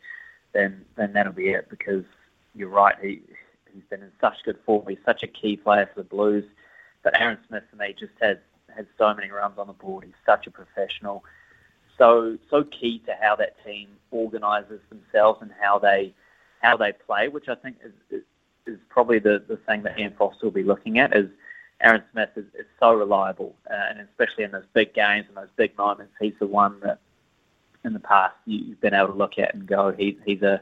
then 0.54 0.86
then 0.96 1.14
that'll 1.14 1.34
be 1.34 1.50
it. 1.50 1.70
Because 1.70 2.06
you're 2.54 2.70
right, 2.70 2.96
he 3.02 3.22
he's 3.74 3.84
been 3.90 4.02
in 4.02 4.12
such 4.22 4.38
good 4.46 4.58
form. 4.66 4.86
He's 4.88 4.98
such 5.06 5.24
a 5.24 5.28
key 5.28 5.58
player 5.58 5.90
for 5.94 6.02
the 6.02 6.08
Blues. 6.08 6.46
But 7.04 7.20
Aaron 7.20 7.38
Smith 7.48 7.64
for 7.70 7.76
me 7.76 7.96
just 7.98 8.14
has 8.22 8.38
has 8.76 8.86
so 8.98 9.14
many 9.14 9.30
runs 9.30 9.58
on 9.58 9.68
the 9.68 9.74
board. 9.74 10.04
He's 10.06 10.14
such 10.26 10.48
a 10.48 10.52
professional, 10.52 11.24
so 11.98 12.38
so 12.50 12.64
key 12.64 13.00
to 13.06 13.16
how 13.20 13.36
that 13.38 13.56
team 13.66 13.90
organises 14.12 14.82
themselves 14.90 15.40
and 15.42 15.52
how 15.60 15.80
they 15.80 16.14
how 16.62 16.78
they 16.78 16.94
play, 16.94 17.28
which 17.28 17.48
I 17.48 17.56
think 17.56 17.78
is, 17.84 17.92
is, 18.10 18.24
is 18.66 18.80
probably 18.90 19.20
the, 19.20 19.44
the 19.48 19.58
thing 19.58 19.84
that 19.84 20.00
Ian 20.00 20.14
Foster 20.18 20.46
will 20.46 20.52
be 20.52 20.64
looking 20.64 20.98
at 20.98 21.16
is 21.16 21.30
Aaron 21.82 22.04
Smith 22.12 22.30
is, 22.36 22.46
is 22.58 22.66
so 22.80 22.94
reliable, 22.94 23.56
uh, 23.70 23.74
and 23.90 24.00
especially 24.00 24.44
in 24.44 24.52
those 24.52 24.66
big 24.74 24.94
games 24.94 25.26
and 25.28 25.38
those 25.38 25.50
big 25.56 25.78
moments, 25.78 26.14
he's 26.20 26.34
the 26.40 26.48
one 26.48 26.80
that 26.82 27.00
in 27.84 27.94
the 27.94 28.00
past 28.00 28.36
you, 28.46 28.60
you've 28.60 28.82
been 28.82 28.94
able 28.94 29.10
to 29.10 29.14
look 29.14 29.38
at 29.38 29.54
and 29.54 29.68
go, 29.68 29.92
he, 29.92 30.18
he's 30.26 30.42
a 30.42 30.62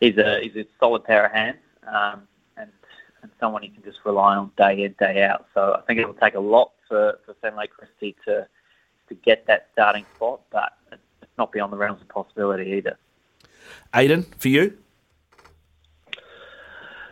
he's 0.00 0.16
a 0.16 0.40
he's 0.40 0.56
a 0.56 0.66
solid 0.78 1.04
pair 1.04 1.26
of 1.26 1.32
hands, 1.32 1.58
um, 1.86 2.22
and 2.56 2.70
and 3.22 3.30
someone 3.40 3.62
you 3.62 3.70
can 3.70 3.82
just 3.82 3.98
rely 4.04 4.36
on 4.36 4.50
day 4.56 4.84
in 4.84 4.94
day 4.98 5.22
out. 5.22 5.46
So 5.52 5.74
I 5.78 5.80
think 5.82 6.00
it 6.00 6.06
will 6.06 6.14
take 6.14 6.34
a 6.34 6.40
lot 6.40 6.72
for 6.88 7.18
for 7.24 7.34
Finlay 7.42 7.66
Christie 7.66 8.16
to 8.24 8.46
to 9.08 9.14
get 9.14 9.46
that 9.46 9.68
starting 9.72 10.06
spot, 10.14 10.40
but 10.50 10.76
it's 10.92 11.30
not 11.38 11.52
beyond 11.52 11.72
the 11.72 11.76
realms 11.76 12.00
of 12.00 12.08
possibility 12.08 12.72
either. 12.72 12.96
Aiden, 13.94 14.24
for 14.38 14.48
you. 14.48 14.78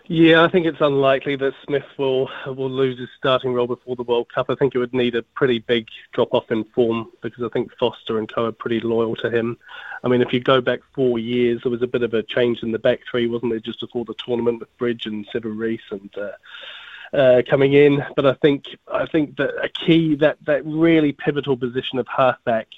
Yeah, 0.06 0.44
I 0.44 0.48
think 0.48 0.66
it's 0.66 0.82
unlikely 0.82 1.36
that 1.36 1.55
Smith 1.64 1.86
will 1.97 2.28
will 2.47 2.70
lose 2.70 2.98
his 2.98 3.09
starting 3.16 3.55
role 3.55 3.66
before 3.66 3.97
the 3.97 4.02
World 4.02 4.31
Cup. 4.35 4.51
I 4.51 4.55
think 4.55 4.74
it 4.74 4.78
would 4.78 4.93
need 4.93 5.14
a 5.14 5.22
pretty 5.22 5.60
big 5.60 5.89
drop 6.12 6.35
off 6.35 6.51
in 6.51 6.64
form 6.64 7.10
because 7.22 7.43
I 7.43 7.48
think 7.48 7.72
Foster 7.78 8.18
and 8.18 8.31
co 8.31 8.44
are 8.44 8.52
pretty 8.52 8.81
loyal 8.81 9.16
to 9.16 9.31
him. 9.31 9.56
I 10.02 10.09
mean, 10.09 10.20
if 10.20 10.31
you 10.31 10.40
go 10.40 10.60
back 10.60 10.81
four 10.94 11.18
years, 11.18 11.62
there 11.62 11.72
was 11.72 11.81
a 11.81 11.86
bit 11.86 12.02
of 12.02 12.12
a 12.12 12.22
change 12.22 12.62
in 12.62 12.70
the 12.70 12.78
back 12.78 13.01
three, 13.10 13.26
wasn't 13.26 13.52
there, 13.52 13.60
just 13.60 13.81
before 13.81 14.05
the 14.05 14.14
tournament 14.14 14.60
with 14.60 14.76
Bridge 14.76 15.06
and 15.06 15.26
Reece 15.43 15.81
and 15.90 16.10
uh, 16.18 17.16
uh, 17.16 17.43
coming 17.48 17.72
in. 17.72 18.05
But 18.14 18.26
I 18.26 18.35
think 18.35 18.76
I 18.93 19.06
think 19.06 19.39
that 19.39 19.55
a 19.62 19.70
key 19.70 20.16
that 20.16 20.36
that 20.44 20.66
really 20.66 21.12
pivotal 21.12 21.56
position 21.56 21.98
of 21.98 22.06
halfback 22.14 22.68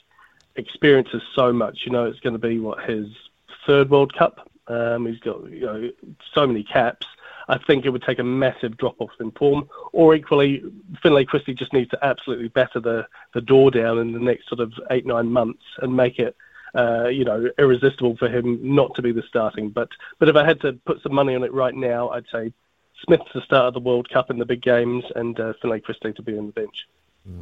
experiences 0.55 1.23
so 1.35 1.53
much. 1.53 1.81
You 1.87 1.91
know, 1.91 2.05
it's 2.05 2.21
going 2.21 2.35
to 2.35 2.49
be 2.49 2.61
what 2.61 2.89
his 2.89 3.09
third 3.67 3.91
World 3.91 4.15
Cup. 4.15 4.49
Um, 4.69 5.07
he's 5.07 5.21
got 5.21 5.51
you 5.51 5.67
know 5.67 5.91
so 6.35 6.47
many 6.47 6.63
caps. 6.63 7.07
I 7.49 7.59
think 7.59 7.85
it 7.85 7.91
would 7.91 8.03
take 8.03 8.19
a 8.19 8.25
massive 8.25 8.77
drop 8.77 8.97
off 8.99 9.13
in 9.21 9.31
form. 9.33 9.69
Or 9.93 10.15
equally, 10.15 10.65
Finlay 11.03 11.25
Christie 11.25 11.55
just 11.55 11.73
needs 11.73 11.91
to 11.91 12.05
absolutely 12.05 12.49
batter 12.49 12.81
the, 12.81 13.07
the 13.35 13.41
door 13.41 13.71
down 13.71 13.99
in 13.99 14.13
the 14.13 14.19
next 14.19 14.49
sort 14.49 14.61
of 14.61 14.73
eight, 14.91 15.07
nine 15.07 15.31
months 15.31 15.63
and 15.81 15.95
make 15.95 16.19
it, 16.19 16.37
uh, 16.75 17.07
you 17.07 17.25
know, 17.25 17.49
irresistible 17.59 18.17
for 18.17 18.29
him 18.29 18.59
not 18.63 18.95
to 18.97 19.03
be 19.03 19.13
the 19.13 19.23
starting. 19.29 19.71
But, 19.71 19.91
but 20.19 20.29
if 20.29 20.35
I 20.35 20.45
had 20.45 20.61
to 20.63 20.73
put 20.73 21.03
some 21.03 21.15
money 21.15 21.37
on 21.37 21.45
it 21.45 21.53
right 21.53 21.75
now, 21.75 22.09
I'd 22.11 22.27
say 22.33 22.53
Smith's 23.05 23.33
the 23.33 23.43
start 23.43 23.67
of 23.67 23.75
the 23.75 23.81
World 23.81 24.09
Cup 24.11 24.31
in 24.31 24.39
the 24.39 24.45
big 24.45 24.63
games 24.63 25.05
and 25.15 25.39
uh, 25.39 25.53
Finlay 25.63 25.81
Christie 25.81 26.15
to 26.15 26.23
be 26.23 26.37
on 26.37 26.47
the 26.47 26.53
bench. 26.53 26.89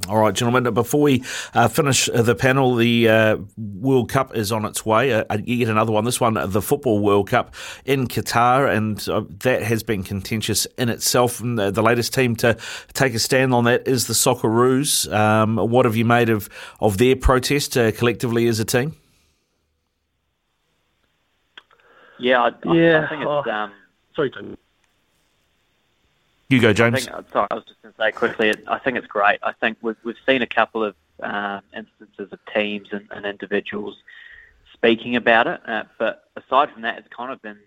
All 0.08 0.18
right, 0.18 0.34
gentlemen. 0.34 0.72
Before 0.72 1.02
we 1.02 1.24
uh, 1.52 1.68
finish 1.68 2.06
the 2.06 2.34
panel, 2.34 2.74
the 2.74 3.08
uh, 3.08 3.36
World 3.56 4.10
Cup 4.10 4.34
is 4.34 4.50
on 4.50 4.64
its 4.64 4.84
way. 4.84 5.12
Uh, 5.12 5.24
yet 5.44 5.68
another 5.68 5.92
one. 5.92 6.04
This 6.04 6.20
one, 6.20 6.34
the 6.34 6.62
Football 6.62 7.00
World 7.00 7.28
Cup 7.28 7.54
in 7.84 8.06
Qatar, 8.06 8.74
and 8.74 9.06
uh, 9.08 9.22
that 9.40 9.62
has 9.62 9.82
been 9.82 10.02
contentious 10.02 10.66
in 10.78 10.88
itself. 10.88 11.40
And 11.40 11.58
the, 11.58 11.70
the, 11.70 11.82
latest 11.82 12.14
team 12.14 12.34
to 12.36 12.56
take 12.94 13.14
a 13.14 13.18
stand 13.18 13.52
on 13.52 13.64
that 13.64 13.86
is 13.86 14.06
the 14.06 14.14
Socceroos. 14.14 15.12
Um, 15.12 15.56
what 15.56 15.84
have 15.84 15.96
you 15.96 16.04
made 16.04 16.30
of 16.30 16.48
of 16.80 16.96
their 16.96 17.16
protest 17.16 17.76
uh, 17.76 17.92
collectively 17.92 18.46
as 18.46 18.60
a 18.60 18.64
team? 18.64 18.96
Yeah, 22.18 22.42
I, 22.42 22.74
yeah. 22.74 23.00
I, 23.00 23.04
I 23.04 23.08
think 23.08 23.22
it's. 23.22 23.48
Um, 23.48 23.72
sorry, 24.14 24.30
Tony. 24.30 24.56
You 26.54 26.60
go, 26.60 26.72
James. 26.72 27.08
I 27.08 27.16
think, 27.16 27.32
sorry, 27.32 27.48
I 27.50 27.54
was 27.54 27.64
just 27.64 27.82
going 27.82 27.92
to 27.92 28.00
say 28.00 28.12
quickly. 28.12 28.54
I 28.68 28.78
think 28.78 28.96
it's 28.96 29.08
great. 29.08 29.40
I 29.42 29.52
think 29.52 29.76
we've 29.82 29.96
we've 30.04 30.16
seen 30.24 30.40
a 30.40 30.46
couple 30.46 30.84
of 30.84 30.94
um, 31.20 31.62
instances 31.76 32.32
of 32.32 32.38
teams 32.54 32.88
and, 32.92 33.08
and, 33.10 33.26
individuals 33.26 33.96
speaking 34.72 35.16
about 35.16 35.48
it, 35.48 35.60
uh, 35.66 35.82
but 35.98 36.24
aside 36.36 36.70
from 36.70 36.82
that, 36.82 36.98
it's 36.98 37.08
kind 37.08 37.32
of 37.32 37.42
been 37.42 37.58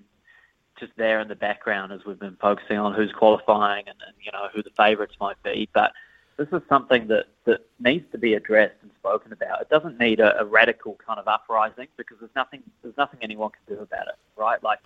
just 0.80 0.94
there 0.96 1.20
in 1.20 1.28
the 1.28 1.36
background 1.36 1.92
as 1.92 2.06
we've 2.06 2.20
been 2.20 2.38
focusing 2.40 2.78
on 2.78 2.94
who's 2.94 3.12
qualifying 3.12 3.84
and, 3.88 3.98
and 4.06 4.16
you 4.24 4.32
know 4.32 4.48
who 4.54 4.64
the 4.64 4.70
favourites 4.78 5.16
might 5.20 5.42
be. 5.44 5.68
But 5.74 5.92
this 6.38 6.48
is 6.54 6.62
something 6.70 7.08
that, 7.08 7.26
that 7.46 7.66
needs 7.80 8.10
to 8.14 8.18
be 8.18 8.36
addressed 8.36 8.76
and 8.82 8.92
spoken 9.00 9.34
about. 9.34 9.62
It 9.62 9.70
doesn't 9.70 10.00
need 10.00 10.22
a, 10.22 10.40
a 10.40 10.46
radical 10.46 10.98
kind 11.06 11.20
of 11.20 11.28
uprising 11.28 11.88
because 11.98 12.20
there's 12.20 12.36
nothing 12.38 12.64
there's 12.84 12.98
nothing 12.98 13.20
anyone 13.22 13.52
can 13.52 13.76
do 13.76 13.82
about 13.82 14.08
it, 14.08 14.16
right? 14.38 14.64
Like 14.64 14.80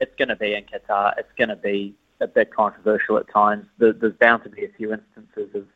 it's 0.00 0.14
going 0.16 0.28
to 0.28 0.36
be 0.36 0.54
in 0.54 0.64
Qatar. 0.64 1.18
It's 1.18 1.32
going 1.36 1.50
to 1.50 1.56
be 1.56 1.94
a 2.24 2.28
bit 2.28 2.52
controversial 2.52 3.16
at 3.18 3.28
times. 3.28 3.66
There's 3.78 4.14
bound 4.14 4.42
to 4.44 4.50
be 4.50 4.64
a 4.64 4.68
few 4.76 4.92
instances 4.92 5.54
of 5.54 5.66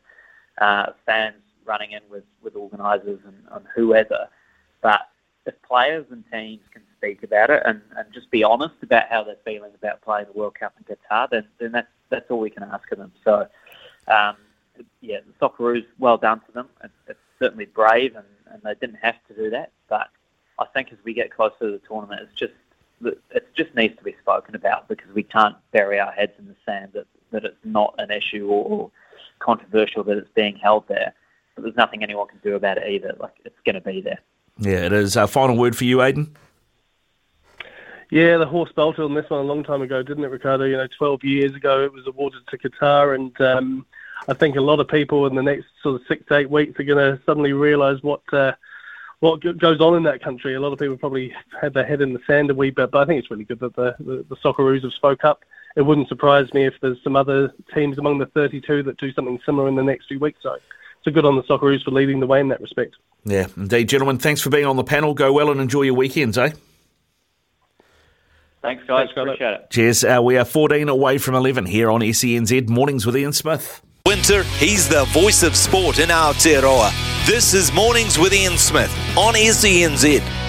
uh, 0.59 0.91
fans 1.05 1.41
running 1.65 1.91
in 1.91 2.01
with, 2.09 2.23
with 2.41 2.55
organisers 2.55 3.19
and, 3.25 3.37
and 3.51 3.65
whoever. 3.75 4.27
But 4.81 5.01
if 5.45 5.61
players 5.61 6.05
and 6.11 6.23
teams 6.31 6.63
can 6.71 6.81
speak 6.97 7.23
about 7.23 7.49
it 7.49 7.61
and, 7.65 7.81
and 7.95 8.11
just 8.11 8.29
be 8.31 8.43
honest 8.43 8.75
about 8.81 9.07
how 9.09 9.23
they're 9.23 9.37
feeling 9.45 9.71
about 9.75 10.01
playing 10.01 10.25
the 10.31 10.37
World 10.37 10.55
Cup 10.55 10.73
in 10.77 10.95
Qatar, 10.95 11.29
then, 11.29 11.47
then 11.59 11.71
that's, 11.71 11.87
that's 12.09 12.29
all 12.29 12.39
we 12.39 12.49
can 12.49 12.63
ask 12.63 12.91
of 12.91 12.97
them. 12.97 13.11
So, 13.23 13.47
um, 14.07 14.35
yeah, 15.01 15.19
the 15.25 15.33
Socceroos, 15.45 15.85
well 15.99 16.17
done 16.17 16.41
to 16.47 16.51
them. 16.51 16.69
It's, 16.83 16.93
it's 17.07 17.19
certainly 17.37 17.65
brave, 17.65 18.15
and, 18.15 18.25
and 18.51 18.61
they 18.63 18.75
didn't 18.75 18.99
have 19.01 19.15
to 19.27 19.35
do 19.35 19.49
that. 19.51 19.71
But 19.87 20.09
I 20.57 20.65
think 20.65 20.91
as 20.91 20.97
we 21.03 21.13
get 21.13 21.31
closer 21.31 21.59
to 21.59 21.71
the 21.71 21.81
tournament, 21.87 22.21
it's 22.23 22.37
just 22.37 22.53
it 23.01 23.47
just 23.55 23.73
needs 23.75 23.95
to 23.97 24.03
be 24.03 24.15
spoken 24.21 24.55
about 24.55 24.87
because 24.87 25.13
we 25.13 25.23
can't 25.23 25.55
bury 25.71 25.99
our 25.99 26.11
heads 26.11 26.33
in 26.37 26.47
the 26.47 26.55
sand 26.65 26.91
that, 26.93 27.07
that 27.31 27.45
it's 27.45 27.57
not 27.63 27.95
an 27.97 28.11
issue 28.11 28.47
or 28.47 28.91
controversial 29.39 30.03
that 30.03 30.17
it's 30.17 30.29
being 30.35 30.55
held 30.57 30.87
there. 30.87 31.13
But 31.55 31.63
there's 31.63 31.75
nothing 31.75 32.03
anyone 32.03 32.27
can 32.27 32.39
do 32.43 32.55
about 32.55 32.77
it 32.77 32.89
either. 32.89 33.15
Like 33.19 33.33
it's 33.45 33.59
going 33.65 33.75
to 33.75 33.81
be 33.81 34.01
there. 34.01 34.19
Yeah, 34.59 34.85
it 34.85 34.93
is. 34.93 35.15
Uh, 35.15 35.27
final 35.27 35.57
word 35.57 35.75
for 35.75 35.85
you, 35.85 35.97
Aiden. 35.97 36.35
Yeah, 38.11 38.37
the 38.37 38.45
horse 38.45 38.71
bolted 38.75 39.05
on 39.05 39.13
this 39.13 39.29
one 39.29 39.41
a 39.41 39.43
long 39.43 39.63
time 39.63 39.81
ago, 39.81 40.01
didn't 40.01 40.23
it, 40.23 40.29
Ricardo? 40.29 40.65
You 40.65 40.77
know, 40.77 40.87
12 40.97 41.23
years 41.23 41.55
ago 41.55 41.83
it 41.83 41.93
was 41.93 42.07
awarded 42.07 42.41
to 42.47 42.57
Qatar, 42.57 43.13
and 43.13 43.39
um, 43.39 43.85
I 44.27 44.33
think 44.33 44.55
a 44.55 44.61
lot 44.61 44.79
of 44.79 44.87
people 44.87 45.27
in 45.27 45.35
the 45.35 45.43
next 45.43 45.65
sort 45.83 46.01
of 46.01 46.07
six 46.07 46.25
to 46.27 46.37
eight 46.37 46.49
weeks 46.49 46.79
are 46.79 46.83
going 46.83 46.97
to 47.17 47.23
suddenly 47.23 47.53
realise 47.53 48.01
what 48.01 48.21
uh, 48.33 48.53
what 49.19 49.41
goes 49.57 49.81
on 49.81 49.95
in 49.95 50.03
that 50.03 50.23
country. 50.23 50.55
A 50.55 50.61
lot 50.61 50.71
of 50.71 50.79
people 50.79 50.97
probably 50.97 51.33
had 51.59 51.73
their 51.73 51.85
head 51.85 52.01
in 52.01 52.13
the 52.13 52.19
sand 52.25 52.49
a 52.49 52.53
wee 52.53 52.69
bit, 52.69 52.91
but 52.91 53.01
I 53.01 53.05
think 53.05 53.19
it's 53.19 53.31
really 53.31 53.43
good 53.43 53.59
that 53.59 53.75
the, 53.75 53.95
the, 53.99 54.25
the 54.29 54.35
Socceroos 54.37 54.83
have 54.83 54.93
spoke 54.93 55.25
up. 55.25 55.43
It 55.75 55.81
wouldn't 55.81 56.07
surprise 56.07 56.53
me 56.53 56.65
if 56.65 56.73
there's 56.81 57.01
some 57.03 57.15
other 57.15 57.53
teams 57.73 57.97
among 57.97 58.17
the 58.19 58.25
32 58.27 58.83
that 58.83 58.97
do 58.97 59.11
something 59.13 59.39
similar 59.45 59.67
in 59.67 59.75
the 59.75 59.83
next 59.83 60.07
few 60.07 60.19
weeks. 60.19 60.39
So, 60.41 60.57
so 61.03 61.11
good 61.11 61.25
on 61.25 61.35
the 61.35 61.43
Socceroos 61.43 61.83
for 61.83 61.91
leading 61.91 62.19
the 62.19 62.27
way 62.27 62.39
in 62.39 62.47
that 62.49 62.61
respect. 62.61 62.95
Yeah, 63.25 63.47
indeed, 63.57 63.89
gentlemen. 63.89 64.17
Thanks 64.17 64.41
for 64.41 64.49
being 64.49 64.65
on 64.65 64.77
the 64.77 64.83
panel. 64.83 65.13
Go 65.13 65.33
well 65.33 65.51
and 65.51 65.59
enjoy 65.59 65.83
your 65.83 65.95
weekends, 65.95 66.37
eh? 66.37 66.51
Thanks, 68.61 68.83
guys. 68.87 69.07
Thanks, 69.07 69.13
Appreciate 69.17 69.53
it. 69.53 69.69
Cheers. 69.69 70.03
Uh, 70.03 70.19
we 70.21 70.37
are 70.37 70.45
14 70.45 70.89
away 70.89 71.17
from 71.17 71.35
11 71.35 71.65
here 71.65 71.89
on 71.89 72.01
SENZ 72.01 72.67
Mornings 72.67 73.05
with 73.05 73.15
Ian 73.15 73.31
Smith. 73.31 73.81
Winter, 74.09 74.41
he's 74.57 74.89
the 74.89 75.05
voice 75.13 75.43
of 75.43 75.55
sport 75.55 75.99
in 75.99 76.09
Aotearoa. 76.09 76.89
This 77.27 77.53
is 77.53 77.71
Mornings 77.71 78.17
with 78.17 78.33
Ian 78.33 78.57
Smith 78.57 78.91
on 79.15 79.35
SENZ. 79.35 80.48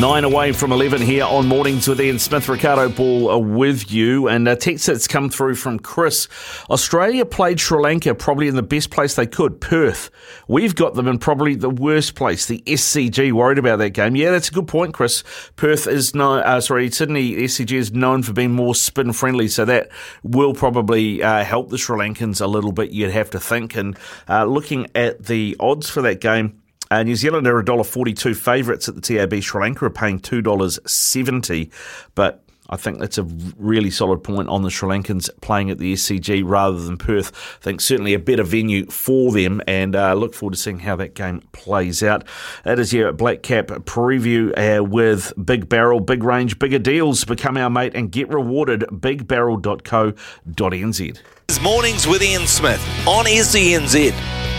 Nine 0.00 0.24
away 0.24 0.50
from 0.50 0.72
11 0.72 1.02
here 1.02 1.24
on 1.24 1.46
Mornings 1.46 1.86
with 1.86 2.00
Ian 2.00 2.18
Smith. 2.18 2.48
Ricardo 2.48 2.88
Ball 2.88 3.40
with 3.40 3.92
you. 3.92 4.26
And 4.26 4.48
a 4.48 4.56
text 4.56 4.88
that's 4.88 5.06
come 5.06 5.30
through 5.30 5.54
from 5.54 5.78
Chris. 5.78 6.26
Australia 6.68 7.24
played 7.24 7.60
Sri 7.60 7.80
Lanka 7.80 8.12
probably 8.12 8.48
in 8.48 8.56
the 8.56 8.62
best 8.62 8.90
place 8.90 9.14
they 9.14 9.26
could, 9.26 9.60
Perth. 9.60 10.10
We've 10.48 10.74
got 10.74 10.94
them 10.94 11.06
in 11.06 11.18
probably 11.18 11.54
the 11.54 11.70
worst 11.70 12.16
place, 12.16 12.46
the 12.46 12.60
SCG. 12.66 13.30
Worried 13.30 13.58
about 13.58 13.78
that 13.78 13.90
game. 13.90 14.16
Yeah, 14.16 14.32
that's 14.32 14.48
a 14.48 14.52
good 14.52 14.66
point, 14.66 14.94
Chris. 14.94 15.22
Perth 15.54 15.86
is 15.86 16.12
no, 16.12 16.38
uh, 16.38 16.60
sorry, 16.60 16.90
Sydney 16.90 17.36
SCG 17.36 17.76
is 17.76 17.92
known 17.92 18.24
for 18.24 18.32
being 18.32 18.52
more 18.52 18.74
spin 18.74 19.12
friendly, 19.12 19.46
so 19.46 19.64
that 19.64 19.90
will 20.24 20.54
probably 20.54 21.22
uh, 21.22 21.44
help 21.44 21.70
the 21.70 21.78
Sri 21.78 21.96
Lankans 21.96 22.40
a 22.40 22.48
little 22.48 22.72
bit, 22.72 22.90
you'd 22.90 23.12
have 23.12 23.30
to 23.30 23.38
think. 23.38 23.76
And 23.76 23.96
uh, 24.28 24.44
looking 24.44 24.88
at 24.96 25.26
the 25.26 25.56
odds 25.60 25.88
for 25.88 26.02
that 26.02 26.20
game, 26.20 26.60
uh, 26.94 27.02
New 27.02 27.16
Zealand 27.16 27.46
are 27.46 27.62
$1.42 27.62 28.34
favourites 28.36 28.88
at 28.88 28.94
the 28.94 29.00
TAB. 29.00 29.42
Sri 29.42 29.60
Lanka 29.60 29.86
are 29.86 29.90
paying 29.90 30.20
$2.70. 30.20 31.70
But 32.14 32.44
I 32.70 32.76
think 32.76 33.00
that's 33.00 33.18
a 33.18 33.24
really 33.58 33.90
solid 33.90 34.22
point 34.22 34.48
on 34.48 34.62
the 34.62 34.70
Sri 34.70 34.88
Lankans 34.88 35.28
playing 35.40 35.70
at 35.70 35.78
the 35.78 35.94
SCG 35.94 36.44
rather 36.46 36.80
than 36.80 36.96
Perth. 36.96 37.58
I 37.60 37.64
think 37.64 37.80
certainly 37.80 38.14
a 38.14 38.18
better 38.18 38.44
venue 38.44 38.86
for 38.86 39.32
them, 39.32 39.60
and 39.66 39.96
uh, 39.96 40.14
look 40.14 40.34
forward 40.34 40.54
to 40.54 40.58
seeing 40.58 40.78
how 40.78 40.96
that 40.96 41.14
game 41.14 41.42
plays 41.52 42.02
out. 42.02 42.24
That 42.62 42.78
is 42.78 42.90
your 42.92 43.12
Black 43.12 43.42
Cap 43.42 43.66
preview 43.66 44.52
uh, 44.56 44.82
with 44.84 45.32
Big 45.44 45.68
Barrel, 45.68 46.00
big 46.00 46.22
range, 46.22 46.58
bigger 46.58 46.78
deals. 46.78 47.24
Become 47.24 47.56
our 47.56 47.70
mate 47.70 47.94
and 47.94 48.12
get 48.12 48.28
rewarded. 48.30 48.82
BigBarrel.co.nz. 48.82 51.18
This 51.48 51.60
Mornings 51.60 52.06
with 52.06 52.22
Ian 52.22 52.46
Smith 52.46 52.80
on 53.06 53.26
SENZ. 53.26 54.53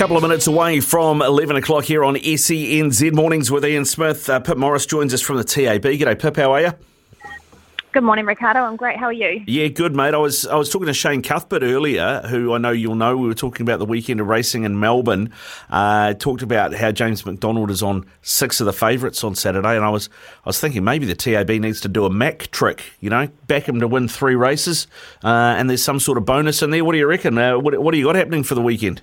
Couple 0.00 0.16
of 0.16 0.22
minutes 0.22 0.46
away 0.46 0.80
from 0.80 1.20
11 1.20 1.56
o'clock 1.56 1.84
here 1.84 2.02
on 2.02 2.14
SENZ 2.14 3.12
Mornings 3.12 3.50
with 3.50 3.66
Ian 3.66 3.84
Smith. 3.84 4.30
Uh, 4.30 4.40
Pip 4.40 4.56
Morris 4.56 4.86
joins 4.86 5.12
us 5.12 5.20
from 5.20 5.36
the 5.36 5.44
TAB. 5.44 5.82
G'day, 5.82 6.18
Pip. 6.18 6.36
How 6.36 6.52
are 6.52 6.60
you? 6.62 6.72
Good 7.92 8.02
morning, 8.04 8.24
Ricardo. 8.24 8.60
I'm 8.60 8.76
great. 8.76 8.96
How 8.96 9.08
are 9.08 9.12
you? 9.12 9.44
Yeah, 9.46 9.68
good, 9.68 9.94
mate. 9.94 10.14
I 10.14 10.16
was 10.16 10.46
I 10.46 10.56
was 10.56 10.70
talking 10.70 10.86
to 10.86 10.94
Shane 10.94 11.20
Cuthbert 11.20 11.62
earlier, 11.62 12.22
who 12.30 12.54
I 12.54 12.56
know 12.56 12.70
you'll 12.70 12.94
know. 12.94 13.14
We 13.14 13.28
were 13.28 13.34
talking 13.34 13.62
about 13.62 13.78
the 13.78 13.84
weekend 13.84 14.20
of 14.20 14.28
racing 14.28 14.64
in 14.64 14.80
Melbourne. 14.80 15.34
Uh, 15.68 16.14
talked 16.14 16.40
about 16.40 16.72
how 16.72 16.92
James 16.92 17.26
McDonald 17.26 17.70
is 17.70 17.82
on 17.82 18.06
six 18.22 18.58
of 18.58 18.64
the 18.64 18.72
favourites 18.72 19.22
on 19.22 19.34
Saturday, 19.34 19.76
and 19.76 19.84
I 19.84 19.90
was 19.90 20.08
I 20.46 20.48
was 20.48 20.58
thinking 20.58 20.82
maybe 20.82 21.04
the 21.04 21.14
TAB 21.14 21.50
needs 21.50 21.82
to 21.82 21.88
do 21.88 22.06
a 22.06 22.10
Mac 22.10 22.50
trick. 22.52 22.84
You 23.00 23.10
know, 23.10 23.28
back 23.48 23.68
him 23.68 23.80
to 23.80 23.86
win 23.86 24.08
three 24.08 24.34
races, 24.34 24.86
uh, 25.22 25.56
and 25.58 25.68
there's 25.68 25.84
some 25.84 26.00
sort 26.00 26.16
of 26.16 26.24
bonus 26.24 26.62
in 26.62 26.70
there. 26.70 26.86
What 26.86 26.92
do 26.92 26.98
you 26.98 27.06
reckon? 27.06 27.36
Uh, 27.36 27.58
what 27.58 27.78
what 27.82 27.92
do 27.92 27.98
you 27.98 28.06
got 28.06 28.14
happening 28.14 28.44
for 28.44 28.54
the 28.54 28.62
weekend? 28.62 29.02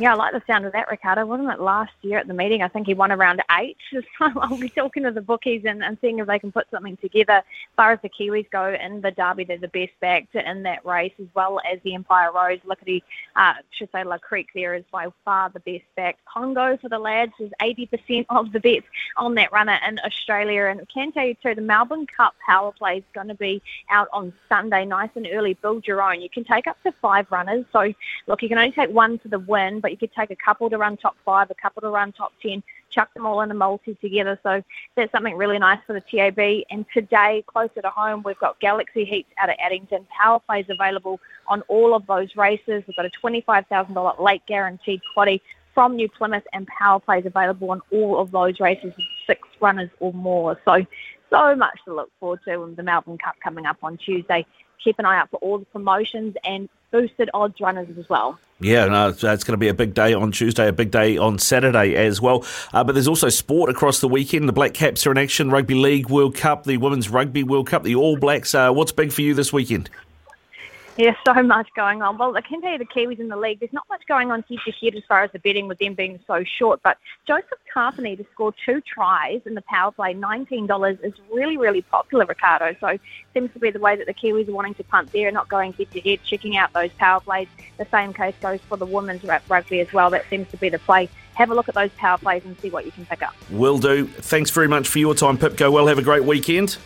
Yeah, 0.00 0.12
I 0.12 0.14
like 0.14 0.32
the 0.32 0.42
sound 0.46 0.64
of 0.64 0.70
that, 0.74 0.88
Ricardo. 0.88 1.26
Wasn't 1.26 1.50
it 1.50 1.58
last 1.58 1.92
year 2.02 2.18
at 2.18 2.28
the 2.28 2.34
meeting? 2.34 2.62
I 2.62 2.68
think 2.68 2.86
he 2.86 2.94
won 2.94 3.10
around 3.10 3.42
eight. 3.58 3.76
So 4.18 4.26
I'll 4.40 4.58
be 4.58 4.68
talking 4.68 5.04
to 5.04 5.10
the 5.10 5.20
bookies 5.20 5.62
and, 5.64 5.82
and 5.82 5.96
seeing 6.00 6.18
if 6.18 6.26
they 6.26 6.38
can 6.38 6.52
put 6.52 6.66
something 6.70 6.96
together. 6.98 7.34
As 7.34 7.44
far 7.76 7.92
as 7.92 7.98
the 8.02 8.08
Kiwis 8.08 8.50
go 8.50 8.74
in 8.74 9.00
the 9.00 9.10
Derby, 9.10 9.44
they're 9.44 9.58
the 9.58 9.68
best 9.68 9.92
backed 10.00 10.34
in 10.34 10.62
that 10.64 10.84
race, 10.84 11.12
as 11.20 11.26
well 11.34 11.60
as 11.70 11.78
the 11.82 11.94
Empire 11.94 12.32
Rose. 12.32 12.58
Lickety, 12.64 13.02
uh, 13.36 13.54
should 13.70 13.88
say 13.92 14.04
La 14.04 14.18
Crique 14.18 14.50
there 14.54 14.74
is 14.74 14.84
by 14.92 15.06
far 15.24 15.50
the 15.50 15.60
best 15.60 15.84
backed. 15.96 16.20
Congo 16.32 16.76
for 16.80 16.88
the 16.88 16.98
lads 16.98 17.32
is 17.40 17.50
80% 17.60 18.26
of 18.30 18.52
the 18.52 18.60
bets 18.60 18.86
on 19.16 19.34
that 19.34 19.52
runner 19.52 19.78
in 19.86 19.98
Australia. 20.04 20.66
And 20.66 20.80
I 20.80 20.84
can 20.92 21.12
tell 21.12 21.26
you 21.26 21.34
too, 21.42 21.54
the 21.54 21.60
Melbourne 21.60 22.06
Cup 22.06 22.34
power 22.44 22.72
play 22.72 22.98
is 22.98 23.04
going 23.14 23.28
to 23.28 23.34
be 23.34 23.62
out 23.90 24.08
on 24.12 24.32
Sunday, 24.48 24.84
nice 24.84 25.10
and 25.14 25.28
early. 25.32 25.54
Build 25.54 25.86
your 25.86 26.02
own. 26.02 26.20
You 26.20 26.30
can 26.30 26.44
take 26.44 26.66
up 26.66 26.80
to 26.82 26.92
five 27.00 27.26
runners. 27.30 27.64
So, 27.72 27.92
look, 28.26 28.42
you 28.42 28.48
can 28.48 28.58
only 28.58 28.72
take 28.72 28.90
one 28.90 29.18
for 29.18 29.28
the 29.28 29.38
win, 29.38 29.80
but 29.80 29.87
you 29.90 29.96
could 29.96 30.12
take 30.12 30.30
a 30.30 30.36
couple 30.36 30.70
to 30.70 30.78
run 30.78 30.96
top 30.96 31.16
five, 31.24 31.50
a 31.50 31.54
couple 31.54 31.82
to 31.82 31.88
run 31.88 32.12
top 32.12 32.32
10, 32.42 32.62
chuck 32.90 33.12
them 33.14 33.26
all 33.26 33.40
in 33.42 33.50
a 33.50 33.54
multi 33.54 33.94
together. 33.96 34.38
So 34.42 34.62
that's 34.96 35.12
something 35.12 35.36
really 35.36 35.58
nice 35.58 35.78
for 35.86 35.92
the 35.92 36.00
TAB. 36.00 36.64
And 36.70 36.84
today, 36.92 37.44
closer 37.46 37.82
to 37.82 37.90
home, 37.90 38.22
we've 38.24 38.38
got 38.38 38.58
Galaxy 38.60 39.04
Heats 39.04 39.28
out 39.38 39.50
of 39.50 39.56
Addington. 39.58 40.06
Power 40.16 40.40
plays 40.40 40.66
available 40.68 41.20
on 41.46 41.62
all 41.68 41.94
of 41.94 42.06
those 42.06 42.34
races. 42.36 42.82
We've 42.86 42.96
got 42.96 43.06
a 43.06 43.10
$25,000 43.24 44.20
late 44.20 44.42
guaranteed 44.46 45.00
quaddy 45.16 45.40
from 45.74 45.94
New 45.94 46.08
Plymouth 46.08 46.42
and 46.52 46.66
power 46.66 46.98
plays 46.98 47.24
available 47.24 47.70
on 47.70 47.80
all 47.92 48.20
of 48.20 48.32
those 48.32 48.58
races, 48.58 48.92
six 49.26 49.40
runners 49.60 49.90
or 50.00 50.12
more. 50.12 50.58
So, 50.64 50.84
so 51.30 51.54
much 51.54 51.78
to 51.84 51.94
look 51.94 52.10
forward 52.18 52.40
to 52.48 52.56
with 52.56 52.76
the 52.76 52.82
Melbourne 52.82 53.18
Cup 53.18 53.36
coming 53.44 53.64
up 53.64 53.76
on 53.82 53.96
Tuesday. 53.98 54.44
Keep 54.82 54.98
an 54.98 55.06
eye 55.06 55.18
out 55.18 55.30
for 55.30 55.36
all 55.38 55.58
the 55.58 55.64
promotions 55.66 56.36
and 56.44 56.68
boosted 56.90 57.28
odds 57.34 57.60
runners 57.60 57.88
as 57.98 58.08
well. 58.08 58.38
Yeah, 58.60 58.86
no, 58.86 59.08
it's 59.10 59.22
going 59.22 59.36
to 59.36 59.56
be 59.56 59.68
a 59.68 59.74
big 59.74 59.94
day 59.94 60.14
on 60.14 60.32
Tuesday, 60.32 60.68
a 60.68 60.72
big 60.72 60.90
day 60.90 61.16
on 61.16 61.38
Saturday 61.38 61.94
as 61.94 62.20
well. 62.20 62.44
Uh, 62.72 62.82
but 62.82 62.92
there's 62.94 63.06
also 63.06 63.28
sport 63.28 63.70
across 63.70 64.00
the 64.00 64.08
weekend. 64.08 64.48
The 64.48 64.52
Black 64.52 64.74
Caps 64.74 65.06
are 65.06 65.12
in 65.12 65.18
action, 65.18 65.50
Rugby 65.50 65.74
League 65.74 66.10
World 66.10 66.34
Cup, 66.34 66.64
the 66.64 66.76
Women's 66.76 67.08
Rugby 67.08 67.42
World 67.44 67.68
Cup, 67.68 67.84
the 67.84 67.94
All 67.94 68.16
Blacks. 68.16 68.54
Uh, 68.54 68.72
what's 68.72 68.92
big 68.92 69.12
for 69.12 69.22
you 69.22 69.34
this 69.34 69.52
weekend? 69.52 69.90
Yeah, 70.98 71.14
so 71.24 71.44
much 71.44 71.68
going 71.76 72.02
on. 72.02 72.18
Well, 72.18 72.36
I 72.36 72.40
can 72.40 72.60
tell 72.60 72.72
you 72.72 72.78
the 72.78 72.84
Kiwis 72.84 73.20
in 73.20 73.28
the 73.28 73.36
league, 73.36 73.60
there's 73.60 73.72
not 73.72 73.86
much 73.88 74.04
going 74.08 74.32
on 74.32 74.44
head 74.48 74.58
to 74.64 74.72
head 74.72 74.96
as 74.96 75.04
far 75.08 75.22
as 75.22 75.30
the 75.30 75.38
betting 75.38 75.68
with 75.68 75.78
them 75.78 75.94
being 75.94 76.18
so 76.26 76.42
short. 76.42 76.80
But 76.82 76.98
Joseph 77.24 77.60
Tapine 77.72 78.16
to 78.16 78.26
score 78.32 78.52
two 78.66 78.80
tries 78.80 79.40
in 79.46 79.54
the 79.54 79.62
power 79.62 79.92
play, 79.92 80.12
$19 80.12 81.04
is 81.04 81.12
really, 81.32 81.56
really 81.56 81.82
popular, 81.82 82.24
Ricardo. 82.24 82.74
So 82.80 82.98
seems 83.32 83.52
to 83.52 83.60
be 83.60 83.70
the 83.70 83.78
way 83.78 83.94
that 83.94 84.08
the 84.08 84.12
Kiwis 84.12 84.48
are 84.48 84.52
wanting 84.52 84.74
to 84.74 84.82
punt 84.82 85.12
there, 85.12 85.30
not 85.30 85.48
going 85.48 85.72
head 85.74 85.88
to 85.92 86.00
head, 86.00 86.18
checking 86.24 86.56
out 86.56 86.72
those 86.72 86.90
power 86.94 87.20
plays. 87.20 87.46
The 87.76 87.86
same 87.92 88.12
case 88.12 88.34
goes 88.40 88.58
for 88.62 88.76
the 88.76 88.86
women's 88.86 89.22
rugby 89.48 89.78
as 89.78 89.92
well. 89.92 90.10
That 90.10 90.24
seems 90.28 90.50
to 90.50 90.56
be 90.56 90.68
the 90.68 90.80
play. 90.80 91.08
Have 91.34 91.52
a 91.52 91.54
look 91.54 91.68
at 91.68 91.76
those 91.76 91.92
power 91.92 92.18
plays 92.18 92.44
and 92.44 92.58
see 92.58 92.70
what 92.70 92.84
you 92.84 92.90
can 92.90 93.06
pick 93.06 93.22
up. 93.22 93.36
Will 93.50 93.78
do. 93.78 94.08
Thanks 94.08 94.50
very 94.50 94.66
much 94.66 94.88
for 94.88 94.98
your 94.98 95.14
time, 95.14 95.38
Pip. 95.38 95.56
Go 95.56 95.70
well. 95.70 95.86
Have 95.86 95.98
a 95.98 96.02
great 96.02 96.24
weekend. 96.24 96.76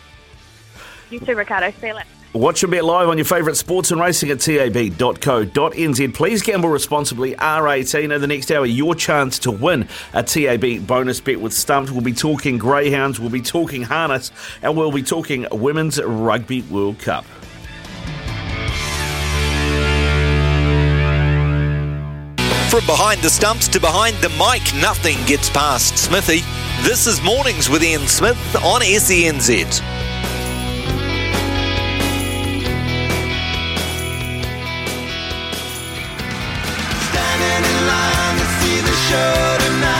You 1.09 1.19
too, 1.19 1.33
Ricardo. 1.33 1.71
See 1.81 1.87
you 1.87 1.95
later. 1.95 2.07
Watch 2.33 2.63
and 2.63 2.71
bet 2.71 2.83
live 2.83 3.09
on 3.09 3.19
your 3.19 3.25
favourite 3.25 3.57
sports 3.57 3.91
and 3.91 4.01
racing 4.01 4.31
at 4.31 4.39
tab.co.nz. 4.39 6.13
Please 6.15 6.41
gamble 6.41 6.69
responsibly. 6.69 7.35
R18 7.35 8.11
in 8.11 8.21
the 8.21 8.25
next 8.25 8.51
hour, 8.51 8.65
your 8.65 8.95
chance 8.95 9.37
to 9.39 9.51
win 9.51 9.87
a 10.13 10.23
TAB 10.23 10.87
bonus 10.87 11.21
bet 11.21 11.39
with 11.39 11.53
Stumped. 11.53 11.91
We'll 11.91 12.01
be 12.01 12.11
talking 12.11 12.57
greyhounds, 12.57 13.19
we'll 13.19 13.29
be 13.29 13.41
talking 13.41 13.83
harness, 13.83 14.31
and 14.63 14.75
we'll 14.75 14.91
be 14.91 15.03
talking 15.03 15.45
Women's 15.51 16.01
Rugby 16.01 16.63
World 16.63 16.97
Cup. 16.97 17.25
From 22.69 22.83
behind 22.87 23.21
the 23.21 23.29
stumps 23.29 23.67
to 23.67 23.79
behind 23.79 24.15
the 24.17 24.29
mic, 24.29 24.63
nothing 24.81 25.23
gets 25.27 25.51
past 25.51 25.99
Smithy. 25.99 26.39
This 26.81 27.05
is 27.05 27.21
Mornings 27.21 27.69
with 27.69 27.83
Ian 27.83 28.07
Smith 28.07 28.55
on 28.55 28.81
SENZ. 28.81 30.02
Tonight 39.13 39.92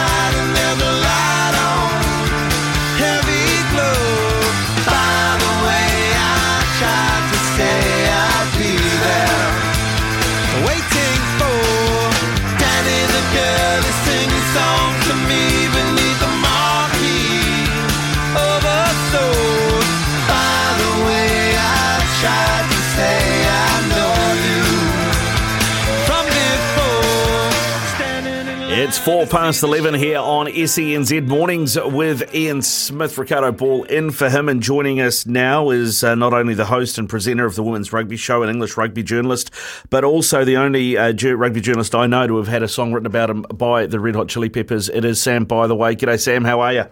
It's 28.83 28.97
four 28.97 29.25
past 29.25 29.63
11 29.63 29.93
here 29.93 30.19
on 30.19 30.47
SENZ 30.47 31.25
Mornings 31.25 31.77
with 31.81 32.35
Ian 32.35 32.61
Smith. 32.61 33.17
Ricardo 33.17 33.53
Ball 33.53 33.85
in 33.85 34.11
for 34.11 34.29
him, 34.29 34.49
and 34.49 34.61
joining 34.61 34.99
us 34.99 35.25
now 35.25 35.69
is 35.69 36.03
uh, 36.03 36.15
not 36.15 36.33
only 36.33 36.53
the 36.53 36.65
host 36.65 36.97
and 36.97 37.07
presenter 37.07 37.45
of 37.45 37.55
the 37.55 37.63
Women's 37.63 37.93
Rugby 37.93 38.17
Show, 38.17 38.43
an 38.43 38.49
English 38.49 38.75
rugby 38.75 39.01
journalist, 39.01 39.51
but 39.89 40.03
also 40.03 40.43
the 40.43 40.57
only 40.57 40.97
uh, 40.97 41.13
rugby 41.13 41.61
journalist 41.61 41.95
I 41.95 42.07
know 42.07 42.27
to 42.27 42.35
have 42.35 42.49
had 42.49 42.61
a 42.61 42.67
song 42.67 42.91
written 42.91 43.07
about 43.07 43.29
him 43.29 43.43
by 43.43 43.85
the 43.85 44.01
Red 44.01 44.15
Hot 44.15 44.27
Chili 44.27 44.49
Peppers. 44.49 44.89
It 44.89 45.05
is 45.05 45.21
Sam, 45.21 45.45
by 45.45 45.67
the 45.67 45.77
way. 45.77 45.95
G'day, 45.95 46.19
Sam. 46.19 46.43
How 46.43 46.59
are 46.59 46.73
you? 46.73 46.83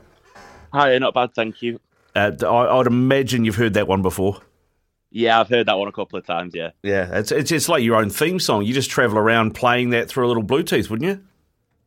Hi, 0.72 0.98
not 0.98 1.14
bad, 1.14 1.36
thank 1.36 1.62
you. 1.62 1.82
Uh, 2.16 2.32
I, 2.42 2.80
I'd 2.80 2.88
imagine 2.88 3.44
you've 3.44 3.58
heard 3.58 3.74
that 3.74 3.90
one 3.90 4.02
before. 4.02 4.40
Yeah, 5.10 5.42
I've 5.42 5.50
heard 5.50 5.68
that 5.68 5.78
one 5.78 5.90
a 5.90 5.92
couple 5.92 6.18
of 6.18 6.26
times. 6.26 6.56
Yeah, 6.56 6.70
Yeah, 6.84 7.18
it's, 7.18 7.34
it's 7.34 7.52
it's 7.52 7.68
like 7.68 7.84
your 7.84 7.98
own 7.98 8.10
theme 8.10 8.40
song. 8.40 8.64
You 8.64 8.74
just 8.74 8.90
travel 8.90 9.18
around 9.18 9.56
playing 9.56 9.90
that 9.90 10.08
through 10.08 10.26
a 10.26 10.30
little 10.30 10.42
Bluetooth, 10.42 10.90
wouldn't 10.90 11.12
you? 11.12 11.22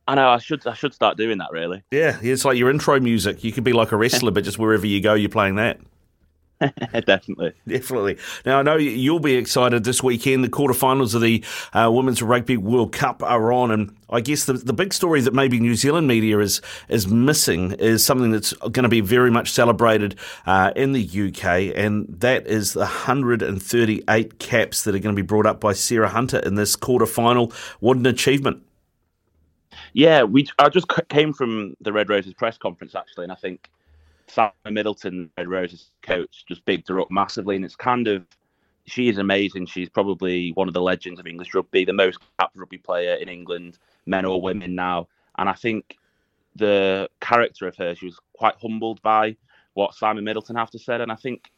I 0.07 0.15
know. 0.15 0.29
I 0.29 0.39
should 0.39 0.67
I 0.67 0.75
should 0.75 0.95
start 0.95 1.17
doing 1.17 1.39
that. 1.39 1.51
Really. 1.51 1.83
Yeah, 1.91 2.19
it's 2.23 2.45
like 2.45 2.59
your 2.59 2.71
intro 2.71 3.01
music. 3.01 3.43
You 3.43 3.53
could 3.53 3.65
be 3.65 3.73
like 3.73 3.93
a 3.93 3.97
wrestler, 3.97 4.31
but 4.31 4.45
just 4.45 4.59
wherever 4.59 4.87
you 4.87 5.01
go, 5.01 5.15
you're 5.15 5.31
playing 5.31 5.57
that. 5.57 5.81
Definitely. 7.07 7.53
Definitely. 7.67 8.17
Now, 8.47 8.59
I 8.61 8.63
know 8.63 8.77
you'll 8.77 9.19
be 9.19 9.35
excited 9.35 9.85
this 9.85 10.03
weekend. 10.03 10.45
The 10.45 10.49
quarterfinals 10.49 11.15
of 11.15 11.21
the 11.21 11.45
uh, 11.73 11.91
Women's 11.93 12.23
Rugby 12.23 12.57
World 12.57 12.93
Cup 12.93 13.23
are 13.23 13.53
on, 13.53 13.71
and 13.71 13.95
I 14.09 14.21
guess 14.21 14.45
the, 14.45 14.55
the 14.55 14.73
big 14.73 14.95
story 14.95 15.21
that 15.23 15.35
maybe 15.35 15.59
New 15.59 15.75
Zealand 15.75 16.07
media 16.07 16.39
is 16.39 16.61
is 16.89 17.09
missing 17.09 17.73
is 17.73 18.05
something 18.05 18.31
that's 18.31 18.53
going 18.53 18.85
to 18.85 18.89
be 18.89 19.01
very 19.01 19.31
much 19.31 19.53
celebrated 19.53 20.17
uh, 20.47 20.73
in 20.77 20.93
the 20.93 21.03
UK, 21.03 21.77
and 21.77 22.07
that 22.09 22.47
is 22.47 22.73
the 22.75 22.81
138 22.81 24.39
caps 24.39 24.85
that 24.85 24.95
are 24.95 25.01
going 25.01 25.15
to 25.15 25.21
be 25.21 25.27
brought 25.27 25.47
up 25.47 25.61
by 25.61 25.73
Sarah 25.73 26.09
Hunter 26.09 26.39
in 26.39 26.55
this 26.55 26.77
quarterfinal. 26.77 27.53
What 27.81 27.97
an 27.97 28.07
achievement! 28.07 28.63
Yeah, 29.95 30.25
we. 30.25 30.47
I 30.59 30.69
just 30.69 30.87
came 31.09 31.33
from 31.33 31.77
the 31.81 31.93
Red 31.93 32.11
Roses 32.11 32.35
press 32.35 32.59
conference 32.59 32.95
actually, 32.95 33.25
and 33.25 33.33
I 33.33 33.37
think 33.37 33.71
Simon 34.27 34.53
Middleton, 34.71 35.31
Red 35.39 35.49
Roses 35.49 35.91
coach, 36.03 36.45
just 36.47 36.65
bigged 36.65 36.89
her 36.89 37.01
up 37.01 37.11
massively, 37.11 37.57
and 37.57 37.65
it's 37.65 37.77
kind 37.77 38.09
of 38.09 38.27
she 38.87 39.09
is 39.09 39.19
amazing. 39.19 39.67
She's 39.67 39.89
probably 39.89 40.53
one 40.53 40.69
of 40.69 40.75
the 40.75 40.83
legends 40.83 41.21
of 41.21 41.27
English 41.27 41.55
rugby, 41.55 41.85
the 41.85 41.93
most 41.93 42.19
capped 42.39 42.57
rugby 42.57 42.79
player 42.79 43.15
in 43.15 43.29
England, 43.29 43.79
men 44.07 44.25
or 44.25 44.41
women 44.41 44.75
now. 44.75 45.09
And 45.39 45.49
I 45.49 45.55
think 45.55 45.97
the 46.57 47.09
character 47.21 47.67
of 47.67 47.77
her, 47.77 47.95
she 47.95 48.07
was 48.07 48.19
quite 48.35 48.55
humbled 48.61 49.01
by 49.03 49.37
what 49.75 49.95
Simon 49.95 50.25
Middleton 50.25 50.57
have 50.57 50.71
to 50.71 50.79
say. 50.79 50.97
And 50.97 51.11
I 51.11 51.17
think 51.17 51.51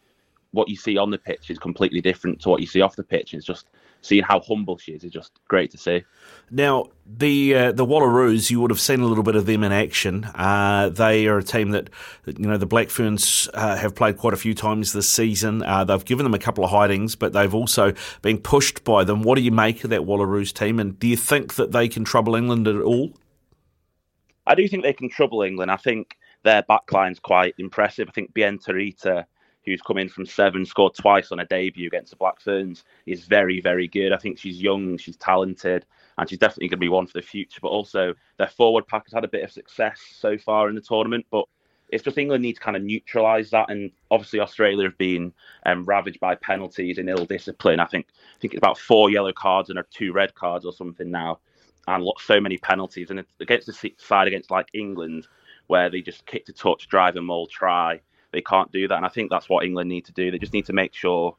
what 0.52 0.68
you 0.68 0.76
see 0.76 0.96
on 0.96 1.10
the 1.10 1.18
pitch 1.18 1.50
is 1.50 1.58
completely 1.58 2.00
different 2.00 2.40
to 2.42 2.48
what 2.48 2.60
you 2.60 2.66
see 2.66 2.80
off 2.80 2.96
the 2.96 3.02
pitch. 3.02 3.34
It's 3.34 3.44
just 3.44 3.66
seeing 4.06 4.22
how 4.22 4.40
humble 4.40 4.78
she 4.78 4.92
is 4.92 5.04
is 5.04 5.12
just 5.12 5.32
great 5.48 5.70
to 5.72 5.78
see. 5.78 6.04
Now, 6.50 6.86
the 7.06 7.54
uh, 7.54 7.72
the 7.72 7.84
Wallaroos, 7.84 8.50
you 8.50 8.60
would 8.60 8.70
have 8.70 8.80
seen 8.80 9.00
a 9.00 9.06
little 9.06 9.24
bit 9.24 9.34
of 9.34 9.46
them 9.46 9.64
in 9.64 9.72
action. 9.72 10.24
Uh, 10.34 10.88
they 10.88 11.26
are 11.26 11.38
a 11.38 11.42
team 11.42 11.70
that, 11.70 11.90
you 12.26 12.46
know, 12.46 12.56
the 12.56 12.66
Black 12.66 12.88
Ferns 12.88 13.48
uh, 13.54 13.76
have 13.76 13.94
played 13.94 14.16
quite 14.16 14.32
a 14.32 14.36
few 14.36 14.54
times 14.54 14.92
this 14.92 15.08
season. 15.08 15.62
Uh, 15.62 15.84
they've 15.84 16.04
given 16.04 16.24
them 16.24 16.34
a 16.34 16.38
couple 16.38 16.64
of 16.64 16.70
hidings, 16.70 17.16
but 17.16 17.32
they've 17.32 17.54
also 17.54 17.92
been 18.22 18.38
pushed 18.38 18.84
by 18.84 19.04
them. 19.04 19.22
What 19.22 19.36
do 19.36 19.42
you 19.42 19.52
make 19.52 19.82
of 19.84 19.90
that 19.90 20.02
Wallaroos 20.02 20.52
team, 20.52 20.78
and 20.78 20.98
do 20.98 21.08
you 21.08 21.16
think 21.16 21.54
that 21.54 21.72
they 21.72 21.88
can 21.88 22.04
trouble 22.04 22.36
England 22.36 22.68
at 22.68 22.76
all? 22.76 23.12
I 24.46 24.54
do 24.54 24.68
think 24.68 24.84
they 24.84 24.92
can 24.92 25.10
trouble 25.10 25.42
England. 25.42 25.70
I 25.70 25.76
think 25.76 26.16
their 26.44 26.62
backline's 26.62 27.18
quite 27.18 27.54
impressive. 27.58 28.08
I 28.08 28.12
think 28.12 28.32
Bien 28.32 28.58
Tarita, 28.58 29.24
who's 29.66 29.82
come 29.82 29.98
in 29.98 30.09
from 30.09 30.24
seven, 30.24 30.64
scored 30.64 30.94
twice 30.94 31.32
on 31.32 31.40
a 31.40 31.44
debut 31.44 31.88
against 31.88 32.10
the 32.10 32.16
Black 32.16 32.40
Ferns, 32.40 32.84
is 33.05 33.24
very, 33.24 33.60
very 33.60 33.88
good. 33.88 34.12
I 34.12 34.16
think 34.16 34.38
she's 34.38 34.62
young, 34.62 34.97
she's 34.97 35.16
talented, 35.16 35.84
and 36.16 36.30
she's 36.30 36.38
definitely 36.38 36.68
going 36.68 36.78
to 36.78 36.84
be 36.84 36.88
one 36.88 37.06
for 37.06 37.18
the 37.18 37.26
future. 37.26 37.59
But 37.60 37.68
also, 37.68 38.14
their 38.38 38.47
forward 38.47 38.86
pack 38.86 39.05
has 39.06 39.12
had 39.12 39.24
a 39.24 39.28
bit 39.28 39.44
of 39.44 39.51
success 39.51 40.01
so 40.18 40.38
far 40.38 40.68
in 40.68 40.76
the 40.76 40.80
tournament. 40.80 41.26
But 41.30 41.47
it's 41.90 42.05
just 42.05 42.18
England 42.18 42.43
need 42.43 42.55
to 42.55 42.60
kind 42.60 42.76
of 42.76 42.82
neutralise 42.82 43.51
that. 43.51 43.70
And 43.70 43.90
obviously, 44.10 44.40
Australia 44.40 44.84
have 44.84 44.98
been 44.98 45.32
um, 45.66 45.84
ravaged 45.84 46.20
by 46.20 46.36
penalties 46.36 46.98
and 46.98 47.09
ill 47.09 47.26
discipline. 47.26 47.80
I 47.80 47.86
think 47.86 48.06
I 48.10 48.38
think 48.40 48.55
it's 48.55 48.60
about 48.60 48.78
four 48.78 49.10
yellow 49.10 49.32
cards 49.32 49.70
and 49.70 49.78
two 49.90 50.12
red 50.12 50.34
cards 50.34 50.64
or 50.64 50.72
something 50.72 51.10
now, 51.10 51.40
and 51.88 52.09
so 52.20 52.40
many 52.40 52.56
penalties. 52.59 53.10
And 53.10 53.24
against 53.40 53.66
the 53.66 53.93
side 53.98 54.28
against 54.28 54.51
like 54.51 54.68
England, 54.74 55.26
where 55.66 55.90
they 55.90 56.01
just 56.01 56.26
kick 56.26 56.47
to 56.47 56.52
touch, 56.52 56.88
drive 56.88 57.16
and 57.16 57.26
maul, 57.26 57.47
try. 57.47 58.01
They 58.36 58.42
can't 58.42 58.70
do 58.70 58.86
that, 58.86 58.96
and 58.96 59.06
I 59.06 59.08
think 59.08 59.30
that's 59.30 59.48
what 59.48 59.64
England 59.64 59.88
need 59.88 60.04
to 60.04 60.12
do. 60.12 60.30
They 60.30 60.38
just 60.38 60.52
need 60.52 60.66
to 60.66 60.74
make 60.74 60.92
sure 60.92 61.34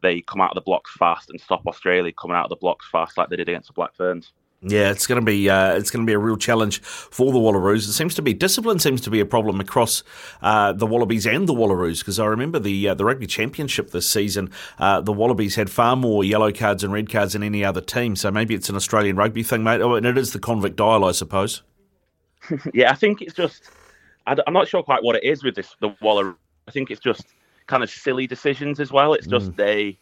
they 0.00 0.22
come 0.22 0.40
out 0.40 0.52
of 0.52 0.54
the 0.54 0.62
blocks 0.62 0.90
fast 0.96 1.28
and 1.28 1.38
stop 1.38 1.66
Australia 1.66 2.10
coming 2.10 2.38
out 2.38 2.44
of 2.44 2.48
the 2.48 2.56
blocks 2.56 2.88
fast 2.90 3.18
like 3.18 3.28
they 3.28 3.36
did 3.36 3.50
against 3.50 3.66
the 3.66 3.74
Black 3.74 3.94
Ferns. 3.94 4.32
Yeah, 4.62 4.90
it's 4.90 5.06
going 5.06 5.20
to 5.20 5.24
be 5.26 5.50
uh, 5.50 5.74
it's 5.74 5.90
going 5.90 6.06
to 6.06 6.08
be 6.08 6.14
a 6.14 6.18
real 6.18 6.38
challenge 6.38 6.80
for 6.80 7.32
the 7.32 7.38
Wallaroos. 7.38 7.86
It 7.86 7.92
seems 7.92 8.14
to 8.14 8.22
be 8.22 8.32
discipline 8.32 8.78
seems 8.78 9.02
to 9.02 9.10
be 9.10 9.20
a 9.20 9.26
problem 9.26 9.60
across 9.60 10.02
uh, 10.40 10.72
the 10.72 10.86
Wallabies 10.86 11.26
and 11.26 11.46
the 11.46 11.52
Wallaroos 11.52 11.98
because 11.98 12.18
I 12.18 12.24
remember 12.24 12.58
the 12.58 12.88
uh, 12.88 12.94
the 12.94 13.04
rugby 13.04 13.26
championship 13.26 13.90
this 13.90 14.08
season. 14.08 14.50
Uh, 14.78 15.02
the 15.02 15.12
Wallabies 15.12 15.56
had 15.56 15.68
far 15.68 15.96
more 15.96 16.24
yellow 16.24 16.50
cards 16.50 16.82
and 16.82 16.94
red 16.94 17.10
cards 17.10 17.34
than 17.34 17.42
any 17.42 17.62
other 17.62 17.82
team. 17.82 18.16
So 18.16 18.30
maybe 18.30 18.54
it's 18.54 18.70
an 18.70 18.76
Australian 18.76 19.16
rugby 19.16 19.42
thing, 19.42 19.64
mate. 19.64 19.82
Oh, 19.82 19.94
and 19.94 20.06
it 20.06 20.16
is 20.16 20.32
the 20.32 20.38
convict 20.38 20.76
dial, 20.76 21.04
I 21.04 21.12
suppose. 21.12 21.62
yeah, 22.72 22.90
I 22.90 22.94
think 22.94 23.20
it's 23.20 23.34
just 23.34 23.70
I, 24.28 24.36
am 24.46 24.52
not 24.52 24.68
sure 24.68 24.82
quite 24.82 25.02
what 25.02 25.16
it 25.16 25.24
is 25.24 25.42
with 25.42 25.54
this 25.54 25.74
the 25.80 25.94
Waller. 26.00 26.36
I 26.66 26.70
think 26.70 26.90
it's 26.90 27.00
just 27.00 27.26
kind 27.66 27.82
of 27.82 27.90
silly 27.90 28.26
decisions 28.26 28.80
as 28.80 28.92
well. 28.92 29.14
It's 29.14 29.26
just 29.26 29.52
Mm. 29.52 29.56
they 29.56 29.98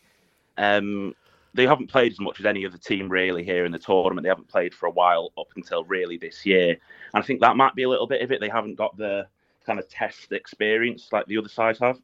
um, 0.59 1.15
they 1.55 1.66
haven't 1.66 1.89
played 1.89 2.12
as 2.12 2.20
much 2.20 2.40
as 2.40 2.47
any 2.47 2.66
other 2.66 2.78
team 2.78 3.09
really 3.09 3.44
here 3.44 3.65
in 3.65 3.73
the 3.73 3.78
tournament. 3.78 4.24
They 4.24 4.28
haven't 4.28 4.48
played 4.48 4.74
for 4.74 4.86
a 4.86 4.90
while 4.90 5.32
up 5.39 5.48
until 5.57 5.85
really 5.85 6.19
this 6.19 6.44
year, 6.44 6.70
and 6.70 7.23
I 7.23 7.23
think 7.23 7.40
that 7.40 7.57
might 7.57 7.74
be 7.74 7.85
a 7.85 7.89
little 7.89 8.07
bit 8.07 8.23
of 8.23 8.32
it. 8.32 8.40
They 8.40 8.48
haven't 8.48 8.74
got 8.77 8.97
the 8.97 9.27
kind 9.65 9.78
of 9.78 9.89
test 9.89 10.32
experience 10.32 11.09
like 11.12 11.27
the 11.27 11.39
other 11.39 11.48
sides 11.48 11.78
have. 11.81 11.98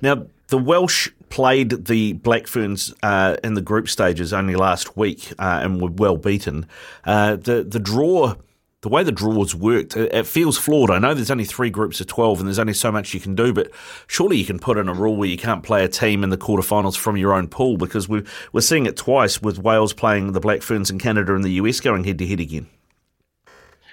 Now, 0.00 0.26
the 0.48 0.58
Welsh 0.58 1.10
played 1.28 1.86
the 1.86 2.14
Black 2.14 2.46
Ferns 2.46 2.94
uh, 3.02 3.36
in 3.44 3.54
the 3.54 3.60
group 3.60 3.88
stages 3.88 4.32
only 4.32 4.56
last 4.56 4.96
week 4.96 5.32
uh, 5.38 5.60
and 5.62 5.80
were 5.80 5.90
well 5.90 6.16
beaten. 6.16 6.66
Uh, 7.04 7.36
the 7.36 7.62
the 7.62 7.78
draw. 7.80 8.34
The 8.82 8.88
way 8.88 9.02
the 9.02 9.12
draws 9.12 9.54
worked, 9.54 9.94
it 9.94 10.26
feels 10.26 10.56
flawed. 10.56 10.90
I 10.90 10.98
know 10.98 11.12
there's 11.12 11.30
only 11.30 11.44
three 11.44 11.68
groups 11.68 12.00
of 12.00 12.06
12 12.06 12.40
and 12.40 12.48
there's 12.48 12.58
only 12.58 12.72
so 12.72 12.90
much 12.90 13.12
you 13.12 13.20
can 13.20 13.34
do, 13.34 13.52
but 13.52 13.70
surely 14.06 14.38
you 14.38 14.46
can 14.46 14.58
put 14.58 14.78
in 14.78 14.88
a 14.88 14.94
rule 14.94 15.16
where 15.16 15.28
you 15.28 15.36
can't 15.36 15.62
play 15.62 15.84
a 15.84 15.88
team 15.88 16.24
in 16.24 16.30
the 16.30 16.38
quarterfinals 16.38 16.96
from 16.96 17.18
your 17.18 17.34
own 17.34 17.46
pool 17.46 17.76
because 17.76 18.08
we're, 18.08 18.24
we're 18.52 18.62
seeing 18.62 18.86
it 18.86 18.96
twice 18.96 19.42
with 19.42 19.58
Wales 19.58 19.92
playing 19.92 20.32
the 20.32 20.40
Black 20.40 20.62
Ferns 20.62 20.90
in 20.90 20.98
Canada 20.98 21.34
and 21.34 21.44
the 21.44 21.52
US 21.52 21.78
going 21.80 22.04
head 22.04 22.16
to 22.18 22.26
head 22.26 22.40
again. 22.40 22.68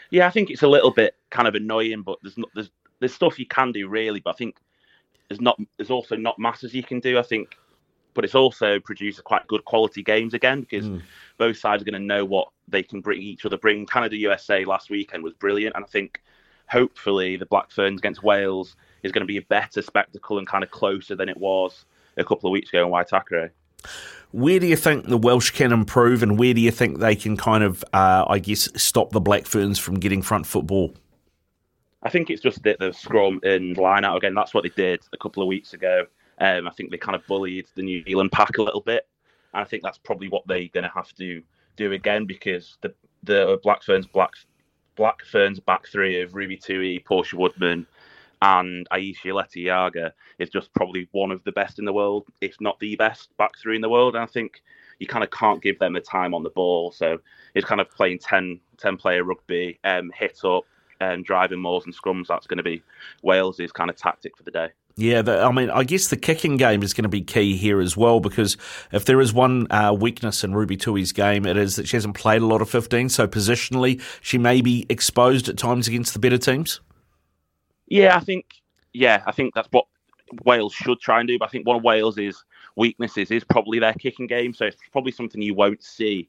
Yeah, 0.10 0.26
I 0.26 0.30
think 0.30 0.50
it's 0.50 0.64
a 0.64 0.70
little 0.70 0.92
bit 0.92 1.16
kind 1.32 1.50
of 1.50 1.56
annoying, 1.56 2.02
but 2.02 2.20
there's 2.22 2.38
not, 2.38 2.50
there's 2.56 2.72
there's 3.00 3.14
stuff 3.14 3.40
you 3.40 3.46
can 3.46 3.72
do 3.72 3.88
really, 3.88 4.20
but 4.20 4.32
I 4.32 4.38
think 4.38 4.58
there's 5.30 5.42
not 5.42 5.60
there's 5.78 5.92
also 5.92 6.16
not 6.16 6.40
masses 6.40 6.74
you 6.74 6.84
can 6.84 7.00
do. 7.00 7.20
I 7.20 7.22
think, 7.22 7.58
but 8.18 8.26
it's 8.26 8.34
also 8.34 8.80
produced 8.80 9.24
quite 9.26 9.46
good 9.46 9.64
quality 9.66 10.02
games 10.02 10.34
again 10.34 10.62
because 10.62 10.90
both 11.38 11.56
sides 11.56 11.84
are 11.84 11.86
going 11.86 12.02
to 12.02 12.06
know 12.06 12.26
what 12.26 12.48
they 12.68 12.82
can 12.82 13.00
bring 13.00 13.22
each 13.22 13.46
other. 13.46 13.60
Bring 13.60 13.86
Canada 13.86 14.18
USA 14.18 14.66
last 14.66 14.90
weekend 14.90 15.24
was 15.24 15.34
brilliant, 15.34 15.76
and 15.76 15.86
I 15.86 15.88
think 15.88 16.24
hopefully 16.68 17.38
the 17.38 17.46
Black 17.46 17.70
Ferns 17.70 18.00
against 18.00 18.24
Wales 18.24 18.76
is 19.04 19.12
going 19.12 19.22
to 19.22 19.28
be 19.28 19.38
a 19.38 19.44
better 19.44 19.84
spectacle 19.84 20.40
and 20.40 20.48
kind 20.48 20.64
of 20.64 20.72
closer 20.72 21.16
than 21.16 21.30
it 21.30 21.38
was 21.38 21.86
a 22.18 22.24
couple 22.24 22.50
of 22.50 22.54
weeks 22.54 22.70
ago 22.70 22.88
in 22.88 22.92
Waitakere. 22.92 23.52
Where 24.32 24.60
do 24.60 24.66
you 24.66 24.78
think 24.78 25.06
the 25.06 25.18
Welsh 25.20 25.52
can 25.52 25.72
improve, 25.72 26.24
and 26.24 26.40
where 26.40 26.56
do 26.56 26.60
you 26.60 26.72
think 26.72 26.98
they 26.98 27.16
can 27.16 27.38
kind 27.38 27.64
of, 27.64 27.84
uh, 27.94 28.26
I 28.28 28.40
guess, 28.40 28.68
stop 28.82 29.12
the 29.12 29.22
Black 29.22 29.46
Ferns 29.46 29.78
from 29.78 30.00
getting 30.00 30.24
front 30.24 30.48
football? 30.48 30.96
I 32.02 32.10
think 32.10 32.32
it's 32.32 32.42
just 32.42 32.64
the, 32.64 32.76
the 32.80 32.94
scrum 32.94 33.42
and 33.44 33.78
line 33.78 34.06
out 34.06 34.18
again. 34.18 34.34
That's 34.34 34.56
what 34.56 34.64
they 34.64 34.70
did 34.70 35.02
a 35.14 35.18
couple 35.18 35.44
of 35.44 35.48
weeks 35.48 35.74
ago. 35.74 36.08
Um, 36.40 36.68
I 36.68 36.72
think 36.72 36.92
they 36.92 36.98
kind 36.98 37.16
of 37.16 37.26
bullied 37.28 37.68
the 37.76 37.84
New 37.84 38.04
Zealand 38.04 38.32
pack 38.32 38.58
a 38.58 38.64
little 38.64 38.82
bit. 38.82 39.08
And 39.54 39.62
I 39.62 39.66
think 39.66 39.84
that's 39.84 39.98
probably 39.98 40.30
what 40.30 40.46
they're 40.48 40.68
going 40.74 40.84
to 40.84 40.92
have 40.94 41.14
to 41.16 41.42
do 41.76 41.92
again 41.94 42.26
because 42.26 42.78
the 42.82 42.94
the 43.24 43.60
Black 43.64 43.84
Ferns 43.84 44.08
Black 44.08 44.32
Black 44.96 45.24
Ferns 45.26 45.60
back 45.60 45.88
three 45.88 46.22
of 46.22 46.36
Ruby 46.36 46.58
Tui, 46.58 47.00
Portia 47.00 47.38
Woodman, 47.38 47.86
and 48.42 48.88
Ayesha 48.92 49.30
Leti-I'iga 49.30 50.12
is 50.40 50.50
just 50.50 50.74
probably 50.74 51.08
one 51.12 51.32
of 51.32 51.44
the 51.44 51.52
best 51.52 51.80
in 51.80 51.86
the 51.86 51.94
world, 51.94 52.26
if 52.42 52.60
not 52.60 52.80
the 52.80 52.96
best 52.96 53.36
back 53.38 53.52
three 53.62 53.76
in 53.76 53.82
the 53.82 53.90
world. 53.90 54.16
And 54.16 54.24
I 54.24 54.28
think 54.28 54.62
you 55.00 55.08
kind 55.08 55.24
of 55.24 55.32
can't 55.32 55.62
give 55.62 55.80
them 55.80 55.94
the 55.94 56.02
time 56.02 56.34
on 56.34 56.44
the 56.44 56.50
ball. 56.50 56.92
So 56.92 57.20
it's 57.54 57.66
kind 57.66 57.82
of 57.82 57.90
playing 57.92 58.20
10, 58.20 58.60
10 58.78 58.98
player 58.98 59.24
rugby, 59.24 59.80
um, 59.84 60.12
hit 60.16 60.44
up, 60.44 60.66
and 61.00 61.24
driving 61.24 61.60
mauls 61.60 61.86
and 61.86 61.96
scrums. 61.96 62.28
That's 62.28 62.48
going 62.48 62.58
to 62.58 62.64
be 62.64 62.82
Wales's 63.22 63.72
kind 63.72 63.90
of 63.90 63.96
tactic 63.96 64.36
for 64.36 64.44
the 64.44 64.52
day. 64.52 64.70
Yeah, 65.00 65.22
the, 65.22 65.42
I 65.42 65.52
mean, 65.52 65.70
I 65.70 65.84
guess 65.84 66.08
the 66.08 66.18
kicking 66.18 66.58
game 66.58 66.82
is 66.82 66.92
going 66.96 67.04
to 67.04 67.10
be 67.10 67.22
key 67.22 67.56
here 67.56 67.80
as 67.80 67.96
well 67.96 68.20
because 68.20 68.58
if 68.92 69.06
there 69.06 69.22
is 69.22 69.32
one 69.32 69.72
uh, 69.72 69.94
weakness 69.94 70.44
in 70.44 70.56
Ruby 70.56 70.76
Tui's 70.76 71.12
game, 71.12 71.46
it 71.46 71.56
is 71.56 71.76
that 71.76 71.88
she 71.88 71.96
hasn't 71.96 72.16
played 72.16 72.42
a 72.42 72.48
lot 72.48 72.64
of 72.64 72.70
15. 72.70 73.10
So 73.10 73.28
positionally, 73.28 74.02
she 74.22 74.40
may 74.40 74.60
be 74.60 74.88
exposed 74.90 75.50
at 75.50 75.58
times 75.58 75.88
against 75.88 76.14
the 76.14 76.20
better 76.20 76.40
teams. 76.40 76.82
Yeah, 77.86 78.18
I 78.18 78.22
think 78.22 78.46
yeah, 78.92 79.22
I 79.28 79.32
think 79.32 79.54
that's 79.54 79.68
what 79.72 79.86
Wales 80.46 80.74
should 80.74 81.00
try 81.00 81.20
and 81.20 81.28
do. 81.28 81.38
But 81.38 81.46
I 81.46 81.50
think 81.50 81.68
one 81.68 81.78
of 81.78 81.84
Wales's 81.84 82.44
weaknesses 82.76 83.30
is 83.30 83.44
probably 83.44 83.78
their 83.78 83.94
kicking 83.94 84.26
game. 84.26 84.52
So 84.52 84.66
it's 84.66 84.78
probably 84.92 85.12
something 85.12 85.42
you 85.44 85.54
won't 85.54 85.84
see 85.84 86.28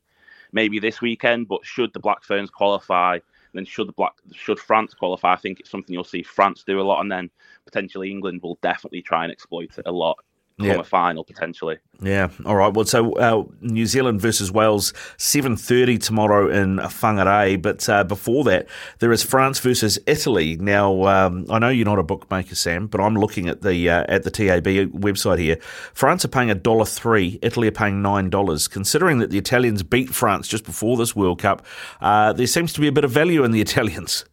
maybe 0.52 0.78
this 0.78 1.00
weekend. 1.00 1.48
But 1.48 1.64
should 1.64 1.94
the 1.94 2.00
Black 2.00 2.22
Ferns 2.22 2.50
qualify, 2.50 3.20
then 3.54 3.64
should 3.64 3.94
Black 3.96 4.12
should 4.32 4.58
France 4.58 4.94
qualify, 4.94 5.32
I 5.32 5.36
think 5.36 5.60
it's 5.60 5.70
something 5.70 5.92
you'll 5.92 6.04
see 6.04 6.22
France 6.22 6.64
do 6.66 6.80
a 6.80 6.82
lot, 6.82 7.00
and 7.00 7.10
then 7.10 7.30
potentially 7.64 8.10
England 8.10 8.42
will 8.42 8.58
definitely 8.62 9.02
try 9.02 9.24
and 9.24 9.32
exploit 9.32 9.78
it 9.78 9.86
a 9.86 9.92
lot. 9.92 10.18
Come 10.58 10.66
Yeah. 10.66 10.74
a 10.80 10.82
final 10.84 11.22
potentially. 11.22 11.78
Yeah. 12.02 12.28
All 12.44 12.56
right. 12.56 12.72
Well, 12.74 12.84
so 12.84 13.12
uh, 13.12 13.44
New 13.60 13.86
Zealand 13.86 14.20
versus 14.20 14.50
Wales, 14.50 14.92
seven 15.16 15.56
thirty 15.56 15.98
tomorrow 15.98 16.50
in 16.50 16.78
Whangarei. 16.78 17.62
But 17.62 17.88
uh, 17.88 18.02
before 18.02 18.42
that, 18.44 18.66
there 18.98 19.12
is 19.12 19.22
France 19.22 19.60
versus 19.60 20.00
Italy. 20.06 20.56
Now, 20.56 21.04
um, 21.04 21.46
I 21.48 21.60
know 21.60 21.68
you're 21.68 21.84
not 21.84 22.00
a 22.00 22.02
bookmaker, 22.02 22.56
Sam, 22.56 22.88
but 22.88 23.00
I'm 23.00 23.14
looking 23.14 23.48
at 23.48 23.62
the 23.62 23.88
uh, 23.88 24.04
at 24.08 24.24
the 24.24 24.30
TAB 24.32 24.64
website 24.64 25.38
here. 25.38 25.58
France 25.94 26.24
are 26.24 26.28
paying 26.28 26.50
a 26.50 26.56
dollar 26.56 26.84
three. 26.86 27.38
Italy 27.40 27.68
are 27.68 27.72
paying 27.72 28.02
nine 28.02 28.28
dollars. 28.28 28.66
Considering 28.66 29.18
that 29.20 29.30
the 29.30 29.38
Italians 29.38 29.84
beat 29.84 30.10
France 30.10 30.48
just 30.48 30.64
before 30.64 30.96
this 30.96 31.14
World 31.14 31.40
Cup, 31.40 31.64
uh, 32.00 32.32
there 32.32 32.48
seems 32.48 32.72
to 32.72 32.80
be 32.80 32.88
a 32.88 32.92
bit 32.92 33.04
of 33.04 33.12
value 33.12 33.44
in 33.44 33.52
the 33.52 33.60
Italians. 33.60 34.24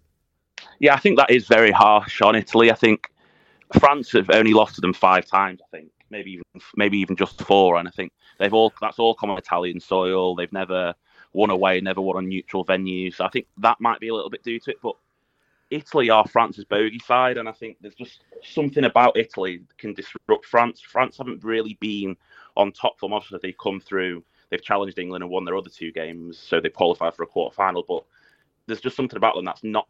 Yeah, 0.80 0.96
I 0.96 0.98
think 1.00 1.18
that 1.18 1.30
is 1.30 1.48
very 1.48 1.72
harsh 1.72 2.20
on 2.22 2.36
Italy. 2.36 2.72
I 2.72 2.76
think 2.76 3.10
France 3.80 4.12
have 4.14 4.30
only 4.32 4.54
lost 4.54 4.76
to 4.76 4.82
them 4.82 4.94
five 4.94 5.26
times. 5.26 5.62
I 5.64 5.78
think 5.78 5.90
maybe 6.10 6.32
even 6.32 6.44
maybe 6.76 6.98
even 6.98 7.16
just 7.16 7.42
four, 7.42 7.78
and 7.78 7.88
I 7.88 7.92
think 7.92 8.12
they've 8.40 8.54
all 8.54 8.74
that's 8.82 9.00
all 9.00 9.16
come 9.16 9.30
on 9.30 9.38
Italian 9.38 9.80
soil. 9.80 10.36
They've 10.36 10.52
never 10.54 10.94
won 11.34 11.50
away, 11.50 11.82
never 11.82 12.02
won 12.02 12.18
on 12.18 12.30
neutral 12.30 12.66
venues. 12.66 13.16
So 13.16 13.26
I 13.26 13.30
think 13.30 13.48
that 13.58 13.82
might 13.82 14.00
be 14.00 14.08
a 14.10 14.14
little 14.14 14.30
bit 14.30 14.44
due 14.44 14.60
to 14.60 14.72
it, 14.72 14.78
but. 14.82 14.96
Italy 15.72 16.12
are 16.12 16.28
France's 16.28 16.64
bogey 16.64 17.00
side, 17.00 17.38
and 17.38 17.50
I 17.50 17.52
think 17.52 17.78
there's 17.82 17.96
just 17.96 18.24
something 18.44 18.84
about 18.84 19.18
Italy 19.18 19.58
that 19.58 19.78
can 19.80 19.96
disrupt 19.96 20.46
France. 20.46 20.80
France 20.80 21.18
haven't 21.18 21.44
really 21.44 21.76
been 21.82 22.16
on 22.56 22.72
top 22.72 23.00
form. 23.00 23.14
Obviously, 23.14 23.40
they've 23.42 23.58
come 23.58 23.80
through, 23.80 24.24
they've 24.50 24.62
challenged 24.64 25.00
England 25.00 25.24
and 25.24 25.32
won 25.32 25.44
their 25.44 25.58
other 25.58 25.72
two 25.72 25.92
games, 25.92 26.38
so 26.38 26.60
they 26.60 26.70
qualify 26.70 27.10
for 27.10 27.24
a 27.24 27.28
quarter 27.28 27.54
final. 27.54 27.84
But 27.86 28.06
there's 28.68 28.80
just 28.80 28.96
something 28.96 29.18
about 29.18 29.36
them 29.36 29.46
that's 29.46 29.64
not 29.64 29.90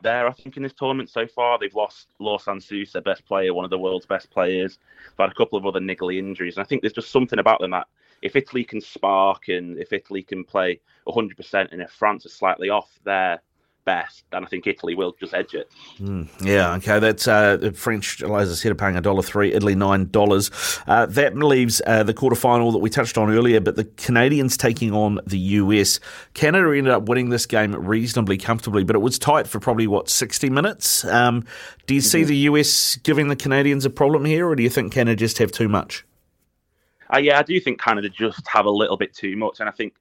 there, 0.00 0.26
I 0.26 0.32
think, 0.32 0.56
in 0.56 0.62
this 0.62 0.72
tournament 0.72 1.10
so 1.10 1.26
far. 1.26 1.58
They've 1.58 1.74
lost 1.74 2.08
Laure 2.18 2.38
Sansus, 2.38 2.92
their 2.92 3.02
best 3.02 3.24
player, 3.26 3.52
one 3.52 3.64
of 3.64 3.70
the 3.70 3.78
world's 3.78 4.06
best 4.06 4.30
players. 4.30 4.78
They've 5.04 5.24
had 5.24 5.32
a 5.32 5.34
couple 5.34 5.58
of 5.58 5.66
other 5.66 5.80
niggly 5.80 6.18
injuries. 6.18 6.56
And 6.56 6.64
I 6.64 6.66
think 6.66 6.82
there's 6.82 6.92
just 6.92 7.10
something 7.10 7.38
about 7.38 7.60
them 7.60 7.72
that 7.72 7.88
if 8.22 8.36
Italy 8.36 8.64
can 8.64 8.80
spark 8.80 9.48
and 9.48 9.78
if 9.78 9.92
Italy 9.92 10.22
can 10.22 10.44
play 10.44 10.80
100% 11.06 11.72
and 11.72 11.82
if 11.82 11.90
France 11.90 12.24
is 12.24 12.32
slightly 12.32 12.70
off 12.70 12.98
their 13.04 13.42
best, 13.84 14.24
and 14.32 14.44
I 14.44 14.48
think 14.48 14.66
Italy 14.66 14.94
will 14.94 15.14
just 15.18 15.34
edge 15.34 15.54
it. 15.54 15.70
Mm, 15.98 16.28
yeah, 16.44 16.74
okay. 16.74 16.98
That's 16.98 17.26
uh, 17.26 17.56
the 17.56 17.72
French, 17.72 18.22
as 18.22 18.50
I 18.50 18.54
said, 18.54 18.72
are 18.72 18.76
paying 18.76 18.96
a 18.96 19.00
dollar 19.00 19.22
three, 19.22 19.52
Italy 19.52 19.74
nine 19.74 20.10
dollars. 20.10 20.50
Uh, 20.86 21.06
that 21.06 21.36
leaves 21.36 21.82
uh, 21.86 22.02
the 22.02 22.14
quarterfinal 22.14 22.72
that 22.72 22.78
we 22.78 22.90
touched 22.90 23.18
on 23.18 23.30
earlier, 23.30 23.60
but 23.60 23.76
the 23.76 23.84
Canadians 23.84 24.56
taking 24.56 24.92
on 24.92 25.20
the 25.26 25.38
US. 25.38 26.00
Canada 26.34 26.68
ended 26.76 26.92
up 26.92 27.08
winning 27.08 27.30
this 27.30 27.46
game 27.46 27.74
reasonably 27.74 28.38
comfortably, 28.38 28.84
but 28.84 28.96
it 28.96 29.00
was 29.00 29.18
tight 29.18 29.46
for 29.46 29.60
probably 29.60 29.86
what 29.86 30.08
sixty 30.08 30.50
minutes. 30.50 31.04
Um, 31.04 31.44
do 31.86 31.94
you 31.94 32.00
see 32.00 32.22
Mhm. 32.22 32.26
the 32.26 32.36
US 32.36 32.96
giving 32.96 33.28
the 33.28 33.36
Canadians 33.36 33.84
a 33.84 33.90
problem 33.90 34.24
here, 34.24 34.48
or 34.48 34.56
do 34.56 34.62
you 34.62 34.70
think 34.70 34.92
Canada 34.92 35.16
just 35.16 35.38
have 35.38 35.52
too 35.52 35.68
much? 35.68 36.04
Uh, 37.14 37.18
yeah, 37.18 37.38
I 37.38 37.42
do 37.42 37.60
think 37.60 37.78
Canada 37.80 38.08
just 38.08 38.46
have 38.48 38.64
a 38.64 38.70
little 38.70 38.96
bit 38.96 39.14
too 39.14 39.36
much, 39.36 39.60
and 39.60 39.68
I 39.68 39.72
think 39.72 39.92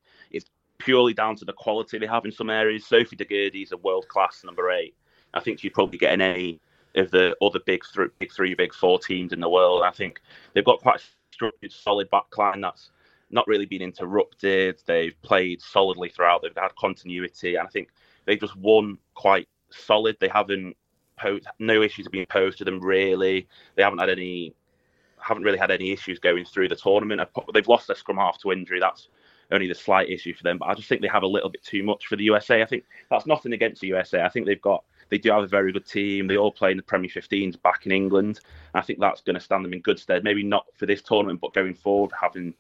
purely 0.84 1.14
down 1.14 1.36
to 1.38 1.45
the 1.45 1.53
quality 1.53 1.98
they 1.98 2.08
have 2.08 2.26
in 2.26 2.32
some 2.32 2.49
areas. 2.49 2.86
Sophie 2.86 3.16
de 3.16 3.26
Goede 3.26 3.56
is 3.56 3.72
a 3.72 3.78
world 3.78 4.08
class 4.08 4.44
number 4.44 4.72
eight. 4.72 4.95
I 5.34 5.40
think 5.40 5.60
she'd 5.60 5.74
probably 5.74 5.98
get 5.98 6.14
an 6.14 6.22
A 6.22 6.60
of 6.95 7.12
the 7.12 7.36
other 7.41 7.60
big 7.66 7.84
three, 7.86 8.08
big 8.20 8.32
three, 8.32 8.53
big 8.53 8.74
four 8.74 8.99
teams 8.99 9.34
in 9.34 9.40
the 9.40 9.49
world. 9.49 9.84
I 9.84 9.91
think 9.91 10.22
they've 10.53 10.66
got 10.66 10.82
quite 10.82 10.99
a 10.99 11.03
structured, 11.32 11.72
solid 11.72 12.10
backline 12.12 12.62
that's 12.62 12.91
not 13.30 13.48
really 13.48 13.66
been 13.66 13.82
interrupted. 13.82 14.82
They've 14.86 15.16
played 15.22 15.62
solidly 15.62 16.10
throughout. 16.10 16.41
They've 16.41 16.52
had 16.56 16.76
continuity, 16.76 17.56
and 17.56 17.68
I 17.68 17.72
think 17.72 17.90
they've 18.26 18.40
just 18.40 18.58
won 18.58 18.98
quite 19.14 19.48
solid. 19.70 20.18
They 20.20 20.28
haven't 20.28 20.76
posed, 21.18 21.48
no 21.60 21.82
issues 21.82 22.06
have 22.06 22.12
been 22.12 22.26
posed 22.26 22.58
to 22.60 22.66
them 22.66 22.80
really. 22.82 23.48
They 23.76 23.84
haven't 23.84 23.99
had 23.99 24.10
any 24.10 24.53
haven't 25.20 25.44
really 25.44 25.58
had 25.58 25.72
any 25.72 25.91
issues 25.91 26.18
going 26.20 26.45
through 26.45 26.68
the 26.68 26.76
tournament. 26.76 27.22
They've 27.53 27.68
lost 27.68 27.88
their 27.88 27.95
scrum 27.95 28.18
half 28.18 28.40
to 28.40 28.52
injury. 28.52 28.80
That's 28.80 29.08
only 29.52 29.68
the 29.68 29.76
slight 29.76 30.10
issue 30.10 30.34
for 30.34 30.44
them. 30.44 30.57
But 30.57 30.69
I 30.69 30.73
just 30.73 30.88
think 30.88 31.02
they 31.02 31.07
have 31.07 31.23
a 31.23 31.28
little 31.28 31.49
bit 31.49 31.64
too 31.64 31.84
much 31.84 32.07
for 32.07 32.15
the 32.15 32.23
USA. 32.23 32.61
I 32.61 32.65
think 32.65 32.84
that's 33.10 33.26
nothing 33.26 33.53
against 33.53 33.82
the 33.82 33.88
USA. 33.88 34.22
I 34.22 34.30
think 34.30 34.45
they've 34.45 34.61
got 34.61 34.84
they 35.10 35.18
do 35.18 35.32
have 35.32 35.44
a 35.44 35.48
very 35.48 35.73
good 35.73 35.86
team. 35.86 36.28
They 36.28 36.38
all 36.38 36.53
play 36.53 36.72
in 36.72 36.78
the 36.78 36.84
Premier 36.84 37.10
15s 37.10 37.61
back 37.61 37.86
in 37.86 37.91
England. 37.91 38.40
I 38.73 38.82
think 38.82 38.99
that's 38.99 39.19
going 39.19 39.34
to 39.36 39.41
stand 39.41 39.65
them 39.65 39.73
in 39.73 39.82
good 39.82 39.99
stead. 39.99 40.23
Maybe 40.23 40.41
not 40.41 40.65
for 40.78 40.86
this 40.86 41.02
tournament, 41.02 41.41
but 41.41 41.53
going 41.53 41.73
forward, 41.73 42.11
having 42.19 42.53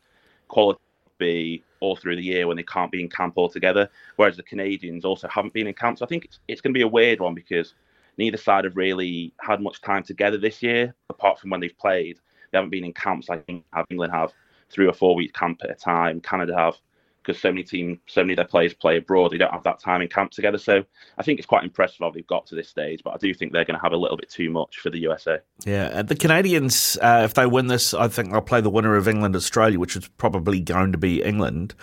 quality 0.49 0.81
be 1.21 1.63
all 1.79 1.95
through 1.95 2.15
the 2.17 2.21
year 2.21 2.47
when 2.47 2.57
they 2.57 2.63
can't 2.63 2.91
be 2.91 3.01
in 3.01 3.07
camp 3.07 3.35
altogether. 3.37 3.89
Whereas 4.17 4.35
the 4.35 4.43
Canadians 4.43 5.05
also 5.05 5.29
haven't 5.29 5.53
been 5.53 5.67
in 5.67 5.73
camp. 5.73 5.99
So 5.99 6.05
I 6.05 6.07
think 6.09 6.25
it's, 6.25 6.39
it's 6.49 6.59
going 6.59 6.73
to 6.73 6.77
be 6.77 6.83
a 6.83 6.87
weird 6.87 7.21
one 7.21 7.35
because 7.35 7.75
neither 8.17 8.37
side 8.37 8.65
have 8.65 8.75
really 8.75 9.33
had 9.39 9.61
much 9.61 9.81
time 9.81 10.03
together 10.03 10.37
this 10.37 10.61
year, 10.61 10.93
apart 11.09 11.39
from 11.39 11.51
when 11.51 11.61
they've 11.61 11.77
played. 11.77 12.17
They 12.51 12.57
haven't 12.57 12.71
been 12.71 12.83
in 12.83 12.93
camps 12.93 13.29
like 13.29 13.49
England 13.89 14.11
have 14.11 14.33
three 14.71 14.87
or 14.87 14.93
four 14.93 15.15
week 15.15 15.33
camp 15.33 15.61
at 15.63 15.71
a 15.71 15.75
time. 15.75 16.21
Canada 16.21 16.55
have 16.55 16.75
because 17.21 17.39
so 17.39 17.49
many 17.49 17.63
teams, 17.63 17.99
so 18.07 18.21
many 18.21 18.33
of 18.33 18.37
their 18.37 18.45
players 18.45 18.73
play 18.73 18.97
abroad. 18.97 19.31
They 19.31 19.37
don't 19.37 19.51
have 19.51 19.63
that 19.63 19.79
time 19.79 20.01
in 20.01 20.07
camp 20.07 20.31
together. 20.31 20.57
So 20.57 20.83
I 21.17 21.23
think 21.23 21.39
it's 21.39 21.45
quite 21.45 21.63
impressive 21.63 21.97
how 21.99 22.09
they've 22.09 22.25
got 22.25 22.47
to 22.47 22.55
this 22.55 22.67
stage. 22.67 23.01
But 23.03 23.11
I 23.11 23.17
do 23.17 23.33
think 23.33 23.51
they're 23.51 23.65
going 23.65 23.77
to 23.77 23.83
have 23.83 23.91
a 23.91 23.97
little 23.97 24.17
bit 24.17 24.29
too 24.29 24.49
much 24.49 24.79
for 24.79 24.89
the 24.89 24.99
USA. 24.99 25.39
Yeah, 25.65 26.01
the 26.01 26.15
Canadians, 26.15 26.97
uh, 27.01 27.21
if 27.23 27.35
they 27.35 27.45
win 27.45 27.67
this, 27.67 27.93
I 27.93 28.07
think 28.07 28.31
they'll 28.31 28.41
play 28.41 28.61
the 28.61 28.69
winner 28.69 28.95
of 28.95 29.07
England 29.07 29.35
Australia, 29.35 29.79
which 29.79 29.95
is 29.95 30.07
probably 30.17 30.59
going 30.59 30.91
to 30.91 30.97
be 30.97 31.21
England. 31.21 31.75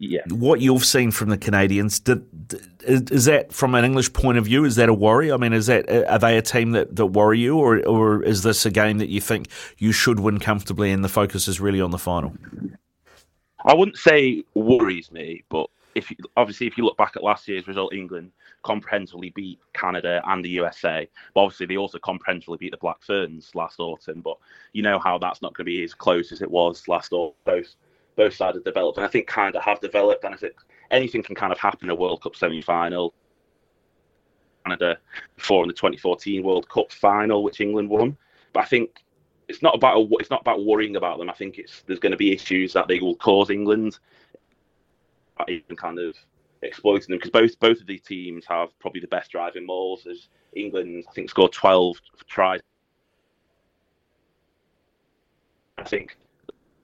Yeah. 0.00 0.20
What 0.30 0.60
you've 0.60 0.84
seen 0.84 1.10
from 1.10 1.30
the 1.30 1.36
Canadians, 1.38 1.98
did, 1.98 2.24
is 2.84 3.24
that 3.24 3.52
from 3.52 3.74
an 3.74 3.84
English 3.84 4.12
point 4.12 4.38
of 4.38 4.44
view? 4.44 4.64
Is 4.64 4.76
that 4.76 4.88
a 4.88 4.94
worry? 4.94 5.32
I 5.32 5.36
mean, 5.36 5.52
is 5.52 5.66
that 5.66 5.90
are 6.08 6.18
they 6.20 6.38
a 6.38 6.42
team 6.42 6.70
that, 6.72 6.94
that 6.94 7.06
worry 7.06 7.40
you, 7.40 7.58
or 7.58 7.84
or 7.84 8.22
is 8.22 8.42
this 8.42 8.64
a 8.64 8.70
game 8.70 8.98
that 8.98 9.08
you 9.08 9.20
think 9.20 9.48
you 9.78 9.90
should 9.90 10.20
win 10.20 10.38
comfortably, 10.38 10.92
and 10.92 11.02
the 11.02 11.08
focus 11.08 11.48
is 11.48 11.60
really 11.60 11.80
on 11.80 11.90
the 11.90 11.98
final? 11.98 12.32
I 13.64 13.74
wouldn't 13.74 13.96
say 13.96 14.44
worries 14.54 15.10
me, 15.10 15.42
but 15.48 15.68
if 15.96 16.12
you, 16.12 16.16
obviously 16.36 16.68
if 16.68 16.78
you 16.78 16.84
look 16.84 16.96
back 16.96 17.16
at 17.16 17.24
last 17.24 17.48
year's 17.48 17.66
result, 17.66 17.92
England 17.92 18.30
comprehensively 18.62 19.30
beat 19.30 19.58
Canada 19.72 20.22
and 20.26 20.44
the 20.44 20.48
USA. 20.50 21.08
But 21.34 21.40
obviously 21.42 21.66
they 21.66 21.76
also 21.76 21.98
comprehensively 21.98 22.58
beat 22.58 22.70
the 22.70 22.76
Black 22.78 23.02
Ferns 23.02 23.52
last 23.54 23.80
autumn. 23.80 24.20
But 24.20 24.36
you 24.72 24.82
know 24.82 24.98
how 24.98 25.18
that's 25.18 25.42
not 25.42 25.54
going 25.54 25.64
to 25.64 25.70
be 25.70 25.82
as 25.82 25.94
close 25.94 26.30
as 26.32 26.40
it 26.40 26.50
was 26.50 26.86
last 26.86 27.12
autumn. 27.12 27.34
Both 28.18 28.34
sides 28.34 28.56
have 28.56 28.64
developed, 28.64 28.98
and 28.98 29.06
I 29.06 29.08
think 29.08 29.28
Canada 29.28 29.60
have 29.60 29.80
developed. 29.80 30.24
And 30.24 30.34
I 30.34 30.36
think 30.36 30.54
anything 30.90 31.22
can 31.22 31.36
kind 31.36 31.52
of 31.52 31.58
happen 31.58 31.86
in 31.86 31.90
a 31.90 31.94
World 31.94 32.20
Cup 32.20 32.34
semi-final. 32.34 33.14
Canada 34.66 34.98
before 35.36 35.62
in 35.62 35.68
the 35.68 35.74
2014 35.74 36.42
World 36.42 36.68
Cup 36.68 36.90
final, 36.90 37.44
which 37.44 37.60
England 37.60 37.88
won. 37.88 38.16
But 38.52 38.64
I 38.64 38.66
think 38.66 39.04
it's 39.46 39.62
not 39.62 39.76
about 39.76 39.98
a, 39.98 40.08
it's 40.18 40.30
not 40.30 40.40
about 40.40 40.64
worrying 40.64 40.96
about 40.96 41.18
them. 41.18 41.30
I 41.30 41.32
think 41.32 41.58
it's 41.58 41.82
there's 41.82 42.00
going 42.00 42.10
to 42.10 42.18
be 42.18 42.32
issues 42.32 42.72
that 42.72 42.88
they 42.88 42.98
will 42.98 43.14
cause 43.14 43.50
England, 43.50 44.00
even 45.48 45.76
kind 45.76 46.00
of 46.00 46.16
exploiting 46.62 47.10
them 47.10 47.18
because 47.18 47.30
both 47.30 47.58
both 47.60 47.80
of 47.80 47.86
these 47.86 48.02
teams 48.02 48.44
have 48.46 48.76
probably 48.80 49.00
the 49.00 49.06
best 49.06 49.30
driving 49.30 49.64
mauls. 49.64 50.08
As 50.10 50.26
England, 50.54 51.04
I 51.08 51.12
think 51.12 51.30
scored 51.30 51.52
12 51.52 52.00
tries. 52.26 52.60
I 55.78 55.84
think 55.84 56.16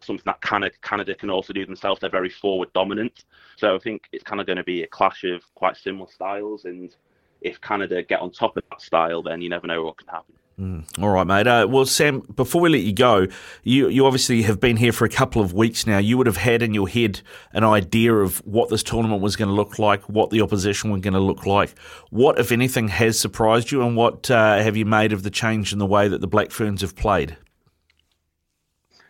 something 0.04 0.22
that 0.26 0.40
Canada, 0.40 0.74
Canada 0.82 1.14
can 1.14 1.30
also 1.30 1.52
do 1.52 1.64
themselves. 1.66 2.00
They're 2.00 2.10
very 2.10 2.30
forward 2.30 2.72
dominant, 2.72 3.24
so 3.56 3.74
I 3.74 3.78
think 3.78 4.08
it's 4.12 4.24
kind 4.24 4.40
of 4.40 4.46
going 4.46 4.58
to 4.58 4.64
be 4.64 4.82
a 4.82 4.86
clash 4.86 5.24
of 5.24 5.42
quite 5.54 5.76
similar 5.76 6.10
styles. 6.10 6.64
And 6.64 6.94
if 7.40 7.60
Canada 7.60 8.02
get 8.02 8.20
on 8.20 8.30
top 8.30 8.56
of 8.56 8.64
that 8.70 8.80
style, 8.80 9.22
then 9.22 9.40
you 9.40 9.48
never 9.48 9.66
know 9.66 9.84
what 9.84 9.98
can 9.98 10.08
happen. 10.08 10.34
Mm, 10.58 10.84
all 11.02 11.08
right, 11.08 11.26
mate. 11.26 11.48
Uh, 11.48 11.66
well, 11.68 11.84
Sam, 11.84 12.20
before 12.20 12.60
we 12.60 12.68
let 12.68 12.82
you 12.82 12.92
go, 12.92 13.26
you 13.64 13.88
you 13.88 14.06
obviously 14.06 14.42
have 14.42 14.60
been 14.60 14.76
here 14.76 14.92
for 14.92 15.04
a 15.04 15.08
couple 15.08 15.42
of 15.42 15.52
weeks 15.52 15.84
now. 15.84 15.98
You 15.98 16.16
would 16.16 16.28
have 16.28 16.36
had 16.36 16.62
in 16.62 16.74
your 16.74 16.88
head 16.88 17.22
an 17.52 17.64
idea 17.64 18.14
of 18.14 18.38
what 18.46 18.68
this 18.68 18.84
tournament 18.84 19.20
was 19.20 19.34
going 19.34 19.48
to 19.48 19.54
look 19.54 19.80
like, 19.80 20.08
what 20.08 20.30
the 20.30 20.40
opposition 20.40 20.92
were 20.92 20.98
going 20.98 21.14
to 21.14 21.20
look 21.20 21.44
like. 21.44 21.76
What, 22.10 22.38
if 22.38 22.52
anything, 22.52 22.86
has 22.86 23.18
surprised 23.18 23.72
you, 23.72 23.82
and 23.82 23.96
what 23.96 24.30
uh, 24.30 24.62
have 24.62 24.76
you 24.76 24.84
made 24.84 25.12
of 25.12 25.24
the 25.24 25.30
change 25.30 25.72
in 25.72 25.80
the 25.80 25.86
way 25.86 26.06
that 26.06 26.20
the 26.20 26.28
Black 26.28 26.52
Ferns 26.52 26.82
have 26.82 26.94
played? 26.94 27.36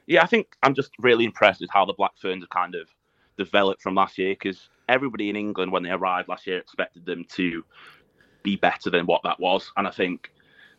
Yeah, 0.06 0.22
I 0.22 0.26
think 0.26 0.56
I'm 0.62 0.74
just 0.74 0.90
really 0.98 1.24
impressed 1.24 1.60
with 1.60 1.70
how 1.70 1.84
the 1.84 1.94
Black 1.94 2.12
Ferns 2.16 2.42
have 2.42 2.50
kind 2.50 2.74
of 2.74 2.88
developed 3.38 3.82
from 3.82 3.94
last 3.94 4.18
year 4.18 4.34
because 4.34 4.68
everybody 4.88 5.28
in 5.28 5.36
England, 5.36 5.72
when 5.72 5.82
they 5.82 5.90
arrived 5.90 6.28
last 6.28 6.46
year, 6.46 6.58
expected 6.58 7.06
them 7.06 7.24
to 7.30 7.64
be 8.42 8.56
better 8.56 8.90
than 8.90 9.06
what 9.06 9.22
that 9.24 9.40
was. 9.40 9.72
And 9.76 9.86
I 9.86 9.90
think 9.90 10.30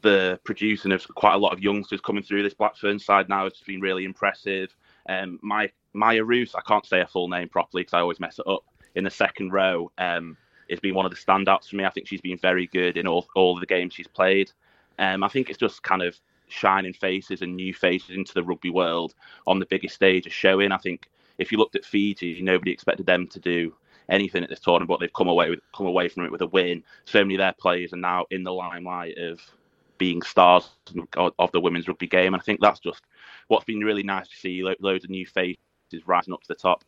the 0.02 0.40
producing 0.44 0.92
of 0.92 1.06
quite 1.16 1.34
a 1.34 1.38
lot 1.38 1.54
of 1.54 1.60
youngsters 1.60 2.02
coming 2.02 2.24
through 2.24 2.44
this 2.44 2.54
Black 2.54 2.78
Fern 2.78 3.00
side 3.00 3.28
now 3.28 3.46
has 3.46 3.60
been 3.66 3.82
really 3.82 4.06
impressive. 4.06 4.76
Um, 5.10 5.40
my 5.42 5.72
Maia 5.94 6.24
Roos, 6.24 6.54
I 6.54 6.62
can't 6.62 6.86
say 6.86 7.00
her 7.00 7.08
full 7.08 7.28
name 7.28 7.50
properly 7.50 7.82
because 7.82 7.94
I 7.94 8.02
always 8.02 8.20
mess 8.20 8.40
it 8.40 8.48
up. 8.48 8.64
In 8.94 9.04
the 9.04 9.10
second 9.10 9.52
row, 9.52 9.92
um, 9.98 10.38
has 10.70 10.80
been 10.80 10.96
one 10.96 11.06
of 11.06 11.12
the 11.12 11.18
standouts 11.18 11.70
for 11.70 11.76
me. 11.76 11.86
I 11.86 11.90
think 11.90 12.08
she's 12.08 12.22
been 12.22 12.38
very 12.38 12.68
good 12.68 12.98
in 12.98 13.08
all 13.08 13.28
all 13.36 13.60
the 13.60 13.66
games 13.66 13.94
she's 13.94 14.08
played. 14.08 14.52
Um, 14.98 15.24
I 15.24 15.28
think 15.28 15.50
it's 15.50 15.60
just 15.60 15.84
kind 15.84 16.02
of 16.02 16.18
shining 16.48 16.94
faces 16.94 17.42
and 17.42 17.56
new 17.56 17.74
faces 17.74 18.12
into 18.12 18.34
the 18.34 18.44
rugby 18.44 18.70
world 18.70 19.14
on 19.48 19.60
the 19.60 19.66
biggest 19.66 19.96
stage 19.96 20.28
is 20.28 20.34
showing. 20.34 20.72
I 20.72 20.78
think 20.78 21.10
if 21.38 21.52
you 21.52 21.58
looked 21.58 21.76
at 21.76 21.86
Fiji, 21.86 22.42
nobody 22.42 22.72
expected 22.72 23.06
them 23.06 23.28
to 23.28 23.40
do 23.40 23.74
anything 24.10 24.44
at 24.44 24.50
this 24.50 24.60
tournament, 24.60 24.90
but 24.90 25.00
they've 25.00 25.14
come 25.14 25.28
away 25.28 25.50
with 25.50 25.60
come 25.76 25.88
away 25.88 26.08
from 26.08 26.26
it 26.26 26.32
with 26.32 26.42
a 26.42 26.48
win. 26.48 26.84
So 27.06 27.24
many 27.24 27.36
of 27.36 27.40
their 27.40 27.54
players 27.54 27.94
are 27.94 27.98
now 27.98 28.26
in 28.32 28.44
the 28.44 28.54
limelight 28.54 29.18
of 29.18 29.40
being 29.98 30.22
stars 30.22 30.70
of 31.18 31.34
of 31.40 31.52
the 31.52 31.62
women's 31.62 31.88
rugby 31.88 32.08
game, 32.08 32.34
and 32.34 32.42
I 32.42 32.44
think 32.44 32.62
that's 32.62 32.80
just 32.80 33.04
what's 33.48 33.66
been 33.66 33.80
really 33.80 34.04
nice 34.04 34.28
to 34.28 34.36
see. 34.36 34.64
Lo- 34.64 34.76
Loads 34.80 35.04
of 35.04 35.10
new 35.10 35.26
faces 35.26 35.58
rising 36.06 36.34
up 36.34 36.42
to 36.42 36.48
the 36.48 36.56
top. 36.56 36.84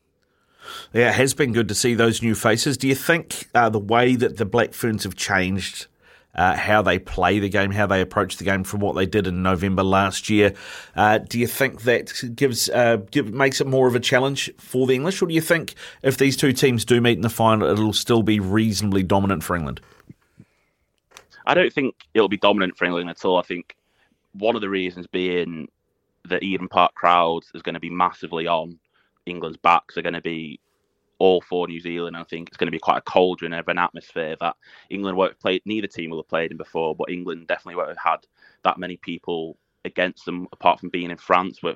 Yeah, 0.91 1.09
it 1.09 1.15
has 1.15 1.33
been 1.33 1.53
good 1.53 1.67
to 1.67 1.75
see 1.75 1.93
those 1.93 2.21
new 2.21 2.35
faces. 2.35 2.77
Do 2.77 2.87
you 2.87 2.95
think 2.95 3.47
uh, 3.53 3.69
the 3.69 3.79
way 3.79 4.15
that 4.15 4.37
the 4.37 4.45
Black 4.45 4.73
Ferns 4.73 5.03
have 5.03 5.15
changed 5.15 5.87
uh, 6.37 6.55
how 6.55 6.81
they 6.81 6.99
play 6.99 7.39
the 7.39 7.49
game, 7.49 7.71
how 7.71 7.87
they 7.87 8.01
approach 8.01 8.37
the 8.37 8.43
game 8.43 8.63
from 8.63 8.79
what 8.79 8.95
they 8.95 9.05
did 9.05 9.27
in 9.27 9.41
November 9.41 9.83
last 9.83 10.29
year, 10.29 10.53
uh, 10.95 11.17
do 11.17 11.39
you 11.39 11.47
think 11.47 11.81
that 11.81 12.13
gives 12.35 12.69
uh, 12.69 12.97
give, 13.11 13.33
makes 13.33 13.59
it 13.59 13.67
more 13.67 13.87
of 13.87 13.95
a 13.95 13.99
challenge 13.99 14.51
for 14.57 14.87
the 14.87 14.93
English, 14.93 15.21
or 15.21 15.27
do 15.27 15.33
you 15.33 15.41
think 15.41 15.75
if 16.03 16.17
these 16.17 16.37
two 16.37 16.53
teams 16.53 16.85
do 16.85 17.01
meet 17.01 17.17
in 17.17 17.21
the 17.21 17.29
final, 17.29 17.67
it'll 17.67 17.93
still 17.93 18.23
be 18.23 18.39
reasonably 18.39 19.03
dominant 19.03 19.43
for 19.43 19.55
England? 19.55 19.81
I 21.45 21.53
don't 21.53 21.71
think 21.71 21.95
it'll 22.13 22.27
be 22.27 22.37
dominant 22.37 22.77
for 22.77 22.85
England 22.85 23.09
at 23.09 23.23
all. 23.23 23.37
I 23.37 23.41
think 23.41 23.75
one 24.33 24.55
of 24.55 24.61
the 24.61 24.69
reasons 24.69 25.07
being 25.07 25.67
the 26.25 26.43
Eden 26.43 26.67
Park 26.67 26.93
crowd 26.93 27.43
is 27.53 27.61
going 27.61 27.73
to 27.73 27.79
be 27.79 27.89
massively 27.89 28.47
on 28.47 28.77
England's 29.25 29.57
backs. 29.57 29.95
They're 29.95 30.03
going 30.03 30.13
to 30.13 30.21
be 30.21 30.59
all 31.19 31.41
for 31.41 31.67
New 31.67 31.79
Zealand. 31.79 32.15
I 32.15 32.23
think 32.23 32.47
it's 32.47 32.57
going 32.57 32.67
to 32.67 32.71
be 32.71 32.79
quite 32.79 32.97
a 32.97 33.01
cauldron 33.01 33.53
of 33.53 33.67
an 33.67 33.77
atmosphere 33.77 34.35
that 34.39 34.55
England 34.89 35.17
won't 35.17 35.33
have 35.33 35.39
played. 35.39 35.61
Neither 35.65 35.87
team 35.87 36.11
will 36.11 36.19
have 36.19 36.27
played 36.27 36.51
in 36.51 36.57
before, 36.57 36.95
but 36.95 37.09
England 37.09 37.47
definitely 37.47 37.75
won't 37.75 37.89
have 37.89 37.97
had 37.97 38.19
that 38.63 38.77
many 38.77 38.97
people 38.97 39.57
against 39.85 40.25
them, 40.25 40.47
apart 40.51 40.79
from 40.79 40.89
being 40.89 41.11
in 41.11 41.17
France. 41.17 41.63
Where 41.63 41.75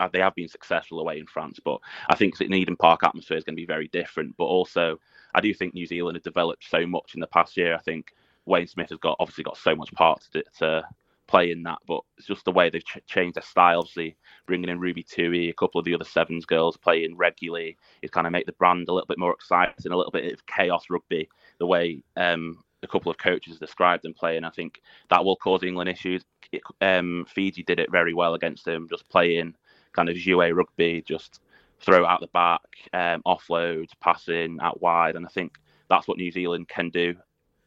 uh, 0.00 0.08
they 0.12 0.20
have 0.20 0.34
been 0.34 0.48
successful 0.48 1.00
away 1.00 1.18
in 1.18 1.26
France, 1.26 1.60
but 1.64 1.78
I 2.08 2.16
think 2.16 2.36
the 2.36 2.52
Eden 2.52 2.76
Park 2.76 3.04
atmosphere 3.04 3.36
is 3.36 3.44
going 3.44 3.56
to 3.56 3.62
be 3.62 3.66
very 3.66 3.88
different. 3.88 4.36
But 4.36 4.44
also, 4.44 4.98
I 5.34 5.40
do 5.40 5.54
think 5.54 5.74
New 5.74 5.86
Zealand 5.86 6.16
have 6.16 6.24
developed 6.24 6.68
so 6.68 6.86
much 6.86 7.14
in 7.14 7.20
the 7.20 7.26
past 7.26 7.56
year. 7.56 7.74
I 7.74 7.80
think 7.80 8.12
Wayne 8.44 8.66
Smith 8.66 8.90
has 8.90 8.98
got 8.98 9.16
obviously 9.20 9.44
got 9.44 9.56
so 9.56 9.76
much 9.76 9.92
part 9.92 10.26
to, 10.32 10.42
to 10.58 10.84
playing 11.32 11.62
that, 11.62 11.78
but 11.88 12.02
it's 12.18 12.26
just 12.26 12.44
the 12.44 12.52
way 12.52 12.68
they've 12.68 12.84
ch- 12.84 12.98
changed 13.06 13.36
their 13.36 13.42
style. 13.42 13.78
Obviously, 13.78 14.14
bringing 14.46 14.68
in 14.68 14.78
Ruby 14.78 15.02
Tui, 15.02 15.48
a 15.48 15.54
couple 15.54 15.78
of 15.78 15.86
the 15.86 15.94
other 15.94 16.04
sevens 16.04 16.44
girls 16.44 16.76
playing 16.76 17.16
regularly 17.16 17.78
is 18.02 18.10
kind 18.10 18.26
of 18.26 18.34
make 18.34 18.44
the 18.44 18.52
brand 18.52 18.86
a 18.86 18.92
little 18.92 19.06
bit 19.06 19.18
more 19.18 19.32
exciting, 19.32 19.90
a 19.90 19.96
little 19.96 20.12
bit 20.12 20.30
of 20.30 20.44
chaos 20.44 20.84
rugby. 20.90 21.30
The 21.58 21.66
way 21.66 22.02
um, 22.18 22.62
a 22.82 22.86
couple 22.86 23.10
of 23.10 23.16
coaches 23.16 23.58
described 23.58 24.04
them 24.04 24.12
playing, 24.12 24.44
I 24.44 24.50
think 24.50 24.82
that 25.08 25.24
will 25.24 25.36
cause 25.36 25.62
England 25.62 25.88
issues. 25.88 26.22
It, 26.52 26.60
um, 26.82 27.24
Fiji 27.26 27.62
did 27.62 27.80
it 27.80 27.90
very 27.90 28.12
well 28.12 28.34
against 28.34 28.66
them, 28.66 28.86
just 28.90 29.08
playing 29.08 29.54
kind 29.92 30.10
of 30.10 30.16
jouet 30.16 30.54
rugby, 30.54 31.02
just 31.06 31.40
throw 31.80 32.04
out 32.04 32.20
the 32.20 32.26
back, 32.26 32.60
um, 32.92 33.22
offload, 33.26 33.88
passing 34.00 34.58
out 34.60 34.82
wide, 34.82 35.16
and 35.16 35.24
I 35.24 35.30
think 35.30 35.56
that's 35.88 36.06
what 36.06 36.18
New 36.18 36.30
Zealand 36.30 36.68
can 36.68 36.90
do 36.90 37.16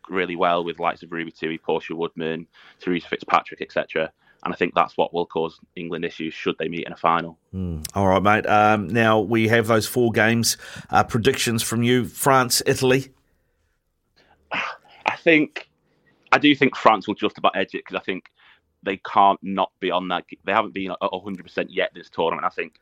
really 0.10 0.36
well 0.36 0.64
with 0.64 0.80
likes 0.80 1.04
of 1.04 1.12
Ruby 1.12 1.32
Tui, 1.32 1.58
Portia 1.58 1.96
Woodman, 1.96 2.48
Theresa 2.80 3.08
Fitzpatrick, 3.08 3.62
etc. 3.62 4.12
And 4.44 4.54
I 4.54 4.58
think 4.58 4.76
that's 4.76 4.96
what 4.98 5.14
will 5.14 5.26
cause 5.26 5.60
England 5.76 6.06
issues 6.06 6.34
should 6.34 6.56
they 6.60 6.68
meet 6.68 6.86
in 6.86 6.94
a 6.94 6.98
final. 6.98 7.38
Mm. 7.54 7.86
All 7.96 8.08
right, 8.08 8.22
mate. 8.22 8.46
Um, 8.46 8.88
now 8.88 9.20
we 9.20 9.48
have 9.48 9.68
those 9.68 9.88
four 9.88 10.12
games. 10.12 10.58
Uh, 10.90 11.04
predictions 11.04 11.64
from 11.64 11.84
you: 11.84 12.06
France, 12.06 12.62
Italy. 12.66 13.12
I 14.52 15.16
think 15.18 15.70
I 16.32 16.38
do 16.38 16.54
think 16.56 16.76
France 16.76 17.08
will 17.08 17.16
just 17.16 17.38
about 17.38 17.56
edge 17.56 17.74
it 17.74 17.84
because 17.86 17.96
I 17.96 18.04
think 18.04 18.30
they 18.84 18.98
can't 18.98 19.40
not 19.42 19.72
be 19.80 19.92
on 19.92 20.08
that. 20.10 20.26
They 20.44 20.52
haven't 20.52 20.74
been 20.74 20.92
at 20.92 21.00
100% 21.02 21.68
yet 21.70 21.92
this 21.96 22.10
tournament. 22.10 22.46
I 22.46 22.50
think 22.50 22.76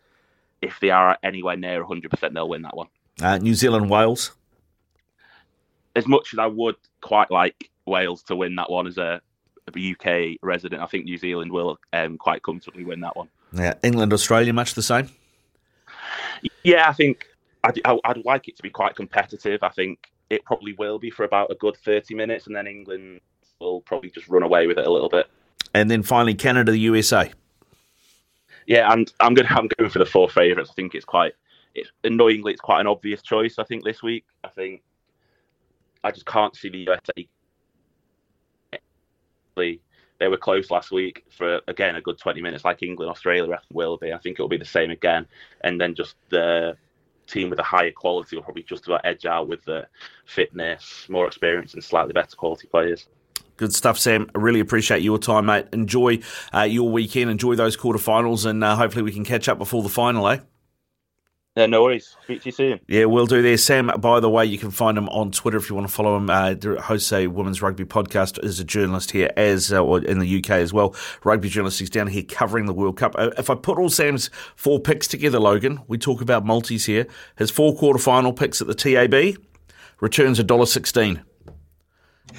if 0.62 0.80
they 0.80 0.90
are 0.90 1.18
anywhere 1.24 1.56
near 1.56 1.84
100%, 1.84 2.34
they'll 2.34 2.50
win 2.50 2.64
that 2.64 2.76
one. 2.76 2.88
Uh, 3.22 3.38
New 3.38 3.54
Zealand, 3.54 3.90
Wales. 3.90 4.32
As 5.96 6.08
much 6.08 6.34
as 6.34 6.40
I 6.40 6.48
would 6.48 6.76
quite 7.02 7.30
like 7.32 7.70
Wales 7.86 8.24
to 8.24 8.36
win 8.36 8.56
that 8.56 8.70
one 8.70 8.88
as 8.88 8.98
a, 8.98 9.22
a 9.68 9.92
UK 9.92 10.38
resident, 10.42 10.82
I 10.82 10.88
think 10.88 11.06
New 11.06 11.18
Zealand 11.18 11.52
will 11.52 11.80
um, 11.94 12.18
quite 12.18 12.44
comfortably 12.44 12.84
win 12.84 13.02
that 13.02 13.16
one. 13.16 13.30
Yeah, 13.54 13.74
England, 13.84 14.14
Australia, 14.14 14.54
much 14.54 14.74
the 14.74 14.82
same. 14.82 15.10
Yeah, 16.64 16.90
I 16.90 16.94
think 16.94 17.28
I'd, 17.64 17.80
I'd 17.86 18.26
like 18.26 18.48
it 18.48 18.58
to 18.58 18.64
be 18.64 18.70
quite 18.70 18.96
competitive. 18.96 19.62
I 19.64 19.70
think 19.70 20.12
it 20.30 20.44
probably 20.46 20.74
will 20.74 21.00
be 21.00 21.12
for 21.12 21.24
about 21.24 21.52
a 21.52 21.56
good 21.56 21.78
30 21.78 22.16
minutes, 22.16 22.48
and 22.48 22.56
then 22.56 22.68
England 22.68 23.22
will 23.60 23.82
probably 23.82 24.10
just 24.10 24.28
run 24.28 24.44
away 24.44 24.68
with 24.68 24.78
it 24.78 24.88
a 24.88 24.90
little 24.90 25.10
bit. 25.10 25.28
And 25.74 25.90
then 25.90 26.04
finally, 26.04 26.34
Canada, 26.34 26.72
the 26.72 26.80
USA. 26.80 27.32
Yeah, 28.66 28.92
and 28.92 29.12
I'm 29.20 29.34
going. 29.34 29.48
I'm 29.50 29.68
going 29.78 29.90
for 29.90 30.00
the 30.00 30.06
four 30.06 30.30
favourites. 30.30 30.70
I 30.70 30.74
think 30.74 30.96
it's 30.96 31.06
quite. 31.06 31.34
It's 31.76 31.90
annoyingly, 32.04 32.52
it's 32.52 32.62
quite 32.62 32.82
an 32.82 32.88
obvious 32.88 33.22
choice. 33.22 33.58
I 33.58 33.64
think 33.64 33.84
this 33.84 34.04
week. 34.04 34.26
I 34.44 34.50
think. 34.50 34.82
I 36.04 36.12
just 36.12 36.26
can't 36.26 36.56
see 36.56 36.70
the 36.70 36.80
USA. 36.80 37.28
They 40.20 40.28
were 40.28 40.38
close 40.38 40.72
last 40.72 40.92
week 40.92 41.26
for 41.30 41.62
again 41.68 41.96
a 41.96 42.02
good 42.02 42.18
20 42.18 42.42
minutes, 42.42 42.66
like 42.66 42.82
England, 42.82 43.10
Australia 43.12 43.60
will 43.72 43.98
be. 43.98 44.14
I 44.14 44.18
think 44.18 44.40
it 44.40 44.42
will 44.42 44.50
be 44.50 44.58
the 44.58 44.66
same 44.66 44.90
again, 44.90 45.28
and 45.62 45.80
then 45.80 45.96
just 45.96 46.16
the 46.30 46.78
team 47.28 47.50
with 47.50 47.60
a 47.60 47.64
higher 47.64 47.92
quality 47.92 48.36
will 48.36 48.44
probably 48.44 48.64
just 48.64 48.88
about 48.88 49.02
edge 49.06 49.26
out 49.26 49.48
with 49.48 49.64
the 49.66 49.88
fitness, 50.26 51.08
more 51.10 51.28
experience, 51.28 51.74
and 51.74 51.84
slightly 51.84 52.14
better 52.14 52.36
quality 52.36 52.68
players. 52.68 53.08
Good 53.58 53.74
stuff, 53.74 54.00
Sam. 54.00 54.30
I 54.34 54.40
really 54.40 54.60
appreciate 54.60 55.04
your 55.04 55.20
time, 55.20 55.46
mate. 55.46 55.68
Enjoy 55.74 56.20
uh, 56.54 56.62
your 56.62 56.90
weekend. 56.90 57.30
Enjoy 57.30 57.56
those 57.56 57.78
quarterfinals, 57.78 58.46
and 58.46 58.64
uh, 58.64 58.76
hopefully 58.76 59.04
we 59.04 59.12
can 59.12 59.24
catch 59.24 59.48
up 59.48 59.58
before 59.58 59.84
the 59.84 59.90
final, 59.90 60.28
eh? 60.28 60.40
Yeah, 61.56 61.68
no 61.68 61.84
worries. 61.84 62.16
Speak 62.24 62.42
to 62.42 62.46
you 62.48 62.52
soon. 62.52 62.80
Yeah, 62.88 63.06
we'll 63.06 63.28
do 63.28 63.44
there. 63.44 63.58
Sam, 63.58 63.92
by 64.00 64.20
the 64.20 64.30
way, 64.30 64.44
you 64.44 64.58
can 64.58 64.72
find 64.72 64.98
him 64.98 65.08
on 65.10 65.30
Twitter 65.32 65.58
if 65.58 65.70
you 65.70 65.76
want 65.76 65.88
to 65.88 65.94
follow 65.94 66.18
him. 66.18 66.28
Uh, 66.28 66.56
hosts 66.82 67.14
a 67.14 67.28
women's 67.28 67.62
rugby 67.62 67.86
podcast, 67.86 68.44
is 68.44 68.60
a 68.60 68.64
journalist 68.64 69.12
here 69.12 69.30
as 69.38 69.72
uh, 69.72 69.84
or 69.84 70.04
in 70.04 70.18
the 70.18 70.38
UK 70.40 70.50
as 70.52 70.74
well. 70.74 70.96
Rugby 71.24 71.50
journalist. 71.50 71.78
He's 71.80 71.92
down 71.92 72.08
here 72.08 72.24
covering 72.24 72.66
the 72.66 72.74
World 72.74 72.98
Cup. 72.98 73.14
Uh, 73.16 73.30
if 73.38 73.52
I 73.52 73.56
put 73.56 73.78
all 73.78 73.90
Sam's 73.90 74.32
four 74.56 74.80
picks 74.80 75.08
together, 75.08 75.40
Logan, 75.40 75.80
we 75.88 76.00
talk 76.00 76.22
about 76.22 76.44
multis 76.44 76.86
here. 76.86 77.06
His 77.36 77.52
four 77.52 77.76
quarterfinal 77.76 78.36
picks 78.36 78.60
at 78.60 78.66
the 78.66 78.74
TAB 78.74 79.38
returns 80.02 80.40
a 80.40 80.44
dollar 80.44 80.66
sixteen. 80.66 81.22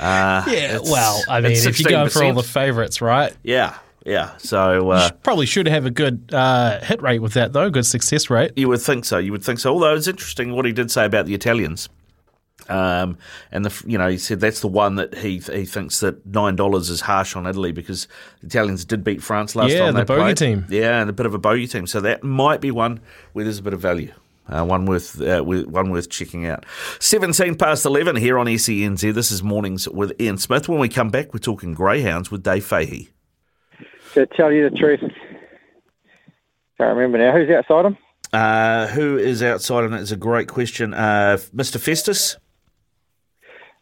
Uh, 0.00 0.42
yeah, 0.48 0.78
well, 0.82 1.22
I 1.28 1.40
mean, 1.40 1.52
if 1.52 1.78
you 1.78 1.86
go 1.86 2.08
for 2.08 2.24
all 2.24 2.34
the 2.34 2.42
favourites, 2.42 3.00
right? 3.00 3.32
Yeah, 3.44 3.78
yeah. 4.04 4.36
So 4.36 4.90
uh, 4.90 5.10
probably 5.22 5.46
should 5.46 5.66
have 5.66 5.86
a 5.86 5.90
good 5.90 6.30
uh, 6.32 6.80
hit 6.80 7.02
rate 7.02 7.20
with 7.20 7.34
that, 7.34 7.52
though. 7.52 7.70
Good 7.70 7.86
success 7.86 8.30
rate. 8.30 8.52
You 8.56 8.68
would 8.68 8.82
think 8.82 9.04
so. 9.04 9.18
You 9.18 9.32
would 9.32 9.44
think 9.44 9.58
so. 9.58 9.72
Although 9.72 9.94
it's 9.94 10.08
interesting 10.08 10.52
what 10.52 10.66
he 10.66 10.72
did 10.72 10.90
say 10.90 11.04
about 11.04 11.26
the 11.26 11.34
Italians. 11.34 11.88
Um, 12.68 13.18
and 13.52 13.64
the 13.64 13.82
you 13.86 13.98
know 13.98 14.08
he 14.08 14.16
said 14.16 14.40
that's 14.40 14.60
the 14.60 14.68
one 14.68 14.94
that 14.94 15.14
he 15.18 15.38
he 15.38 15.66
thinks 15.66 16.00
that 16.00 16.24
nine 16.24 16.56
dollars 16.56 16.88
is 16.88 17.02
harsh 17.02 17.36
on 17.36 17.46
Italy 17.46 17.72
because 17.72 18.08
the 18.40 18.46
Italians 18.46 18.86
did 18.86 19.04
beat 19.04 19.22
France 19.22 19.54
last 19.54 19.70
time. 19.70 19.76
Yeah, 19.76 19.84
time. 19.86 19.94
the 19.94 20.00
they 20.00 20.04
bogey 20.04 20.22
played. 20.22 20.36
team. 20.38 20.66
Yeah, 20.70 21.00
and 21.00 21.10
a 21.10 21.12
bit 21.12 21.26
of 21.26 21.34
a 21.34 21.38
bogey 21.38 21.66
team. 21.66 21.86
So 21.86 22.00
that 22.00 22.22
might 22.22 22.60
be 22.62 22.70
one 22.70 23.00
where 23.32 23.44
there's 23.44 23.58
a 23.58 23.62
bit 23.62 23.74
of 23.74 23.80
value. 23.80 24.12
Uh, 24.48 24.64
one 24.64 24.86
worth 24.86 25.20
uh, 25.20 25.42
one 25.42 25.90
worth 25.90 26.08
checking 26.08 26.46
out. 26.46 26.64
Seventeen 27.00 27.54
past 27.54 27.84
eleven 27.84 28.16
here 28.16 28.38
on 28.38 28.46
SENZ. 28.46 29.12
This 29.12 29.30
is 29.30 29.42
mornings 29.42 29.88
with 29.88 30.18
Ian 30.20 30.38
Smith. 30.38 30.68
When 30.68 30.78
we 30.78 30.88
come 30.88 31.10
back, 31.10 31.34
we're 31.34 31.40
talking 31.40 31.74
greyhounds 31.74 32.30
with 32.30 32.42
Dave 32.42 32.64
Fahey. 32.64 33.10
To 34.14 34.26
tell 34.26 34.52
you 34.52 34.68
the 34.68 34.76
truth, 34.76 35.00
can't 35.00 36.96
remember 36.96 37.18
now. 37.18 37.32
Who's 37.32 37.50
outside 37.50 37.86
him? 37.86 37.98
Uh, 38.32 38.86
who 38.88 39.18
is 39.18 39.42
outside? 39.42 39.84
And 39.84 39.94
it's 39.94 40.10
a 40.12 40.16
great 40.16 40.48
question. 40.48 40.94
Uh, 40.94 41.38
Mr. 41.54 41.80
Festus. 41.80 42.36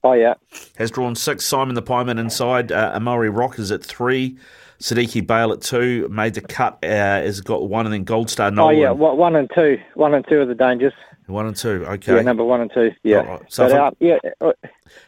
Oh 0.04 0.14
yeah, 0.14 0.34
has 0.76 0.90
drawn 0.90 1.14
six. 1.14 1.44
Simon 1.44 1.74
the 1.74 1.82
Pieman 1.82 2.18
inside. 2.18 2.72
Uh, 2.72 2.92
Amari 2.94 3.30
Rock 3.30 3.58
is 3.58 3.70
at 3.70 3.84
three. 3.84 4.36
Siddiqui 4.80 5.24
Bale 5.24 5.52
at 5.52 5.60
two. 5.60 6.08
Made 6.10 6.34
the 6.34 6.40
cut. 6.40 6.78
Uh, 6.82 6.88
has 6.88 7.40
got 7.40 7.68
one, 7.68 7.86
and 7.86 7.92
then 7.92 8.04
Gold 8.04 8.28
Star 8.28 8.50
oh 8.58 8.70
yeah, 8.70 8.90
one 8.90 9.16
one 9.16 9.36
and 9.36 9.50
two, 9.54 9.78
one 9.94 10.12
and 10.14 10.26
two 10.28 10.40
are 10.40 10.46
the 10.46 10.54
dangers. 10.56 10.92
One 11.26 11.46
and 11.46 11.54
two. 11.54 11.84
Okay. 11.86 12.16
Yeah, 12.16 12.22
number 12.22 12.42
one 12.42 12.62
and 12.62 12.70
two. 12.74 12.90
Yeah, 13.04 13.18
right. 13.18 13.42
So 13.48 13.68
but 13.68 13.72
if 13.72 13.78
I- 13.78 13.86
uh, 13.86 13.90
yeah, 14.00 14.52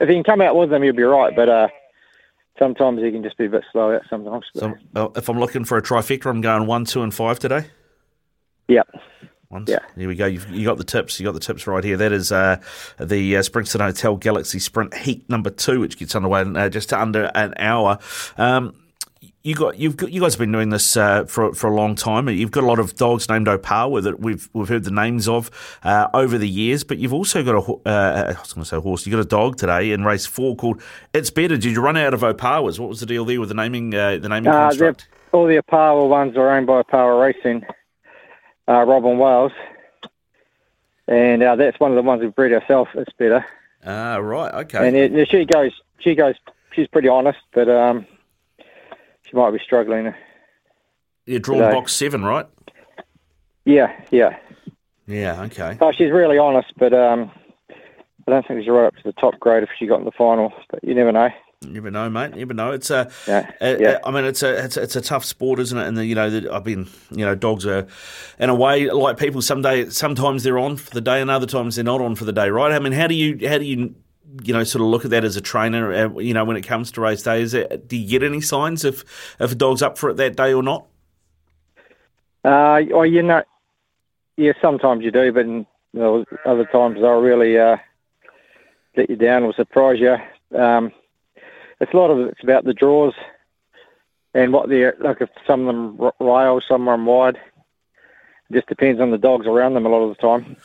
if 0.00 0.08
he 0.08 0.14
can 0.14 0.22
come 0.22 0.40
out 0.40 0.54
with 0.54 0.70
them, 0.70 0.82
he'll 0.82 0.92
be 0.94 1.02
right. 1.02 1.34
But 1.34 1.48
uh, 1.48 1.68
sometimes 2.58 3.02
he 3.02 3.10
can 3.10 3.22
just 3.22 3.36
be 3.38 3.46
a 3.46 3.50
bit 3.50 3.64
slow 3.72 3.94
out. 3.94 4.02
Sometimes. 4.08 4.44
So 4.54 4.74
uh, 4.94 5.08
if 5.16 5.28
I'm 5.28 5.38
looking 5.38 5.64
for 5.64 5.78
a 5.78 5.82
trifecta, 5.82 6.26
I'm 6.26 6.40
going 6.40 6.66
one, 6.66 6.84
two, 6.84 7.02
and 7.02 7.12
five 7.12 7.38
today. 7.38 7.66
Yeah. 8.68 8.82
Once. 9.50 9.70
Yeah. 9.70 9.78
Here 9.96 10.08
we 10.08 10.16
go. 10.16 10.26
You've, 10.26 10.48
you 10.50 10.64
got 10.64 10.78
the 10.78 10.84
tips. 10.84 11.20
You 11.20 11.26
got 11.26 11.34
the 11.34 11.40
tips 11.40 11.66
right 11.66 11.84
here. 11.84 11.96
That 11.96 12.12
is 12.12 12.32
uh, 12.32 12.60
the 12.98 13.36
uh, 13.36 13.40
Springston 13.40 13.80
Hotel 13.80 14.16
Galaxy 14.16 14.58
Sprint 14.58 14.94
Heat 14.94 15.28
number 15.28 15.50
two, 15.50 15.80
which 15.80 15.98
gets 15.98 16.16
underway 16.16 16.40
in 16.40 16.56
uh, 16.56 16.68
just 16.68 16.92
under 16.92 17.30
an 17.34 17.54
hour. 17.58 17.98
Um, 18.36 18.74
you 19.44 19.54
got 19.54 19.78
you've 19.78 19.98
got, 19.98 20.10
you 20.10 20.22
guys 20.22 20.32
have 20.34 20.40
been 20.40 20.52
doing 20.52 20.70
this 20.70 20.96
uh, 20.96 21.26
for 21.26 21.52
for 21.52 21.68
a 21.68 21.74
long 21.74 21.94
time. 21.94 22.28
You've 22.30 22.50
got 22.50 22.64
a 22.64 22.66
lot 22.66 22.78
of 22.78 22.96
dogs 22.96 23.28
named 23.28 23.46
Opawa 23.46 24.02
that 24.02 24.18
we've 24.18 24.48
we've 24.54 24.68
heard 24.68 24.84
the 24.84 24.90
names 24.90 25.28
of 25.28 25.50
uh, 25.82 26.08
over 26.14 26.38
the 26.38 26.48
years. 26.48 26.82
But 26.82 26.96
you've 26.96 27.12
also 27.12 27.44
got 27.44 27.54
a 27.54 27.88
uh, 27.88 28.34
I 28.36 28.40
was 28.40 28.54
going 28.54 28.64
to 28.64 28.68
say 28.68 28.78
horse. 28.78 29.06
You 29.06 29.12
got 29.12 29.20
a 29.20 29.26
dog 29.26 29.58
today 29.58 29.92
in 29.92 30.02
race 30.02 30.24
four 30.24 30.56
called 30.56 30.80
It's 31.12 31.28
Better. 31.28 31.58
Did 31.58 31.66
you 31.66 31.80
run 31.82 31.98
out 31.98 32.14
of 32.14 32.22
Opawas? 32.22 32.78
What 32.78 32.88
was 32.88 33.00
the 33.00 33.06
deal 33.06 33.26
there 33.26 33.38
with 33.38 33.50
the 33.50 33.54
naming 33.54 33.94
uh, 33.94 34.16
the 34.16 34.30
naming 34.30 34.50
Uh, 34.50 34.68
construct? 34.70 35.08
all 35.32 35.46
the 35.46 35.60
Opawa 35.60 36.08
ones 36.08 36.36
are 36.38 36.50
owned 36.50 36.66
by 36.66 36.80
Opawa 36.80 37.20
Racing, 37.20 37.66
uh, 38.66 38.82
Robin 38.84 39.18
Wales, 39.18 39.52
and 41.06 41.42
uh, 41.42 41.54
that's 41.54 41.78
one 41.78 41.90
of 41.90 41.96
the 41.96 42.02
ones 42.02 42.22
we 42.22 42.28
bred 42.28 42.52
ourselves. 42.52 42.90
It's 42.94 43.12
better. 43.18 43.44
Ah, 43.84 44.16
right. 44.16 44.54
Okay. 44.54 44.88
And 44.88 44.96
it, 44.96 45.28
she 45.28 45.44
goes, 45.44 45.72
she 45.98 46.14
goes, 46.14 46.36
she's 46.72 46.88
pretty 46.88 47.08
honest, 47.08 47.40
but 47.52 47.68
um, 47.68 48.06
she 49.34 49.40
might 49.40 49.50
be 49.50 49.58
struggling. 49.64 50.14
You're 51.26 51.40
drawn 51.40 51.60
today. 51.60 51.72
box 51.72 51.92
seven, 51.92 52.24
right? 52.24 52.46
Yeah, 53.64 53.92
yeah. 54.10 54.38
Yeah. 55.06 55.42
Okay. 55.42 55.76
Oh, 55.80 55.92
she's 55.92 56.10
really 56.10 56.38
honest, 56.38 56.72
but 56.78 56.92
um, 56.92 57.30
I 58.26 58.30
don't 58.30 58.46
think 58.46 58.60
she's 58.60 58.68
right 58.68 58.86
up 58.86 58.94
to 58.96 59.02
the 59.04 59.12
top 59.12 59.38
grade 59.40 59.62
if 59.62 59.70
she 59.78 59.86
got 59.86 59.98
in 59.98 60.04
the 60.04 60.12
final. 60.12 60.52
But 60.70 60.84
you 60.84 60.94
never 60.94 61.12
know. 61.12 61.30
You 61.62 61.70
never 61.70 61.90
know, 61.90 62.10
mate. 62.10 62.32
You 62.34 62.40
never 62.40 62.54
know. 62.54 62.72
It's 62.72 62.90
a, 62.90 63.10
Yeah, 63.26 63.50
uh, 63.60 63.76
yeah. 63.80 63.98
I 64.04 64.10
mean, 64.10 64.26
it's 64.26 64.42
a, 64.42 64.64
it's 64.64 64.76
a, 64.76 64.82
it's 64.82 64.96
a 64.96 65.00
tough 65.00 65.24
sport, 65.24 65.58
isn't 65.60 65.78
it? 65.78 65.86
And 65.86 65.96
the, 65.96 66.04
you 66.04 66.14
know, 66.14 66.28
the, 66.28 66.52
I've 66.52 66.64
been, 66.64 66.88
you 67.10 67.24
know, 67.24 67.34
dogs 67.34 67.64
are, 67.64 67.86
in 68.38 68.50
a 68.50 68.54
way, 68.54 68.90
like 68.90 69.16
people. 69.16 69.40
Some 69.40 69.62
day, 69.62 69.88
sometimes 69.88 70.42
they're 70.42 70.58
on 70.58 70.76
for 70.76 70.90
the 70.90 71.00
day, 71.00 71.22
and 71.22 71.30
other 71.30 71.46
times 71.46 71.76
they're 71.76 71.84
not 71.84 72.02
on 72.02 72.16
for 72.16 72.24
the 72.24 72.34
day, 72.34 72.50
right? 72.50 72.70
I 72.70 72.78
mean, 72.78 72.92
how 72.92 73.06
do 73.06 73.14
you, 73.14 73.48
how 73.48 73.56
do 73.56 73.64
you, 73.64 73.94
you 74.42 74.52
know, 74.52 74.64
sort 74.64 74.82
of 74.82 74.88
look 74.88 75.04
at 75.04 75.10
that 75.10 75.24
as 75.24 75.36
a 75.36 75.40
trainer? 75.40 75.92
Uh, 75.92 76.18
you 76.18 76.34
know, 76.34 76.44
when 76.44 76.56
it 76.56 76.62
comes 76.62 76.90
to 76.92 77.00
race 77.00 77.22
day, 77.22 77.42
is 77.42 77.54
it, 77.54 77.88
do 77.88 77.96
you 77.96 78.08
get 78.08 78.22
any 78.22 78.40
signs 78.40 78.84
if 78.84 79.04
if 79.40 79.52
a 79.52 79.54
dog's 79.54 79.82
up 79.82 79.98
for 79.98 80.10
it 80.10 80.14
that 80.14 80.36
day 80.36 80.52
or 80.52 80.62
not? 80.62 80.86
Uh, 82.44 82.82
well, 82.90 83.06
you 83.06 83.22
know, 83.22 83.42
yeah, 84.36 84.52
sometimes 84.60 85.02
you 85.02 85.10
do, 85.10 85.32
but 85.32 85.46
you 85.46 85.66
know, 85.92 86.24
other 86.44 86.64
times 86.66 86.96
they'll 86.96 87.20
really 87.20 87.58
uh, 87.58 87.76
let 88.96 89.08
you 89.08 89.16
down 89.16 89.44
or 89.44 89.54
surprise 89.54 89.98
you. 89.98 90.16
Um, 90.58 90.92
it's 91.80 91.92
a 91.92 91.96
lot 91.96 92.10
of 92.10 92.28
it's 92.28 92.42
about 92.42 92.64
the 92.64 92.74
draws 92.74 93.14
and 94.34 94.52
what 94.52 94.68
they're 94.68 94.96
like. 95.00 95.20
If 95.20 95.30
some 95.46 95.66
of 95.66 95.74
them 95.74 96.10
rail, 96.20 96.60
some 96.66 96.88
of 96.88 96.92
them 96.92 97.06
wide. 97.06 97.36
It 98.50 98.54
just 98.54 98.68
depends 98.68 99.00
on 99.00 99.10
the 99.10 99.18
dogs 99.18 99.46
around 99.46 99.74
them 99.74 99.86
a 99.86 99.88
lot 99.88 100.02
of 100.02 100.16
the 100.16 100.22
time. 100.22 100.56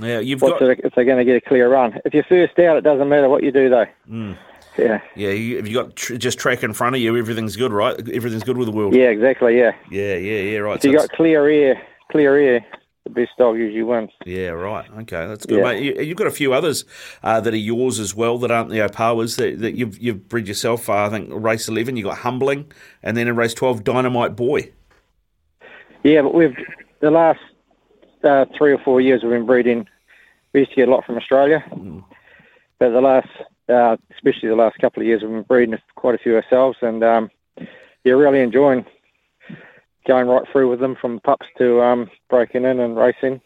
Yeah, 0.00 0.20
you've 0.20 0.40
What's 0.40 0.58
got. 0.60 0.70
it, 0.70 0.80
if 0.84 0.94
they're 0.94 1.04
going 1.04 1.18
to 1.18 1.24
get 1.24 1.36
a 1.36 1.40
clear 1.40 1.68
run. 1.68 2.00
If 2.04 2.14
you're 2.14 2.24
first 2.24 2.58
out, 2.58 2.76
it 2.76 2.80
doesn't 2.82 3.08
matter 3.08 3.28
what 3.28 3.42
you 3.42 3.52
do 3.52 3.68
though. 3.68 3.86
Mm. 4.10 4.38
Yeah. 4.78 5.00
Yeah, 5.14 5.30
you, 5.30 5.58
if 5.58 5.68
you 5.68 5.74
got 5.74 5.96
tr- 5.96 6.14
just 6.16 6.38
track 6.38 6.62
in 6.62 6.72
front 6.72 6.96
of 6.96 7.02
you, 7.02 7.14
everything's 7.16 7.56
good, 7.56 7.72
right? 7.72 7.94
Everything's 8.08 8.42
good 8.42 8.56
with 8.56 8.66
the 8.66 8.72
world. 8.72 8.94
Yeah, 8.94 9.10
exactly. 9.10 9.58
Yeah. 9.58 9.72
Yeah, 9.90 10.14
yeah, 10.14 10.40
yeah, 10.40 10.58
right. 10.60 10.78
If 10.78 10.84
you 10.90 10.98
So 10.98 11.06
got 11.06 11.14
clear 11.14 11.46
air, 11.46 11.82
clear 12.10 12.36
air, 12.38 12.64
the 13.04 13.10
best 13.10 13.32
dog 13.36 13.58
usually 13.58 13.82
wins. 13.82 14.10
Yeah, 14.24 14.48
right. 14.50 14.88
Okay, 15.00 15.26
that's 15.26 15.44
good, 15.44 15.58
Yeah. 15.58 15.64
mate. 15.64 15.82
You, 15.82 16.02
you've 16.02 16.16
got 16.16 16.26
a 16.26 16.30
few 16.30 16.54
others 16.54 16.86
uh, 17.22 17.40
that 17.42 17.52
are 17.52 17.56
yours 17.58 18.00
as 18.00 18.14
well 18.14 18.38
that 18.38 18.50
aren't 18.50 18.70
the 18.70 18.78
Opawas 18.78 19.36
that, 19.36 19.58
that 19.58 19.76
you've 19.76 19.98
you've 19.98 20.26
bred 20.30 20.48
yourself. 20.48 20.88
Uh, 20.88 21.04
I 21.04 21.10
think 21.10 21.28
race 21.30 21.68
eleven, 21.68 21.96
you 21.98 22.04
got 22.04 22.18
Humbling, 22.18 22.72
and 23.02 23.14
then 23.14 23.28
in 23.28 23.36
race 23.36 23.52
twelve, 23.52 23.84
Dynamite 23.84 24.36
Boy. 24.36 24.70
Yeah, 26.02 26.22
but 26.22 26.32
we've 26.32 26.56
the 27.00 27.10
last 27.10 27.40
uh, 28.24 28.46
three 28.56 28.72
or 28.72 28.78
four 28.78 29.00
years 29.00 29.22
we've 29.22 29.32
been 29.32 29.46
breeding. 29.46 29.88
We 30.52 30.60
used 30.60 30.72
to 30.72 30.76
get 30.76 30.88
a 30.88 30.90
lot 30.90 31.04
from 31.04 31.16
Australia, 31.16 31.64
but 32.78 32.90
the 32.90 33.00
last, 33.00 33.28
uh, 33.68 33.96
especially 34.14 34.48
the 34.48 34.56
last 34.56 34.78
couple 34.78 35.02
of 35.02 35.06
years, 35.06 35.22
we've 35.22 35.30
been 35.30 35.42
breeding 35.42 35.78
quite 35.94 36.14
a 36.14 36.18
few 36.18 36.36
ourselves, 36.36 36.78
and 36.82 37.02
um, 37.02 37.30
yeah, 38.04 38.12
really 38.12 38.40
enjoying 38.40 38.84
going 40.06 40.26
right 40.26 40.46
through 40.50 40.68
with 40.68 40.80
them 40.80 40.96
from 41.00 41.20
pups 41.20 41.46
to 41.58 41.80
um, 41.80 42.10
breaking 42.28 42.64
in 42.64 42.80
and 42.80 42.96
racing, 42.96 43.40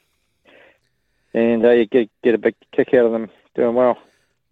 and 1.35 1.65
uh, 1.65 1.71
you 1.71 1.87
get 1.87 2.11
get 2.23 2.35
a 2.35 2.39
big 2.39 2.55
kick 2.73 2.95
out 2.95 3.07
of 3.07 3.13
them 3.13 3.31
doing 3.55 3.75
well. 3.75 3.99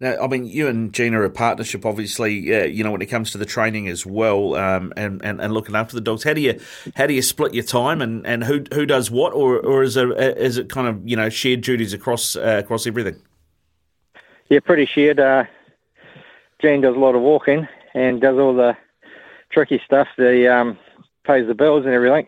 Now, 0.01 0.17
I 0.21 0.27
mean, 0.27 0.45
you 0.45 0.67
and 0.67 0.91
Gina 0.91 1.21
are 1.21 1.23
a 1.23 1.29
partnership, 1.29 1.85
obviously. 1.85 2.53
Uh, 2.53 2.65
you 2.65 2.83
know, 2.83 2.91
when 2.91 3.01
it 3.01 3.05
comes 3.05 3.31
to 3.31 3.37
the 3.37 3.45
training 3.45 3.87
as 3.87 4.05
well, 4.05 4.55
um, 4.55 4.91
and, 4.97 5.23
and, 5.23 5.39
and 5.39 5.53
looking 5.53 5.75
after 5.75 5.95
the 5.95 6.01
dogs. 6.01 6.23
How 6.23 6.33
do 6.33 6.41
you 6.41 6.59
how 6.95 7.07
do 7.07 7.13
you 7.13 7.21
split 7.21 7.53
your 7.53 7.63
time, 7.63 8.01
and, 8.01 8.27
and 8.27 8.43
who 8.43 8.65
who 8.73 8.85
does 8.85 9.09
what, 9.09 9.33
or 9.33 9.57
or 9.59 9.83
is 9.83 9.95
it 9.95 10.09
is 10.19 10.57
it 10.57 10.69
kind 10.69 10.87
of 10.87 11.07
you 11.07 11.15
know 11.15 11.29
shared 11.29 11.61
duties 11.61 11.93
across 11.93 12.35
uh, 12.35 12.59
across 12.63 12.85
everything? 12.85 13.21
Yeah, 14.49 14.59
pretty 14.59 14.85
shared. 14.85 15.19
Uh, 15.19 15.45
Jane 16.61 16.81
does 16.81 16.95
a 16.95 16.99
lot 16.99 17.15
of 17.15 17.21
walking 17.21 17.65
and 17.93 18.19
does 18.19 18.37
all 18.37 18.53
the 18.53 18.75
tricky 19.51 19.81
stuff. 19.85 20.09
The 20.17 20.53
um, 20.53 20.77
pays 21.23 21.47
the 21.47 21.55
bills 21.55 21.85
and 21.85 21.93
everything. 21.93 22.27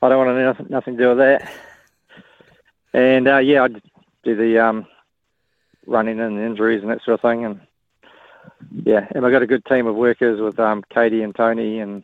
I 0.00 0.08
don't 0.08 0.18
want 0.18 0.36
to 0.36 0.42
nothing, 0.42 0.66
nothing 0.70 0.96
to 0.96 1.02
do 1.02 1.08
with 1.10 1.18
that. 1.18 1.52
And 2.94 3.28
uh, 3.28 3.38
yeah, 3.38 3.64
I 3.64 3.68
do 3.68 4.36
the 4.36 4.58
um, 4.58 4.86
running 5.86 6.20
and 6.20 6.38
injuries 6.38 6.82
and 6.82 6.90
that 6.90 7.02
sort 7.04 7.14
of 7.14 7.20
thing. 7.20 7.44
And 7.44 7.60
yeah, 8.84 9.06
and 9.14 9.24
I've 9.24 9.32
got 9.32 9.42
a 9.42 9.46
good 9.46 9.64
team 9.64 9.86
of 9.86 9.94
workers 9.94 10.40
with 10.40 10.58
um, 10.58 10.84
Katie 10.92 11.22
and 11.22 11.34
Tony 11.34 11.80
and 11.80 12.02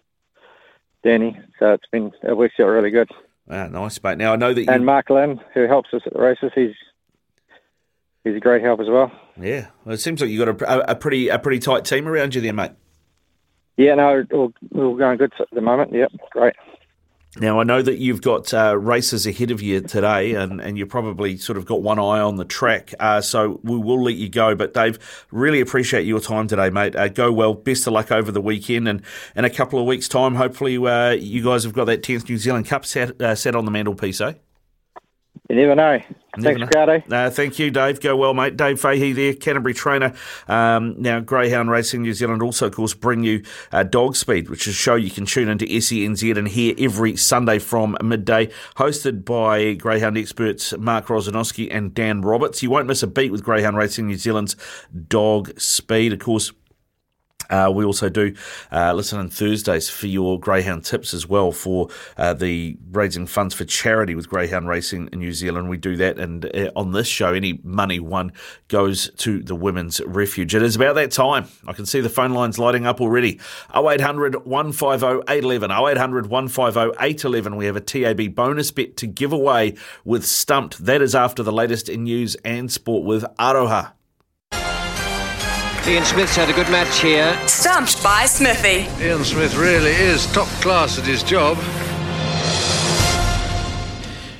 Danny. 1.03 1.39
So 1.59 1.73
it's 1.73 1.87
been 1.91 2.13
it 2.23 2.37
works 2.37 2.55
out 2.61 2.67
really 2.67 2.91
good. 2.91 3.11
Ah, 3.49 3.67
nice, 3.67 4.03
mate. 4.03 4.19
Now 4.19 4.33
I 4.33 4.37
know 4.37 4.55
that 4.55 4.63
you. 4.63 4.71
And 4.71 4.87
Mark 4.87 5.11
Lynn, 5.11 5.41
who 5.55 5.67
helps 5.67 5.93
us 5.93 6.03
at 6.07 6.13
the 6.13 6.21
races, 6.21 6.53
he's 6.55 6.75
he's 8.25 8.37
a 8.37 8.41
great 8.41 8.63
help 8.63 8.81
as 8.81 8.89
well. 8.89 9.11
yeah, 9.41 9.69
well, 9.85 9.95
it 9.95 9.99
seems 9.99 10.21
like 10.21 10.31
you 10.31 10.41
have 10.41 10.59
got 10.59 10.69
a, 10.69 10.93
a, 10.93 10.95
pretty 10.95 11.29
a 11.29 11.39
pretty 11.39 11.59
tight 11.59 11.85
team 11.85 12.07
around 12.07 12.35
you 12.35 12.41
there, 12.41 12.53
mate. 12.53 12.73
Yeah, 13.77 13.95
no, 13.95 14.25
all, 14.33 14.53
all 14.75 14.95
going 14.95 15.17
good 15.17 15.33
at 15.41 15.49
the 15.53 15.61
moment. 15.63 15.93
Yep, 15.93 16.13
great. 16.33 16.55
Now 17.39 17.61
I 17.61 17.65
know 17.65 17.81
that 17.81 17.99
you've 17.99 18.23
got 18.23 18.53
uh, 18.53 18.77
races 18.77 19.25
ahead 19.25 19.53
of 19.53 19.63
you 19.63 19.81
today, 19.83 20.35
and, 20.35 20.61
and 20.61 20.77
you 20.77 20.85
probably 20.85 21.37
sort 21.37 21.59
of 21.59 21.65
got 21.65 21.81
one 21.81 22.01
eye 22.01 22.21
on 22.21 22.37
the 22.37 22.45
track. 22.45 22.93
Uh, 22.99 23.21
so 23.21 23.61
we 23.63 23.77
will 23.77 24.03
let 24.03 24.17
you 24.17 24.29
go. 24.29 24.57
But 24.57 24.75
Dave, 24.75 24.99
really 25.31 25.61
appreciate 25.61 26.07
your 26.07 26.19
time 26.19 26.49
today, 26.49 26.71
mate. 26.71 26.97
Uh, 26.97 27.07
go 27.07 27.31
well. 27.31 27.55
Best 27.55 27.87
of 27.87 27.93
luck 27.93 28.11
over 28.11 28.33
the 28.33 28.41
weekend, 28.41 28.89
and 28.89 29.03
in 29.37 29.45
a 29.45 29.51
couple 29.51 29.79
of 29.79 29.87
weeks' 29.87 30.09
time, 30.09 30.35
hopefully 30.35 30.77
uh, 30.79 31.11
you 31.11 31.45
guys 31.45 31.63
have 31.63 31.73
got 31.73 31.85
that 31.85 32.03
tenth 32.03 32.29
New 32.29 32.37
Zealand 32.37 32.67
Cup 32.67 32.85
set, 32.85 33.21
uh, 33.23 33.37
set 33.37 33.55
on 33.55 33.65
the 33.65 33.71
mantelpiece, 33.71 34.21
eh? 34.21 34.33
You 35.51 35.57
never 35.57 35.75
know. 35.75 36.01
Never 36.37 36.67
Thanks. 36.67 36.77
Uh, 37.11 37.29
thank 37.29 37.59
you, 37.59 37.73
Dave. 37.73 38.01
Go 38.01 38.17
well, 38.17 38.35
mate. 38.35 38.57
Dave 38.57 38.81
Fahey 38.81 39.13
there, 39.13 39.35
Canterbury 39.35 39.75
trainer. 39.75 40.15
Um, 40.47 40.95
now, 40.97 41.19
Greyhound 41.19 41.73
Racing 41.73 42.03
New 42.03 42.15
Zealand 42.15 42.41
also, 42.41 42.69
of 42.69 42.75
course, 42.75 42.95
bring 42.95 43.25
you 43.25 43.43
uh, 43.73 43.83
Dog 43.83 44.15
Speed, 44.15 44.49
which 44.49 44.69
is 44.69 44.75
a 44.75 44.77
show 44.77 44.95
you 44.95 45.11
can 45.11 45.27
tune 45.27 45.49
into 45.49 45.67
SENZ 45.67 46.37
and 46.39 46.47
hear 46.47 46.75
every 46.79 47.17
Sunday 47.17 47.59
from 47.59 47.97
midday, 48.01 48.49
hosted 48.77 49.25
by 49.25 49.75
Greyhound 49.75 50.17
experts 50.17 50.73
Mark 50.79 51.07
Rosanowski 51.07 51.67
and 51.69 51.93
Dan 51.95 52.21
Roberts. 52.21 52.63
You 52.63 52.71
won't 52.71 52.87
miss 52.87 53.03
a 53.03 53.09
beat 53.09 53.33
with 53.33 53.43
Greyhound 53.43 53.77
Racing 53.77 54.07
New 54.07 54.17
Zealand's 54.17 54.55
Dog 55.09 55.59
Speed. 55.59 56.13
Of 56.13 56.21
course, 56.21 56.53
uh, 57.51 57.71
we 57.73 57.85
also 57.85 58.09
do 58.09 58.35
uh, 58.73 58.93
listen 58.93 59.19
on 59.19 59.29
Thursdays 59.29 59.89
for 59.89 60.07
your 60.07 60.39
Greyhound 60.39 60.85
tips 60.85 61.13
as 61.13 61.27
well 61.27 61.53
for 61.53 61.89
uh, 62.17 62.33
the 62.35 62.77
raising 62.91 63.27
funds 63.27 63.55
for 63.55 63.65
charity 63.65 64.15
with 64.15 64.29
Greyhound 64.29 64.69
Racing 64.69 65.09
in 65.13 65.19
New 65.19 65.33
Zealand. 65.33 65.69
We 65.69 65.77
do 65.77 65.97
that, 65.97 66.19
and 66.19 66.45
uh, 66.55 66.71
on 66.77 66.93
this 66.93 67.09
show, 67.09 67.35
any 67.35 67.61
money 67.63 68.01
won 68.01 68.33
goes 68.69 69.11
to 69.19 69.43
the 69.43 69.55
Women's 69.55 70.01
Refuge. 70.01 70.55
It 70.55 70.63
is 70.63 70.77
about 70.77 70.95
that 70.95 71.11
time. 71.11 71.49
I 71.67 71.73
can 71.73 71.87
see 71.87 72.01
the 72.01 72.09
phone 72.09 72.33
lines 72.33 72.59
lighting 72.59 72.87
up 72.87 73.01
already. 73.01 73.41
0800 73.75 74.47
150 74.47 75.25
811. 75.29 75.71
0800 75.71 76.27
150 76.27 76.81
811. 77.01 77.57
We 77.57 77.67
have 77.67 77.77
a 77.77 77.81
TAB 77.81 78.35
bonus 78.35 78.71
bet 78.71 78.97
to 78.99 79.07
give 79.07 79.33
away 79.33 79.77
with 80.05 80.25
Stumped. 80.25 80.85
That 80.85 81.03
is 81.03 81.15
after 81.15 81.43
the 81.43 81.53
latest 81.53 81.89
in 81.89 82.05
news 82.05 82.37
and 82.45 82.71
sport 82.71 83.05
with 83.05 83.25
Aroha. 83.39 83.93
Ian 85.87 86.05
Smith's 86.05 86.37
had 86.37 86.51
a 86.51 86.53
good 86.53 86.69
match 86.69 87.01
here. 87.01 87.35
Stumped 87.49 88.03
by 88.03 88.27
Smithy. 88.27 88.87
Ian 89.03 89.25
Smith 89.25 89.57
really 89.57 89.93
is 89.93 90.31
top 90.33 90.47
class 90.61 90.99
at 90.99 91.07
his 91.07 91.23
job. 91.23 91.57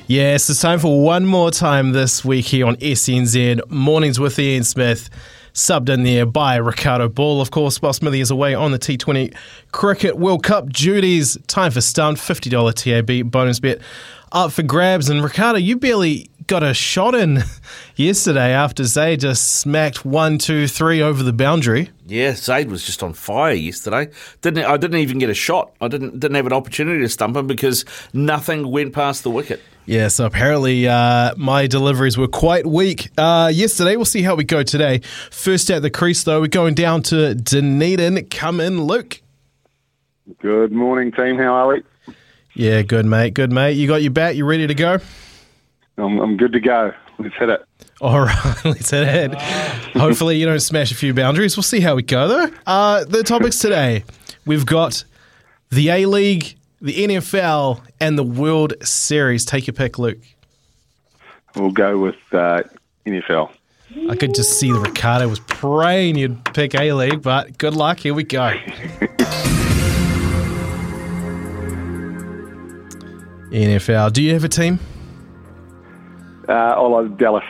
Yes, 0.05 0.49
it's 0.51 0.61
time 0.61 0.77
for 0.77 1.03
one 1.03 1.25
more 1.25 1.49
time 1.49 1.93
this 1.93 2.23
week 2.23 2.45
here 2.45 2.67
on 2.67 2.75
SENZ 2.75 3.69
Mornings 3.69 4.19
with 4.19 4.37
Ian 4.37 4.63
Smith. 4.63 5.09
Subbed 5.53 5.89
in 5.89 6.03
there 6.03 6.27
by 6.27 6.57
Ricardo 6.57 7.09
Ball. 7.09 7.41
Of 7.41 7.49
course, 7.49 7.81
while 7.81 7.93
Smithy 7.93 8.21
is 8.21 8.29
away 8.29 8.53
on 8.53 8.71
the 8.71 8.79
T20 8.79 9.35
Cricket 9.71 10.17
World 10.17 10.43
Cup 10.43 10.69
duties. 10.69 11.39
Time 11.47 11.71
for 11.71 11.81
stumped, 11.81 12.21
$50 12.21 12.73
TAB 12.73 13.31
bonus 13.31 13.59
bet 13.59 13.81
up 14.31 14.51
for 14.51 14.61
grabs. 14.61 15.09
And 15.09 15.23
Ricardo, 15.23 15.57
you 15.57 15.75
barely 15.75 16.29
got 16.51 16.63
a 16.63 16.73
shot 16.73 17.15
in 17.15 17.41
yesterday 17.95 18.51
after 18.51 18.83
Zay 18.83 19.15
just 19.15 19.61
smacked 19.61 20.03
one, 20.03 20.37
two, 20.37 20.67
three 20.67 21.01
over 21.01 21.23
the 21.23 21.31
boundary. 21.31 21.89
Yeah, 22.07 22.33
Zaid 22.33 22.69
was 22.69 22.85
just 22.85 23.01
on 23.01 23.13
fire 23.13 23.53
yesterday. 23.53 24.09
Didn't 24.41 24.65
I? 24.65 24.75
Didn't 24.75 24.97
even 24.97 25.17
get 25.17 25.29
a 25.29 25.33
shot. 25.33 25.71
I 25.79 25.87
didn't 25.87 26.19
didn't 26.19 26.35
have 26.35 26.45
an 26.45 26.51
opportunity 26.51 26.99
to 26.99 27.07
stump 27.07 27.37
him 27.37 27.47
because 27.47 27.85
nothing 28.11 28.69
went 28.69 28.91
past 28.91 29.23
the 29.23 29.29
wicket. 29.29 29.61
Yeah, 29.85 30.09
so 30.09 30.25
apparently 30.25 30.89
uh, 30.89 31.35
my 31.37 31.67
deliveries 31.67 32.17
were 32.17 32.27
quite 32.27 32.67
weak 32.67 33.11
uh, 33.17 33.49
yesterday. 33.53 33.95
We'll 33.95 34.03
see 34.03 34.21
how 34.21 34.35
we 34.35 34.43
go 34.43 34.61
today. 34.61 34.99
First 35.31 35.71
at 35.71 35.81
the 35.81 35.89
crease, 35.89 36.25
though, 36.25 36.41
we're 36.41 36.47
going 36.47 36.73
down 36.73 37.01
to 37.03 37.33
Dunedin. 37.33 38.25
Come 38.25 38.59
in, 38.59 38.83
Luke. 38.83 39.21
Good 40.41 40.73
morning, 40.73 41.13
team. 41.13 41.37
How 41.37 41.53
are 41.53 41.67
we? 41.69 42.13
Yeah, 42.55 42.81
good, 42.81 43.05
mate. 43.05 43.35
Good, 43.35 43.53
mate. 43.53 43.77
You 43.77 43.87
got 43.87 44.01
your 44.01 44.11
bat? 44.11 44.35
You 44.35 44.43
ready 44.43 44.67
to 44.67 44.75
go? 44.75 44.99
I'm, 46.01 46.19
I'm 46.19 46.37
good 46.37 46.53
to 46.53 46.59
go. 46.59 46.93
Let's 47.19 47.35
hit 47.35 47.49
it. 47.49 47.63
All 48.01 48.21
right, 48.21 48.55
let's 48.65 48.89
head 48.89 49.03
ahead. 49.03 49.35
Hopefully, 49.93 50.37
you 50.37 50.45
don't 50.45 50.59
smash 50.59 50.91
a 50.91 50.95
few 50.95 51.13
boundaries. 51.13 51.55
We'll 51.55 51.63
see 51.63 51.79
how 51.79 51.95
we 51.95 52.01
go, 52.01 52.27
though. 52.27 52.51
Uh, 52.65 53.03
the 53.05 53.23
topics 53.23 53.59
today 53.59 54.03
we've 54.45 54.65
got 54.65 55.03
the 55.69 55.89
A 55.89 56.05
League, 56.07 56.57
the 56.81 56.93
NFL, 56.93 57.81
and 57.99 58.17
the 58.17 58.23
World 58.23 58.73
Series. 58.81 59.45
Take 59.45 59.67
your 59.67 59.75
pick, 59.75 59.99
Luke. 59.99 60.17
We'll 61.55 61.71
go 61.71 61.99
with 61.99 62.15
uh, 62.31 62.63
NFL. 63.05 63.51
I 64.09 64.15
could 64.15 64.33
just 64.33 64.57
see 64.57 64.71
the 64.71 64.79
Ricardo 64.79 65.27
was 65.27 65.41
praying 65.41 66.17
you'd 66.17 66.43
pick 66.53 66.73
A 66.75 66.93
League, 66.93 67.21
but 67.21 67.57
good 67.57 67.75
luck. 67.75 67.99
Here 67.99 68.13
we 68.13 68.23
go. 68.23 68.53
NFL. 73.51 74.13
Do 74.13 74.23
you 74.23 74.33
have 74.33 74.45
a 74.45 74.49
team? 74.49 74.79
Uh, 76.51 76.75
all 76.75 76.95
over 76.95 77.07
Dallas. 77.07 77.45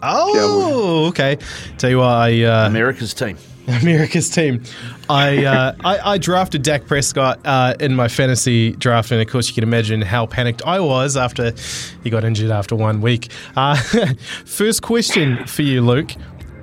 Oh, 0.00 1.06
okay. 1.08 1.38
Tell 1.78 1.90
you 1.90 1.98
what, 1.98 2.06
I 2.06 2.42
uh, 2.42 2.68
America's 2.68 3.14
team. 3.14 3.36
America's 3.82 4.28
team. 4.28 4.62
I, 5.08 5.44
uh, 5.44 5.76
I 5.84 6.12
I 6.12 6.18
drafted 6.18 6.62
Dak 6.62 6.86
Prescott 6.86 7.40
uh, 7.44 7.74
in 7.80 7.94
my 7.94 8.08
fantasy 8.08 8.72
draft, 8.72 9.10
and 9.10 9.20
of 9.20 9.28
course, 9.28 9.48
you 9.48 9.54
can 9.54 9.64
imagine 9.64 10.02
how 10.02 10.26
panicked 10.26 10.62
I 10.66 10.80
was 10.80 11.16
after 11.16 11.52
he 12.02 12.10
got 12.10 12.24
injured 12.24 12.50
after 12.50 12.76
one 12.76 13.00
week. 13.00 13.30
Uh, 13.56 13.76
first 14.44 14.82
question 14.82 15.44
for 15.46 15.62
you, 15.62 15.82
Luke. 15.82 16.12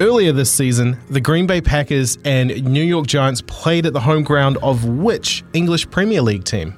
Earlier 0.01 0.31
this 0.31 0.49
season, 0.49 0.97
the 1.09 1.19
Green 1.19 1.45
Bay 1.45 1.59
Packers 1.59 2.17
and 2.23 2.63
New 2.63 2.83
York 2.83 3.05
Giants 3.05 3.41
played 3.47 3.85
at 3.85 3.91
the 3.91 3.99
home 3.99 4.23
ground 4.23 4.57
of 4.63 4.85
which 4.85 5.43
English 5.51 5.89
Premier 5.89 6.21
League 6.21 6.45
team? 6.45 6.73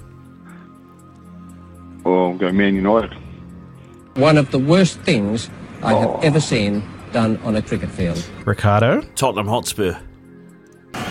Or 2.04 2.36
go 2.36 2.52
Man 2.52 2.74
United. 2.74 3.21
One 4.16 4.38
of 4.38 4.52
the 4.52 4.60
worst 4.60 5.00
things 5.02 5.50
I 5.82 5.94
have 5.94 6.10
oh. 6.10 6.20
ever 6.22 6.40
seen 6.40 6.84
done 7.12 7.38
on 7.44 7.56
a 7.56 7.62
cricket 7.62 7.90
field. 7.90 8.24
Ricardo? 8.46 9.02
Tottenham 9.16 9.48
Hotspur. 9.48 9.98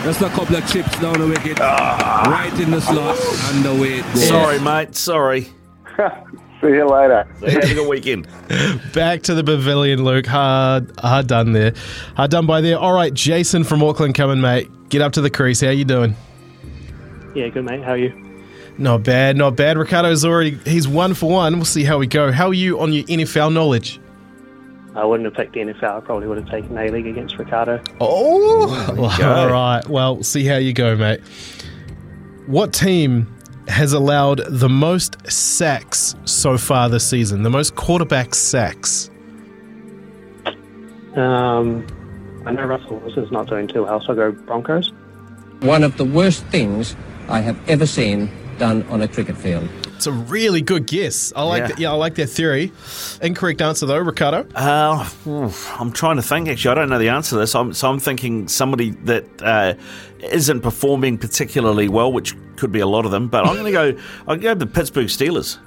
Just 0.02 0.20
a 0.20 0.28
couple 0.28 0.56
of 0.56 0.66
chips 0.70 0.98
down 0.98 1.18
the 1.18 1.26
wicket, 1.26 1.58
ah. 1.60 2.22
right 2.26 2.60
in 2.60 2.70
the 2.70 2.80
slot, 2.80 3.18
and 3.54 3.66
away 3.66 4.00
it 4.00 4.04
goes. 4.14 4.28
Sorry, 4.28 4.60
mate. 4.60 4.94
Sorry. 4.94 5.42
See 6.60 6.68
you 6.68 6.86
later. 6.86 7.26
Have 7.40 7.70
a 7.70 7.74
good 7.74 7.88
weekend. 7.88 8.28
Back 8.92 9.22
to 9.22 9.34
the 9.34 9.42
pavilion, 9.42 10.04
Luke. 10.04 10.26
Hard, 10.26 10.92
hard 10.98 11.26
done 11.26 11.52
there. 11.52 11.72
Hard 12.16 12.30
done 12.30 12.46
by 12.46 12.60
there. 12.60 12.78
All 12.78 12.92
right, 12.92 13.12
Jason 13.14 13.64
from 13.64 13.82
Auckland 13.82 14.14
coming, 14.14 14.42
mate. 14.42 14.68
Get 14.90 15.00
up 15.00 15.12
to 15.12 15.22
the 15.22 15.30
crease. 15.30 15.62
How 15.62 15.70
you 15.70 15.86
doing? 15.86 16.14
Yeah, 17.34 17.48
good 17.48 17.64
mate. 17.64 17.82
How 17.82 17.92
are 17.92 17.96
you? 17.96 18.29
Not 18.80 19.02
bad, 19.02 19.36
not 19.36 19.56
bad. 19.56 19.76
Ricardo's 19.76 20.24
already 20.24 20.52
he's 20.64 20.88
one 20.88 21.12
for 21.12 21.30
one. 21.30 21.56
We'll 21.56 21.66
see 21.66 21.84
how 21.84 21.98
we 21.98 22.06
go. 22.06 22.32
How 22.32 22.48
are 22.48 22.54
you 22.54 22.80
on 22.80 22.94
your 22.94 23.04
NFL 23.04 23.52
knowledge? 23.52 24.00
I 24.94 25.04
wouldn't 25.04 25.26
have 25.26 25.34
picked 25.34 25.52
the 25.52 25.60
NFL. 25.60 25.98
I 25.98 26.00
probably 26.00 26.26
would 26.26 26.38
have 26.38 26.48
taken 26.48 26.78
A 26.78 26.88
League 26.88 27.06
against 27.06 27.38
Ricardo. 27.38 27.82
Oh, 28.00 28.94
go. 29.18 29.28
all 29.28 29.50
right. 29.50 29.86
Well, 29.86 30.22
see 30.22 30.46
how 30.46 30.56
you 30.56 30.72
go, 30.72 30.96
mate. 30.96 31.20
What 32.46 32.72
team 32.72 33.36
has 33.68 33.92
allowed 33.92 34.40
the 34.48 34.70
most 34.70 35.30
sacks 35.30 36.14
so 36.24 36.56
far 36.56 36.88
this 36.88 37.06
season? 37.06 37.42
The 37.42 37.50
most 37.50 37.76
quarterback 37.76 38.34
sacks? 38.34 39.10
Um, 41.16 41.86
I 42.46 42.52
know 42.52 42.64
Russell 42.64 42.98
Wilson's 43.00 43.30
not 43.30 43.46
doing 43.46 43.68
too 43.68 43.84
well, 43.84 44.00
so 44.00 44.14
I 44.14 44.16
go 44.16 44.32
Broncos. 44.32 44.90
One 45.60 45.84
of 45.84 45.98
the 45.98 46.04
worst 46.06 46.44
things 46.46 46.96
I 47.28 47.40
have 47.40 47.60
ever 47.68 47.84
seen 47.84 48.30
done 48.60 48.84
on 48.84 49.02
a 49.02 49.08
cricket 49.08 49.36
field. 49.36 49.68
It's 49.96 50.06
a 50.06 50.12
really 50.12 50.62
good 50.62 50.86
guess. 50.86 51.32
I 51.34 51.42
like 51.42 51.60
Yeah. 51.62 51.66
that. 51.68 51.78
Yeah, 51.80 51.90
I 51.90 51.94
like 51.94 52.14
that 52.14 52.28
theory. 52.28 52.72
Incorrect 53.20 53.60
answer 53.60 53.86
though, 53.86 53.98
Ricardo. 53.98 54.46
Uh, 54.54 55.08
oof, 55.26 55.68
I'm 55.80 55.90
trying 55.90 56.16
to 56.16 56.22
think. 56.22 56.48
Actually, 56.48 56.70
I 56.72 56.74
don't 56.74 56.90
know 56.90 56.98
the 56.98 57.08
answer 57.08 57.30
to 57.30 57.36
this. 57.38 57.54
I'm, 57.54 57.72
so 57.72 57.90
I'm 57.90 57.98
thinking 57.98 58.46
somebody 58.46 58.90
that 59.04 59.24
uh, 59.42 59.74
isn't 60.30 60.60
performing 60.60 61.18
particularly 61.18 61.88
well, 61.88 62.12
which 62.12 62.36
could 62.56 62.70
be 62.70 62.80
a 62.80 62.86
lot 62.86 63.04
of 63.04 63.10
them. 63.10 63.28
But 63.28 63.46
I'm 63.46 63.54
going 63.56 63.64
to 63.66 63.72
go. 63.72 64.00
I'll 64.28 64.36
go 64.36 64.54
the 64.54 64.66
Pittsburgh 64.66 65.08
Steelers. 65.08 65.58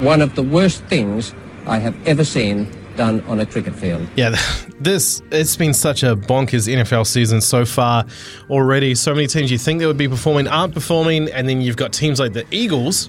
One 0.00 0.22
of 0.22 0.34
the 0.36 0.42
worst 0.42 0.82
things 0.84 1.34
I 1.66 1.78
have 1.78 1.94
ever 2.06 2.24
seen 2.24 2.70
done 2.98 3.22
on 3.22 3.40
a 3.40 3.46
cricket 3.46 3.74
field. 3.74 4.06
Yeah, 4.16 4.36
this 4.80 5.22
it's 5.30 5.56
been 5.56 5.72
such 5.72 6.02
a 6.02 6.14
bonkers 6.14 6.68
NFL 6.70 7.06
season 7.06 7.40
so 7.40 7.64
far 7.64 8.04
already. 8.50 8.94
So 8.94 9.14
many 9.14 9.26
teams 9.26 9.50
you 9.50 9.56
think 9.56 9.78
they 9.80 9.86
would 9.86 9.96
be 9.96 10.08
performing 10.08 10.46
aren't 10.48 10.74
performing, 10.74 11.30
and 11.30 11.48
then 11.48 11.62
you've 11.62 11.76
got 11.78 11.94
teams 11.94 12.20
like 12.20 12.34
the 12.34 12.44
Eagles 12.50 13.08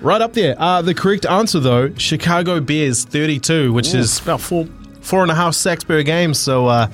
right 0.00 0.20
up 0.20 0.32
there. 0.32 0.56
Uh, 0.58 0.82
the 0.82 0.94
correct 0.94 1.26
answer 1.26 1.60
though, 1.60 1.94
Chicago 1.94 2.58
Bears, 2.58 3.04
thirty-two, 3.04 3.72
which 3.72 3.94
is 3.94 4.18
about 4.20 4.40
four 4.40 4.66
four 5.00 5.22
and 5.22 5.30
a 5.30 5.34
half 5.34 5.54
sacks 5.54 5.84
per 5.84 6.02
game. 6.02 6.34
So 6.34 6.66
uh, 6.66 6.88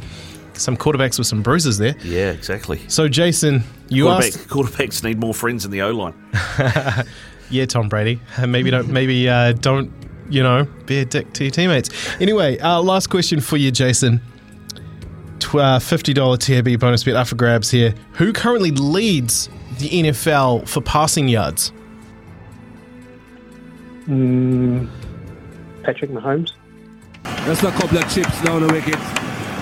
some 0.54 0.76
quarterbacks 0.76 1.18
with 1.18 1.26
some 1.26 1.42
bruises 1.42 1.78
there. 1.78 1.96
Yeah, 2.02 2.30
exactly. 2.30 2.80
So 2.88 3.08
Jason, 3.08 3.62
you 3.88 4.04
Quarterback, 4.04 4.34
asked. 4.34 4.48
quarterbacks 4.48 5.02
need 5.04 5.18
more 5.18 5.34
friends 5.34 5.64
in 5.64 5.70
the 5.70 5.82
O 5.82 5.90
line. 5.92 6.14
yeah, 7.50 7.64
Tom 7.66 7.88
Brady. 7.88 8.20
Maybe 8.46 8.70
don't. 8.70 8.88
Maybe 8.88 9.28
uh, 9.28 9.52
don't. 9.52 9.90
You 10.30 10.42
know, 10.42 10.66
be 10.86 11.00
a 11.00 11.04
dick 11.04 11.32
to 11.34 11.44
your 11.44 11.50
teammates. 11.50 11.90
Anyway, 12.20 12.58
uh, 12.58 12.80
last 12.80 13.08
question 13.08 13.40
for 13.40 13.56
you, 13.56 13.70
Jason. 13.70 14.20
Uh, 15.52 15.78
Fifty 15.78 16.12
dollar 16.14 16.36
TAB 16.36 16.78
bonus 16.80 17.04
bet 17.04 17.14
up 17.16 17.28
for 17.28 17.36
grabs 17.36 17.70
here. 17.70 17.94
Who 18.14 18.32
currently 18.32 18.70
leads 18.70 19.48
the 19.78 19.88
NFL 19.88 20.66
for 20.68 20.80
passing 20.80 21.28
yards? 21.28 21.70
Mm, 24.08 24.88
Patrick 25.82 26.10
Mahomes. 26.10 26.52
That's 27.22 27.62
a 27.62 27.70
couple 27.72 27.98
of 27.98 28.12
chips 28.12 28.42
down 28.42 28.66
the 28.66 28.72
wicket, 28.72 28.98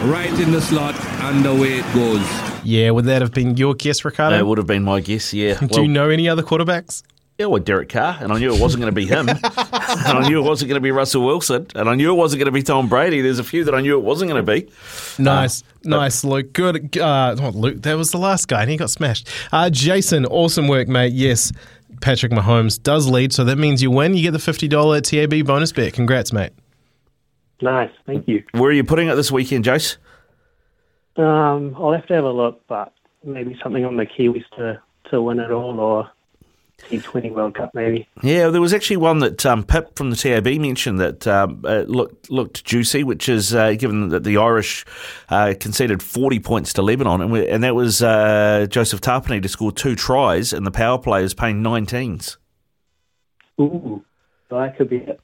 right 0.05 0.33
in 0.41 0.51
the 0.53 0.61
slot, 0.61 0.95
and 1.23 1.45
away 1.47 1.79
it 1.79 1.95
goes. 1.95 2.27
Yeah, 2.65 2.91
would 2.91 3.05
that 3.07 3.23
have 3.23 3.33
been 3.33 3.57
your 3.57 3.75
guess, 3.75 4.05
Ricardo? 4.05 4.37
That 4.37 4.47
would 4.47 4.59
have 4.59 4.67
been 4.67 4.85
my 4.85 5.01
guess. 5.01 5.33
Yeah. 5.35 5.59
Do 5.67 5.83
you 5.83 5.89
know 5.89 6.09
any 6.09 6.29
other 6.29 6.43
quarterbacks? 6.43 7.03
Yeah, 7.39 7.47
well, 7.47 7.63
Derek 7.63 7.89
Carr, 7.89 8.19
and 8.21 8.31
I 8.33 8.39
knew 8.39 8.55
it 8.55 8.61
wasn't 8.61 8.83
going 8.83 8.93
to 8.93 8.95
be 8.95 9.07
him, 9.07 9.27
and 9.29 9.41
I 9.43 10.29
knew 10.29 10.39
it 10.39 10.47
wasn't 10.47 10.69
going 10.69 10.77
to 10.81 10.83
be 10.83 10.91
Russell 10.91 11.25
Wilson, 11.25 11.67
and 11.75 11.89
I 11.89 11.95
knew 11.95 12.13
it 12.13 12.17
wasn't 12.17 12.39
going 12.41 12.47
to 12.47 12.53
be 12.53 12.63
Tom 12.63 12.89
Brady. 12.89 13.21
There's 13.23 13.39
a 13.39 13.45
few 13.45 13.65
that 13.65 13.75
I 13.75 13.81
knew 13.81 13.97
it 13.99 14.03
wasn't 14.05 14.31
going 14.31 14.45
to 14.45 14.53
be. 14.53 14.71
Nice, 15.21 15.63
Uh, 15.63 15.89
nice, 15.89 16.25
Luke. 16.25 16.53
Good. 16.53 16.97
Uh, 16.99 17.35
not 17.35 17.55
Luke. 17.55 17.83
That 17.83 17.95
was 17.97 18.11
the 18.11 18.19
last 18.19 18.49
guy, 18.49 18.61
and 18.63 18.71
he 18.71 18.77
got 18.77 18.91
smashed. 18.91 19.29
Uh, 19.51 19.71
Jason, 19.71 20.27
awesome 20.27 20.69
work, 20.69 20.89
mate. 20.89 21.15
Yes, 21.15 21.53
Patrick 22.03 22.33
Mahomes 22.33 22.81
does 22.81 23.09
lead, 23.09 23.33
so 23.33 23.45
that 23.45 23.57
means 23.57 23.83
you 23.83 23.91
win. 23.91 24.15
You 24.15 24.23
get 24.23 24.33
the 24.33 24.39
fifty 24.39 24.69
dollar 24.69 25.01
TAB 25.01 25.45
bonus 25.45 25.73
bet. 25.73 25.95
Congrats, 25.95 26.33
mate. 26.33 26.53
Nice, 27.63 27.91
thank 28.07 28.29
you. 28.29 28.45
Where 28.53 28.71
are 28.71 28.75
you 28.75 28.85
putting 28.85 29.09
it 29.09 29.15
this 29.15 29.33
weekend, 29.33 29.65
Jace? 29.65 29.97
Um, 31.17 31.75
I'll 31.79 31.93
have 31.93 32.07
to 32.07 32.15
have 32.15 32.25
a 32.25 32.31
look, 32.31 32.63
but 32.69 32.93
maybe 33.25 33.59
something 33.63 33.85
on 33.85 33.97
the 33.97 34.07
Kiwis 34.07 34.45
to, 34.57 34.81
to 35.11 35.23
win 35.23 35.39
it 35.39 35.51
all, 35.51 35.79
or 35.79 36.11
T20 36.89 37.33
World 37.33 37.55
Cup, 37.55 37.71
maybe. 37.75 38.09
Yeah, 38.23 38.49
there 38.49 38.61
was 38.61 38.75
actually 38.75 38.99
one 38.99 39.21
that 39.21 39.45
um, 39.47 39.65
Pip 39.65 39.97
from 39.97 40.11
the 40.11 40.17
TAB 40.17 40.47
mentioned 40.61 41.01
that 41.01 41.27
um, 41.27 41.63
looked 41.63 42.31
looked 42.31 42.65
juicy, 42.65 43.05
which 43.05 43.29
is 43.29 43.55
uh, 43.55 43.73
given 43.73 44.09
that 44.11 44.25
the 44.25 44.37
Irish 44.37 44.85
uh, 45.29 45.55
conceded 45.59 46.03
40 46.03 46.41
points 46.41 46.73
to 46.75 46.83
Lebanon, 46.83 47.21
and, 47.21 47.33
we, 47.33 47.49
and 47.49 47.63
that 47.65 47.75
was 47.75 48.03
uh, 48.03 48.67
Joseph 48.69 49.01
Tapine 49.01 49.43
to 49.43 49.49
score 49.49 49.73
two 49.73 49.95
tries, 49.95 50.53
and 50.53 50.67
the 50.67 50.71
power 50.71 50.99
play 50.99 51.23
is 51.23 51.35
paying 51.35 51.63
19s. 51.63 52.37
Ooh, 53.61 54.05
so 54.49 54.59
that 54.59 54.77
could 54.77 54.89
be 54.89 54.97
it. 54.97 55.21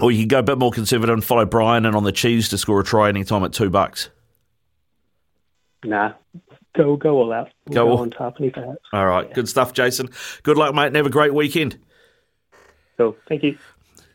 Or 0.00 0.10
you 0.10 0.20
can 0.20 0.28
go 0.28 0.38
a 0.38 0.42
bit 0.42 0.58
more 0.58 0.70
conservative 0.70 1.12
and 1.12 1.24
follow 1.24 1.44
Brian 1.44 1.84
and 1.84 1.94
on 1.94 2.04
the 2.04 2.12
cheese 2.12 2.48
to 2.48 2.58
score 2.58 2.80
a 2.80 2.84
try 2.84 3.08
anytime 3.08 3.44
at 3.44 3.52
two 3.52 3.68
bucks. 3.68 4.08
Nah, 5.84 6.12
go 6.76 6.96
go 6.96 7.18
all 7.18 7.32
out. 7.32 7.48
We'll 7.66 7.74
Go 7.74 7.84
go, 7.86 7.90
all- 7.92 7.98
on 8.02 8.10
Tapine, 8.10 8.52
perhaps. 8.52 8.78
All 8.92 9.06
right, 9.06 9.32
good 9.32 9.48
stuff, 9.48 9.72
Jason. 9.72 10.08
Good 10.42 10.56
luck, 10.56 10.74
mate, 10.74 10.88
and 10.88 10.96
have 10.96 11.06
a 11.06 11.10
great 11.10 11.34
weekend. 11.34 11.78
Cool, 12.98 13.16
thank 13.28 13.42
you. 13.42 13.56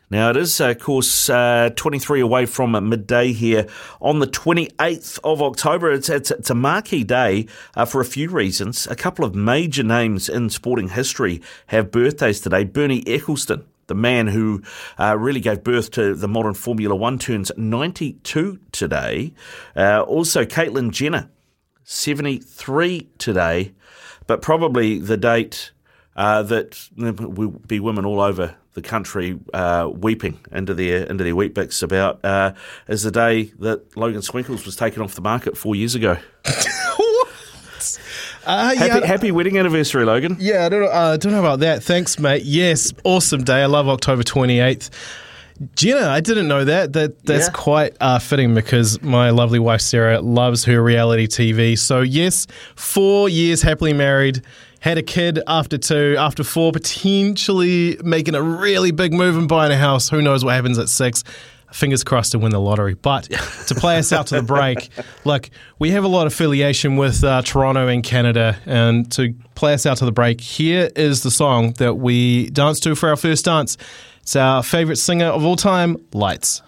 Now 0.08 0.30
it 0.30 0.36
is, 0.36 0.60
uh, 0.60 0.68
of 0.70 0.78
course, 0.78 1.28
uh, 1.28 1.70
23 1.74 2.20
away 2.20 2.46
from 2.46 2.70
midday 2.88 3.32
here 3.32 3.66
on 4.00 4.20
the 4.20 4.28
28th 4.28 5.18
of 5.24 5.42
October. 5.42 5.90
It's, 5.90 6.08
it's, 6.08 6.30
it's 6.30 6.48
a 6.48 6.54
marquee 6.54 7.02
day 7.02 7.48
uh, 7.74 7.86
for 7.86 8.00
a 8.00 8.04
few 8.04 8.30
reasons. 8.30 8.86
A 8.86 8.94
couple 8.94 9.24
of 9.24 9.34
major 9.34 9.82
names 9.82 10.28
in 10.28 10.48
sporting 10.50 10.90
history 10.90 11.42
have 11.66 11.90
birthdays 11.90 12.40
today. 12.40 12.62
Bernie 12.62 13.02
Ecclestone, 13.02 13.64
the 13.88 13.96
man 13.96 14.28
who 14.28 14.62
uh, 14.96 15.16
really 15.18 15.40
gave 15.40 15.64
birth 15.64 15.90
to 15.92 16.14
the 16.14 16.28
modern 16.28 16.54
Formula 16.54 16.94
One, 16.94 17.18
turns 17.18 17.50
92 17.56 18.60
today. 18.70 19.32
Uh, 19.74 20.02
also, 20.02 20.44
Caitlyn 20.44 20.92
Jenner, 20.92 21.28
73 21.86 23.08
today, 23.16 23.72
but 24.26 24.42
probably 24.42 24.98
the 24.98 25.16
date 25.16 25.70
uh, 26.16 26.42
that 26.42 26.88
will 26.96 27.50
be 27.50 27.80
women 27.80 28.04
all 28.04 28.20
over 28.20 28.56
the 28.74 28.82
country 28.82 29.38
uh, 29.54 29.88
weeping 29.90 30.38
into 30.52 30.74
their 30.74 31.04
into 31.04 31.24
their 31.24 31.34
Weet-Bix 31.34 31.82
about 31.82 32.22
uh, 32.24 32.52
is 32.88 33.04
the 33.04 33.10
day 33.12 33.44
that 33.60 33.96
Logan 33.96 34.20
Swinkles 34.20 34.66
was 34.66 34.76
taken 34.76 35.00
off 35.00 35.14
the 35.14 35.22
market 35.22 35.56
four 35.56 35.74
years 35.74 35.94
ago. 35.94 36.18
Uh, 38.46 38.76
happy, 38.76 39.00
yeah. 39.00 39.06
happy 39.06 39.32
wedding 39.32 39.58
anniversary, 39.58 40.04
Logan. 40.04 40.36
Yeah, 40.38 40.66
I 40.66 40.68
don't 40.68 40.82
know, 40.82 40.86
uh, 40.86 41.16
don't 41.16 41.32
know 41.32 41.40
about 41.40 41.58
that. 41.60 41.82
Thanks, 41.82 42.16
mate. 42.16 42.44
Yes, 42.44 42.92
awesome 43.02 43.42
day. 43.42 43.62
I 43.62 43.66
love 43.66 43.88
October 43.88 44.22
28th. 44.22 44.88
Jenner, 45.74 46.06
I 46.08 46.20
didn't 46.20 46.48
know 46.48 46.64
that. 46.64 46.92
That 46.92 47.24
that's 47.24 47.46
Yeah. 47.46 47.52
quite 47.52 47.96
uh, 48.00 48.18
fitting 48.18 48.54
because 48.54 49.00
my 49.02 49.30
lovely 49.30 49.58
wife 49.58 49.80
Sarah 49.80 50.20
loves 50.20 50.64
her 50.64 50.82
reality 50.82 51.26
TV. 51.26 51.78
So 51.78 52.00
yes, 52.00 52.46
four 52.74 53.28
years 53.28 53.62
happily 53.62 53.92
married, 53.92 54.42
had 54.80 54.98
a 54.98 55.02
kid 55.02 55.40
after 55.46 55.78
two, 55.78 56.16
after 56.18 56.44
four, 56.44 56.72
potentially 56.72 57.96
making 58.04 58.34
a 58.34 58.42
really 58.42 58.90
big 58.90 59.12
move 59.12 59.36
and 59.36 59.48
buying 59.48 59.72
a 59.72 59.76
house. 59.76 60.08
Who 60.08 60.20
knows 60.22 60.44
what 60.44 60.54
happens 60.54 60.78
at 60.78 60.88
six? 60.88 61.24
Fingers 61.72 62.04
crossed 62.04 62.32
to 62.32 62.38
win 62.38 62.52
the 62.52 62.60
lottery. 62.60 62.94
But 62.94 63.24
to 63.66 63.74
play 63.74 63.98
us 63.98 64.12
out 64.12 64.28
to 64.28 64.36
the 64.36 64.42
break, 64.42 64.88
look, 65.24 65.50
we 65.78 65.90
have 65.90 66.04
a 66.04 66.08
lot 66.08 66.26
of 66.26 66.32
affiliation 66.32 66.96
with 66.96 67.24
uh, 67.24 67.42
Toronto 67.42 67.88
and 67.88 68.04
Canada, 68.04 68.56
and 68.66 69.10
to 69.12 69.34
play 69.56 69.74
us 69.74 69.84
out 69.84 69.96
to 69.98 70.04
the 70.04 70.12
break, 70.12 70.40
here 70.40 70.90
is 70.94 71.22
the 71.22 71.30
song 71.30 71.72
that 71.78 71.94
we 71.94 72.50
danced 72.50 72.84
to 72.84 72.94
for 72.94 73.08
our 73.08 73.16
first 73.16 73.44
dance. 73.46 73.76
It's 74.26 74.34
our 74.34 74.60
favorite 74.64 74.96
singer 74.96 75.26
of 75.26 75.44
all 75.44 75.54
time, 75.54 75.98
Lights. 76.12 76.60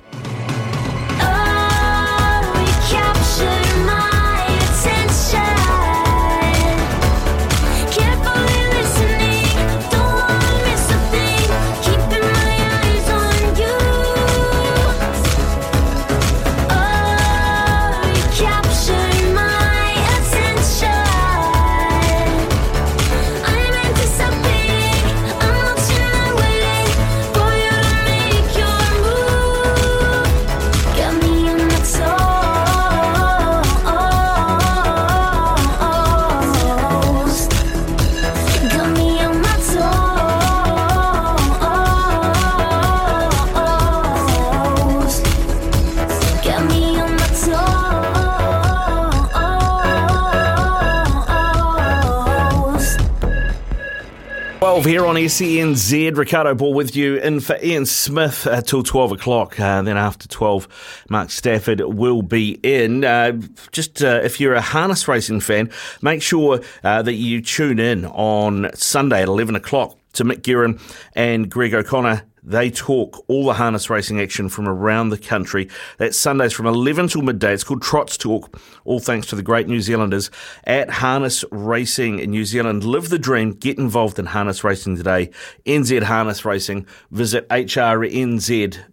12 54.68 54.84
here 54.84 55.06
on 55.06 55.14
SENZ. 55.14 56.14
Ricardo 56.14 56.54
Ball 56.54 56.74
with 56.74 56.94
you 56.94 57.16
in 57.16 57.40
for 57.40 57.56
Ian 57.62 57.86
Smith 57.86 58.46
uh, 58.46 58.60
till 58.60 58.82
12 58.82 59.12
o'clock. 59.12 59.58
Uh, 59.58 59.80
then 59.80 59.96
after 59.96 60.28
12, 60.28 61.06
Mark 61.08 61.30
Stafford 61.30 61.80
will 61.80 62.20
be 62.20 62.60
in. 62.62 63.02
Uh, 63.02 63.40
just 63.72 64.02
uh, 64.04 64.20
if 64.22 64.38
you're 64.38 64.52
a 64.52 64.60
harness 64.60 65.08
racing 65.08 65.40
fan, 65.40 65.70
make 66.02 66.20
sure 66.20 66.60
uh, 66.84 67.00
that 67.00 67.14
you 67.14 67.40
tune 67.40 67.78
in 67.78 68.04
on 68.04 68.68
Sunday 68.74 69.22
at 69.22 69.28
11 69.28 69.56
o'clock 69.56 69.96
to 70.12 70.24
Mick 70.24 70.42
Guerin 70.42 70.78
and 71.14 71.50
Greg 71.50 71.72
O'Connor 71.72 72.27
they 72.48 72.70
talk 72.70 73.22
all 73.28 73.44
the 73.44 73.52
harness 73.52 73.90
racing 73.90 74.20
action 74.20 74.48
from 74.48 74.66
around 74.66 75.10
the 75.10 75.18
country. 75.18 75.68
That's 75.98 76.16
Sundays 76.16 76.54
from 76.54 76.66
11 76.66 77.08
till 77.08 77.20
midday. 77.22 77.52
It's 77.52 77.62
called 77.62 77.82
Trots 77.82 78.16
Talk, 78.16 78.58
all 78.84 79.00
thanks 79.00 79.26
to 79.28 79.36
the 79.36 79.42
great 79.42 79.68
New 79.68 79.82
Zealanders 79.82 80.30
at 80.64 80.88
Harness 80.88 81.44
Racing 81.50 82.20
in 82.20 82.30
New 82.30 82.46
Zealand. 82.46 82.84
Live 82.84 83.10
the 83.10 83.18
dream. 83.18 83.52
Get 83.52 83.76
involved 83.78 84.18
in 84.18 84.24
harness 84.26 84.64
racing 84.64 84.96
today. 84.96 85.30
NZ 85.66 86.04
Harness 86.04 86.46
Racing. 86.46 86.86
Visit 87.10 87.46
hrnz.co.nz. 87.50 88.88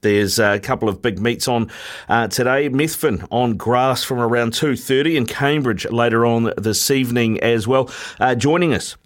There's 0.00 0.38
a 0.38 0.60
couple 0.60 0.88
of 0.88 1.02
big 1.02 1.18
meets 1.18 1.48
on 1.48 1.70
uh, 2.08 2.28
today. 2.28 2.70
Methven 2.70 3.26
on 3.30 3.56
grass 3.56 4.04
from 4.04 4.20
around 4.20 4.52
2.30 4.52 5.18
and 5.18 5.28
Cambridge 5.28 5.90
later 5.90 6.24
on 6.24 6.52
this 6.56 6.90
evening 6.90 7.40
as 7.40 7.66
well. 7.66 7.90
Uh, 8.20 8.36
joining 8.36 8.72
us 8.72 8.96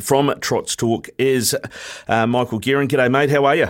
from 0.00 0.32
Trots 0.40 0.76
Talk 0.76 1.08
is 1.18 1.56
uh, 2.08 2.26
Michael 2.26 2.58
Guerin. 2.58 2.88
G'day, 2.88 3.10
mate. 3.10 3.30
How 3.30 3.44
are 3.44 3.56
you? 3.56 3.68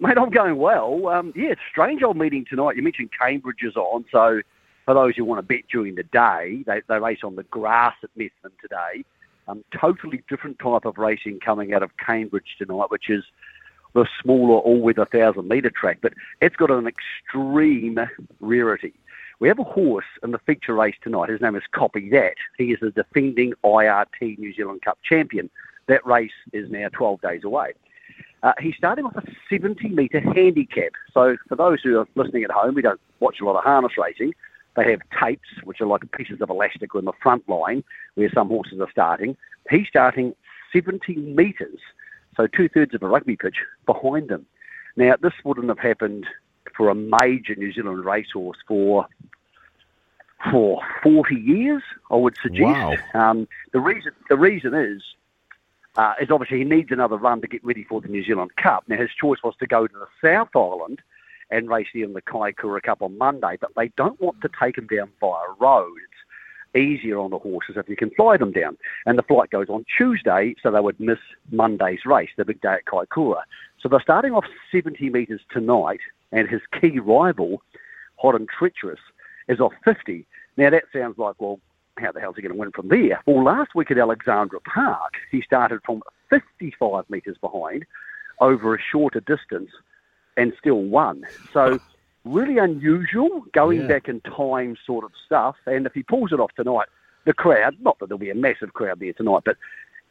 Mate, 0.00 0.16
I'm 0.16 0.30
going 0.30 0.56
well. 0.56 1.08
Um, 1.08 1.32
yeah, 1.34 1.54
strange 1.70 2.02
old 2.02 2.16
meeting 2.16 2.44
tonight. 2.48 2.76
You 2.76 2.82
mentioned 2.82 3.10
Cambridge 3.20 3.62
is 3.62 3.76
on, 3.76 4.04
so 4.12 4.40
for 4.84 4.94
those 4.94 5.16
who 5.16 5.24
want 5.24 5.38
to 5.38 5.42
bet 5.42 5.64
during 5.70 5.96
the 5.96 6.04
day, 6.04 6.62
they, 6.66 6.80
they 6.88 6.98
race 6.98 7.20
on 7.24 7.36
the 7.36 7.42
grass 7.44 7.94
at 8.02 8.10
Methven 8.16 8.52
today. 8.60 9.04
Um, 9.48 9.64
totally 9.78 10.22
different 10.28 10.58
type 10.58 10.84
of 10.84 10.98
racing 10.98 11.40
coming 11.40 11.74
out 11.74 11.82
of 11.82 11.90
Cambridge 11.96 12.56
tonight, 12.58 12.90
which 12.90 13.10
is 13.10 13.24
the 13.94 14.06
smaller 14.22 14.60
all-weather 14.60 15.06
1,000-metre 15.06 15.70
track, 15.70 15.98
but 16.00 16.12
it's 16.40 16.56
got 16.56 16.70
an 16.70 16.86
extreme 16.86 17.98
rarity. 18.40 18.94
We 19.40 19.46
have 19.46 19.60
a 19.60 19.64
horse 19.64 20.06
in 20.24 20.32
the 20.32 20.38
feature 20.38 20.74
race 20.74 20.96
tonight. 21.00 21.30
His 21.30 21.40
name 21.40 21.54
is 21.54 21.62
Copy 21.70 22.10
That. 22.10 22.34
He 22.56 22.72
is 22.72 22.80
the 22.80 22.90
defending 22.90 23.52
IRT 23.64 24.36
New 24.36 24.52
Zealand 24.52 24.82
Cup 24.82 24.98
champion. 25.04 25.48
That 25.86 26.04
race 26.04 26.32
is 26.52 26.68
now 26.70 26.88
12 26.88 27.20
days 27.20 27.44
away. 27.44 27.74
Uh, 28.42 28.52
he's 28.60 28.74
starting 28.76 29.04
with 29.04 29.16
a 29.16 29.22
70 29.48 29.90
metre 29.90 30.20
handicap. 30.20 30.92
So, 31.14 31.36
for 31.48 31.54
those 31.54 31.82
who 31.82 31.98
are 31.98 32.08
listening 32.16 32.42
at 32.42 32.50
home, 32.50 32.74
we 32.74 32.82
don't 32.82 33.00
watch 33.20 33.40
a 33.40 33.44
lot 33.44 33.56
of 33.56 33.62
harness 33.62 33.92
racing. 33.96 34.34
They 34.76 34.90
have 34.90 35.00
tapes, 35.20 35.48
which 35.62 35.80
are 35.80 35.86
like 35.86 36.10
pieces 36.12 36.40
of 36.40 36.50
elastic 36.50 36.94
on 36.96 37.04
the 37.04 37.12
front 37.22 37.48
line 37.48 37.84
where 38.14 38.30
some 38.32 38.48
horses 38.48 38.80
are 38.80 38.90
starting. 38.90 39.36
He's 39.70 39.86
starting 39.88 40.34
70 40.72 41.14
metres, 41.16 41.78
so 42.36 42.48
two 42.48 42.68
thirds 42.68 42.94
of 42.94 43.02
a 43.02 43.08
rugby 43.08 43.36
pitch 43.36 43.58
behind 43.86 44.30
them. 44.30 44.46
Now, 44.96 45.14
this 45.20 45.32
wouldn't 45.44 45.68
have 45.68 45.78
happened 45.78 46.26
for 46.78 46.88
a 46.88 46.94
major 46.94 47.54
New 47.56 47.72
Zealand 47.72 48.04
racehorse 48.06 48.56
for 48.66 49.06
for 50.52 50.80
40 51.02 51.34
years, 51.34 51.82
I 52.12 52.14
would 52.14 52.36
suggest. 52.40 53.02
Wow. 53.12 53.30
Um, 53.30 53.48
the 53.72 53.80
reason 53.80 54.12
the 54.30 54.38
reason 54.38 54.72
is 54.72 55.02
uh, 55.96 56.14
is 56.20 56.30
obviously 56.30 56.58
he 56.58 56.64
needs 56.64 56.92
another 56.92 57.16
run 57.16 57.40
to 57.42 57.48
get 57.48 57.62
ready 57.64 57.82
for 57.82 58.00
the 58.00 58.08
New 58.08 58.24
Zealand 58.24 58.52
Cup. 58.56 58.84
Now 58.86 58.96
his 58.96 59.10
choice 59.20 59.40
was 59.42 59.54
to 59.58 59.66
go 59.66 59.88
to 59.88 59.94
the 59.94 60.06
South 60.22 60.54
Island 60.54 61.02
and 61.50 61.68
race 61.68 61.88
there 61.92 62.04
in 62.04 62.12
the 62.12 62.22
Kaikoura 62.22 62.82
Cup 62.82 63.02
on 63.02 63.18
Monday, 63.18 63.58
but 63.60 63.72
they 63.74 63.88
don't 63.96 64.20
want 64.20 64.40
to 64.42 64.50
take 64.60 64.78
him 64.78 64.86
down 64.86 65.10
via 65.20 65.46
road. 65.58 65.96
It's 66.72 66.80
easier 66.80 67.18
on 67.18 67.30
the 67.30 67.38
horses 67.38 67.76
if 67.76 67.88
you 67.88 67.96
can 67.96 68.10
fly 68.10 68.36
them 68.36 68.52
down. 68.52 68.76
And 69.06 69.18
the 69.18 69.22
flight 69.22 69.50
goes 69.50 69.68
on 69.68 69.84
Tuesday, 69.96 70.54
so 70.62 70.70
they 70.70 70.80
would 70.80 71.00
miss 71.00 71.18
Monday's 71.50 72.04
race, 72.04 72.30
the 72.36 72.44
big 72.44 72.60
day 72.60 72.74
at 72.74 72.84
Kaikoura. 72.84 73.42
So 73.80 73.88
they're 73.88 74.00
starting 74.00 74.34
off 74.34 74.44
70 74.70 75.10
metres 75.10 75.40
tonight, 75.50 76.00
and 76.32 76.48
his 76.48 76.60
key 76.80 76.98
rival, 76.98 77.62
Hot 78.16 78.34
and 78.34 78.48
Treacherous, 78.48 79.00
is 79.48 79.60
off 79.60 79.72
50. 79.84 80.26
Now 80.56 80.70
that 80.70 80.84
sounds 80.92 81.18
like, 81.18 81.36
well, 81.38 81.60
how 81.98 82.12
the 82.12 82.20
hell's 82.20 82.36
he 82.36 82.42
going 82.42 82.52
to 82.52 82.58
win 82.58 82.70
from 82.72 82.88
there? 82.88 83.20
Well, 83.26 83.42
last 83.42 83.74
week 83.74 83.90
at 83.90 83.98
Alexandra 83.98 84.60
Park, 84.60 85.14
he 85.30 85.42
started 85.42 85.80
from 85.84 86.02
55 86.30 87.08
metres 87.10 87.36
behind 87.40 87.84
over 88.40 88.74
a 88.74 88.78
shorter 88.80 89.20
distance 89.20 89.70
and 90.36 90.52
still 90.58 90.82
won. 90.82 91.26
So 91.52 91.80
really 92.24 92.58
unusual, 92.58 93.44
going 93.52 93.80
Yeah. 93.82 93.88
back 93.88 94.08
in 94.08 94.20
time 94.20 94.76
sort 94.86 95.04
of 95.04 95.10
stuff. 95.26 95.56
And 95.66 95.86
if 95.86 95.94
he 95.94 96.02
pulls 96.02 96.32
it 96.32 96.38
off 96.38 96.52
tonight, 96.54 96.86
the 97.24 97.34
crowd, 97.34 97.76
not 97.80 97.98
that 97.98 98.08
there'll 98.08 98.18
be 98.18 98.30
a 98.30 98.34
massive 98.34 98.74
crowd 98.74 99.00
there 99.00 99.12
tonight, 99.12 99.42
but 99.44 99.56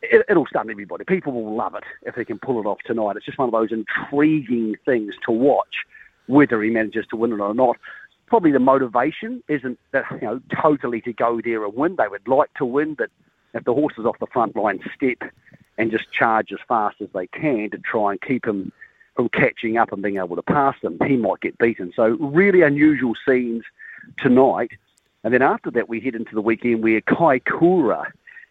it, 0.01 0.25
it'll 0.29 0.45
stun 0.45 0.69
everybody. 0.69 1.05
People 1.05 1.31
will 1.33 1.55
love 1.55 1.73
it 1.75 1.83
if 2.03 2.15
he 2.15 2.25
can 2.25 2.37
pull 2.37 2.59
it 2.59 2.65
off 2.65 2.79
tonight. 2.85 3.15
It's 3.15 3.25
just 3.25 3.37
one 3.37 3.47
of 3.47 3.53
those 3.53 3.71
intriguing 3.71 4.75
things 4.85 5.15
to 5.25 5.31
watch, 5.31 5.85
whether 6.27 6.61
he 6.61 6.69
manages 6.69 7.05
to 7.07 7.15
win 7.15 7.33
it 7.33 7.39
or 7.39 7.53
not. 7.53 7.77
Probably 8.27 8.51
the 8.51 8.59
motivation 8.59 9.43
isn't 9.47 9.79
that 9.91 10.05
you 10.11 10.21
know 10.21 10.41
totally 10.61 11.01
to 11.01 11.13
go 11.13 11.41
there 11.41 11.63
and 11.63 11.73
win. 11.73 11.95
They 11.97 12.07
would 12.07 12.27
like 12.27 12.53
to 12.55 12.65
win, 12.65 12.93
but 12.93 13.09
if 13.53 13.63
the 13.63 13.73
horses 13.73 14.05
off 14.05 14.19
the 14.19 14.27
front 14.27 14.55
line 14.55 14.79
step 14.95 15.31
and 15.77 15.91
just 15.91 16.11
charge 16.11 16.51
as 16.51 16.59
fast 16.67 17.01
as 17.01 17.07
they 17.13 17.27
can 17.27 17.69
to 17.71 17.77
try 17.77 18.11
and 18.11 18.21
keep 18.21 18.45
him 18.45 18.71
from 19.15 19.29
catching 19.29 19.77
up 19.77 19.91
and 19.91 20.01
being 20.01 20.17
able 20.17 20.35
to 20.35 20.43
pass 20.43 20.75
them, 20.81 20.97
he 21.05 21.17
might 21.17 21.39
get 21.39 21.57
beaten. 21.57 21.91
So 21.95 22.09
really 22.19 22.61
unusual 22.61 23.13
scenes 23.27 23.63
tonight. 24.17 24.71
And 25.23 25.33
then 25.33 25.41
after 25.41 25.71
that, 25.71 25.89
we 25.89 25.99
head 25.99 26.15
into 26.15 26.35
the 26.35 26.41
weekend 26.41 26.83
where 26.83 27.01
Kaikoura 27.01 28.05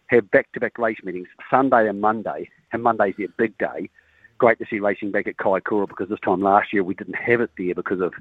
have 0.07 0.29
back-to-back 0.31 0.77
race 0.77 0.99
meetings, 1.03 1.27
Sunday 1.49 1.87
and 1.87 2.01
Monday, 2.01 2.49
and 2.71 2.83
Monday's 2.83 3.15
their 3.17 3.27
big 3.37 3.57
day. 3.57 3.89
Great 4.37 4.59
to 4.59 4.65
see 4.69 4.79
racing 4.79 5.11
back 5.11 5.27
at 5.27 5.37
Kaikoura 5.37 5.87
because 5.87 6.09
this 6.09 6.19
time 6.19 6.41
last 6.41 6.71
year 6.71 6.83
we 6.83 6.93
didn't 6.93 7.15
have 7.15 7.41
it 7.41 7.51
there 7.57 7.73
because 7.73 8.01
of 8.01 8.13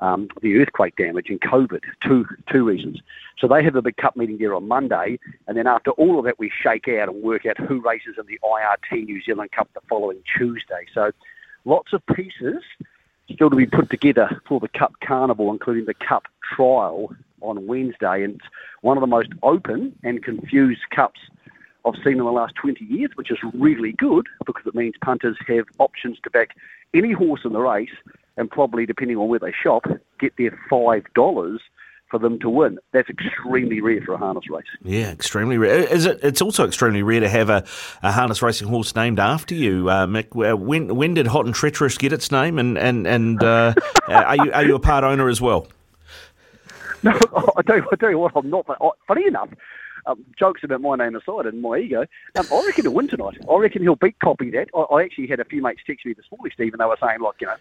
um, 0.00 0.28
the 0.42 0.58
earthquake 0.58 0.96
damage 0.96 1.30
and 1.30 1.40
COVID. 1.40 1.80
Two 2.02 2.26
two 2.50 2.64
reasons. 2.64 3.00
So 3.38 3.48
they 3.48 3.62
have 3.62 3.76
a 3.76 3.82
big 3.82 3.96
cup 3.96 4.16
meeting 4.16 4.38
there 4.38 4.54
on 4.54 4.68
Monday, 4.68 5.18
and 5.46 5.56
then 5.56 5.66
after 5.66 5.90
all 5.92 6.18
of 6.18 6.24
that, 6.26 6.38
we 6.38 6.50
shake 6.50 6.88
out 6.88 7.08
and 7.08 7.22
work 7.22 7.46
out 7.46 7.58
who 7.58 7.80
races 7.80 8.16
in 8.18 8.26
the 8.26 8.38
IRT 8.44 9.04
New 9.04 9.22
Zealand 9.22 9.52
Cup 9.52 9.68
the 9.74 9.80
following 9.88 10.22
Tuesday. 10.36 10.86
So 10.92 11.12
lots 11.64 11.92
of 11.92 12.04
pieces 12.06 12.62
still 13.32 13.50
to 13.50 13.56
be 13.56 13.66
put 13.66 13.90
together 13.90 14.40
for 14.46 14.60
the 14.60 14.68
Cup 14.68 14.94
Carnival, 15.02 15.50
including 15.50 15.86
the 15.86 15.94
Cup 15.94 16.28
Trial 16.54 17.14
on 17.40 17.66
Wednesday. 17.66 18.24
And 18.24 18.34
it's 18.34 18.44
one 18.82 18.96
of 18.96 19.00
the 19.00 19.06
most 19.06 19.30
open 19.42 19.98
and 20.02 20.22
confused 20.22 20.82
cups 20.90 21.20
I've 21.84 21.94
seen 22.02 22.14
in 22.14 22.24
the 22.24 22.32
last 22.32 22.54
20 22.56 22.84
years, 22.84 23.10
which 23.14 23.30
is 23.30 23.38
really 23.52 23.92
good 23.92 24.26
because 24.46 24.66
it 24.66 24.74
means 24.74 24.94
punters 25.04 25.36
have 25.48 25.64
options 25.78 26.18
to 26.24 26.30
back 26.30 26.50
any 26.94 27.12
horse 27.12 27.40
in 27.44 27.52
the 27.52 27.60
race 27.60 27.90
and 28.36 28.50
probably, 28.50 28.86
depending 28.86 29.16
on 29.16 29.28
where 29.28 29.38
they 29.38 29.52
shop, 29.52 29.84
get 30.18 30.32
their 30.36 30.58
$5 30.70 31.58
for 32.10 32.18
them 32.18 32.38
to 32.40 32.48
win. 32.48 32.78
That's 32.92 33.08
extremely 33.08 33.80
rare 33.80 34.00
for 34.02 34.14
a 34.14 34.18
harness 34.18 34.44
race. 34.50 34.64
Yeah, 34.82 35.10
extremely 35.10 35.58
rare. 35.58 35.80
Is 35.80 36.06
it? 36.06 36.20
It's 36.22 36.40
also 36.42 36.66
extremely 36.66 37.02
rare 37.02 37.20
to 37.20 37.28
have 37.28 37.50
a, 37.50 37.64
a 38.02 38.12
harness 38.12 38.42
racing 38.42 38.68
horse 38.68 38.94
named 38.94 39.18
after 39.18 39.54
you, 39.54 39.88
uh, 39.88 40.06
Mick. 40.06 40.28
Uh, 40.34 40.56
When 40.56 40.94
when 40.96 41.14
did 41.14 41.26
Hot 41.26 41.46
and 41.46 41.54
Treacherous 41.54 41.98
get 41.98 42.12
its 42.12 42.30
name? 42.30 42.58
And 42.58 42.78
and 42.78 43.06
and 43.06 43.42
uh, 43.42 43.74
are 44.08 44.36
you 44.36 44.52
are 44.52 44.64
you 44.64 44.74
a 44.74 44.80
part 44.80 45.04
owner 45.04 45.28
as 45.28 45.40
well? 45.40 45.66
No, 47.02 47.10
I 47.56 47.62
tell 47.62 47.76
you, 47.76 47.88
I 47.92 47.96
tell 47.96 48.10
you 48.10 48.18
what, 48.18 48.32
I'm 48.36 48.48
not. 48.48 48.66
Funny 49.08 49.26
enough, 49.26 49.48
um, 50.06 50.24
jokes 50.38 50.62
about 50.64 50.80
my 50.80 50.96
name 50.96 51.16
aside 51.16 51.46
and 51.46 51.62
my 51.62 51.78
ego, 51.78 52.06
um, 52.36 52.46
I 52.52 52.64
reckon 52.66 52.84
he'll 52.84 52.94
win 52.94 53.08
tonight. 53.08 53.38
I 53.50 53.56
reckon 53.56 53.82
he'll 53.82 53.96
beat 53.96 54.18
Copy 54.18 54.50
That. 54.50 54.68
I, 54.74 54.80
I 54.80 55.02
actually 55.02 55.26
had 55.26 55.40
a 55.40 55.44
few 55.44 55.62
mates 55.62 55.82
text 55.86 56.06
me 56.06 56.12
this 56.12 56.26
morning, 56.30 56.52
Steve, 56.54 56.72
and 56.72 56.80
they 56.80 56.86
were 56.86 56.98
saying, 57.00 57.20
like, 57.20 57.40
you 57.40 57.46
know, 57.46 57.56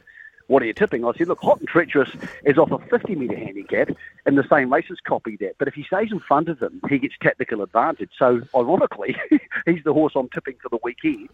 what 0.48 0.62
are 0.62 0.66
you 0.66 0.74
tipping? 0.74 1.06
I 1.06 1.14
said, 1.18 1.28
look, 1.28 1.40
Hot 1.42 1.60
and 1.60 1.68
Treacherous 1.68 2.10
is 2.44 2.58
off 2.58 2.72
a 2.72 2.78
50 2.78 3.16
metre 3.16 3.38
handicap 3.38 3.90
in 4.26 4.36
the 4.36 4.46
same 4.50 4.72
race 4.74 4.86
as 4.92 5.00
Copy 5.00 5.38
That. 5.38 5.56
But 5.58 5.68
if 5.68 5.74
he 5.74 5.84
stays 5.84 6.12
in 6.12 6.20
front 6.20 6.50
of 6.50 6.62
him, 6.62 6.82
he 6.90 7.00
gets 7.00 7.16
tactical 7.22 7.62
advantage. 7.62 8.12
So, 8.18 8.42
ironically, 8.56 9.16
he's 9.66 9.84
the 9.84 9.94
horse 9.94 10.14
I'm 10.16 10.30
tipping 10.30 10.56
for 10.62 10.70
the 10.70 10.80
weekend. 10.84 11.30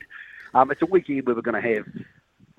Um, 0.54 0.72
it's 0.72 0.82
a 0.82 0.86
weekend 0.86 1.26
where 1.26 1.36
we're 1.36 1.42
going 1.42 1.62
to 1.62 1.76
have 1.76 1.86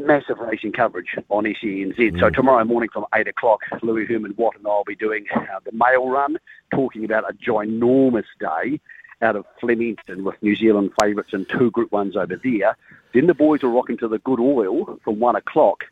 massive 0.07 0.39
racing 0.39 0.73
coverage 0.73 1.17
on 1.29 1.45
SENZ. 1.45 2.19
So 2.21 2.31
tomorrow 2.31 2.65
morning 2.65 2.91
from 2.93 3.07
8 3.15 3.29
o'clock, 3.29 3.61
Louis 3.83 4.07
Herman 4.07 4.35
Watt 4.37 4.57
and 4.57 4.67
I 4.67 4.71
will 4.71 4.85
be 4.85 4.97
doing 4.97 5.27
uh, 5.35 5.61
the 5.65 5.73
mail 5.73 6.09
run, 6.09 6.39
talking 6.73 7.05
about 7.05 7.29
a 7.29 7.35
ginormous 7.35 8.25
day 8.39 8.81
out 9.23 9.37
of 9.37 9.45
Flemington 9.61 10.25
with 10.25 10.43
New 10.43 10.57
Zealand 10.57 10.93
favourites 11.01 11.33
and 11.33 11.49
two 11.49 11.71
Group 11.71 11.91
1s 11.91 12.17
over 12.17 12.37
there. 12.37 12.77
Then 13.13 13.27
the 13.27 13.35
boys 13.35 13.63
will 13.63 13.71
rock 13.71 13.91
into 13.91 14.09
the 14.09 14.19
Good 14.19 14.41
Oil 14.41 14.99
from 15.05 15.21
1 15.21 15.37
o'clock. 15.37 15.85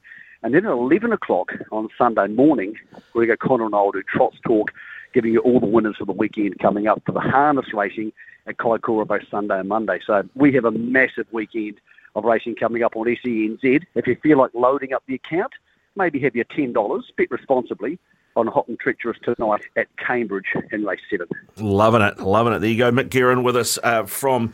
And 0.42 0.54
then 0.54 0.64
at 0.64 0.72
11 0.72 1.12
o'clock 1.12 1.52
on 1.72 1.88
Sunday 1.98 2.28
morning, 2.28 2.74
Greg 3.12 3.30
O'Connor 3.30 3.66
and 3.66 3.74
I 3.74 3.80
will 3.82 3.92
do 3.92 4.02
Trots 4.02 4.38
Talk, 4.46 4.70
giving 5.12 5.32
you 5.32 5.40
all 5.40 5.60
the 5.60 5.66
winners 5.66 5.96
for 5.96 6.04
the 6.04 6.12
weekend 6.12 6.58
coming 6.60 6.86
up 6.86 7.02
for 7.04 7.12
the 7.12 7.20
harness 7.20 7.74
racing 7.74 8.12
at 8.46 8.56
Kaikoura 8.56 9.06
both 9.06 9.28
Sunday 9.30 9.58
and 9.58 9.68
Monday. 9.68 10.00
So 10.06 10.28
we 10.34 10.52
have 10.54 10.64
a 10.64 10.70
massive 10.70 11.26
weekend 11.32 11.80
of 12.18 12.24
racing 12.24 12.54
coming 12.56 12.82
up 12.82 12.96
on 12.96 13.06
SENZ. 13.06 13.82
If 13.94 14.06
you 14.06 14.16
feel 14.22 14.38
like 14.38 14.50
loading 14.54 14.92
up 14.92 15.02
the 15.06 15.14
account, 15.14 15.52
maybe 15.96 16.18
have 16.20 16.34
your 16.36 16.44
$10, 16.46 17.02
bet 17.16 17.30
responsibly. 17.30 17.98
on 18.36 18.46
hot 18.46 18.68
and 18.68 18.78
treacherous 18.78 19.18
tonight 19.24 19.62
at 19.76 19.88
Cambridge 19.96 20.46
in 20.70 20.84
race 20.84 21.00
seven. 21.10 21.26
Loving 21.56 22.02
it, 22.02 22.20
loving 22.20 22.52
it. 22.52 22.60
There 22.60 22.70
you 22.70 22.78
go, 22.78 22.92
Mick 22.92 23.10
Guerin 23.10 23.42
with 23.42 23.56
us 23.56 23.78
uh, 23.82 24.04
from 24.04 24.52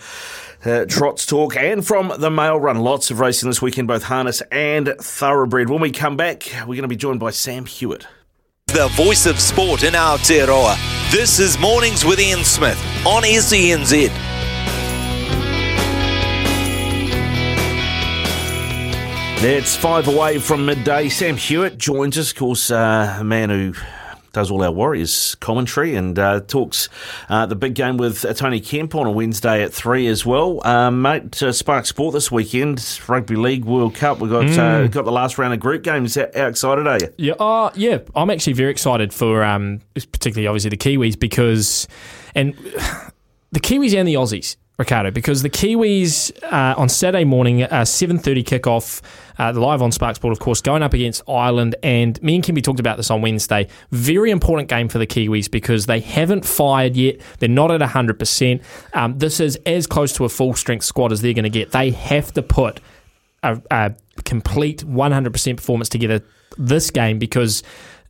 uh, 0.65 0.87
Trots 0.87 1.27
Talk 1.27 1.57
and 1.57 1.87
from 1.87 2.13
the 2.19 2.31
Mail 2.31 2.59
Run. 2.59 2.79
Lots 2.79 3.11
of 3.11 3.21
racing 3.21 3.51
this 3.51 3.61
weekend, 3.61 3.87
both 3.89 4.05
harness 4.05 4.41
and 4.51 4.95
thoroughbred. 4.99 5.69
When 5.69 5.81
we 5.83 5.91
come 5.91 6.17
back, 6.17 6.45
we're 6.61 6.77
going 6.77 6.83
to 6.83 6.89
be 6.89 6.97
joined 6.97 7.21
by 7.21 7.31
Sam 7.31 7.67
Hewitt. 7.67 8.07
The 8.69 8.89
voice 8.89 9.27
of 9.27 9.39
sport 9.39 9.83
in 9.83 9.93
Aotearoa. 9.93 11.13
This 11.13 11.39
is 11.39 11.59
Mornings 11.59 12.05
with 12.05 12.19
Ian 12.19 12.43
Smith 12.43 12.79
on 13.07 13.23
SENZ. 13.23 14.34
It's 19.47 19.77
five 19.77 20.09
away 20.09 20.39
from 20.39 20.65
midday. 20.65 21.11
Sam 21.11 21.37
Hewitt 21.37 21.77
joins 21.77 22.17
us, 22.17 22.31
of 22.31 22.37
course, 22.39 22.71
uh, 22.71 23.19
a 23.21 23.25
man 23.25 23.51
who 23.51 23.75
does 24.33 24.51
all 24.51 24.65
our 24.65 24.73
Warriors 24.73 25.35
commentary 25.35 25.95
and 25.97 26.19
uh, 26.19 26.41
talks 26.41 26.89
uh, 27.29 27.45
the 27.45 27.55
big 27.55 27.75
game 27.75 27.99
with 27.99 28.25
Tony 28.37 28.59
Kemp 28.59 28.95
on 28.95 29.07
a 29.07 29.11
Wednesday 29.11 29.63
at 29.63 29.71
three 29.73 30.07
as 30.07 30.25
well. 30.25 30.67
Um, 30.67 31.03
mate, 31.03 31.43
uh, 31.43 31.53
Spark 31.53 31.85
Sport 31.85 32.15
this 32.15 32.33
weekend, 32.33 32.99
Rugby 33.07 33.37
League 33.37 33.67
World 33.67 33.95
Cup. 33.95 34.19
We've 34.19 34.31
got 34.31 34.47
uh, 34.47 34.89
Mm. 34.89 34.91
got 34.91 35.05
the 35.05 35.13
last 35.13 35.37
round 35.37 35.53
of 35.53 35.61
group 35.61 35.83
games. 35.83 36.15
How, 36.15 36.27
how 36.35 36.47
excited 36.47 36.87
are 36.87 36.99
you? 37.01 37.09
Yeah, 37.19 37.35
uh, 37.35 37.71
yeah. 37.75 37.99
I'm 38.15 38.31
actually 38.31 38.55
very 38.55 38.71
excited 38.71 39.13
for, 39.13 39.45
um, 39.45 39.83
particularly 39.95 40.47
obviously 40.47 40.71
the 40.71 40.79
Kiwis 40.79 41.19
because, 41.21 41.87
and 42.35 42.55
the 43.53 43.61
Kiwis 43.61 43.95
and 43.95 44.09
the 44.09 44.15
Aussies, 44.15 44.57
Ricardo, 44.77 45.13
because 45.13 45.43
the 45.43 45.51
Kiwis 45.51 46.33
uh, 46.53 46.75
on 46.77 46.89
Saturday 46.89 47.25
morning, 47.25 47.63
uh, 47.63 47.85
7:30 47.85 48.43
kickoff, 48.43 49.03
uh, 49.39 49.53
the 49.53 49.61
live 49.61 49.81
on 49.81 49.93
Spark 49.93 50.17
Sport, 50.17 50.33
of 50.33 50.41
course, 50.41 50.61
going 50.61 50.83
up 50.83 50.93
against 50.93 51.23
Ireland. 51.29 51.77
And 51.85 52.21
me 52.25 52.35
and 52.35 52.45
Kimby 52.45 52.61
talked 52.63 52.81
about 52.81 52.97
this 52.97 53.09
on 53.09 53.23
Wednesday. 53.23 53.69
Very 53.93 54.33
important 54.33 54.69
game 54.69 54.89
for 54.89 54.99
the 54.99 55.07
Kiwis 55.07 55.49
because 55.49 55.87
they 55.87 56.01
haven't 56.01 56.45
fired 56.45 56.97
yet. 56.97 57.21
They're 57.39 57.49
not 57.49 57.71
at 57.71 57.81
100. 57.81 58.19
percent 58.19 58.63
um, 58.95 59.17
This 59.19 59.39
is 59.39 59.57
as 59.65 59.87
close 59.87 60.13
to 60.15 60.25
a 60.25 60.29
full 60.29 60.55
strength 60.55 60.85
squad 60.85 61.13
as 61.13 61.21
they're 61.21 61.35
going 61.35 61.45
to 61.45 61.51
get. 61.51 61.71
They 61.71 61.91
have 61.93 62.33
to 62.33 62.43
put 62.43 62.81
a, 63.45 63.63
a 63.71 63.95
complete 64.25 64.85
100% 64.85 65.57
performance 65.57 65.89
together 65.89 66.21
this 66.59 66.91
game 66.91 67.19
because 67.19 67.63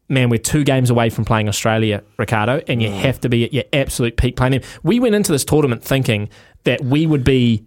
man 0.08 0.28
we're 0.28 0.38
two 0.38 0.64
games 0.64 0.90
away 0.90 1.10
from 1.10 1.24
playing 1.24 1.48
Australia 1.48 2.02
Ricardo 2.18 2.62
and 2.68 2.82
you 2.82 2.90
have 2.90 3.20
to 3.20 3.28
be 3.28 3.44
at 3.44 3.52
your 3.52 3.64
absolute 3.72 4.16
peak 4.16 4.36
playing 4.36 4.52
them 4.52 4.62
we 4.82 5.00
went 5.00 5.14
into 5.14 5.32
this 5.32 5.44
tournament 5.44 5.82
thinking 5.82 6.28
that 6.64 6.82
we 6.84 7.06
would 7.06 7.24
be 7.24 7.64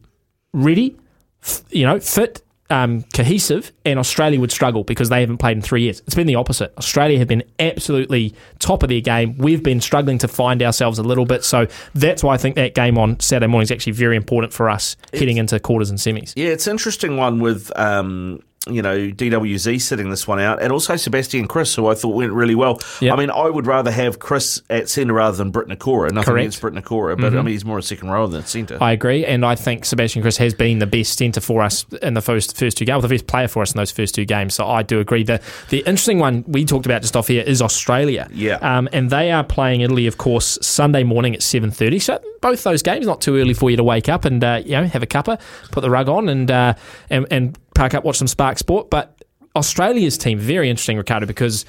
ready 0.54 0.98
f- 1.42 1.64
you 1.70 1.86
know 1.86 2.00
fit 2.00 2.42
um, 2.70 3.04
cohesive 3.14 3.72
and 3.86 4.00
Australia 4.00 4.40
would 4.40 4.52
struggle 4.52 4.84
because 4.84 5.10
they 5.10 5.22
haven't 5.22 5.38
played 5.38 5.58
in 5.58 5.62
three 5.62 5.84
years. 5.84 6.02
It's 6.02 6.16
been 6.16 6.28
the 6.28 6.36
opposite. 6.36 6.74
Australia 6.78 7.18
have 7.20 7.28
been 7.28 7.44
absolutely 7.60 8.34
top 8.60 8.84
of 8.84 8.90
their 8.90 9.02
game. 9.02 9.38
We've 9.38 9.64
been 9.64 9.80
struggling 9.82 10.18
to 10.20 10.28
find 10.28 10.62
ourselves 10.62 11.00
a 11.00 11.04
little 11.04 11.26
bit. 11.26 11.44
So 11.44 11.68
that's 11.94 12.24
why 12.24 12.34
I 12.34 12.38
think 12.38 12.56
that 12.56 12.76
game 12.76 12.98
on 12.98 13.20
Saturday 13.20 13.48
morning 13.48 13.64
is 13.64 13.72
actually 13.72 13.94
very 13.94 14.18
important 14.18 14.54
for 14.54 14.70
us 14.70 14.98
heading 15.14 15.38
into 15.38 15.60
quarters 15.60 15.90
and 15.90 16.00
semis. 16.00 16.34
Yeah, 16.36 16.50
it's 16.50 16.68
an 16.68 16.72
interesting 16.72 17.18
one 17.18 17.40
with 17.40 17.72
um, 17.78 18.42
you 18.70 18.82
know 18.82 18.98
DWZ 18.98 19.80
sitting 19.80 20.10
this 20.10 20.28
one 20.28 20.40
out, 20.40 20.62
and 20.62 20.72
also 20.74 20.96
Sebastian 20.98 21.48
Kris, 21.48 21.74
who 21.76 21.88
I 21.88 21.94
thought 21.96 22.16
went 22.16 22.34
really 22.34 22.56
well. 22.56 22.82
I 23.02 23.16
mean, 23.16 23.30
I 23.30 23.50
would 23.50 23.66
rather 23.66 23.92
have 23.92 24.20
Kris 24.20 24.62
at 24.70 24.90
centre 24.90 25.14
rather 25.14 25.38
than 25.38 25.52
Briton 25.52 25.76
Nikora. 25.78 26.12
Nothing 26.12 26.34
Correct. 26.34 26.44
against 26.44 26.62
Briton 26.62 26.82
Nikora, 26.82 27.16
but 27.16 27.28
I 27.34 27.38
Mhm. 27.38 27.46
mean 27.46 27.54
he's 27.54 27.64
more 27.64 27.78
a 27.78 27.84
second 27.84 28.10
rower 28.10 28.28
than 28.28 28.44
centre. 28.46 28.78
I 28.82 28.92
agree, 28.92 29.26
and 29.26 29.46
I 29.46 29.56
think 29.56 29.86
Sebastian 29.86 30.22
Kris 30.22 30.38
has 30.38 30.54
been 30.54 30.80
the 30.80 30.86
best 30.88 31.18
centre 31.18 31.40
for 31.40 31.62
us 31.64 31.86
in 32.02 32.14
the 32.14 32.22
first 32.22 32.58
first 32.58 32.78
two 32.78 32.84
games, 32.86 33.04
the 33.04 33.08
best 33.08 33.28
player 33.28 33.48
for 33.48 33.62
us 33.62 33.72
in 33.72 33.78
those 33.78 33.92
first 33.92 34.16
two 34.16 34.26
games. 34.26 34.54
So 34.56 34.68
I 34.68 34.84
do 34.84 35.00
agree. 35.00 35.24
The 35.24 35.40
the 35.70 35.80
interesting 35.80 36.20
one 36.20 36.44
we 36.48 36.66
talked 36.66 36.86
about 36.86 37.02
just 37.04 37.16
off 37.16 37.28
here 37.30 37.44
is 37.44 37.62
Australia. 37.62 38.28
Yeah. 38.34 38.56
um, 38.62 38.90
and 38.92 39.10
they 39.10 39.32
are 39.32 39.44
playing 39.44 39.82
Italy, 39.82 40.08
of 40.08 40.18
course, 40.18 40.58
Sunday 40.62 41.04
morning 41.04 41.34
at 41.36 41.42
seven 41.42 41.72
thirty. 41.72 42.00
So 42.00 42.20
both 42.42 42.64
those 42.64 42.84
games 42.84 43.06
not 43.06 43.22
too 43.22 43.38
early 43.38 43.54
for 43.54 43.70
you 43.72 43.78
to 43.78 43.84
wake 43.84 44.10
up 44.10 44.26
and 44.26 44.44
uh, 44.44 44.62
you 44.66 44.72
know 44.74 44.84
have 44.86 45.04
a 45.04 45.08
cuppa, 45.08 45.40
put 45.72 45.82
the 45.82 45.90
rug 45.90 46.10
on, 46.10 46.28
and 46.28 46.52
uh, 46.52 46.74
and 47.10 47.26
and 47.32 47.58
park 47.78 47.94
up, 47.94 48.04
watch 48.04 48.18
some 48.18 48.28
Spark 48.28 48.58
Sport. 48.58 48.90
But 48.90 49.24
Australia's 49.56 50.18
team 50.18 50.40
very 50.40 50.70
interesting, 50.70 50.98
Ricardo, 50.98 51.26
because. 51.26 51.66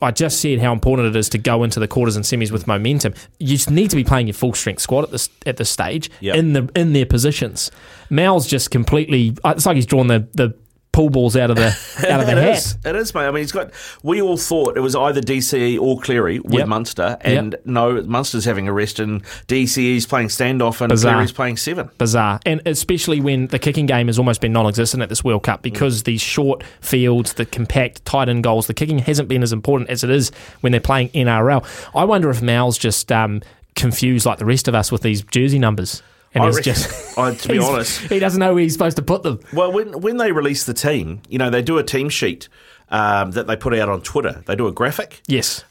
I 0.00 0.12
just 0.12 0.40
said 0.40 0.60
how 0.60 0.72
important 0.72 1.08
it 1.08 1.16
is 1.18 1.28
to 1.30 1.38
go 1.38 1.64
into 1.64 1.80
the 1.80 1.88
quarters 1.88 2.14
and 2.14 2.24
semis 2.24 2.52
with 2.52 2.68
momentum. 2.68 3.14
You 3.40 3.48
just 3.48 3.68
need 3.68 3.90
to 3.90 3.96
be 3.96 4.04
playing 4.04 4.28
your 4.28 4.34
full 4.34 4.52
strength 4.52 4.80
squad 4.80 5.02
at 5.04 5.10
this 5.10 5.28
at 5.44 5.56
this 5.56 5.70
stage 5.70 6.08
Yep. 6.20 6.36
in 6.36 6.52
the 6.52 6.70
in 6.76 6.92
their 6.92 7.06
positions. 7.06 7.70
Mal's 8.08 8.46
just 8.46 8.70
completely. 8.70 9.34
It's 9.44 9.66
like 9.66 9.74
he's 9.74 9.86
drawn 9.86 10.06
the 10.06 10.28
the 10.34 10.54
pool 10.92 11.08
balls 11.10 11.36
out 11.36 11.50
of 11.50 11.56
the 11.56 11.68
out 12.08 12.20
of 12.20 12.26
the 12.26 12.32
It 12.32 12.38
hat. 12.38 12.56
is. 12.58 12.76
It 12.84 12.94
is, 12.96 13.14
mate. 13.14 13.22
I 13.22 13.30
mean, 13.30 13.42
he's 13.42 13.52
got. 13.52 13.70
We 14.02 14.20
all 14.20 14.36
thought 14.36 14.76
it 14.76 14.80
was 14.80 14.94
either 14.94 15.20
DCE 15.20 15.80
or 15.80 15.98
Cleary 16.00 16.38
with 16.40 16.52
Yep. 16.54 16.68
Munster, 16.68 17.16
and 17.22 17.56
no, 17.64 18.02
Munster's 18.02 18.44
having 18.44 18.68
a 18.68 18.72
rest, 18.72 19.00
and 19.00 19.22
DCE's 19.48 20.06
playing 20.06 20.28
standoff, 20.28 20.80
and 20.80 20.90
Bizarre. 20.90 21.14
Cleary's 21.14 21.32
playing 21.32 21.56
seven. 21.56 21.90
Bizarre, 21.98 22.40
and 22.46 22.60
especially 22.66 23.20
when 23.20 23.46
the 23.48 23.58
kicking 23.58 23.86
game 23.86 24.06
has 24.08 24.18
almost 24.18 24.40
been 24.40 24.52
non-existent 24.52 25.02
at 25.02 25.08
this 25.08 25.24
World 25.24 25.42
Cup 25.44 25.62
because 25.62 26.02
these 26.02 26.20
short 26.20 26.62
fields, 26.80 27.34
the 27.34 27.46
compact, 27.46 28.04
tight-end 28.04 28.44
goals, 28.44 28.66
the 28.66 28.74
kicking 28.74 28.98
hasn't 28.98 29.28
been 29.28 29.42
as 29.42 29.52
important 29.52 29.88
as 29.90 30.04
it 30.04 30.10
is 30.10 30.30
when 30.60 30.72
they're 30.72 30.80
playing 30.80 31.08
NRL. 31.10 31.64
I 31.94 32.04
wonder 32.04 32.28
if 32.30 32.42
Mal's 32.42 32.76
just 32.78 33.10
um, 33.10 33.40
confused 33.74 34.26
like 34.26 34.38
the 34.38 34.44
rest 34.44 34.68
of 34.68 34.74
us 34.74 34.92
with 34.92 35.02
these 35.02 35.22
jersey 35.22 35.58
numbers, 35.58 36.02
and 36.34 36.44
I 36.44 36.46
he's 36.46 36.60
just 36.60 37.18
I- 37.18 37.34
to 37.34 37.48
be 37.48 37.58
honest, 37.58 38.00
he 38.02 38.18
doesn't 38.18 38.40
know 38.40 38.54
where 38.54 38.62
he's 38.62 38.72
supposed 38.72 38.96
to 38.96 39.02
put 39.02 39.22
them. 39.22 39.40
Well, 39.52 39.72
when 39.72 40.00
when 40.00 40.16
they 40.16 40.32
release 40.32 40.64
the 40.64 40.74
team, 40.74 41.20
you 41.28 41.38
know, 41.38 41.50
they 41.50 41.62
do 41.62 41.78
a 41.78 41.82
team 41.84 42.08
sheet 42.08 42.48
um, 42.90 43.32
that 43.32 43.46
they 43.46 43.56
put 43.56 43.74
out 43.74 43.88
on 43.88 44.00
Twitter. 44.02 44.42
They 44.46 44.56
do 44.56 44.66
a 44.66 44.72
graphic. 44.72 45.22
Yes. 45.26 45.64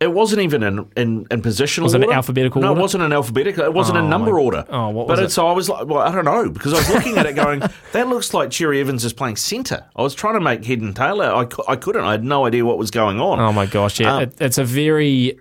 It 0.00 0.12
wasn't 0.12 0.42
even 0.42 0.62
in 0.64 0.78
in, 0.96 1.26
in 1.30 1.40
positional. 1.40 1.84
Was 1.84 1.94
it 1.94 2.02
an 2.02 2.10
alphabetical 2.10 2.60
No, 2.60 2.70
order? 2.70 2.80
it 2.80 2.82
wasn't 2.82 3.04
an 3.04 3.12
alphabetical. 3.12 3.64
It 3.64 3.72
wasn't 3.72 3.96
Oh, 3.96 4.04
a 4.04 4.08
number 4.08 4.32
my- 4.32 4.38
order. 4.40 4.64
oh, 4.68 4.88
what 4.90 5.06
but 5.06 5.18
was 5.18 5.26
it's, 5.26 5.38
it? 5.38 5.42
I 5.42 5.52
was 5.52 5.68
like, 5.68 5.86
well, 5.86 6.00
I 6.00 6.10
don't 6.12 6.24
know 6.24 6.50
because 6.50 6.74
I 6.74 6.78
was 6.78 6.90
looking 6.90 7.16
at 7.16 7.26
it 7.26 7.34
going, 7.36 7.60
that 7.92 8.08
looks 8.08 8.34
like 8.34 8.50
Cherry 8.50 8.80
Evans 8.80 9.04
is 9.04 9.12
playing 9.12 9.36
centre. 9.36 9.84
I 9.94 10.02
was 10.02 10.14
trying 10.14 10.34
to 10.34 10.40
make 10.40 10.64
head 10.64 10.80
and 10.80 10.94
tail 10.96 11.22
out. 11.22 11.58
I, 11.68 11.72
I 11.72 11.76
couldn't. 11.76 12.04
I 12.04 12.10
had 12.10 12.24
no 12.24 12.44
idea 12.44 12.64
what 12.66 12.76
was 12.76 12.90
going 12.90 13.20
on. 13.20 13.38
Oh 13.40 13.52
my 13.52 13.66
gosh, 13.66 14.00
yeah, 14.00 14.16
Um, 14.16 14.22
it, 14.24 14.34
it's 14.40 14.58
a 14.58 14.64
very. 14.64 15.38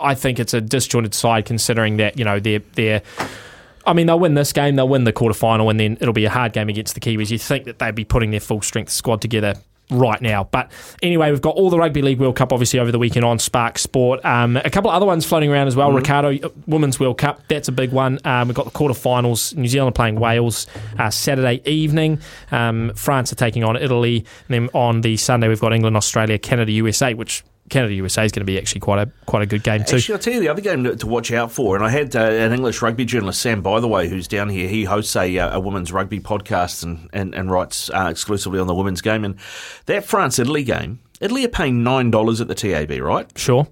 I 0.00 0.14
think 0.14 0.38
it's 0.38 0.54
a 0.54 0.60
disjointed 0.60 1.12
side 1.12 1.44
considering 1.44 1.96
that 1.96 2.16
you 2.16 2.24
know 2.24 2.38
they're 2.38 2.62
they're. 2.74 3.02
I 3.86 3.92
mean, 3.92 4.06
they'll 4.06 4.18
win 4.18 4.34
this 4.34 4.52
game, 4.52 4.76
they'll 4.76 4.88
win 4.88 5.04
the 5.04 5.12
quarterfinal, 5.12 5.70
and 5.70 5.78
then 5.78 5.96
it'll 6.00 6.14
be 6.14 6.24
a 6.24 6.30
hard 6.30 6.52
game 6.52 6.68
against 6.68 6.94
the 6.94 7.00
Kiwis. 7.00 7.30
You 7.30 7.38
think 7.38 7.64
that 7.64 7.78
they'd 7.78 7.94
be 7.94 8.04
putting 8.04 8.30
their 8.30 8.40
full 8.40 8.62
strength 8.62 8.90
squad 8.90 9.20
together 9.22 9.54
right 9.90 10.20
now. 10.20 10.44
But 10.44 10.70
anyway, 11.02 11.30
we've 11.30 11.40
got 11.40 11.54
all 11.54 11.70
the 11.70 11.78
Rugby 11.78 12.02
League 12.02 12.18
World 12.18 12.36
Cup 12.36 12.52
obviously 12.52 12.80
over 12.80 12.90
the 12.90 12.98
weekend 12.98 13.24
on 13.24 13.38
Spark 13.38 13.78
Sport. 13.78 14.24
Um, 14.24 14.56
a 14.56 14.70
couple 14.70 14.90
of 14.90 14.96
other 14.96 15.06
ones 15.06 15.24
floating 15.24 15.50
around 15.50 15.68
as 15.68 15.76
well. 15.76 15.92
Ricardo 15.92 16.34
uh, 16.34 16.48
Women's 16.66 16.98
World 16.98 17.18
Cup, 17.18 17.46
that's 17.48 17.68
a 17.68 17.72
big 17.72 17.92
one. 17.92 18.18
Um, 18.24 18.48
we've 18.48 18.54
got 18.54 18.64
the 18.64 18.72
quarterfinals. 18.72 19.54
New 19.56 19.68
Zealand 19.68 19.94
playing 19.94 20.16
Wales 20.16 20.66
uh, 20.98 21.10
Saturday 21.10 21.62
evening. 21.64 22.20
Um, 22.50 22.92
France 22.94 23.32
are 23.32 23.36
taking 23.36 23.64
on 23.64 23.76
Italy. 23.76 24.24
And 24.48 24.54
then 24.54 24.68
on 24.74 25.02
the 25.02 25.16
Sunday, 25.16 25.48
we've 25.48 25.60
got 25.60 25.72
England, 25.72 25.96
Australia, 25.96 26.38
Canada, 26.38 26.72
USA, 26.72 27.14
which 27.14 27.44
Canada 27.68 27.94
USA 27.94 28.24
is 28.24 28.32
going 28.32 28.40
to 28.40 28.46
be 28.46 28.58
actually 28.58 28.80
quite 28.80 29.08
a 29.08 29.10
quite 29.26 29.42
a 29.42 29.46
good 29.46 29.62
game 29.62 29.84
too. 29.84 29.96
Actually, 29.96 30.14
I'll 30.14 30.18
tell 30.20 30.32
you 30.34 30.40
the 30.40 30.48
other 30.48 30.60
game 30.60 30.84
to, 30.84 30.96
to 30.96 31.06
watch 31.06 31.32
out 31.32 31.50
for. 31.50 31.76
And 31.76 31.84
I 31.84 31.90
had 31.90 32.14
uh, 32.14 32.20
an 32.20 32.52
English 32.52 32.82
rugby 32.82 33.04
journalist, 33.04 33.40
Sam, 33.40 33.62
by 33.62 33.80
the 33.80 33.88
way, 33.88 34.08
who's 34.08 34.28
down 34.28 34.48
here. 34.48 34.68
He 34.68 34.84
hosts 34.84 35.14
a, 35.16 35.38
uh, 35.38 35.56
a 35.56 35.60
women's 35.60 35.92
rugby 35.92 36.20
podcast 36.20 36.82
and, 36.82 37.08
and, 37.12 37.34
and 37.34 37.50
writes 37.50 37.90
uh, 37.90 38.08
exclusively 38.10 38.58
on 38.58 38.66
the 38.66 38.74
women's 38.74 39.00
game. 39.00 39.24
And 39.24 39.36
that 39.86 40.04
France 40.04 40.38
Italy 40.38 40.64
game, 40.64 41.00
Italy 41.20 41.44
are 41.44 41.48
paying 41.48 41.82
$9 41.82 42.40
at 42.40 42.48
the 42.48 42.54
TAB, 42.54 43.00
right? 43.00 43.26
Sure. 43.38 43.66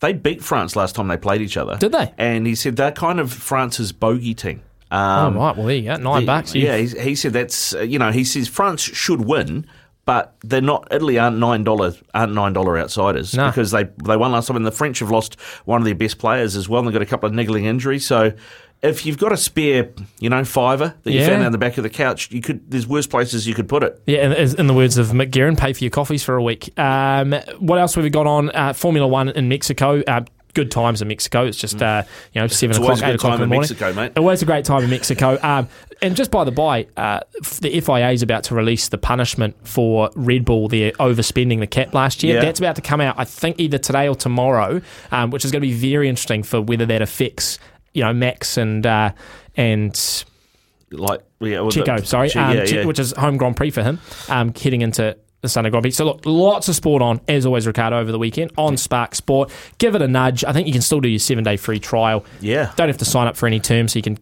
They 0.00 0.12
beat 0.12 0.42
France 0.42 0.76
last 0.76 0.94
time 0.96 1.08
they 1.08 1.16
played 1.16 1.40
each 1.40 1.56
other. 1.56 1.76
Did 1.76 1.92
they? 1.92 2.12
And 2.18 2.46
he 2.46 2.54
said 2.54 2.76
they're 2.76 2.92
kind 2.92 3.18
of 3.18 3.32
France's 3.32 3.92
bogey 3.92 4.34
team. 4.34 4.62
Um, 4.90 5.36
oh 5.36 5.40
right, 5.40 5.56
well 5.56 5.66
there 5.66 5.76
you 5.76 5.82
go, 5.84 5.96
nine 5.96 6.20
the- 6.22 6.26
bucks. 6.26 6.54
Yeah, 6.54 6.76
he, 6.76 6.86
he 6.86 7.14
said 7.16 7.32
that's 7.32 7.74
uh, 7.74 7.80
you 7.80 7.98
know 7.98 8.12
he 8.12 8.22
says 8.22 8.46
France 8.46 8.82
should 8.82 9.22
win, 9.22 9.66
but 10.06 10.34
they're 10.42 10.60
not. 10.60 10.86
Italy 10.90 11.18
aren't 11.18 11.38
nine 11.38 11.64
dollars 11.64 12.02
aren't 12.14 12.32
nine 12.34 12.52
dollar 12.52 12.78
outsiders 12.78 13.34
No. 13.34 13.46
because 13.46 13.70
they 13.70 13.84
they 14.04 14.16
won 14.16 14.32
last 14.32 14.46
time, 14.48 14.56
and 14.56 14.66
the 14.66 14.72
French 14.72 14.98
have 15.00 15.10
lost 15.10 15.40
one 15.64 15.80
of 15.80 15.84
their 15.84 15.94
best 15.94 16.18
players 16.18 16.56
as 16.56 16.68
well. 16.68 16.80
and 16.80 16.88
They've 16.88 16.92
got 16.94 17.02
a 17.02 17.06
couple 17.06 17.28
of 17.28 17.34
niggling 17.34 17.64
injuries, 17.64 18.06
so. 18.06 18.32
If 18.82 19.06
you've 19.06 19.16
got 19.16 19.32
a 19.32 19.38
spare, 19.38 19.88
you 20.20 20.28
know, 20.28 20.44
fiver 20.44 20.92
that 21.04 21.10
you 21.10 21.20
Yeah. 21.20 21.28
found 21.28 21.42
down 21.42 21.52
the 21.52 21.56
back 21.58 21.78
of 21.78 21.84
the 21.84 21.88
couch, 21.88 22.30
you 22.30 22.42
could. 22.42 22.70
There's 22.70 22.86
worse 22.86 23.06
places 23.06 23.46
you 23.48 23.54
could 23.54 23.66
put 23.66 23.82
it. 23.82 23.98
Yeah, 24.06 24.30
in, 24.34 24.60
in 24.60 24.66
the 24.66 24.74
words 24.74 24.98
of 24.98 25.06
Mick 25.12 25.30
Guerin, 25.30 25.56
pay 25.56 25.72
for 25.72 25.82
your 25.82 25.90
coffees 25.90 26.22
for 26.22 26.36
a 26.36 26.42
week. 26.42 26.78
Um, 26.78 27.32
what 27.60 27.78
else 27.78 27.94
have 27.94 28.04
we 28.04 28.10
got 28.10 28.26
on? 28.26 28.50
Uh, 28.50 28.74
Formula 28.74 29.08
One 29.08 29.30
in 29.30 29.48
Mexico. 29.48 30.02
Uh, 30.06 30.20
good 30.54 30.70
times 30.70 31.02
in 31.02 31.08
Mexico. 31.08 31.44
It's 31.44 31.58
just 31.58 31.82
uh, 31.82 32.04
you 32.32 32.40
know 32.40 32.46
seven 32.46 32.70
It's 32.70 32.78
o'clock, 32.78 33.00
a 33.02 33.08
eight 33.10 33.14
o'clock 33.16 33.32
time 33.32 33.34
in 33.34 33.38
the 33.40 33.44
in 33.44 33.48
morning. 33.50 33.60
Mexico, 33.60 33.92
mate. 33.92 34.12
Always 34.16 34.42
a 34.42 34.46
great 34.46 34.64
time 34.64 34.82
in 34.84 34.90
Mexico. 34.90 35.38
Um, 35.42 35.68
and 36.02 36.16
just 36.16 36.30
by 36.30 36.44
the 36.44 36.50
by, 36.52 36.86
uh, 36.96 37.20
the 37.60 37.80
FIA 37.80 38.10
is 38.10 38.22
about 38.22 38.44
to 38.44 38.54
release 38.54 38.88
the 38.88 38.98
punishment 38.98 39.56
for 39.66 40.10
Red 40.14 40.44
Bull 40.44 40.68
their 40.68 40.92
overspending 40.92 41.60
the 41.60 41.66
cap 41.66 41.94
last 41.94 42.22
year. 42.22 42.36
Yeah. 42.36 42.40
That's 42.44 42.58
about 42.58 42.76
to 42.76 42.82
come 42.82 43.00
out. 43.00 43.14
I 43.18 43.24
think 43.24 43.58
either 43.60 43.78
today 43.78 44.08
or 44.08 44.14
tomorrow, 44.14 44.80
um, 45.12 45.30
which 45.30 45.44
is 45.44 45.50
going 45.52 45.62
to 45.62 45.66
be 45.68 45.74
very 45.74 46.08
interesting 46.08 46.42
for 46.42 46.60
whether 46.60 46.86
that 46.86 47.02
affects 47.02 47.58
you 47.92 48.02
know 48.02 48.12
Max 48.12 48.56
and 48.56 48.84
uh, 48.86 49.12
and 49.56 50.24
Like 50.90 51.20
yeah, 51.40 51.58
Checo, 51.58 52.00
the- 52.00 52.06
sorry, 52.06 52.32
um, 52.34 52.56
yeah, 52.56 52.64
yeah. 52.64 52.84
which 52.86 52.98
is 52.98 53.12
home 53.12 53.36
Grand 53.36 53.56
Prix 53.56 53.70
for 53.70 53.82
him, 53.82 53.98
um, 54.28 54.52
heading 54.54 54.82
into 54.82 55.16
the 55.44 55.48
Sunday 55.48 55.70
Grand 55.70 55.82
Prix. 55.82 55.92
So 55.92 56.04
look, 56.04 56.22
lots 56.24 56.68
of 56.68 56.74
sport 56.74 57.02
on 57.02 57.20
as 57.28 57.46
always, 57.46 57.66
Ricardo, 57.66 57.98
over 57.98 58.10
the 58.10 58.18
weekend 58.18 58.50
on 58.58 58.76
Spark 58.76 59.14
Sport. 59.14 59.52
Give 59.78 59.94
it 59.94 60.02
a 60.02 60.08
nudge. 60.08 60.44
I 60.44 60.52
think 60.52 60.66
you 60.66 60.72
can 60.72 60.82
still 60.82 61.00
do 61.00 61.08
your 61.08 61.18
seven 61.18 61.44
day 61.44 61.56
free 61.56 61.78
trial. 61.78 62.24
Yeah, 62.40 62.72
don't 62.76 62.88
have 62.88 62.98
to 62.98 63.04
sign 63.04 63.26
up 63.26 63.36
for 63.36 63.46
any 63.46 63.60
terms, 63.60 63.92
so 63.92 63.98
you 63.98 64.02
can 64.02 64.18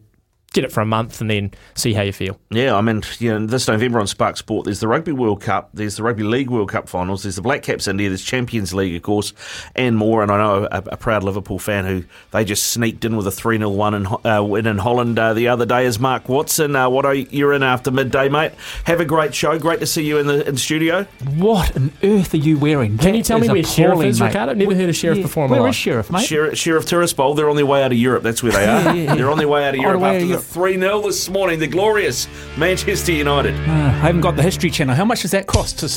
get 0.52 0.64
it 0.64 0.72
for 0.72 0.80
a 0.80 0.86
month 0.86 1.20
and 1.20 1.30
then 1.30 1.50
see 1.74 1.92
how 1.92 2.02
you 2.02 2.12
feel. 2.12 2.38
Yeah, 2.50 2.74
I 2.76 2.80
mean, 2.80 3.02
you 3.18 3.30
know, 3.38 3.46
this 3.46 3.68
November 3.68 4.00
on 4.00 4.06
Spark 4.06 4.36
Sport, 4.36 4.64
there's 4.64 4.80
the 4.80 4.88
Rugby 4.88 5.12
World 5.12 5.40
Cup, 5.40 5.70
there's 5.72 5.96
the 5.96 6.02
Rugby 6.02 6.22
League 6.22 6.50
World 6.50 6.70
Cup 6.70 6.88
finals, 6.88 7.22
there's 7.22 7.36
the 7.36 7.42
Black 7.42 7.62
Caps 7.62 7.88
India, 7.88 8.08
there's 8.08 8.22
Champions 8.24 8.74
League, 8.74 8.94
of 8.94 9.02
course, 9.02 9.32
and 9.74 9.96
more. 9.96 10.22
And 10.22 10.30
I 10.30 10.38
know 10.38 10.68
a, 10.70 10.78
a 10.92 10.96
proud 10.96 11.22
Liverpool 11.24 11.58
fan 11.58 11.84
who 11.84 12.04
they 12.30 12.44
just 12.44 12.64
sneaked 12.64 13.04
in 13.04 13.16
with 13.16 13.26
a 13.26 13.30
3 13.30 13.58
0 13.58 13.70
one 13.70 13.94
in, 13.94 14.06
uh, 14.06 14.42
win 14.42 14.66
in 14.66 14.78
Holland 14.78 15.18
uh, 15.18 15.32
the 15.34 15.48
other 15.48 15.66
day 15.66 15.86
is 15.86 15.98
Mark 15.98 16.28
Watson. 16.28 16.76
Uh, 16.76 16.88
what 16.88 17.04
are 17.06 17.14
you, 17.14 17.26
you're 17.30 17.52
in 17.52 17.62
after 17.62 17.90
midday, 17.90 18.28
mate? 18.28 18.52
Have 18.84 19.00
a 19.00 19.04
great 19.04 19.34
show. 19.34 19.58
Great 19.58 19.80
to 19.80 19.86
see 19.86 20.04
you 20.04 20.18
in 20.18 20.26
the 20.26 20.46
in 20.48 20.56
studio. 20.56 21.04
What 21.36 21.74
on 21.76 21.92
earth 22.02 22.34
are 22.34 22.38
you 22.38 22.58
wearing? 22.58 22.98
Can 22.98 23.14
you 23.14 23.22
tell 23.22 23.38
me 23.38 23.46
is 23.46 23.52
where 23.52 23.64
Sheriff 23.64 23.92
appalling, 23.92 24.08
is, 24.08 24.20
mate. 24.20 24.26
Ricardo? 24.28 24.54
Never 24.54 24.74
heard 24.74 24.88
of 24.88 24.96
Sheriff 24.96 25.18
Yeah, 25.18 25.22
before 25.24 25.44
in 25.46 25.50
my 25.50 25.58
life. 25.58 25.70
is 25.70 25.76
Sheriff, 25.76 26.10
mate? 26.10 26.24
Sheriff, 26.26 26.58
Sheriff 26.58 26.84
Tiraspol, 26.86 27.36
they're 27.36 27.48
on 27.48 27.56
their 27.56 27.66
way 27.66 27.82
out 27.82 27.92
of 27.92 27.98
Europe. 27.98 28.22
That's 28.22 28.42
where 28.42 28.52
they 28.52 28.64
are. 28.64 28.80
Yeah, 28.82 28.92
yeah, 28.92 29.02
yeah. 29.04 29.14
They're 29.14 29.30
on 29.30 29.38
their 29.38 29.48
way 29.48 29.66
out 29.66 29.74
of 29.74 29.80
Europe 29.80 30.02
after 30.02 30.16
out 30.24 30.28
the 30.28 30.34
of 30.34 30.41
3 30.43 30.78
0 30.78 31.02
this 31.02 31.28
morning. 31.28 31.59
The 31.59 31.66
glorious 31.66 32.28
Manchester 32.59 33.12
United. 33.12 33.55
Ah, 33.66 33.86
I 33.86 34.06
haven't 34.06 34.20
got 34.20 34.36
the 34.36 34.43
History 34.43 34.70
Channel. 34.70 34.94
How 34.94 35.05
much 35.05 35.23
does 35.23 35.31
that 35.31 35.47
cost? 35.47 35.78
To 35.81 35.89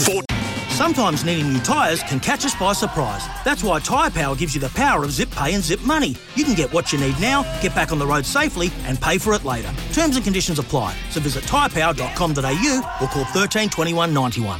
Sometimes 0.75 1.23
needing 1.23 1.53
new 1.53 1.59
tyres 1.59 2.03
can 2.03 2.19
catch 2.19 2.43
us 2.43 2.53
by 2.55 2.73
surprise. 2.73 3.25
That's 3.45 3.63
why 3.63 3.79
Tyre 3.79 4.09
Power 4.09 4.35
gives 4.35 4.53
you 4.53 4.59
the 4.59 4.67
power 4.69 5.05
of 5.05 5.11
zip 5.11 5.31
pay 5.31 5.53
and 5.53 5.63
zip 5.63 5.79
money. 5.85 6.17
You 6.35 6.43
can 6.43 6.53
get 6.53 6.73
what 6.73 6.91
you 6.91 6.99
need 6.99 7.17
now, 7.21 7.43
get 7.61 7.73
back 7.73 7.93
on 7.93 7.97
the 7.97 8.05
road 8.05 8.25
safely, 8.25 8.69
and 8.83 8.99
pay 8.99 9.17
for 9.17 9.33
it 9.33 9.45
later. 9.45 9.71
Terms 9.93 10.17
and 10.17 10.25
conditions 10.25 10.59
apply. 10.59 10.93
So 11.11 11.21
visit 11.21 11.45
tyrepower.com.au 11.45 12.97
or 13.01 13.07
call 13.07 13.25
13 13.25 13.69
21 13.69 14.13
91. 14.13 14.59